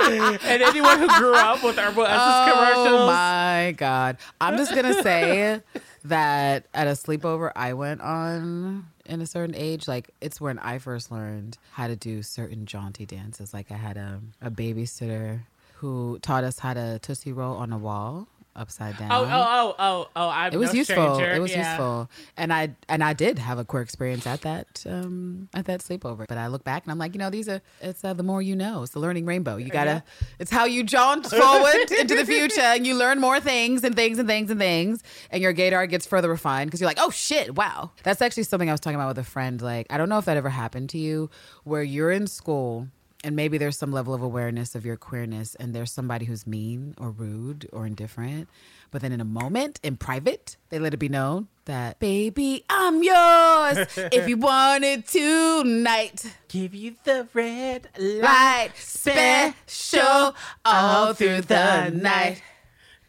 and 0.00 0.62
anyone 0.62 0.98
who 0.98 1.08
grew 1.18 1.34
up 1.34 1.62
with 1.62 1.76
herbal 1.78 2.04
essence 2.04 2.20
Oh 2.22 2.52
commercials, 2.52 3.06
my 3.06 3.74
god! 3.76 4.16
I'm 4.40 4.56
just 4.56 4.74
gonna 4.74 5.02
say 5.02 5.60
that 6.04 6.66
at 6.74 6.86
a 6.86 6.90
sleepover 6.92 7.52
I 7.56 7.72
went 7.74 8.00
on 8.00 8.86
in 9.06 9.20
a 9.20 9.26
certain 9.26 9.54
age, 9.54 9.86
like 9.88 10.10
it's 10.20 10.40
when 10.40 10.58
I 10.58 10.78
first 10.78 11.10
learned 11.10 11.58
how 11.72 11.86
to 11.88 11.96
do 11.96 12.22
certain 12.22 12.66
jaunty 12.66 13.06
dances. 13.06 13.52
Like 13.54 13.70
I 13.70 13.76
had 13.76 13.96
a, 13.96 14.20
a 14.42 14.50
babysitter 14.50 15.40
who 15.76 16.18
taught 16.20 16.44
us 16.44 16.58
how 16.60 16.74
to 16.74 16.98
tootsie 17.00 17.32
roll 17.32 17.56
on 17.56 17.72
a 17.72 17.78
wall 17.78 18.26
upside 18.56 18.96
down. 18.96 19.10
Oh, 19.12 19.24
oh, 19.24 19.28
oh, 19.30 19.74
oh, 19.78 20.08
oh! 20.16 20.28
I'm 20.28 20.52
It 20.52 20.56
was 20.58 20.72
no 20.72 20.78
useful. 20.78 21.14
stranger. 21.16 21.34
It 21.34 21.40
was 21.40 21.50
Yeah. 21.52 21.70
useful, 21.70 22.10
and 22.36 22.52
I 22.52 22.70
and 22.88 23.02
I 23.02 23.12
did 23.12 23.38
have 23.38 23.58
a 23.58 23.64
queer 23.64 23.82
experience 23.82 24.26
at 24.26 24.42
that 24.42 24.84
um, 24.88 25.48
at 25.54 25.64
that 25.66 25.80
sleepover. 25.80 26.26
But 26.28 26.38
I 26.38 26.46
look 26.46 26.64
back 26.64 26.84
and 26.84 26.92
I'm 26.92 26.98
like, 26.98 27.14
you 27.14 27.18
know, 27.18 27.30
these 27.30 27.48
are 27.48 27.60
it's 27.80 28.04
uh, 28.04 28.12
the 28.14 28.22
more 28.22 28.40
you 28.42 28.54
know. 28.56 28.82
It's 28.82 28.92
the 28.92 29.00
learning 29.00 29.26
rainbow. 29.26 29.56
You 29.56 29.70
gotta. 29.70 30.02
It's 30.38 30.50
how 30.50 30.64
you 30.64 30.82
jaunt 30.84 31.26
forward 31.30 31.90
into 31.98 32.14
the 32.14 32.24
future, 32.24 32.60
and 32.60 32.86
you 32.86 32.94
learn 32.94 33.20
more 33.20 33.40
things 33.40 33.84
and 33.84 33.94
things 33.94 34.18
and 34.18 34.28
things 34.28 34.50
and 34.50 34.58
things, 34.60 35.02
and 35.30 35.42
your 35.42 35.52
gaydar 35.54 35.88
gets 35.88 36.06
further 36.06 36.28
refined 36.28 36.68
because 36.68 36.80
you're 36.80 36.88
like, 36.88 36.98
oh 37.00 37.10
shit, 37.10 37.54
wow. 37.54 37.90
That's 38.02 38.22
actually 38.22 38.44
something 38.44 38.68
I 38.68 38.72
was 38.72 38.80
talking 38.80 38.96
about 38.96 39.08
with 39.08 39.18
a 39.18 39.24
friend. 39.24 39.60
Like, 39.60 39.86
I 39.90 39.98
don't 39.98 40.08
know 40.08 40.18
if 40.18 40.24
that 40.26 40.36
ever 40.36 40.50
happened 40.50 40.90
to 40.90 40.98
you, 40.98 41.30
where 41.64 41.82
you're 41.82 42.10
in 42.10 42.26
school 42.26 42.88
and 43.24 43.34
maybe 43.34 43.58
there's 43.58 43.76
some 43.76 43.90
level 43.90 44.14
of 44.14 44.22
awareness 44.22 44.74
of 44.74 44.84
your 44.84 44.96
queerness 44.96 45.54
and 45.56 45.74
there's 45.74 45.90
somebody 45.90 46.26
who's 46.26 46.46
mean 46.46 46.94
or 46.98 47.10
rude 47.10 47.68
or 47.72 47.86
indifferent. 47.86 48.48
But 48.90 49.02
then 49.02 49.10
in 49.10 49.20
a 49.20 49.24
moment 49.24 49.80
in 49.82 49.96
private 49.96 50.56
they 50.68 50.78
let 50.78 50.94
it 50.94 50.98
be 50.98 51.08
known 51.08 51.48
that 51.64 51.98
baby 51.98 52.64
i'm 52.68 53.02
yours. 53.02 53.88
If 54.12 54.28
you 54.28 54.36
want 54.50 54.84
it 54.84 55.08
tonight. 55.08 56.24
Give 56.48 56.74
you 56.74 56.94
the 57.02 57.26
red 57.32 57.88
light, 57.98 58.70
special 58.76 60.36
all 60.64 61.14
through 61.14 61.40
the 61.40 61.88
night. 61.90 62.42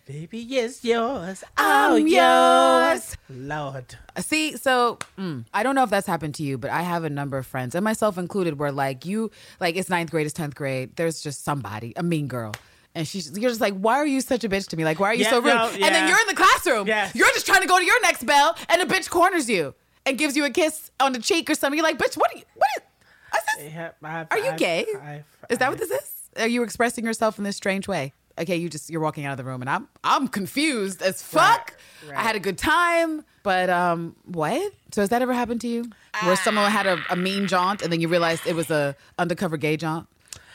Baby 0.06 0.58
is 0.60 0.84
yours, 0.84 1.44
I'm 1.58 2.06
yours. 2.08 2.12
yours. 2.12 3.18
Lord. 3.28 3.96
See, 4.20 4.56
so 4.56 5.00
mm, 5.18 5.46
I 5.52 5.64
don't 5.64 5.74
know 5.74 5.82
if 5.84 5.90
that's 5.90 6.06
happened 6.06 6.36
to 6.36 6.44
you, 6.44 6.60
but 6.60 6.70
I 6.70 6.84
have 6.84 7.04
a 7.06 7.10
number 7.10 7.40
of 7.40 7.48
friends, 7.48 7.74
and 7.74 7.84
myself 7.84 8.20
included, 8.20 8.60
where 8.60 8.72
like 8.72 9.04
you, 9.06 9.32
like 9.60 9.76
it's 9.76 9.90
ninth 9.90 10.12
grade, 10.12 10.28
it's 10.28 10.34
tenth 10.34 10.54
grade. 10.54 10.96
There's 10.96 11.22
just 11.22 11.44
somebody, 11.44 11.92
a 11.96 12.04
mean 12.04 12.28
girl, 12.28 12.54
and 12.94 13.08
she's 13.08 13.36
you're 13.36 13.50
just 13.50 13.62
like, 13.62 13.74
why 13.74 13.96
are 13.96 14.06
you 14.06 14.22
such 14.22 14.44
a 14.44 14.50
bitch 14.50 14.68
to 14.70 14.78
me? 14.78 14.86
Like, 14.86 15.00
why 15.00 15.08
are 15.10 15.16
you 15.16 15.24
Yeah, 15.24 15.32
so 15.32 15.38
rude? 15.42 15.56
no, 15.56 15.70
And 15.70 15.82
then 15.96 16.08
you're 16.08 16.20
in 16.22 16.28
the 16.28 16.36
classroom, 16.36 16.86
Yes. 16.86 17.16
you're 17.16 17.32
just 17.32 17.48
trying 17.48 17.62
to 17.64 17.68
go 17.68 17.80
to 17.80 17.86
your 17.86 18.00
next 18.02 18.28
bell, 18.28 18.56
and 18.70 18.84
a 18.84 18.86
bitch 18.86 19.10
corners 19.10 19.50
you 19.50 19.74
and 20.06 20.20
gives 20.20 20.38
you 20.38 20.46
a 20.46 20.52
kiss 20.52 20.92
on 21.00 21.14
the 21.14 21.20
cheek 21.20 21.50
or 21.50 21.56
something. 21.56 21.78
You're 21.80 21.88
like, 21.88 21.98
bitch, 21.98 22.16
what 22.16 22.32
are 22.32 22.38
you? 22.38 22.44
What 22.54 22.68
is? 22.78 22.84
What's 23.32 23.56
this? 23.56 23.74
Yeah, 23.74 23.90
I've- 24.04 24.28
Are 24.30 24.38
you 24.38 24.50
I've- 24.52 24.58
gay? 24.60 24.86
I've- 25.02 25.24
Is 25.50 25.58
that 25.58 25.70
what 25.72 25.80
this 25.80 25.90
is? 25.90 26.12
Are 26.38 26.48
you 26.48 26.62
expressing 26.62 27.04
yourself 27.06 27.40
in 27.40 27.44
this 27.44 27.58
strange 27.58 27.88
way? 27.88 28.14
Okay, 28.38 28.58
you 28.58 28.70
just 28.70 28.90
you're 28.90 29.02
walking 29.02 29.26
out 29.26 29.32
of 29.32 29.38
the 29.38 29.44
room 29.44 29.62
and 29.62 29.70
I'm 29.70 29.88
I'm 30.04 30.28
confused 30.28 31.02
as 31.02 31.22
fuck. 31.22 31.74
right. 32.08 32.18
I 32.18 32.22
had 32.22 32.36
a 32.36 32.40
good 32.40 32.58
time, 32.58 33.24
but 33.44 33.70
um 33.70 34.16
what? 34.26 34.74
So 34.92 35.02
has 35.02 35.10
that 35.10 35.22
ever 35.22 35.34
happened 35.34 35.62
to 35.62 35.68
you? 35.68 35.90
Where 36.24 36.36
someone 36.38 36.70
had 36.72 36.86
a, 36.88 36.98
a 37.10 37.16
mean 37.16 37.48
jaunt 37.48 37.82
and 37.82 37.92
then 37.92 38.00
you 38.02 38.08
realized 38.08 38.46
it 38.48 38.56
was 38.56 38.70
a 38.72 38.96
undercover 39.18 39.58
gay 39.58 39.78
jaunt? 39.78 40.08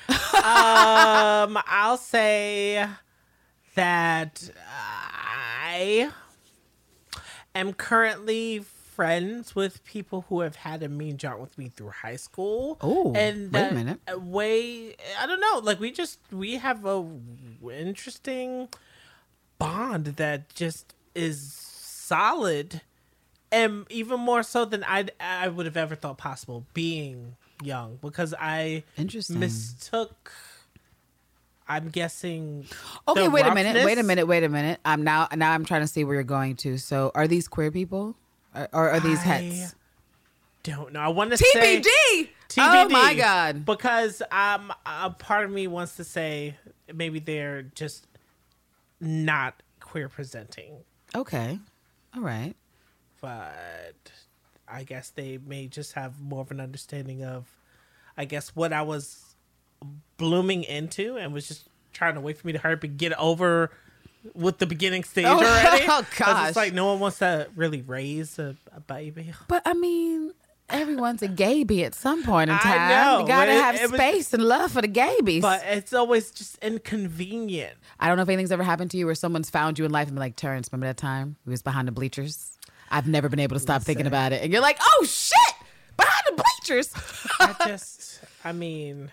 Um, 0.09 1.59
I'll 1.67 1.99
say 1.99 2.87
that 3.75 4.51
I 4.67 6.11
am 7.55 7.73
currently 7.75 8.65
friends 9.01 9.55
with 9.55 9.83
people 9.85 10.27
who 10.29 10.41
have 10.41 10.57
had 10.57 10.83
a 10.83 10.89
mean 10.89 11.17
jaunt 11.17 11.41
with 11.41 11.57
me 11.57 11.71
through 11.71 11.89
high 11.89 12.17
school. 12.17 12.77
Oh, 12.83 13.15
and 13.15 13.51
wait 13.51 13.71
a 13.71 13.75
minute. 13.75 13.99
Way 14.21 14.95
I 15.19 15.27
don't 15.27 15.41
know. 15.41 15.63
Like 15.63 15.81
we 15.81 15.91
just 15.91 16.19
we 16.31 16.57
have 16.57 16.85
a 16.85 17.09
interesting 17.73 18.69
bond 19.59 20.05
that 20.05 20.55
just 20.55 20.93
is 21.15 21.41
solid, 21.41 22.83
and 23.51 23.87
even 23.89 24.21
more 24.21 24.43
so 24.43 24.67
than 24.67 24.85
I 24.85 25.07
I 25.19 25.49
would 25.49 25.65
have 25.65 25.79
ever 25.79 25.95
thought 25.95 26.19
possible 26.19 26.67
being 26.75 27.37
young 27.63 27.99
because 28.03 28.35
I 28.39 28.85
mistook. 28.99 30.31
I'm 31.67 31.89
guessing. 31.89 32.67
Okay, 33.09 33.29
wait 33.29 33.47
a 33.47 33.55
minute. 33.55 33.83
Wait 33.83 33.97
a 33.97 34.03
minute. 34.03 34.27
Wait 34.27 34.45
a 34.45 34.51
minute. 34.51 34.79
I'm 34.85 35.05
now 35.05 35.27
now 35.35 35.53
I'm 35.53 35.65
trying 35.65 35.81
to 35.81 35.87
see 35.87 36.05
where 36.05 36.17
you're 36.17 36.23
going 36.23 36.57
to. 36.57 36.77
So 36.77 37.13
are 37.15 37.27
these 37.27 37.49
queer 37.49 37.71
people? 37.71 38.15
Or, 38.55 38.69
or 38.73 38.91
are 38.91 39.01
these 39.01 39.19
I 39.21 39.23
hets? 39.23 39.75
Don't 40.63 40.93
know. 40.93 41.01
I 41.01 41.09
want 41.09 41.31
to 41.31 41.37
say 41.39 41.81
TBD. 41.81 42.29
TBD. 42.49 42.59
Oh 42.59 42.89
my 42.89 43.15
god. 43.15 43.65
Because 43.65 44.23
um, 44.31 44.73
a 44.85 45.11
part 45.11 45.45
of 45.45 45.51
me 45.51 45.67
wants 45.67 45.97
to 45.97 46.05
say 46.05 46.57
maybe 46.93 47.19
they're 47.21 47.63
just 47.63 48.07
not 49.01 49.63
queer 49.81 50.09
presenting, 50.09 50.75
Okay. 51.15 51.59
All 52.15 52.23
right. 52.23 52.55
but 53.21 54.13
I 54.69 54.85
guess 54.85 55.11
they 55.11 55.39
may 55.45 55.67
just 55.67 55.95
have 55.95 56.21
more 56.21 56.43
of 56.43 56.51
an 56.51 56.61
understanding 56.61 57.25
of, 57.25 57.47
I 58.17 58.25
guess, 58.25 58.55
what 58.55 58.73
I 58.73 58.83
was 58.83 59.35
blooming 60.17 60.63
into 60.65 61.17
and 61.17 61.33
was 61.33 61.49
just 61.49 61.69
trying 61.93 62.15
to 62.15 62.21
wait 62.21 62.39
for 62.39 62.47
me 62.47 62.53
to 62.53 62.59
hurry 62.59 62.75
up 62.75 62.85
and 62.85 62.99
get 62.99 63.19
over 63.19 63.71
with 64.35 64.59
the 64.59 64.67
beginning 64.67 65.05
stage 65.05 65.25
Oh, 65.27 65.39
already. 65.45 65.85
oh, 65.89 66.07
gosh. 66.17 66.49
It's 66.49 66.57
like 66.57 66.73
no 66.75 66.87
one 66.87 67.01
wants 67.01 67.19
to 67.21 67.49
really 67.57 67.83
raise 67.83 68.39
a, 68.39 68.57
a 68.75 68.81
baby. 68.81 69.33
But 69.49 69.63
I 69.65 69.75
mean, 69.75 70.33
everyone's 70.69 71.23
a 71.23 71.29
gaby 71.29 71.85
at 71.85 71.95
some 71.95 72.23
point 72.23 72.51
in 72.51 72.57
I 72.57 72.61
time. 72.61 72.89
know, 72.89 73.21
you 73.21 73.27
gotta 73.27 73.53
it- 73.53 73.61
have 73.61 73.75
it 73.77 73.91
was- 73.91 74.01
space 74.01 74.33
and 74.35 74.45
love 74.45 74.73
for 74.73 74.83
the 74.83 74.89
gabies. 74.89 75.41
But 75.43 75.63
it's 75.67 75.93
always 75.93 76.31
just 76.31 76.59
inconvenient. 76.63 77.77
I 77.99 78.09
don't 78.09 78.17
know 78.17 78.23
if 78.23 78.29
anything's 78.29 78.53
ever 78.53 78.63
happened 78.63 78.91
to 78.93 78.97
you 78.97 79.07
where 79.07 79.15
someone's 79.15 79.51
found 79.51 79.79
you 79.79 79.85
in 79.85 79.91
life 79.91 80.07
and 80.09 80.15
been 80.17 80.21
like, 80.21 80.37
Terrence, 80.37 80.69
remember 80.71 80.87
that 80.89 80.97
time 80.97 81.37
we 81.47 81.51
was 81.51 81.63
behind 81.63 81.89
the 81.89 81.93
bleachers? 81.93 82.53
I've 82.91 83.07
never 83.07 83.29
been 83.29 83.41
able 83.41 83.55
to 83.57 83.61
stop 83.61 83.83
thinking 83.83 84.07
about 84.07 84.33
it. 84.33 84.43
And 84.43 84.53
you're 84.53 84.63
like, 84.63 84.79
oh 84.81 85.05
shit, 85.07 85.55
behind 85.97 86.23
the 86.27 86.43
bleachers. 86.43 86.93
I 87.39 87.55
just, 87.69 88.21
I 88.45 88.53
mean, 88.53 89.13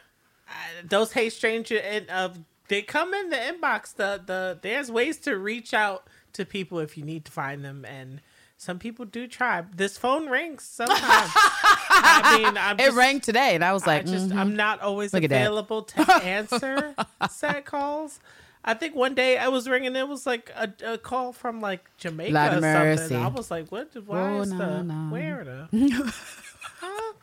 I, 0.49 0.85
those 0.87 1.11
hate 1.11 1.31
stranger 1.33 1.77
and 1.79 2.09
uh, 2.09 2.29
they 2.69 2.81
come 2.81 3.13
in 3.13 3.29
the 3.29 3.37
inbox. 3.37 3.93
The 3.95 4.21
the 4.25 4.59
there's 4.61 4.91
ways 4.91 5.17
to 5.19 5.37
reach 5.37 5.73
out 5.73 6.07
to 6.33 6.45
people 6.45 6.79
if 6.79 6.97
you 6.97 7.03
need 7.03 7.25
to 7.25 7.31
find 7.31 7.63
them, 7.63 7.85
and 7.85 8.21
some 8.57 8.79
people 8.79 9.05
do 9.05 9.27
try. 9.27 9.63
This 9.75 9.97
phone 9.97 10.29
rings 10.29 10.63
sometimes. 10.63 10.99
I 11.01 12.37
mean, 12.43 12.57
I'm 12.57 12.79
it 12.79 12.85
just, 12.85 12.97
rang 12.97 13.19
today, 13.21 13.55
and 13.55 13.63
I 13.63 13.73
was 13.73 13.83
I 13.83 13.97
like, 13.97 14.05
just, 14.05 14.29
mhm. 14.29 14.35
I'm 14.37 14.55
not 14.55 14.81
always 14.81 15.13
Look 15.13 15.23
available 15.23 15.83
to 15.83 16.13
answer 16.23 16.95
sad 17.29 17.65
calls. 17.65 18.19
I 18.65 18.73
think 18.73 18.95
one 18.95 19.13
day 19.15 19.37
I 19.37 19.47
was 19.47 19.69
ringing. 19.69 19.95
It 19.95 20.07
was 20.09 20.25
like 20.25 20.51
a, 20.55 20.73
a 20.85 20.97
call 20.97 21.31
from 21.31 21.61
like 21.61 21.85
Jamaica 21.97 22.33
Lord 22.33 22.53
or 22.53 22.55
of 22.57 22.63
something. 22.63 22.83
mercy. 22.83 23.15
I 23.15 23.27
was 23.27 23.49
like, 23.49 23.71
"What? 23.71 23.89
Why 24.05 24.19
Oh, 24.19 24.41
is 24.41 24.51
no, 24.51 24.57
the 24.57 24.83
no. 24.83 24.93
where 25.11 25.43
the?" 25.71 26.13
Huh? 26.79 27.13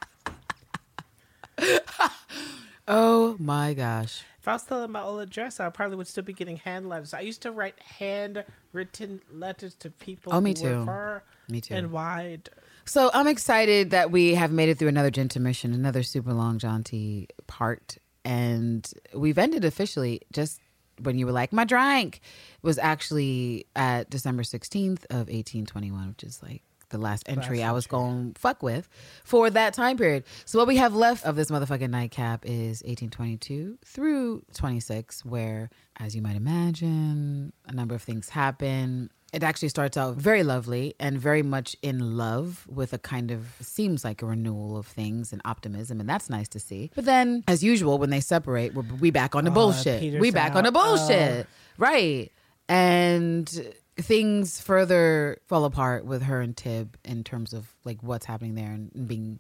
oh 2.89 3.37
my 3.39 3.75
gosh. 3.75 4.23
If 4.45 4.49
I 4.49 4.53
was 4.53 4.63
still 4.63 4.85
in 4.85 4.91
my 4.91 5.01
old 5.01 5.23
address, 5.23 5.59
I 5.59 5.71
probably 5.71 5.97
would 5.97 6.07
still 6.07 6.23
be 6.23 6.35
getting 6.35 6.59
hand 6.59 6.87
letters. 6.87 7.15
I 7.15 7.21
used 7.21 7.41
to 7.43 7.51
write 7.51 7.81
handwritten 7.81 9.23
letters 9.33 9.75
to 9.77 9.89
people. 9.89 10.35
Oh, 10.35 10.41
me 10.43 10.53
who 10.55 10.65
were 10.65 10.71
too. 10.71 10.85
far 10.85 11.23
Me 11.49 11.63
too. 11.63 11.73
And 11.73 11.91
wide. 11.91 12.51
So 12.85 13.11
I'm 13.15 13.27
excited 13.27 13.93
that 13.93 14.11
we 14.11 14.35
have 14.35 14.53
made 14.53 14.69
it 14.69 14.79
through 14.79 14.89
another 14.89 15.09
intermission, 15.09 15.73
another 15.73 16.03
super 16.03 16.35
long 16.35 16.59
jaunty 16.59 17.29
part, 17.47 17.97
and 18.23 18.87
we've 19.15 19.39
ended 19.39 19.65
officially 19.65 20.21
just 20.31 20.61
when 21.01 21.17
you 21.17 21.25
were 21.25 21.33
like, 21.33 21.51
my 21.51 21.65
drink 21.65 22.21
was 22.61 22.77
actually 22.77 23.65
at 23.75 24.11
December 24.11 24.43
16th 24.43 25.05
of 25.09 25.29
1821, 25.29 26.09
which 26.09 26.23
is 26.23 26.43
like 26.43 26.63
the 26.95 27.03
last 27.03 27.29
entry 27.29 27.63
I 27.63 27.73
was 27.73 27.87
going 27.87 28.35
to 28.35 28.41
fuck 28.41 28.63
with 28.63 28.89
for 29.25 29.51
that 29.51 29.75
time 29.75 29.97
period. 29.97 30.25
So 30.45 30.59
what 30.59 30.69
we 30.69 30.77
have 30.77 30.95
left 30.95 31.25
of 31.27 31.35
this 31.37 31.51
motherfucking 31.51 31.91
nightcap 31.91 32.45
is 32.47 32.83
1822 32.83 33.79
through 33.85 34.45
26, 34.55 35.25
where, 35.25 35.71
as 35.99 36.15
you 36.15 36.23
might 36.23 36.37
imagine, 36.37 37.53
a 37.67 37.73
number 37.73 37.95
of 37.95 38.03
things 38.03 38.29
happen. 38.29 39.11
it 39.33 39.43
actually 39.43 39.69
starts 39.69 39.97
out 39.97 40.15
very 40.15 40.45
lovely 40.45 40.95
and 41.01 41.19
very 41.19 41.43
much 41.43 41.75
in 41.83 42.17
love 42.17 42.65
with 42.69 42.93
a 42.93 42.99
kind 42.99 43.33
of 43.33 43.47
seems 43.61 44.05
like 44.05 44.23
a 44.23 44.27
renewal 44.27 44.77
of 44.77 44.87
things 44.87 45.33
and 45.33 45.43
optimism, 45.45 45.99
and 45.99 46.09
that's 46.09 46.31
nice 46.31 46.47
to 46.49 46.61
see. 46.61 46.93
But 46.95 47.05
then, 47.05 47.43
as 47.49 47.65
usual, 47.65 47.99
when 47.99 48.11
they 48.11 48.21
separate, 48.21 48.75
we're, 48.75 48.85
we 49.01 49.11
back 49.11 49.35
on 49.35 49.43
the 49.45 49.51
oh, 49.51 49.55
bullshit. 49.55 50.01
Peter's 50.01 50.21
We 50.21 50.31
back 50.31 50.55
on 50.55 50.63
the 50.63 50.69
out. 50.69 50.75
bullshit, 50.75 51.47
oh. 51.47 51.75
right? 51.79 52.31
And 52.69 53.75
things 53.97 54.61
further 54.61 55.39
fall 55.47 55.65
apart 55.65 56.05
with 56.05 56.23
her 56.23 56.41
and 56.41 56.57
Tib 56.57 56.97
in 57.05 57.25
terms 57.25 57.53
of 57.53 57.73
like 57.85 58.03
what's 58.03 58.27
happening 58.27 58.55
there 58.55 58.71
and 58.71 59.09
being 59.09 59.39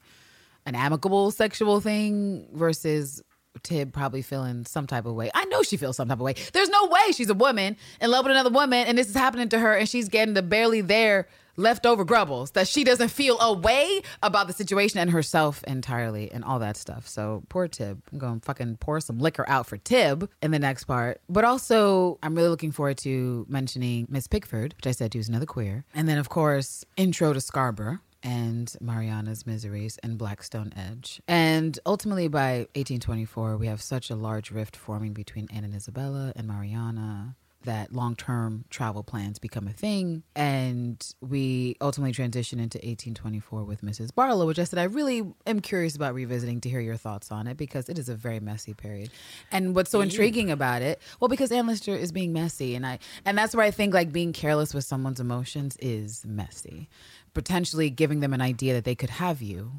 an 0.66 0.74
amicable 0.74 1.30
sexual 1.30 1.80
thing 1.80 2.48
versus 2.52 3.22
Tib 3.62 3.92
probably 3.92 4.22
feeling 4.22 4.64
some 4.64 4.86
type 4.86 5.06
of 5.06 5.14
way. 5.14 5.30
I 5.34 5.44
know 5.46 5.62
she 5.62 5.76
feels 5.76 5.96
some 5.96 6.08
type 6.08 6.18
of 6.18 6.22
way. 6.22 6.34
There's 6.52 6.68
no 6.68 6.86
way 6.86 7.12
she's 7.12 7.30
a 7.30 7.34
woman 7.34 7.76
in 8.00 8.10
love 8.10 8.24
with 8.24 8.32
another 8.32 8.50
woman 8.50 8.86
and 8.86 8.96
this 8.98 9.08
is 9.08 9.14
happening 9.14 9.48
to 9.50 9.58
her 9.58 9.74
and 9.74 9.88
she's 9.88 10.08
getting 10.08 10.34
the 10.34 10.42
barely 10.42 10.80
there 10.80 11.28
leftover 11.56 12.04
grubbles 12.04 12.52
that 12.52 12.68
she 12.68 12.84
doesn't 12.84 13.08
feel 13.08 13.38
a 13.40 13.52
way 13.52 14.00
about 14.22 14.46
the 14.46 14.52
situation 14.52 14.98
and 14.98 15.10
herself 15.10 15.62
entirely 15.64 16.30
and 16.30 16.44
all 16.44 16.58
that 16.58 16.76
stuff. 16.76 17.06
So 17.08 17.42
poor 17.48 17.68
Tib. 17.68 18.02
I'm 18.12 18.18
going 18.18 18.40
to 18.40 18.44
fucking 18.44 18.78
pour 18.78 19.00
some 19.00 19.18
liquor 19.18 19.44
out 19.48 19.66
for 19.66 19.76
Tib 19.76 20.28
in 20.42 20.50
the 20.50 20.58
next 20.58 20.84
part. 20.84 21.20
But 21.28 21.44
also, 21.44 22.18
I'm 22.22 22.34
really 22.34 22.48
looking 22.48 22.72
forward 22.72 22.98
to 22.98 23.46
mentioning 23.48 24.06
Miss 24.08 24.26
Pickford, 24.26 24.74
which 24.76 24.86
I 24.86 24.92
said 24.92 25.12
she 25.12 25.18
was 25.18 25.28
another 25.28 25.46
queer. 25.46 25.84
And 25.94 26.08
then, 26.08 26.18
of 26.18 26.28
course, 26.28 26.84
intro 26.96 27.32
to 27.32 27.40
Scarborough 27.40 27.98
and 28.22 28.74
Mariana's 28.80 29.46
Miseries 29.46 29.98
and 30.02 30.16
Blackstone 30.16 30.72
Edge. 30.76 31.20
And 31.28 31.78
ultimately, 31.84 32.28
by 32.28 32.66
1824, 32.74 33.58
we 33.58 33.66
have 33.66 33.82
such 33.82 34.10
a 34.10 34.16
large 34.16 34.50
rift 34.50 34.76
forming 34.76 35.12
between 35.12 35.48
Anne 35.52 35.64
and 35.64 35.74
Isabella 35.74 36.32
and 36.34 36.48
Mariana 36.48 37.36
that 37.64 37.92
long 37.92 38.16
term 38.16 38.64
travel 38.70 39.02
plans 39.02 39.38
become 39.38 39.66
a 39.66 39.72
thing. 39.72 40.22
And 40.34 41.04
we 41.20 41.76
ultimately 41.80 42.12
transition 42.12 42.58
into 42.58 42.78
1824 42.78 43.64
with 43.64 43.82
Mrs. 43.82 44.14
Barlow, 44.14 44.46
which 44.46 44.58
I 44.58 44.64
said 44.64 44.78
I 44.78 44.84
really 44.84 45.22
am 45.46 45.60
curious 45.60 45.96
about 45.96 46.14
revisiting 46.14 46.60
to 46.62 46.68
hear 46.68 46.80
your 46.80 46.96
thoughts 46.96 47.30
on 47.30 47.46
it 47.46 47.56
because 47.56 47.88
it 47.88 47.98
is 47.98 48.08
a 48.08 48.14
very 48.14 48.40
messy 48.40 48.74
period. 48.74 49.10
And 49.50 49.74
what's 49.74 49.90
so 49.90 50.00
intriguing 50.00 50.50
about 50.50 50.82
it, 50.82 51.00
well, 51.20 51.28
because 51.28 51.52
Anne 51.52 51.66
Lister 51.66 51.94
is 51.94 52.12
being 52.12 52.32
messy. 52.32 52.74
And 52.74 52.86
I 52.86 52.98
and 53.24 53.36
that's 53.36 53.54
where 53.54 53.66
I 53.66 53.70
think 53.70 53.94
like 53.94 54.12
being 54.12 54.32
careless 54.32 54.74
with 54.74 54.84
someone's 54.84 55.20
emotions 55.20 55.76
is 55.80 56.24
messy. 56.26 56.88
Potentially 57.32 57.90
giving 57.90 58.20
them 58.20 58.32
an 58.32 58.40
idea 58.40 58.74
that 58.74 58.84
they 58.84 58.94
could 58.94 59.10
have 59.10 59.42
you 59.42 59.72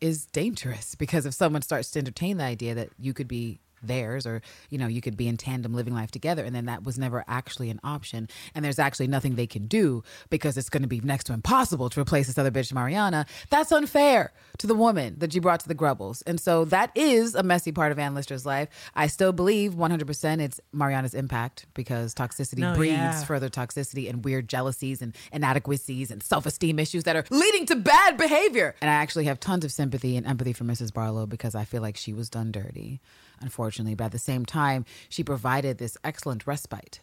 is 0.00 0.26
dangerous 0.26 0.94
because 0.94 1.26
if 1.26 1.34
someone 1.34 1.62
starts 1.62 1.90
to 1.90 1.98
entertain 1.98 2.38
the 2.38 2.44
idea 2.44 2.74
that 2.74 2.88
you 2.98 3.12
could 3.12 3.28
be 3.28 3.60
theirs 3.82 4.26
or 4.26 4.42
you 4.70 4.78
know 4.78 4.86
you 4.86 5.00
could 5.00 5.16
be 5.16 5.28
in 5.28 5.36
tandem 5.36 5.74
living 5.74 5.94
life 5.94 6.10
together 6.10 6.44
and 6.44 6.54
then 6.54 6.66
that 6.66 6.84
was 6.84 6.98
never 6.98 7.24
actually 7.28 7.70
an 7.70 7.80
option. 7.84 8.28
And 8.54 8.64
there's 8.64 8.78
actually 8.78 9.06
nothing 9.08 9.34
they 9.36 9.46
can 9.46 9.66
do 9.66 10.02
because 10.28 10.56
it's 10.56 10.68
going 10.68 10.82
to 10.82 10.88
be 10.88 11.00
next 11.00 11.24
to 11.24 11.32
impossible 11.32 11.88
to 11.90 12.00
replace 12.00 12.26
this 12.26 12.38
other 12.38 12.50
bitch 12.50 12.72
mariana. 12.72 13.26
That's 13.50 13.72
unfair 13.72 14.32
to 14.58 14.66
the 14.66 14.74
woman 14.74 15.16
that 15.18 15.34
you 15.34 15.40
brought 15.40 15.60
to 15.60 15.68
the 15.68 15.74
grubbles. 15.74 16.22
And 16.22 16.40
so 16.40 16.64
that 16.66 16.90
is 16.96 17.34
a 17.34 17.42
messy 17.42 17.72
part 17.72 17.92
of 17.92 17.98
ann 17.98 18.14
lister's 18.14 18.44
life. 18.46 18.68
I 18.94 19.06
still 19.06 19.32
believe 19.32 19.74
100% 19.74 20.40
it's 20.40 20.60
mariana's 20.72 21.14
impact 21.14 21.66
because 21.74 22.14
toxicity 22.14 22.58
No, 22.58 22.74
breeds 22.74 22.92
yeah. 22.94 23.24
further 23.24 23.48
toxicity 23.48 24.08
and 24.08 24.24
weird 24.24 24.48
jealousies 24.48 25.02
and 25.02 25.14
inadequacies 25.32 26.10
and 26.10 26.22
self-esteem 26.22 26.78
issues 26.78 27.04
that 27.04 27.16
are 27.16 27.24
leading 27.30 27.66
to 27.66 27.76
bad 27.76 28.16
behavior. 28.16 28.74
And 28.80 28.90
i 28.90 28.94
actually 28.94 29.24
have 29.24 29.40
tons 29.40 29.64
of 29.64 29.72
sympathy 29.72 30.16
and 30.16 30.26
empathy 30.26 30.52
for 30.52 30.64
mrs 30.64 30.92
barlow 30.92 31.26
because 31.26 31.54
i 31.54 31.64
feel 31.64 31.82
like 31.82 31.96
she 31.96 32.12
was 32.12 32.28
done 32.28 32.52
dirty 32.52 33.00
unfortunately 33.40 33.94
but 33.94 34.04
at 34.04 34.12
the 34.12 34.18
same 34.18 34.44
time 34.44 34.84
she 35.08 35.22
provided 35.24 35.78
this 35.78 35.96
excellent 36.04 36.46
respite 36.46 37.00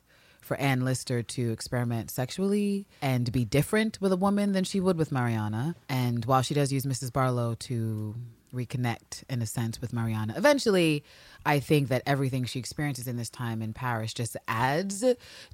for 0.47 0.57
Ann 0.57 0.85
Lister 0.85 1.21
to 1.21 1.51
experiment 1.51 2.09
sexually 2.09 2.87
and 3.01 3.31
be 3.31 3.43
different 3.45 3.99
with 4.01 4.13
a 4.13 4.17
woman 4.17 4.53
than 4.53 4.63
she 4.63 4.79
would 4.79 4.97
with 4.97 5.11
Mariana. 5.11 5.75
And 5.89 6.23
while 6.25 6.41
she 6.41 6.53
does 6.53 6.71
use 6.71 6.85
Mrs. 6.85 7.11
Barlow 7.11 7.55
to 7.55 8.15
reconnect 8.53 9.23
in 9.29 9.41
a 9.41 9.45
sense 9.45 9.81
with 9.81 9.93
Mariana, 9.93 10.33
eventually 10.35 11.03
I 11.45 11.61
think 11.61 11.87
that 11.87 12.03
everything 12.05 12.43
she 12.43 12.59
experiences 12.59 13.07
in 13.07 13.15
this 13.15 13.29
time 13.29 13.61
in 13.61 13.71
Paris 13.71 14.13
just 14.13 14.35
adds 14.49 15.05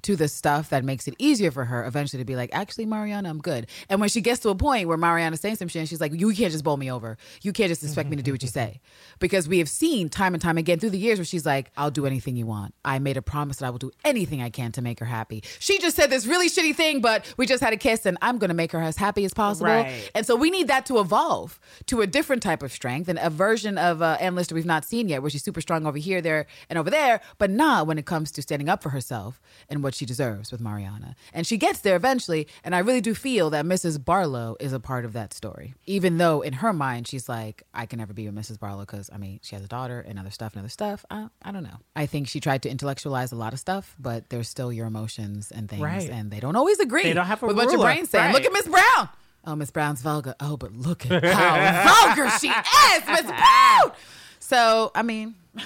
to 0.02 0.16
the 0.16 0.26
stuff 0.26 0.70
that 0.70 0.84
makes 0.84 1.06
it 1.06 1.14
easier 1.18 1.52
for 1.52 1.64
her 1.66 1.84
eventually 1.84 2.20
to 2.20 2.24
be 2.24 2.34
like, 2.34 2.50
actually, 2.52 2.86
Mariana, 2.86 3.30
I'm 3.30 3.38
good. 3.38 3.68
And 3.88 4.00
when 4.00 4.08
she 4.08 4.20
gets 4.20 4.40
to 4.40 4.48
a 4.48 4.56
point 4.56 4.88
where 4.88 4.96
Mariana's 4.96 5.40
saying 5.40 5.56
some 5.56 5.68
shit 5.68 5.80
and 5.80 5.88
she's 5.88 6.00
like, 6.00 6.12
you 6.12 6.32
can't 6.32 6.50
just 6.50 6.64
bowl 6.64 6.76
me 6.76 6.90
over. 6.90 7.16
You 7.42 7.52
can't 7.52 7.68
just 7.68 7.84
expect 7.84 8.08
me 8.10 8.16
to 8.16 8.22
do 8.22 8.32
what 8.32 8.42
you 8.42 8.48
say. 8.48 8.80
Because 9.20 9.48
we 9.48 9.58
have 9.58 9.68
seen 9.68 10.08
time 10.08 10.34
and 10.34 10.42
time 10.42 10.58
again 10.58 10.80
through 10.80 10.90
the 10.90 10.98
years 10.98 11.18
where 11.18 11.24
she's 11.24 11.46
like, 11.46 11.70
I'll 11.76 11.90
do 11.90 12.04
anything 12.04 12.36
you 12.36 12.46
want. 12.46 12.74
I 12.84 12.98
made 12.98 13.16
a 13.16 13.22
promise 13.22 13.58
that 13.58 13.66
I 13.66 13.70
will 13.70 13.78
do 13.78 13.92
anything 14.04 14.42
I 14.42 14.50
can 14.50 14.72
to 14.72 14.82
make 14.82 14.98
her 14.98 15.06
happy. 15.06 15.42
She 15.60 15.78
just 15.78 15.96
said 15.96 16.10
this 16.10 16.26
really 16.26 16.50
shitty 16.50 16.74
thing, 16.74 17.00
but 17.00 17.32
we 17.36 17.46
just 17.46 17.62
had 17.62 17.72
a 17.72 17.76
kiss 17.76 18.06
and 18.06 18.18
I'm 18.20 18.38
going 18.38 18.48
to 18.48 18.54
make 18.54 18.72
her 18.72 18.80
as 18.80 18.96
happy 18.96 19.24
as 19.24 19.32
possible. 19.32 19.70
Right. 19.70 20.10
And 20.14 20.26
so 20.26 20.36
we 20.36 20.50
need 20.50 20.68
that 20.68 20.84
to 20.86 20.98
evolve 20.98 21.60
to 21.86 22.00
a 22.00 22.06
different 22.06 22.42
type 22.42 22.62
of 22.62 22.72
strength 22.84 23.08
and 23.08 23.18
a 23.18 23.30
version 23.30 23.78
of 23.78 24.02
uh, 24.02 24.18
Ann 24.20 24.34
Lister 24.34 24.54
we've 24.54 24.66
not 24.66 24.84
seen 24.84 25.08
yet, 25.08 25.22
where 25.22 25.30
she's 25.30 25.42
super 25.42 25.62
strong 25.62 25.86
over 25.86 25.96
here, 25.96 26.20
there, 26.20 26.44
and 26.68 26.78
over 26.78 26.90
there, 26.90 27.22
but 27.38 27.48
not 27.50 27.86
when 27.86 27.96
it 27.96 28.04
comes 28.04 28.30
to 28.32 28.42
standing 28.42 28.68
up 28.68 28.82
for 28.82 28.90
herself 28.90 29.40
and 29.70 29.82
what 29.82 29.94
she 29.94 30.04
deserves 30.04 30.52
with 30.52 30.60
Mariana. 30.60 31.16
And 31.32 31.46
she 31.46 31.56
gets 31.56 31.80
there 31.80 31.96
eventually. 31.96 32.46
And 32.62 32.74
I 32.74 32.80
really 32.80 33.00
do 33.00 33.14
feel 33.14 33.48
that 33.50 33.64
Mrs. 33.64 34.04
Barlow 34.04 34.56
is 34.60 34.74
a 34.74 34.80
part 34.80 35.06
of 35.06 35.14
that 35.14 35.32
story, 35.32 35.72
even 35.86 36.18
though 36.18 36.42
in 36.42 36.52
her 36.54 36.74
mind 36.74 37.08
she's 37.08 37.26
like, 37.26 37.62
I 37.72 37.86
can 37.86 37.98
never 38.00 38.12
be 38.12 38.28
with 38.28 38.34
Mrs. 38.34 38.60
Barlow 38.60 38.80
because 38.80 39.08
I 39.10 39.16
mean 39.16 39.40
she 39.42 39.54
has 39.56 39.64
a 39.64 39.68
daughter 39.68 40.04
and 40.06 40.18
other 40.18 40.30
stuff 40.30 40.52
and 40.52 40.60
other 40.60 40.68
stuff. 40.68 41.06
I, 41.10 41.28
I 41.42 41.52
don't 41.52 41.62
know. 41.64 41.78
I 41.96 42.04
think 42.04 42.28
she 42.28 42.38
tried 42.38 42.60
to 42.64 42.68
intellectualize 42.68 43.32
a 43.32 43.36
lot 43.36 43.54
of 43.54 43.58
stuff, 43.60 43.96
but 43.98 44.28
there's 44.28 44.48
still 44.50 44.70
your 44.70 44.86
emotions 44.86 45.50
and 45.50 45.70
things, 45.70 45.80
Right. 45.82 46.10
and 46.10 46.30
they 46.30 46.40
don't 46.40 46.56
always 46.56 46.80
agree. 46.80 47.04
They 47.04 47.14
don't 47.14 47.24
have 47.24 47.42
a 47.42 47.46
with 47.46 47.56
what 47.56 47.64
your 47.64 47.76
ruler. 47.76 47.86
brain's 47.86 48.10
saying. 48.10 48.34
Look 48.34 48.44
at 48.44 48.52
Miss 48.52 48.68
Brown. 48.68 49.08
Oh, 49.46 49.54
Miss 49.54 49.70
Brown's 49.70 50.00
vulgar. 50.00 50.34
Oh, 50.40 50.56
but 50.56 50.72
look 50.72 51.10
at 51.10 51.24
how 51.24 52.14
vulgar 52.14 52.30
she 52.38 52.48
is, 52.48 53.06
Miss 53.06 53.22
Brown. 53.22 53.92
So, 54.38 54.90
I 54.94 55.02
mean, 55.02 55.34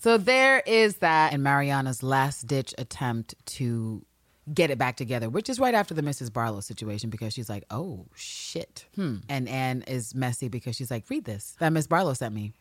so 0.00 0.16
there 0.18 0.62
is 0.66 0.96
that, 0.96 1.32
and 1.32 1.42
Mariana's 1.42 2.02
last 2.02 2.46
ditch 2.46 2.74
attempt 2.78 3.34
to 3.56 4.04
get 4.54 4.70
it 4.70 4.78
back 4.78 4.96
together, 4.96 5.28
which 5.28 5.48
is 5.48 5.58
right 5.58 5.74
after 5.74 5.94
the 5.94 6.02
Mrs. 6.02 6.32
Barlow 6.32 6.60
situation 6.60 7.10
because 7.10 7.32
she's 7.32 7.48
like, 7.48 7.64
oh 7.70 8.06
shit. 8.14 8.86
Hmm. 8.94 9.16
And 9.28 9.48
Anne 9.48 9.82
is 9.86 10.14
messy 10.14 10.48
because 10.48 10.76
she's 10.76 10.90
like, 10.90 11.04
read 11.08 11.24
this 11.24 11.56
that 11.58 11.72
Miss 11.72 11.86
Barlow 11.86 12.14
sent 12.14 12.34
me. 12.34 12.52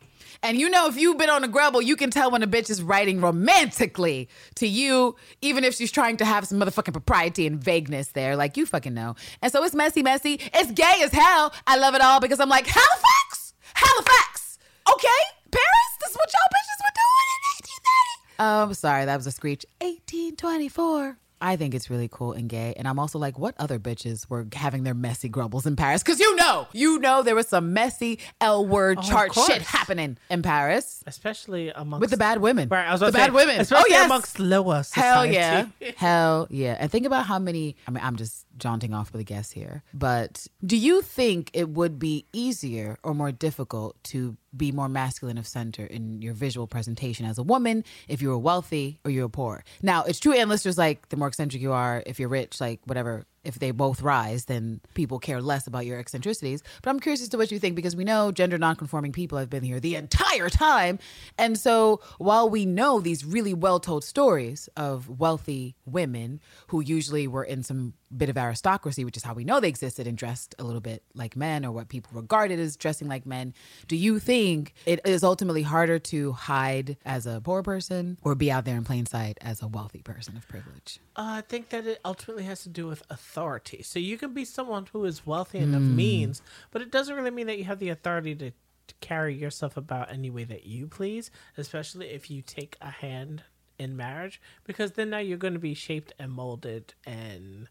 And 0.44 0.58
you 0.58 0.70
know, 0.70 0.88
if 0.88 0.98
you've 0.98 1.18
been 1.18 1.30
on 1.30 1.44
a 1.44 1.48
grubble, 1.48 1.82
you 1.82 1.96
can 1.96 2.10
tell 2.10 2.32
when 2.32 2.44
a 2.44 2.48
bitch 2.48 2.70
is 2.70 2.84
writing 2.84 3.22
romantically 3.22 4.30
to 4.56 4.68
you, 4.68 5.16
even 5.42 5.64
if 5.64 5.76
she's 5.76 5.92
trying 5.92 6.18
to 6.18 6.26
have 6.26 6.48
some 6.48 6.60
motherfucking 6.60 6.94
propriety 6.94 7.48
and 7.48 7.64
vagueness 7.64 8.10
there. 8.10 8.36
Like, 8.36 8.58
you 8.58 8.66
fucking 8.66 8.94
know. 8.94 9.16
And 9.42 9.52
so 9.52 9.64
it's 9.64 9.76
messy, 9.76 10.04
messy. 10.04 10.40
It's 10.54 10.72
gay 10.72 11.02
as 11.04 11.12
hell. 11.12 11.54
I 11.66 11.78
love 11.78 11.96
it 11.96 12.02
all 12.02 12.20
because 12.20 12.40
I'm 12.40 12.50
like, 12.50 12.68
Halifax! 12.68 13.54
Halifax! 13.74 14.60
Okay? 14.92 15.08
Paris? 15.52 15.92
This 16.02 16.12
is 16.12 16.16
what 16.18 16.32
y'all 16.34 16.52
bitches 16.54 16.80
were 16.84 16.96
doing 16.96 17.28
in 17.34 17.42
1830. 17.58 18.70
Oh, 18.70 18.74
sorry, 18.74 19.06
that 19.06 19.18
was 19.18 19.28
a 19.28 19.32
screech. 19.32 19.66
1824. 19.82 21.18
I 21.42 21.56
think 21.56 21.74
it's 21.74 21.90
really 21.90 22.10
cool 22.12 22.34
and 22.34 22.50
gay. 22.50 22.74
And 22.78 22.88
I'm 22.88 23.00
also 23.00 23.20
like, 23.20 23.38
what 23.38 23.56
other 23.58 23.80
bitches 23.80 24.30
were 24.30 24.48
having 24.54 24.84
their 24.84 24.94
messy 24.94 25.30
grubbles 25.30 25.66
in 25.66 25.76
Paris? 25.76 26.04
Because 26.04 26.20
you 26.20 26.36
know, 26.36 26.68
you 26.74 27.00
know, 27.00 27.24
there 27.24 27.36
was 27.36 27.48
some 27.48 27.74
messy 27.74 28.20
L 28.42 28.66
word 28.66 29.00
Oh, 29.00 29.02
chart 29.02 29.34
shit 29.34 29.62
happening 29.62 30.18
in 30.30 30.42
Paris 30.42 31.04
especially 31.06 31.70
amongst 31.70 32.02
with 32.02 32.10
the 32.10 32.18
bad 32.18 32.40
women. 32.40 32.70
Right, 32.70 32.88
I 32.88 32.92
was 32.92 33.00
the 33.00 33.08
about 33.08 33.18
to 33.18 33.32
bad 33.32 33.40
say, 33.40 33.46
women. 33.46 33.62
especially 33.62 33.94
oh, 33.94 33.96
yes. 33.96 34.06
amongst 34.06 34.40
lower 34.40 34.84
society. 34.84 35.36
Hell 35.36 35.72
yeah. 35.80 35.92
Hell 35.98 36.48
yeah. 36.50 36.78
And 36.80 36.92
think 36.92 37.06
about 37.06 37.26
how 37.26 37.40
many, 37.40 37.76
I 37.88 37.92
mean, 37.92 38.04
I'm 38.04 38.16
just 38.16 38.46
jaunting 38.58 38.94
off 38.94 39.12
with 39.12 39.22
a 39.22 39.24
guess 39.24 39.52
here, 39.52 39.84
but 39.94 40.48
do 40.66 40.78
you 40.78 41.02
think 41.02 41.50
it 41.54 41.70
would 41.70 42.00
be 42.00 42.26
easier 42.34 42.98
or 43.04 43.14
more 43.14 43.32
difficult 43.32 44.02
to 44.06 44.38
be 44.58 44.72
more 44.72 44.90
masculine 44.90 45.38
of 45.38 45.48
center 45.48 45.86
in 45.86 46.22
your 46.22 46.34
visual 46.34 46.68
presentation 46.68 47.26
as 47.26 47.38
a 47.38 47.44
woman 47.44 47.84
if 48.08 48.22
you 48.22 48.30
were 48.30 48.38
wealthy 48.38 49.00
or 49.06 49.12
you 49.12 49.22
were 49.22 49.30
poor? 49.30 49.64
Now, 49.82 50.04
it's 50.04 50.20
true, 50.20 50.34
and 50.34 50.50
listeners, 50.50 50.78
like 50.78 51.10
the 51.10 51.18
more 51.18 51.28
eccentric 51.28 51.62
you 51.62 51.74
are, 51.74 52.04
if 52.06 52.20
you're 52.20 52.30
rich, 52.30 52.60
like 52.60 52.80
whatever. 52.86 53.26
If 53.48 53.60
they 53.60 53.72
both 53.72 54.02
rise, 54.02 54.46
then 54.46 54.82
people 54.94 55.20
care 55.20 55.42
less 55.42 55.68
about 55.68 55.86
your 55.86 56.00
eccentricities. 56.00 56.62
But 56.82 56.90
I'm 56.90 57.00
curious 57.00 57.22
as 57.22 57.30
to 57.30 57.38
what 57.38 57.50
you 57.50 57.60
think 57.60 57.76
because 57.76 57.96
we 57.96 58.04
know 58.04 58.32
gender 58.32 58.58
nonconforming 58.58 59.14
people 59.14 59.38
have 59.38 59.50
been 59.50 59.64
here 59.64 59.80
the 59.80 59.96
entire 59.96 60.50
time. 60.50 61.00
And 61.38 61.58
so 61.58 62.02
while 62.18 62.50
we 62.50 62.66
know 62.66 63.00
these 63.00 63.24
really 63.24 63.54
well 63.54 63.80
told 63.80 64.04
stories 64.04 64.68
of 64.76 65.10
wealthy 65.10 65.76
women 65.86 66.42
who 66.68 66.82
usually 66.82 67.28
were 67.28 67.44
in 67.44 67.64
some 67.64 67.94
bit 68.16 68.30
of 68.30 68.38
aristocracy, 68.38 69.04
which 69.04 69.18
is 69.18 69.24
how 69.24 69.34
we 69.34 69.44
know 69.44 69.60
they 69.60 69.68
existed 69.68 70.08
and 70.08 70.18
dressed 70.18 70.56
a 70.60 70.64
little 70.64 70.82
bit 70.82 71.04
like 71.14 71.36
men 71.36 71.66
or 71.66 71.72
what 71.72 71.90
people 71.90 72.12
regarded 72.14 72.60
as 72.60 72.76
dressing 72.78 73.08
like 73.08 73.26
men, 73.26 73.54
do 73.88 73.96
you 73.96 74.20
think 74.20 74.74
it 74.86 75.00
is 75.06 75.24
ultimately 75.24 75.64
harder 75.64 76.00
to 76.00 76.32
hide 76.34 76.98
as 77.06 77.26
a 77.26 77.42
poor 77.42 77.64
person 77.64 78.18
or 78.24 78.36
be 78.36 78.52
out 78.52 78.66
there 78.66 78.76
in 78.76 78.84
plain 78.84 79.06
sight 79.06 79.38
as 79.42 79.62
a 79.62 79.68
wealthy 79.68 80.02
person 80.02 80.38
of 80.38 80.48
privilege? 80.48 81.00
Uh, 81.16 81.38
I 81.38 81.42
think 81.42 81.70
that 81.70 81.86
it 81.86 82.00
ultimately 82.06 82.44
has 82.44 82.64
to 82.64 82.70
do 82.70 82.88
with 82.88 83.04
authority. 83.10 83.37
So 83.84 84.00
you 84.00 84.18
can 84.18 84.34
be 84.34 84.46
someone 84.46 84.88
who 84.92 85.06
is 85.06 85.26
wealthy 85.26 85.60
and 85.60 85.76
of 85.76 85.82
hmm. 85.82 85.96
means, 85.96 86.42
but 86.72 86.82
it 86.82 86.92
doesn't 86.92 87.16
really 87.16 87.32
mean 87.32 87.48
that 87.48 87.58
you 87.58 87.66
have 87.66 87.80
the 87.80 87.90
authority 87.90 88.36
to, 88.36 88.52
to 88.52 88.96
carry 89.02 89.36
yourself 89.36 89.78
about 89.78 90.12
any 90.12 90.30
way 90.30 90.44
that 90.46 90.66
you 90.66 90.88
please, 90.88 91.32
especially 91.58 92.08
if 92.08 92.32
you 92.32 92.42
take 92.42 92.78
a 92.82 92.90
hand 92.90 93.44
in 93.80 93.96
marriage 93.96 94.42
because 94.64 94.94
then 94.94 95.10
now 95.10 95.20
you're 95.20 95.38
going 95.38 95.54
to 95.54 95.60
be 95.60 95.74
shaped 95.74 96.14
and 96.20 96.32
molded 96.32 96.94
and 97.06 97.68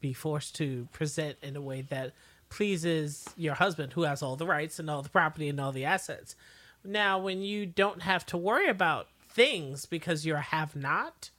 be 0.00 0.12
forced 0.12 0.54
to 0.56 0.88
present 0.92 1.36
in 1.42 1.56
a 1.56 1.60
way 1.60 1.82
that 1.82 2.12
pleases 2.50 3.28
your 3.36 3.54
husband 3.54 3.92
who 3.94 4.02
has 4.02 4.22
all 4.22 4.36
the 4.36 4.46
rights 4.46 4.78
and 4.78 4.88
all 4.88 5.02
the 5.02 5.08
property 5.08 5.48
and 5.48 5.60
all 5.60 5.72
the 5.72 5.84
assets. 5.84 6.36
Now, 6.84 7.18
when 7.18 7.40
you 7.40 7.66
don't 7.66 8.02
have 8.02 8.26
to 8.26 8.36
worry 8.36 8.68
about 8.68 9.08
things 9.28 9.86
because 9.86 10.24
you're 10.24 10.36
a 10.36 10.42
have 10.42 10.76
not, 10.76 11.30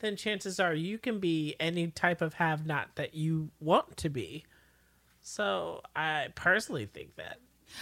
then 0.00 0.16
chances 0.16 0.60
are 0.60 0.74
you 0.74 0.98
can 0.98 1.18
be 1.18 1.56
any 1.60 1.88
type 1.88 2.20
of 2.20 2.34
have 2.34 2.66
not 2.66 2.94
that 2.96 3.14
you 3.14 3.50
want 3.60 3.96
to 3.98 4.08
be. 4.08 4.44
So 5.22 5.80
I 5.96 6.28
personally 6.34 6.86
think 6.86 7.16
that. 7.16 7.38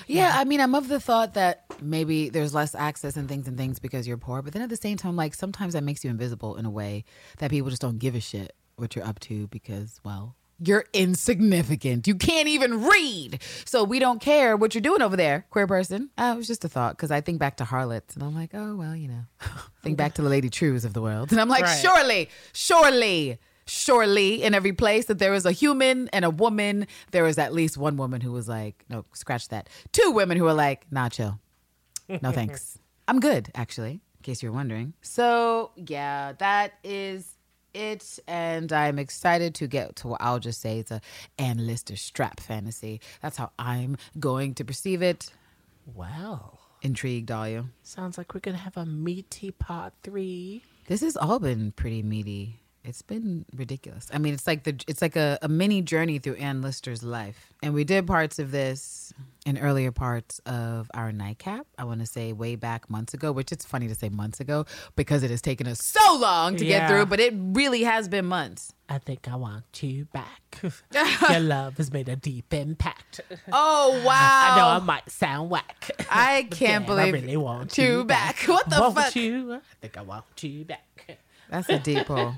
Yeah, 0.07 0.33
I 0.35 0.45
mean, 0.45 0.61
I'm 0.61 0.75
of 0.75 0.89
the 0.89 1.01
thought 1.01 1.35
that 1.35 1.65
maybe 1.81 2.29
there's 2.29 2.55
less 2.55 2.75
access 2.75 3.17
and 3.17 3.29
things 3.29 3.49
and 3.49 3.57
things 3.57 3.79
because 3.79 4.07
you're 4.07 4.17
poor, 4.17 4.41
but 4.43 4.53
then 4.53 4.63
at 4.63 4.69
the 4.69 4.77
same 4.77 4.97
time, 4.97 5.17
like 5.17 5.35
sometimes 5.35 5.75
that 5.75 5.83
makes 5.83 6.05
you 6.05 6.11
invisible 6.11 6.57
in 6.57 6.65
a 6.65 6.71
way 6.71 7.05
that 7.39 7.51
people 7.51 7.69
just 7.69 7.83
don't 7.83 7.99
give 7.99 8.15
a 8.15 8.21
shit 8.21 8.55
what 8.77 8.95
you're 8.95 9.05
up 9.05 9.19
to 9.21 9.49
because, 9.49 10.01
well, 10.05 10.37
you're 10.65 10.85
insignificant. 10.93 12.07
You 12.07 12.15
can't 12.15 12.49
even 12.49 12.85
read. 12.85 13.41
So 13.65 13.85
we 13.85 13.99
don't 13.99 14.21
care 14.21 14.57
what 14.57 14.75
you're 14.75 14.83
doing 14.83 15.03
over 15.03 15.17
there, 15.17 15.47
queer 15.51 15.67
person. 15.67 16.11
Uh, 16.17 16.33
it 16.35 16.39
was 16.39 16.47
just 16.47 16.65
a 16.65 16.69
thought 16.69 16.97
because 16.97 17.11
I 17.11 17.21
think 17.21 17.39
back 17.39 17.57
to 17.59 17.65
harlots 17.65 18.15
and 18.15 18.23
I'm 18.23 18.35
like, 18.35 18.51
oh, 18.55 18.77
well, 18.77 18.95
you 18.95 19.09
know, 19.09 19.23
think 19.83 19.97
back 19.97 20.15
to 20.15 20.23
the 20.23 20.29
Lady 20.29 20.51
Trues 20.51 20.85
of 20.85 20.93
the 20.93 21.03
world. 21.03 21.33
And 21.33 21.41
I'm 21.41 21.49
like, 21.49 21.63
Right. 21.65 21.79
surely, 21.81 22.29
surely, 22.53 23.39
surely 23.67 24.43
in 24.43 24.55
every 24.55 24.73
place 24.73 25.07
that 25.07 25.19
there 25.19 25.35
is 25.35 25.47
a 25.47 25.53
human 25.53 26.09
and 26.09 26.25
a 26.25 26.31
woman, 26.31 26.87
there 27.11 27.27
is 27.27 27.39
at 27.39 27.53
least 27.53 27.77
one 27.77 27.97
woman 27.97 28.21
who 28.21 28.33
was 28.33 28.49
like, 28.49 28.85
no, 28.89 29.05
scratch 29.15 29.49
that. 29.49 29.69
Two 29.93 30.11
women 30.13 30.37
who 30.37 30.45
were 30.45 30.53
like, 30.55 30.87
nah, 30.91 31.09
chill. 31.09 31.39
No 32.09 32.31
thanks. 32.33 32.79
I'm 33.09 33.21
good, 33.21 33.51
actually, 33.55 33.93
in 33.93 34.23
case 34.23 34.43
you're 34.43 34.53
wondering. 34.53 34.95
So, 35.03 35.71
yeah, 35.77 36.33
that 36.39 36.75
is 36.85 37.32
it. 37.74 38.19
And 38.27 38.73
I'm 38.73 38.99
excited 38.99 39.55
to 39.57 39.66
get 39.66 39.97
to 39.97 40.09
what 40.09 40.23
I'll 40.23 40.39
just 40.39 40.61
say 40.61 40.78
it's 40.78 40.90
a 40.90 41.01
Ann 41.39 41.66
Lister 41.66 41.97
strap 41.97 42.40
fantasy. 42.40 43.01
That's 43.20 43.36
how 43.36 43.51
I'm 43.59 43.97
going 44.19 44.55
to 44.55 44.65
perceive 44.65 45.03
it. 45.03 45.32
Wow. 45.94 46.59
Intrigued, 46.82 47.31
are 47.31 47.49
you? 47.49 47.69
Sounds 47.82 48.19
like 48.19 48.35
we're 48.35 48.40
going 48.40 48.57
to 48.57 48.62
have 48.62 48.77
a 48.77 48.85
meaty 48.86 49.51
part 49.53 49.93
three. 50.03 50.62
This 50.89 51.01
has 51.01 51.16
all 51.16 51.39
been 51.39 51.73
pretty 51.73 52.03
meaty. 52.03 52.62
It's 52.93 53.01
been 53.01 53.47
ridiculous. 53.56 54.06
I 54.12 54.19
mean, 54.19 54.35
it's 54.35 54.47
like 54.47 54.64
the 54.64 54.78
it's 54.86 55.01
like 55.01 55.16
a, 55.16 55.39
a 55.40 55.48
mini 55.48 55.81
journey 55.81 56.19
through 56.19 56.35
Ann 56.35 56.60
Lister's 56.60 57.02
life. 57.02 57.55
And 57.62 57.73
we 57.73 57.85
did 57.85 58.06
parts 58.06 58.39
of 58.39 58.51
this 58.51 59.14
in 59.47 59.56
earlier 59.56 59.90
parts 59.90 60.40
of 60.40 60.90
our 60.93 61.10
nightcap. 61.10 61.66
I 61.78 61.85
want 61.85 62.01
to 62.01 62.06
say 62.06 62.35
way 62.35 62.55
back 62.55 62.90
months 62.90 63.14
ago, 63.14 63.32
which 63.32 63.51
it's 63.51 63.64
funny 63.64 63.89
to 63.89 63.94
say 63.94 64.10
months 64.10 64.40
ago 64.40 64.66
because 64.94 65.23
it 65.23 65.31
has 65.31 65.40
taken 65.40 65.66
us 65.66 65.82
so 65.82 66.16
long 66.16 66.56
to 66.56 66.66
get 66.66 66.86
through, 66.86 67.06
but 67.06 67.19
it 67.19 67.32
really 67.35 67.85
has 67.85 68.09
been 68.09 68.27
months. 68.27 68.74
I 68.90 68.98
think 68.98 69.27
I 69.27 69.36
want 69.36 69.82
you 69.82 70.05
back. 70.12 70.60
Your 71.31 71.40
love 71.40 71.78
has 71.78 71.90
made 71.90 72.10
a 72.10 72.16
deep 72.16 72.52
impact. 72.52 73.23
Oh 73.51 74.02
wow. 74.05 74.12
I 74.52 74.56
know 74.59 74.66
I 74.66 74.85
might 74.85 75.10
sound 75.10 75.48
whack. 75.48 75.90
I 76.10 76.47
can't 76.51 76.85
believe 76.86 77.14
I 77.14 77.19
really 77.19 77.39
want 77.39 77.78
you 77.78 77.85
you 77.85 78.05
back. 78.05 78.43
What 78.44 78.69
the 78.69 78.81
want 78.81 78.94
fuck? 78.94 79.16
You? 79.16 79.55
I 79.55 79.60
think 79.81 79.97
I 79.97 80.02
want 80.02 80.24
you 80.43 80.66
back. 80.66 80.85
That's 81.53 81.69
a 81.69 81.79
deep 81.79 82.07
pull. 82.07 82.35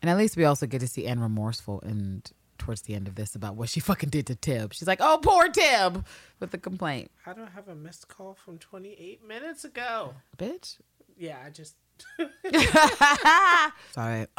and 0.00 0.10
at 0.10 0.16
least 0.16 0.36
we 0.36 0.44
also 0.44 0.66
get 0.66 0.80
to 0.82 0.86
see 0.86 1.06
Anne 1.08 1.18
remorseful 1.18 1.80
and 1.82 2.30
towards 2.58 2.82
the 2.82 2.94
end 2.94 3.08
of 3.08 3.16
this 3.16 3.34
about 3.34 3.56
what 3.56 3.68
she 3.68 3.80
fucking 3.80 4.10
did 4.10 4.26
to 4.28 4.36
Tib. 4.36 4.72
She's 4.72 4.86
like, 4.86 5.00
"Oh, 5.00 5.18
poor 5.20 5.48
Tib," 5.48 6.04
with 6.38 6.52
the 6.52 6.58
complaint. 6.58 7.10
I 7.26 7.32
don't 7.32 7.50
have 7.50 7.66
a 7.66 7.74
missed 7.74 8.06
call 8.06 8.34
from 8.34 8.58
28 8.58 9.26
minutes 9.26 9.64
ago. 9.64 10.14
Bitch. 10.38 10.76
Yeah, 11.18 11.38
I 11.44 11.50
just. 11.50 11.74
Sorry. 13.92 14.26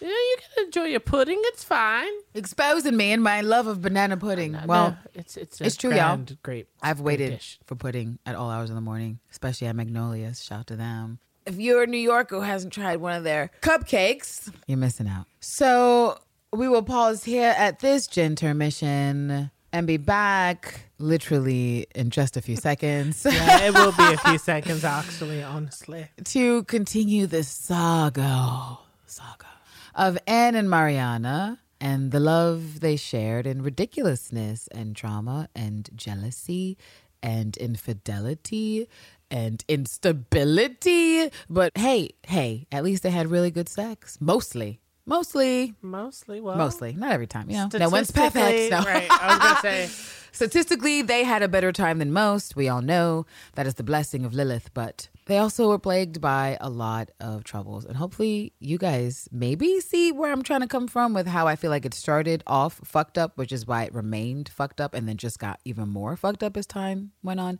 Yeah, 0.00 0.08
you 0.08 0.36
can 0.56 0.64
enjoy 0.66 0.84
your 0.86 0.98
pudding. 1.00 1.40
It's 1.44 1.62
fine. 1.62 2.10
Exposing 2.34 2.96
me 2.96 3.12
and 3.12 3.22
my 3.22 3.40
love 3.40 3.68
of 3.68 3.80
banana 3.80 4.16
pudding. 4.16 4.58
Well, 4.66 4.90
No, 4.90 4.96
it's 5.14 5.36
it's 5.36 5.60
a 5.60 5.66
it's 5.66 5.76
true, 5.76 5.90
y'all. 5.90 6.16
grand, 6.16 6.38
Great. 6.42 6.66
I've 6.82 6.96
great 6.96 7.20
waited 7.20 7.30
dish. 7.34 7.60
for 7.66 7.76
pudding 7.76 8.18
at 8.26 8.34
all 8.34 8.50
hours 8.50 8.68
in 8.68 8.74
the 8.74 8.80
morning, 8.82 9.20
especially 9.30 9.68
at 9.68 9.76
Magnolia's. 9.76 10.42
Shout 10.44 10.66
to 10.68 10.76
them. 10.76 11.20
If 11.46 11.58
you're 11.58 11.82
a 11.82 11.86
New 11.86 11.98
Yorker 11.98 12.36
who 12.36 12.42
hasn't 12.42 12.72
tried 12.72 12.96
one 12.96 13.14
of 13.14 13.24
their 13.24 13.50
cupcakes, 13.60 14.52
you're 14.66 14.78
missing 14.78 15.08
out. 15.08 15.26
So 15.40 16.18
we 16.52 16.68
will 16.68 16.82
pause 16.82 17.24
here 17.24 17.54
at 17.56 17.80
this 17.80 18.16
intermission 18.16 19.50
and 19.72 19.86
be 19.86 19.96
back 19.96 20.88
literally 20.98 21.86
in 21.94 22.10
just 22.10 22.36
a 22.36 22.42
few 22.42 22.56
seconds 22.56 23.24
Yeah, 23.30 23.62
it 23.62 23.74
will 23.74 23.92
be 23.92 24.14
a 24.14 24.18
few 24.18 24.38
seconds, 24.38 24.84
actually. 24.84 25.42
Honestly. 25.42 26.08
to 26.24 26.62
continue 26.64 27.26
this 27.26 27.48
saga, 27.48 28.78
saga 29.06 29.46
of 29.94 30.18
Anne 30.26 30.54
and 30.54 30.70
Mariana 30.70 31.58
and 31.80 32.12
the 32.12 32.20
love 32.20 32.80
they 32.80 32.96
shared 32.96 33.46
and 33.46 33.64
ridiculousness 33.64 34.68
and 34.68 34.94
drama 34.94 35.48
and 35.54 35.90
jealousy 35.96 36.78
and 37.22 37.56
infidelity 37.56 38.88
and 39.32 39.64
instability. 39.66 41.30
But 41.50 41.72
hey, 41.76 42.10
hey, 42.26 42.66
at 42.70 42.84
least 42.84 43.02
they 43.02 43.10
had 43.10 43.28
really 43.28 43.50
good 43.50 43.68
sex. 43.68 44.18
Mostly. 44.20 44.78
Mostly. 45.04 45.74
Mostly, 45.82 46.40
well, 46.40 46.56
Mostly. 46.56 46.92
Not 46.92 47.10
every 47.10 47.26
time, 47.26 47.50
you 47.50 47.56
know. 47.56 47.68
No 47.74 47.88
one's 47.88 48.12
perfect. 48.12 48.70
No. 48.70 48.82
Right. 48.82 49.08
I 49.10 49.28
was 49.28 49.38
gonna 49.38 49.60
say. 49.60 49.88
Statistically, 50.34 51.02
they 51.02 51.24
had 51.24 51.42
a 51.42 51.48
better 51.48 51.72
time 51.72 51.98
than 51.98 52.10
most. 52.10 52.56
We 52.56 52.68
all 52.68 52.80
know 52.80 53.26
that 53.54 53.66
is 53.66 53.74
the 53.74 53.82
blessing 53.82 54.24
of 54.24 54.32
Lilith, 54.32 54.72
but 54.72 55.10
they 55.26 55.36
also 55.36 55.68
were 55.68 55.78
plagued 55.78 56.22
by 56.22 56.56
a 56.58 56.70
lot 56.70 57.10
of 57.20 57.44
troubles. 57.44 57.84
And 57.84 57.96
hopefully, 57.96 58.54
you 58.58 58.78
guys 58.78 59.28
maybe 59.30 59.80
see 59.80 60.10
where 60.10 60.32
I'm 60.32 60.42
trying 60.42 60.62
to 60.62 60.66
come 60.66 60.88
from 60.88 61.12
with 61.12 61.26
how 61.26 61.46
I 61.46 61.56
feel 61.56 61.70
like 61.70 61.84
it 61.84 61.92
started 61.92 62.42
off 62.46 62.80
fucked 62.82 63.18
up, 63.18 63.36
which 63.36 63.52
is 63.52 63.66
why 63.66 63.84
it 63.84 63.94
remained 63.94 64.48
fucked 64.48 64.80
up 64.80 64.94
and 64.94 65.06
then 65.06 65.18
just 65.18 65.38
got 65.38 65.60
even 65.66 65.88
more 65.88 66.16
fucked 66.16 66.42
up 66.42 66.56
as 66.56 66.64
time 66.64 67.12
went 67.22 67.38
on. 67.40 67.58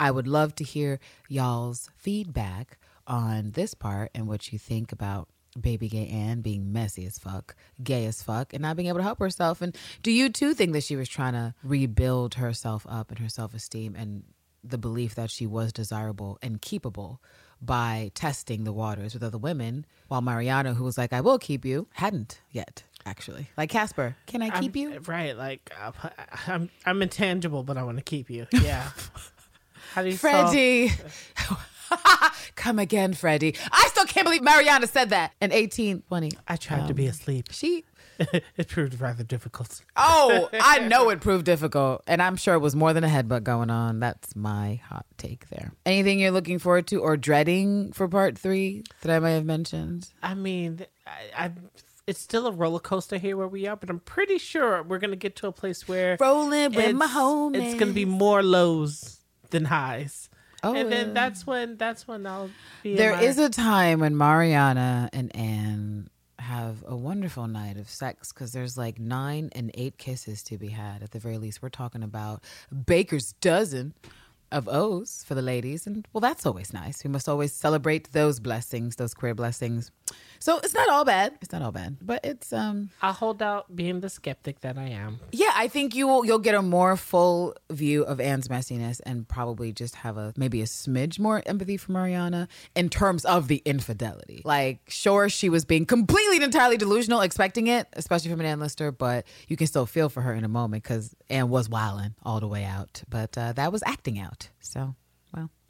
I 0.00 0.10
would 0.10 0.26
love 0.26 0.54
to 0.56 0.64
hear 0.64 0.98
y'all's 1.28 1.90
feedback 1.96 2.78
on 3.06 3.52
this 3.52 3.74
part 3.74 4.10
and 4.14 4.26
what 4.26 4.52
you 4.52 4.58
think 4.58 4.90
about 4.92 5.28
baby 5.60 5.88
gay 5.88 6.06
Anne 6.08 6.40
being 6.42 6.72
messy 6.72 7.04
as 7.06 7.18
fuck, 7.18 7.54
gay 7.82 8.06
as 8.06 8.22
fuck, 8.22 8.52
and 8.54 8.62
not 8.62 8.76
being 8.76 8.88
able 8.88 8.98
to 8.98 9.04
help 9.04 9.18
herself. 9.18 9.60
And 9.60 9.76
do 10.02 10.10
you 10.12 10.28
too 10.30 10.54
think 10.54 10.72
that 10.72 10.84
she 10.84 10.96
was 10.96 11.08
trying 11.08 11.32
to 11.34 11.54
rebuild 11.62 12.34
herself 12.34 12.86
up 12.88 13.10
and 13.10 13.18
her 13.18 13.28
self 13.28 13.52
esteem 13.54 13.94
and 13.96 14.22
the 14.62 14.78
belief 14.78 15.14
that 15.16 15.30
she 15.30 15.46
was 15.46 15.72
desirable 15.72 16.38
and 16.42 16.62
keepable 16.62 17.18
by 17.60 18.10
testing 18.14 18.64
the 18.64 18.72
waters 18.72 19.12
with 19.12 19.22
other 19.22 19.38
women, 19.38 19.84
while 20.08 20.22
Mariana, 20.22 20.72
who 20.74 20.84
was 20.84 20.96
like, 20.96 21.12
I 21.12 21.20
will 21.20 21.38
keep 21.38 21.64
you, 21.64 21.88
hadn't 21.94 22.40
yet, 22.50 22.84
actually. 23.04 23.48
Like 23.56 23.70
Casper, 23.70 24.16
can 24.26 24.40
I 24.42 24.48
keep 24.60 24.74
I'm- 24.76 24.92
you? 24.92 24.98
Right. 25.00 25.36
Like 25.36 25.70
uh, 25.78 25.92
I'm, 26.46 26.70
I'm 26.86 27.02
intangible, 27.02 27.62
but 27.64 27.76
I 27.76 27.82
want 27.82 27.98
to 27.98 28.04
keep 28.04 28.30
you. 28.30 28.46
Yeah. 28.62 28.88
How 29.92 30.02
do 30.02 30.08
you 30.08 30.16
Freddie. 30.16 30.92
Come 32.56 32.78
again, 32.78 33.14
Freddie. 33.14 33.56
I 33.72 33.88
still 33.88 34.04
can't 34.04 34.24
believe 34.24 34.42
Mariana 34.42 34.86
said 34.86 35.10
that. 35.10 35.32
And 35.40 35.52
18, 35.52 36.02
20. 36.02 36.30
I 36.46 36.56
tried 36.56 36.86
to 36.88 36.94
be 36.94 37.04
um, 37.04 37.10
asleep. 37.10 37.48
She 37.50 37.84
it 38.56 38.68
proved 38.68 39.00
rather 39.00 39.24
difficult. 39.24 39.82
Oh, 39.96 40.48
I 40.52 40.78
know 40.88 41.08
it 41.10 41.20
proved 41.20 41.46
difficult. 41.46 42.02
And 42.06 42.22
I'm 42.22 42.36
sure 42.36 42.54
it 42.54 42.60
was 42.60 42.76
more 42.76 42.92
than 42.92 43.02
a 43.02 43.08
headbutt 43.08 43.42
going 43.42 43.70
on. 43.70 43.98
That's 43.98 44.36
my 44.36 44.80
hot 44.88 45.06
take 45.16 45.48
there. 45.48 45.72
Anything 45.86 46.20
you're 46.20 46.30
looking 46.30 46.58
forward 46.58 46.86
to 46.88 47.00
or 47.00 47.16
dreading 47.16 47.92
for 47.92 48.08
part 48.08 48.38
three 48.38 48.84
that 49.02 49.14
I 49.14 49.18
may 49.18 49.34
have 49.34 49.46
mentioned? 49.46 50.10
I 50.22 50.34
mean, 50.34 50.86
I, 51.06 51.46
I 51.46 51.50
it's 52.06 52.20
still 52.20 52.46
a 52.46 52.52
roller 52.52 52.80
coaster 52.80 53.18
here 53.18 53.36
where 53.36 53.48
we 53.48 53.66
are, 53.66 53.76
but 53.76 53.88
I'm 53.88 54.00
pretty 54.00 54.38
sure 54.38 54.82
we're 54.82 54.98
gonna 54.98 55.16
get 55.16 55.36
to 55.36 55.46
a 55.46 55.52
place 55.52 55.88
where 55.88 56.16
Rolling 56.20 56.72
with 56.72 56.94
my 56.94 57.06
it's- 57.06 57.16
homies. 57.16 57.70
It's 57.70 57.80
gonna 57.80 57.92
be 57.92 58.04
more 58.04 58.42
lows 58.42 59.19
than 59.50 59.64
highs. 59.66 60.28
Oh, 60.62 60.74
and 60.74 60.92
then 60.92 61.14
that's 61.14 61.46
when 61.46 61.76
that's 61.76 62.06
when 62.06 62.26
I'll 62.26 62.50
be. 62.82 62.96
There 62.96 63.16
my- 63.16 63.22
is 63.22 63.38
a 63.38 63.48
time 63.48 64.00
when 64.00 64.16
Mariana 64.16 65.08
and 65.12 65.34
Anne 65.34 66.08
have 66.38 66.84
a 66.86 66.96
wonderful 66.96 67.46
night 67.46 67.76
of 67.76 67.88
sex 67.88 68.32
because 68.32 68.52
there's 68.52 68.76
like 68.76 68.98
nine 68.98 69.50
and 69.52 69.70
eight 69.74 69.98
kisses 69.98 70.42
to 70.44 70.58
be 70.58 70.68
had 70.68 71.02
at 71.02 71.12
the 71.12 71.18
very 71.18 71.38
least. 71.38 71.62
We're 71.62 71.68
talking 71.68 72.02
about 72.02 72.42
baker's 72.86 73.32
dozen 73.40 73.94
of 74.52 74.68
O's 74.68 75.24
for 75.26 75.34
the 75.34 75.42
ladies. 75.42 75.86
And 75.86 76.06
well, 76.12 76.20
that's 76.20 76.44
always 76.44 76.72
nice. 76.72 77.04
We 77.04 77.10
must 77.10 77.28
always 77.28 77.52
celebrate 77.52 78.12
those 78.12 78.40
blessings, 78.40 78.96
those 78.96 79.14
queer 79.14 79.34
blessings. 79.34 79.90
So 80.40 80.58
it's 80.58 80.72
not 80.74 80.88
all 80.88 81.04
bad. 81.04 81.34
It's 81.42 81.52
not 81.52 81.60
all 81.60 81.70
bad, 81.70 81.98
but 82.00 82.24
it's, 82.24 82.50
um, 82.52 82.90
I'll 83.02 83.12
hold 83.12 83.42
out 83.42 83.76
being 83.76 84.00
the 84.00 84.08
skeptic 84.08 84.60
that 84.62 84.78
I 84.78 84.84
am. 84.88 85.20
yeah, 85.32 85.52
I 85.54 85.68
think 85.68 85.94
you 85.94 86.08
will 86.08 86.24
you'll 86.24 86.38
get 86.38 86.54
a 86.54 86.62
more 86.62 86.96
full 86.96 87.54
view 87.70 88.04
of 88.04 88.20
Anne's 88.20 88.48
messiness 88.48 89.00
and 89.04 89.28
probably 89.28 89.72
just 89.72 89.96
have 89.96 90.16
a 90.16 90.32
maybe 90.36 90.62
a 90.62 90.64
smidge 90.64 91.18
more 91.18 91.42
empathy 91.44 91.76
for 91.76 91.92
Mariana 91.92 92.48
in 92.74 92.88
terms 92.88 93.24
of 93.26 93.48
the 93.48 93.60
infidelity. 93.66 94.40
Like, 94.44 94.80
sure, 94.88 95.28
she 95.28 95.48
was 95.50 95.64
being 95.64 95.84
completely 95.84 96.36
and 96.36 96.44
entirely 96.44 96.78
delusional, 96.78 97.20
expecting 97.20 97.66
it, 97.66 97.86
especially 97.92 98.30
from 98.30 98.40
an 98.40 98.46
Ann 98.46 98.60
Lister, 98.60 98.90
but 98.92 99.26
you 99.46 99.56
can 99.56 99.66
still 99.66 99.86
feel 99.86 100.08
for 100.08 100.22
her 100.22 100.32
in 100.32 100.44
a 100.44 100.48
moment 100.48 100.82
because 100.82 101.14
Anne 101.28 101.50
was 101.50 101.68
wilding 101.68 102.14
all 102.22 102.40
the 102.40 102.48
way 102.48 102.64
out. 102.64 103.02
But 103.10 103.36
uh, 103.36 103.52
that 103.52 103.72
was 103.72 103.82
acting 103.84 104.18
out. 104.18 104.48
So, 104.60 104.80
well, 104.80 104.96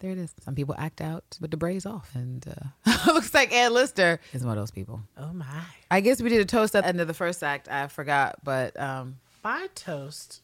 there 0.01 0.10
it 0.10 0.18
is. 0.18 0.35
Some 0.40 0.55
people 0.55 0.74
act 0.78 1.01
out 1.01 1.24
with 1.40 1.51
the 1.51 1.56
braids 1.56 1.86
off, 1.86 2.10
and 2.14 2.44
uh, 2.86 2.90
looks 3.12 3.32
like 3.32 3.52
Ann 3.52 3.72
Lister 3.72 4.18
is 4.32 4.43
one 4.43 4.56
of 4.56 4.62
those 4.62 4.70
people. 4.70 5.01
Oh 5.16 5.32
my. 5.32 5.47
I 5.90 6.01
guess 6.01 6.20
we 6.20 6.28
did 6.31 6.40
a 6.40 6.44
toast 6.44 6.74
at 6.74 6.82
the 6.82 6.89
end 6.89 7.01
of 7.01 7.06
the 7.06 7.14
first 7.14 7.43
act. 7.44 7.68
I 7.68 7.86
forgot, 7.89 8.36
but 8.43 8.78
um, 8.81 9.16
My 9.44 9.68
toast 9.74 10.40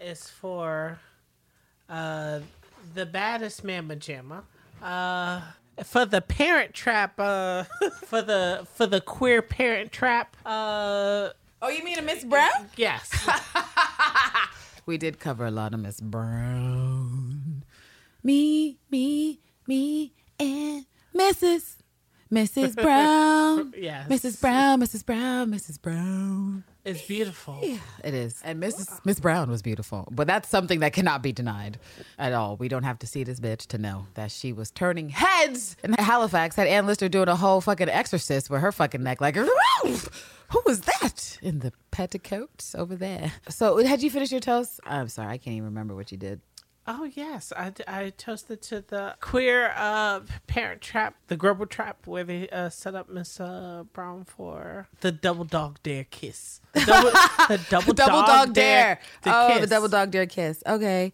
is 0.00 0.28
for 0.28 0.98
uh, 1.88 2.40
the 2.94 3.06
baddest 3.06 3.64
mamma 3.64 3.96
jamma. 3.96 4.42
Uh, 4.82 5.42
for 5.84 6.04
the 6.06 6.20
parent 6.22 6.72
trap, 6.74 7.18
uh, 7.18 7.64
for 8.06 8.22
the 8.22 8.66
for 8.74 8.86
the 8.86 9.00
queer 9.00 9.42
parent 9.42 9.92
trap. 9.92 10.36
Uh, 10.44 11.28
oh, 11.62 11.68
you 11.68 11.84
mean 11.84 11.98
a 11.98 12.02
Miss 12.02 12.24
Brown? 12.24 12.48
yes, 12.76 13.10
We 14.86 14.96
did 14.98 15.20
cover 15.20 15.44
a 15.46 15.50
lot 15.50 15.74
of 15.74 15.80
Miss 15.80 16.00
Brown. 16.00 17.09
Me, 18.22 18.78
me, 18.90 19.40
me, 19.66 20.12
and 20.38 20.84
Mrs. 21.16 21.76
Mrs. 22.32 22.74
Brown. 22.82 23.74
Yes. 23.76 24.08
Mrs. 24.08 24.40
Brown, 24.40 24.80
Mrs. 24.80 25.04
Brown, 25.04 25.50
Mrs. 25.50 25.80
Brown. 25.82 26.64
it's 26.84 27.02
beautiful. 27.06 27.58
Yeah, 27.62 27.78
it 28.04 28.14
is. 28.14 28.40
And 28.44 28.62
Mrs. 28.62 29.04
Miss 29.04 29.18
Brown 29.18 29.50
was 29.50 29.62
beautiful. 29.62 30.06
But 30.12 30.26
that's 30.28 30.48
something 30.48 30.80
that 30.80 30.92
cannot 30.92 31.22
be 31.22 31.32
denied 31.32 31.78
at 32.18 32.32
all. 32.32 32.56
We 32.56 32.68
don't 32.68 32.84
have 32.84 32.98
to 33.00 33.06
see 33.06 33.24
this 33.24 33.40
bitch 33.40 33.66
to 33.68 33.78
know 33.78 34.06
that 34.14 34.30
she 34.30 34.52
was 34.52 34.70
turning 34.70 35.08
heads. 35.08 35.76
And 35.82 35.98
Halifax 35.98 36.54
had 36.56 36.68
Ann 36.68 36.86
Lister 36.86 37.08
doing 37.08 37.28
a 37.28 37.36
whole 37.36 37.60
fucking 37.60 37.88
exorcist 37.88 38.48
with 38.50 38.60
her 38.60 38.70
fucking 38.70 39.02
neck 39.02 39.20
like, 39.20 39.34
who 39.34 40.62
was 40.66 40.80
that 40.82 41.38
in 41.42 41.60
the 41.60 41.72
petticoats 41.90 42.74
over 42.74 42.94
there? 42.96 43.32
So 43.48 43.84
had 43.84 44.02
you 44.02 44.10
finished 44.10 44.32
your 44.32 44.40
toast? 44.40 44.80
I'm 44.84 45.08
sorry, 45.08 45.32
I 45.32 45.38
can't 45.38 45.54
even 45.54 45.64
remember 45.66 45.94
what 45.96 46.12
you 46.12 46.18
did. 46.18 46.40
Oh 46.92 47.04
yes, 47.04 47.52
I, 47.56 47.72
I 47.86 48.10
toasted 48.10 48.62
to 48.62 48.80
the 48.80 49.14
queer 49.20 49.72
uh, 49.76 50.22
parent 50.48 50.80
trap, 50.80 51.14
the 51.28 51.36
Grubble 51.36 51.66
trap, 51.66 52.04
where 52.04 52.24
they 52.24 52.48
uh, 52.48 52.68
set 52.68 52.96
up 52.96 53.08
Miss 53.08 53.38
uh, 53.38 53.84
Brown 53.92 54.24
for 54.24 54.88
the 55.00 55.12
double 55.12 55.44
dog 55.44 55.78
dare 55.84 56.02
kiss. 56.02 56.60
The 56.72 56.80
double, 56.80 57.10
the 57.48 57.64
double, 57.70 57.92
double 57.92 58.22
dog, 58.22 58.54
dare. 58.54 58.98
the 59.22 59.30
oh, 59.32 59.54
the 59.54 59.60
kiss. 59.60 59.70
double 59.70 59.86
dog 59.86 60.10
dare 60.10 60.26
kiss. 60.26 60.64
Okay. 60.66 61.12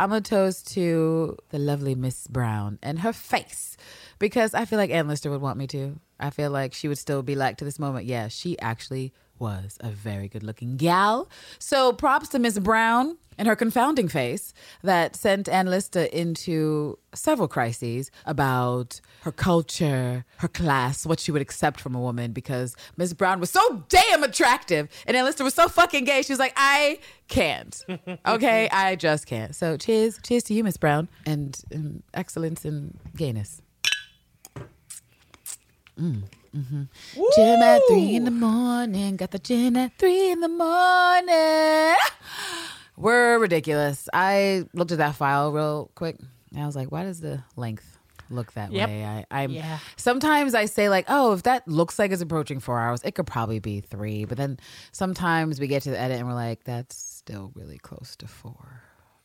I'm 0.00 0.12
to 0.12 0.22
toast 0.22 0.72
to 0.74 1.36
the 1.50 1.58
lovely 1.58 1.94
Miss 1.94 2.26
Brown 2.26 2.78
and 2.82 3.00
her 3.00 3.12
face 3.12 3.76
because 4.18 4.54
I 4.54 4.64
feel 4.64 4.78
like 4.78 4.90
Ann 4.90 5.08
Lister 5.08 5.30
would 5.30 5.42
want 5.42 5.58
me 5.58 5.66
to. 5.66 6.00
I 6.18 6.30
feel 6.30 6.50
like 6.50 6.72
she 6.72 6.88
would 6.88 6.98
still 6.98 7.22
be 7.22 7.34
like 7.34 7.58
to 7.58 7.66
this 7.66 7.78
moment, 7.78 8.06
yeah, 8.06 8.28
she 8.28 8.58
actually 8.60 9.12
was 9.40 9.78
a 9.80 9.90
very 9.90 10.28
good 10.28 10.42
looking 10.42 10.76
gal. 10.76 11.28
So 11.58 11.92
props 11.92 12.28
to 12.30 12.38
Miss 12.38 12.58
Brown 12.58 13.16
and 13.38 13.46
her 13.46 13.54
confounding 13.54 14.08
face 14.08 14.52
that 14.82 15.14
sent 15.14 15.48
Ann 15.48 15.66
Lister 15.66 16.02
into 16.04 16.98
several 17.14 17.46
crises 17.46 18.10
about 18.26 19.00
her 19.22 19.30
culture, 19.32 20.24
her 20.38 20.48
class, 20.48 21.06
what 21.06 21.20
she 21.20 21.30
would 21.30 21.40
accept 21.42 21.80
from 21.80 21.94
a 21.94 22.00
woman 22.00 22.32
because 22.32 22.74
Miss 22.96 23.12
Brown 23.12 23.38
was 23.38 23.50
so 23.50 23.84
damn 23.88 24.24
attractive 24.24 24.88
and 25.06 25.16
Ann 25.16 25.24
Lister 25.24 25.44
was 25.44 25.54
so 25.54 25.68
fucking 25.68 26.04
gay. 26.04 26.22
She 26.22 26.32
was 26.32 26.40
like, 26.40 26.54
I 26.56 26.98
can't. 27.28 27.84
Okay, 28.26 28.68
I 28.70 28.96
just 28.96 29.26
can't. 29.26 29.54
So 29.54 29.76
cheers, 29.76 30.18
cheers 30.22 30.42
to 30.44 30.54
you, 30.54 30.64
Miss 30.64 30.76
Brown, 30.76 31.08
and 31.24 31.60
um, 31.74 32.02
excellence 32.14 32.64
in 32.64 32.96
gayness. 33.16 33.62
Mm, 35.98 36.22
hmm 36.52 36.84
Gym 37.34 37.62
at 37.62 37.86
three 37.86 38.16
in 38.16 38.24
the 38.24 38.30
morning. 38.30 39.16
Got 39.16 39.30
the 39.32 39.38
gym 39.38 39.76
at 39.76 39.96
three 39.98 40.30
in 40.30 40.40
the 40.40 40.48
morning. 40.48 41.96
We're 42.96 43.38
ridiculous. 43.38 44.08
I 44.12 44.64
looked 44.74 44.92
at 44.92 44.98
that 44.98 45.14
file 45.14 45.52
real 45.52 45.90
quick 45.94 46.16
and 46.52 46.62
I 46.62 46.66
was 46.66 46.74
like, 46.74 46.90
why 46.90 47.04
does 47.04 47.20
the 47.20 47.42
length 47.56 47.98
look 48.30 48.52
that 48.54 48.72
Yep. 48.72 48.88
way? 48.88 49.04
I, 49.04 49.24
I'm 49.30 49.52
Yeah. 49.52 49.78
sometimes 49.96 50.54
I 50.54 50.64
say 50.64 50.88
like, 50.88 51.04
oh, 51.08 51.32
if 51.32 51.44
that 51.44 51.68
looks 51.68 51.98
like 51.98 52.10
it's 52.10 52.22
approaching 52.22 52.58
four 52.60 52.78
hours, 52.80 53.00
it 53.04 53.14
could 53.14 53.26
probably 53.26 53.60
be 53.60 53.80
three. 53.80 54.24
But 54.24 54.36
then 54.38 54.58
sometimes 54.90 55.60
we 55.60 55.66
get 55.68 55.82
to 55.82 55.90
the 55.90 56.00
edit 56.00 56.18
and 56.18 56.26
we're 56.26 56.34
like, 56.34 56.64
that's 56.64 56.96
still 56.96 57.52
really 57.54 57.78
close 57.78 58.16
to 58.16 58.26
four. 58.26 58.82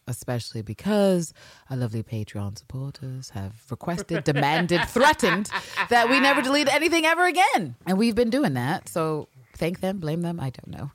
Especially 0.07 0.61
because 0.61 1.33
our 1.69 1.77
lovely 1.77 2.03
Patreon 2.03 2.57
supporters 2.57 3.29
have 3.29 3.53
requested, 3.69 4.23
demanded, 4.23 4.81
threatened 4.87 5.49
that 5.89 6.09
we 6.09 6.19
never 6.19 6.41
delete 6.41 6.73
anything 6.73 7.05
ever 7.05 7.25
again. 7.25 7.75
And 7.85 7.97
we've 7.97 8.15
been 8.15 8.29
doing 8.29 8.53
that. 8.55 8.89
So 8.89 9.27
thank 9.55 9.79
them, 9.79 9.99
blame 9.99 10.21
them, 10.21 10.39
I 10.39 10.49
don't 10.49 10.67
know. 10.67 10.91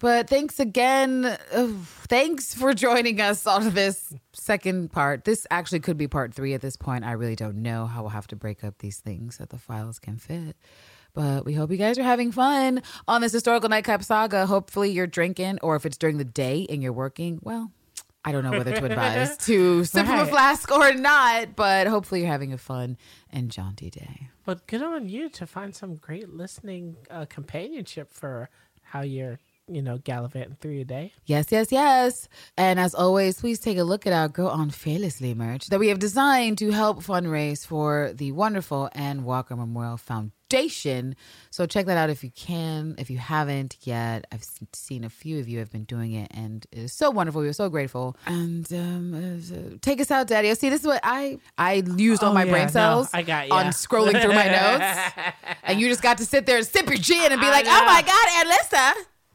But 0.00 0.28
thanks 0.28 0.60
again. 0.60 1.24
Ugh, 1.52 1.74
thanks 2.08 2.54
for 2.54 2.72
joining 2.72 3.20
us 3.20 3.46
on 3.46 3.70
this 3.74 4.14
second 4.32 4.92
part. 4.92 5.24
This 5.24 5.46
actually 5.50 5.80
could 5.80 5.96
be 5.96 6.06
part 6.06 6.32
three 6.34 6.54
at 6.54 6.60
this 6.60 6.76
point. 6.76 7.04
I 7.04 7.12
really 7.12 7.34
don't 7.34 7.56
know 7.62 7.86
how 7.86 8.02
we'll 8.02 8.10
have 8.10 8.28
to 8.28 8.36
break 8.36 8.62
up 8.62 8.78
these 8.78 8.98
things 8.98 9.38
that 9.38 9.50
the 9.50 9.58
files 9.58 9.98
can 9.98 10.16
fit. 10.16 10.56
But 11.14 11.44
we 11.44 11.54
hope 11.54 11.72
you 11.72 11.76
guys 11.76 11.98
are 11.98 12.04
having 12.04 12.30
fun 12.30 12.82
on 13.08 13.22
this 13.22 13.32
historical 13.32 13.68
nightcap 13.68 14.04
saga. 14.04 14.46
Hopefully, 14.46 14.90
you're 14.90 15.08
drinking, 15.08 15.58
or 15.62 15.74
if 15.74 15.84
it's 15.84 15.96
during 15.96 16.18
the 16.18 16.24
day 16.24 16.64
and 16.68 16.80
you're 16.80 16.92
working, 16.92 17.40
well, 17.42 17.72
I 18.28 18.32
don't 18.32 18.44
know 18.44 18.50
whether 18.50 18.74
to 18.74 18.84
advise 18.84 19.36
to 19.46 19.84
sip 19.84 20.04
from 20.04 20.20
a 20.20 20.26
flask 20.26 20.70
or 20.70 20.92
not, 20.92 21.56
but 21.56 21.86
hopefully, 21.86 22.20
you're 22.20 22.30
having 22.30 22.52
a 22.52 22.58
fun 22.58 22.98
and 23.32 23.50
jaunty 23.50 23.88
day. 23.88 24.28
But 24.44 24.66
good 24.66 24.82
on 24.82 25.08
you 25.08 25.30
to 25.30 25.46
find 25.46 25.74
some 25.74 25.94
great 25.94 26.28
listening 26.28 26.96
uh, 27.10 27.24
companionship 27.24 28.12
for 28.12 28.50
how 28.82 29.00
you're, 29.00 29.38
you 29.68 29.82
know, 29.82 29.98
gallivanting 29.98 30.56
through 30.60 30.72
your 30.72 30.84
day. 30.84 31.12
Yes, 31.26 31.46
yes, 31.50 31.70
yes. 31.72 32.28
And 32.56 32.80
as 32.80 32.94
always, 32.94 33.40
please 33.40 33.58
take 33.58 33.78
a 33.78 33.84
look 33.84 34.06
at 34.06 34.12
our 34.12 34.28
Go 34.28 34.48
On 34.48 34.70
Fearlessly 34.70 35.34
merch 35.34 35.66
that 35.68 35.78
we 35.78 35.88
have 35.88 35.98
designed 35.98 36.58
to 36.58 36.70
help 36.70 37.02
fundraise 37.02 37.66
for 37.66 38.12
the 38.14 38.32
wonderful 38.32 38.88
Anne 38.92 39.24
Walker 39.24 39.56
Memorial 39.56 39.96
Foundation. 39.96 41.14
So 41.50 41.66
check 41.66 41.84
that 41.86 41.98
out 41.98 42.08
if 42.08 42.24
you 42.24 42.30
can. 42.30 42.94
If 42.98 43.10
you 43.10 43.18
haven't 43.18 43.76
yet, 43.82 44.26
I've 44.32 44.44
seen 44.72 45.04
a 45.04 45.10
few 45.10 45.38
of 45.40 45.48
you 45.48 45.58
have 45.58 45.70
been 45.70 45.84
doing 45.84 46.12
it, 46.12 46.28
and 46.32 46.66
it 46.72 46.78
is 46.78 46.92
so 46.92 47.10
wonderful. 47.10 47.42
We're 47.42 47.52
so 47.52 47.68
grateful. 47.68 48.16
And 48.26 48.66
um, 48.72 49.14
uh, 49.14 49.76
take 49.82 50.00
us 50.00 50.10
out, 50.10 50.26
Daddy. 50.28 50.54
See, 50.54 50.70
this 50.70 50.80
is 50.80 50.86
what 50.86 51.00
I 51.02 51.38
I 51.58 51.82
used 51.96 52.22
all 52.24 52.30
Oh, 52.30 52.34
my 52.34 52.44
yeah, 52.44 52.50
brain 52.52 52.64
no, 52.66 52.70
cells 52.72 53.10
I 53.12 53.22
got 53.22 53.50
on 53.50 53.66
scrolling 53.66 54.20
through 54.22 54.32
my 54.34 54.48
notes, 55.18 55.44
and 55.64 55.80
you 55.80 55.88
just 55.88 56.02
got 56.02 56.16
to 56.18 56.24
sit 56.24 56.46
there 56.46 56.56
and 56.56 56.66
sip 56.66 56.86
your 56.88 56.96
gin 56.96 57.30
and 57.32 57.40
be 57.40 57.46
like, 57.48 57.66
"Oh 57.68 57.84
my 57.84 58.02
God, 58.02 58.28
Alyssa, 58.46 58.92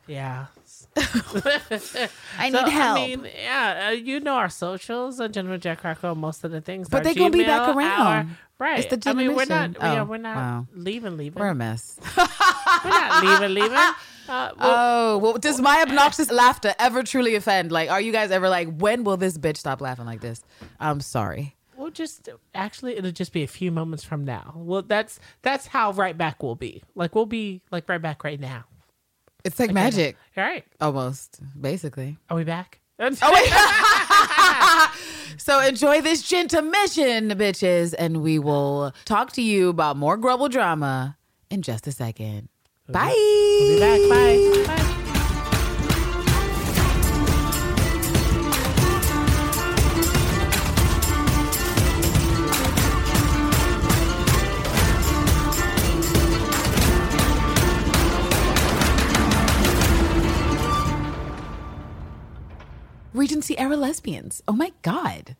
Yeah. 0.07 0.47
I 0.97 2.49
need 2.49 2.67
help." 2.67 2.99
I 2.99 3.07
mean, 3.07 3.27
yeah, 3.41 3.87
uh, 3.87 3.91
you 3.91 4.19
know 4.19 4.33
our 4.35 4.49
socials, 4.49 5.19
uh, 5.19 5.27
Gentleman 5.27 5.59
Jack 5.61 5.81
Crackle, 5.81 6.15
most 6.15 6.43
of 6.43 6.51
the 6.51 6.61
things. 6.61 6.89
But 6.89 6.97
our 6.97 7.03
they 7.03 7.13
gonna 7.15 7.29
be 7.31 7.43
back 7.43 7.75
around. 7.75 8.01
our- 8.01 8.27
right. 8.59 8.79
It's 8.79 8.95
the 9.03 9.09
I 9.09 9.13
mean, 9.13 9.29
we're 9.35 9.45
not. 9.45 9.73
generation. 9.73 9.77
yeah, 9.81 10.01
Oh, 10.01 10.05
we're 10.05 10.17
not 10.17 10.35
wow. 10.35 10.67
leaving. 10.73 11.17
Leaving. 11.17 11.39
We're 11.39 11.49
a 11.49 11.55
mess. 11.55 11.99
We're 12.17 12.89
not 12.89 13.23
leaving. 13.23 13.53
Leaving. 13.55 13.77
Uh, 13.77 13.93
well, 14.27 14.55
Oh, 14.59 15.17
well, 15.19 15.33
does 15.37 15.59
my 15.61 15.81
obnoxious 15.81 16.31
laughter 16.31 16.73
ever 16.79 17.03
truly 17.03 17.35
offend? 17.35 17.71
Like, 17.71 17.89
are 17.89 17.99
you 18.01 18.11
guys 18.11 18.31
ever 18.31 18.49
like, 18.49 18.69
when 18.77 19.03
will 19.03 19.17
this 19.17 19.37
bitch 19.37 19.57
stop 19.57 19.79
laughing 19.81 20.05
like 20.05 20.21
this? 20.21 20.41
I'm 20.79 20.99
sorry. 21.01 21.55
we'll 21.77 21.91
just 21.91 22.29
actually, 22.55 22.95
it'll 22.97 23.11
just 23.11 23.33
be 23.33 23.43
a 23.43 23.47
few 23.47 23.71
moments 23.71 24.03
from 24.03 24.23
now. 24.25 24.53
Well, 24.55 24.81
that's 24.81 25.19
that's 25.41 25.67
how 25.67 25.91
right 25.91 26.17
back 26.17 26.41
will 26.43 26.55
be. 26.55 26.83
Like 26.95 27.15
we'll 27.15 27.25
be 27.25 27.61
like 27.71 27.87
right 27.89 28.01
back 28.01 28.23
right 28.23 28.39
now. 28.39 28.63
It's 29.43 29.59
like 29.59 29.71
magic, 29.71 30.15
All 30.37 30.43
right. 30.43 30.63
almost, 30.79 31.39
basically. 31.59 32.17
Are 32.29 32.37
we 32.37 32.43
back? 32.43 32.79
Oh, 32.99 33.09
wait. 33.33 34.89
So 35.37 35.59
enjoy 35.59 36.01
this 36.01 36.21
gentle 36.21 36.61
mission, 36.61 37.29
bitches, 37.31 37.93
and 37.97 38.21
we 38.21 38.39
will 38.39 38.93
talk 39.05 39.31
to 39.33 39.41
you 39.41 39.69
about 39.69 39.97
more 39.97 40.15
Grubble 40.15 40.47
drama 40.47 41.17
in 41.49 41.63
just 41.63 41.87
a 41.87 41.91
second. 41.91 42.49
Bye. 42.87 43.13
We'll 43.15 43.75
be 43.75 43.79
back. 43.79 44.67
Bye. 44.67 44.75
Bye. 44.77 44.99
Regency 63.43 63.59
era 63.61 63.75
lesbians. 63.75 64.41
Oh 64.47 64.53
my 64.53 64.71
God. 64.83 65.35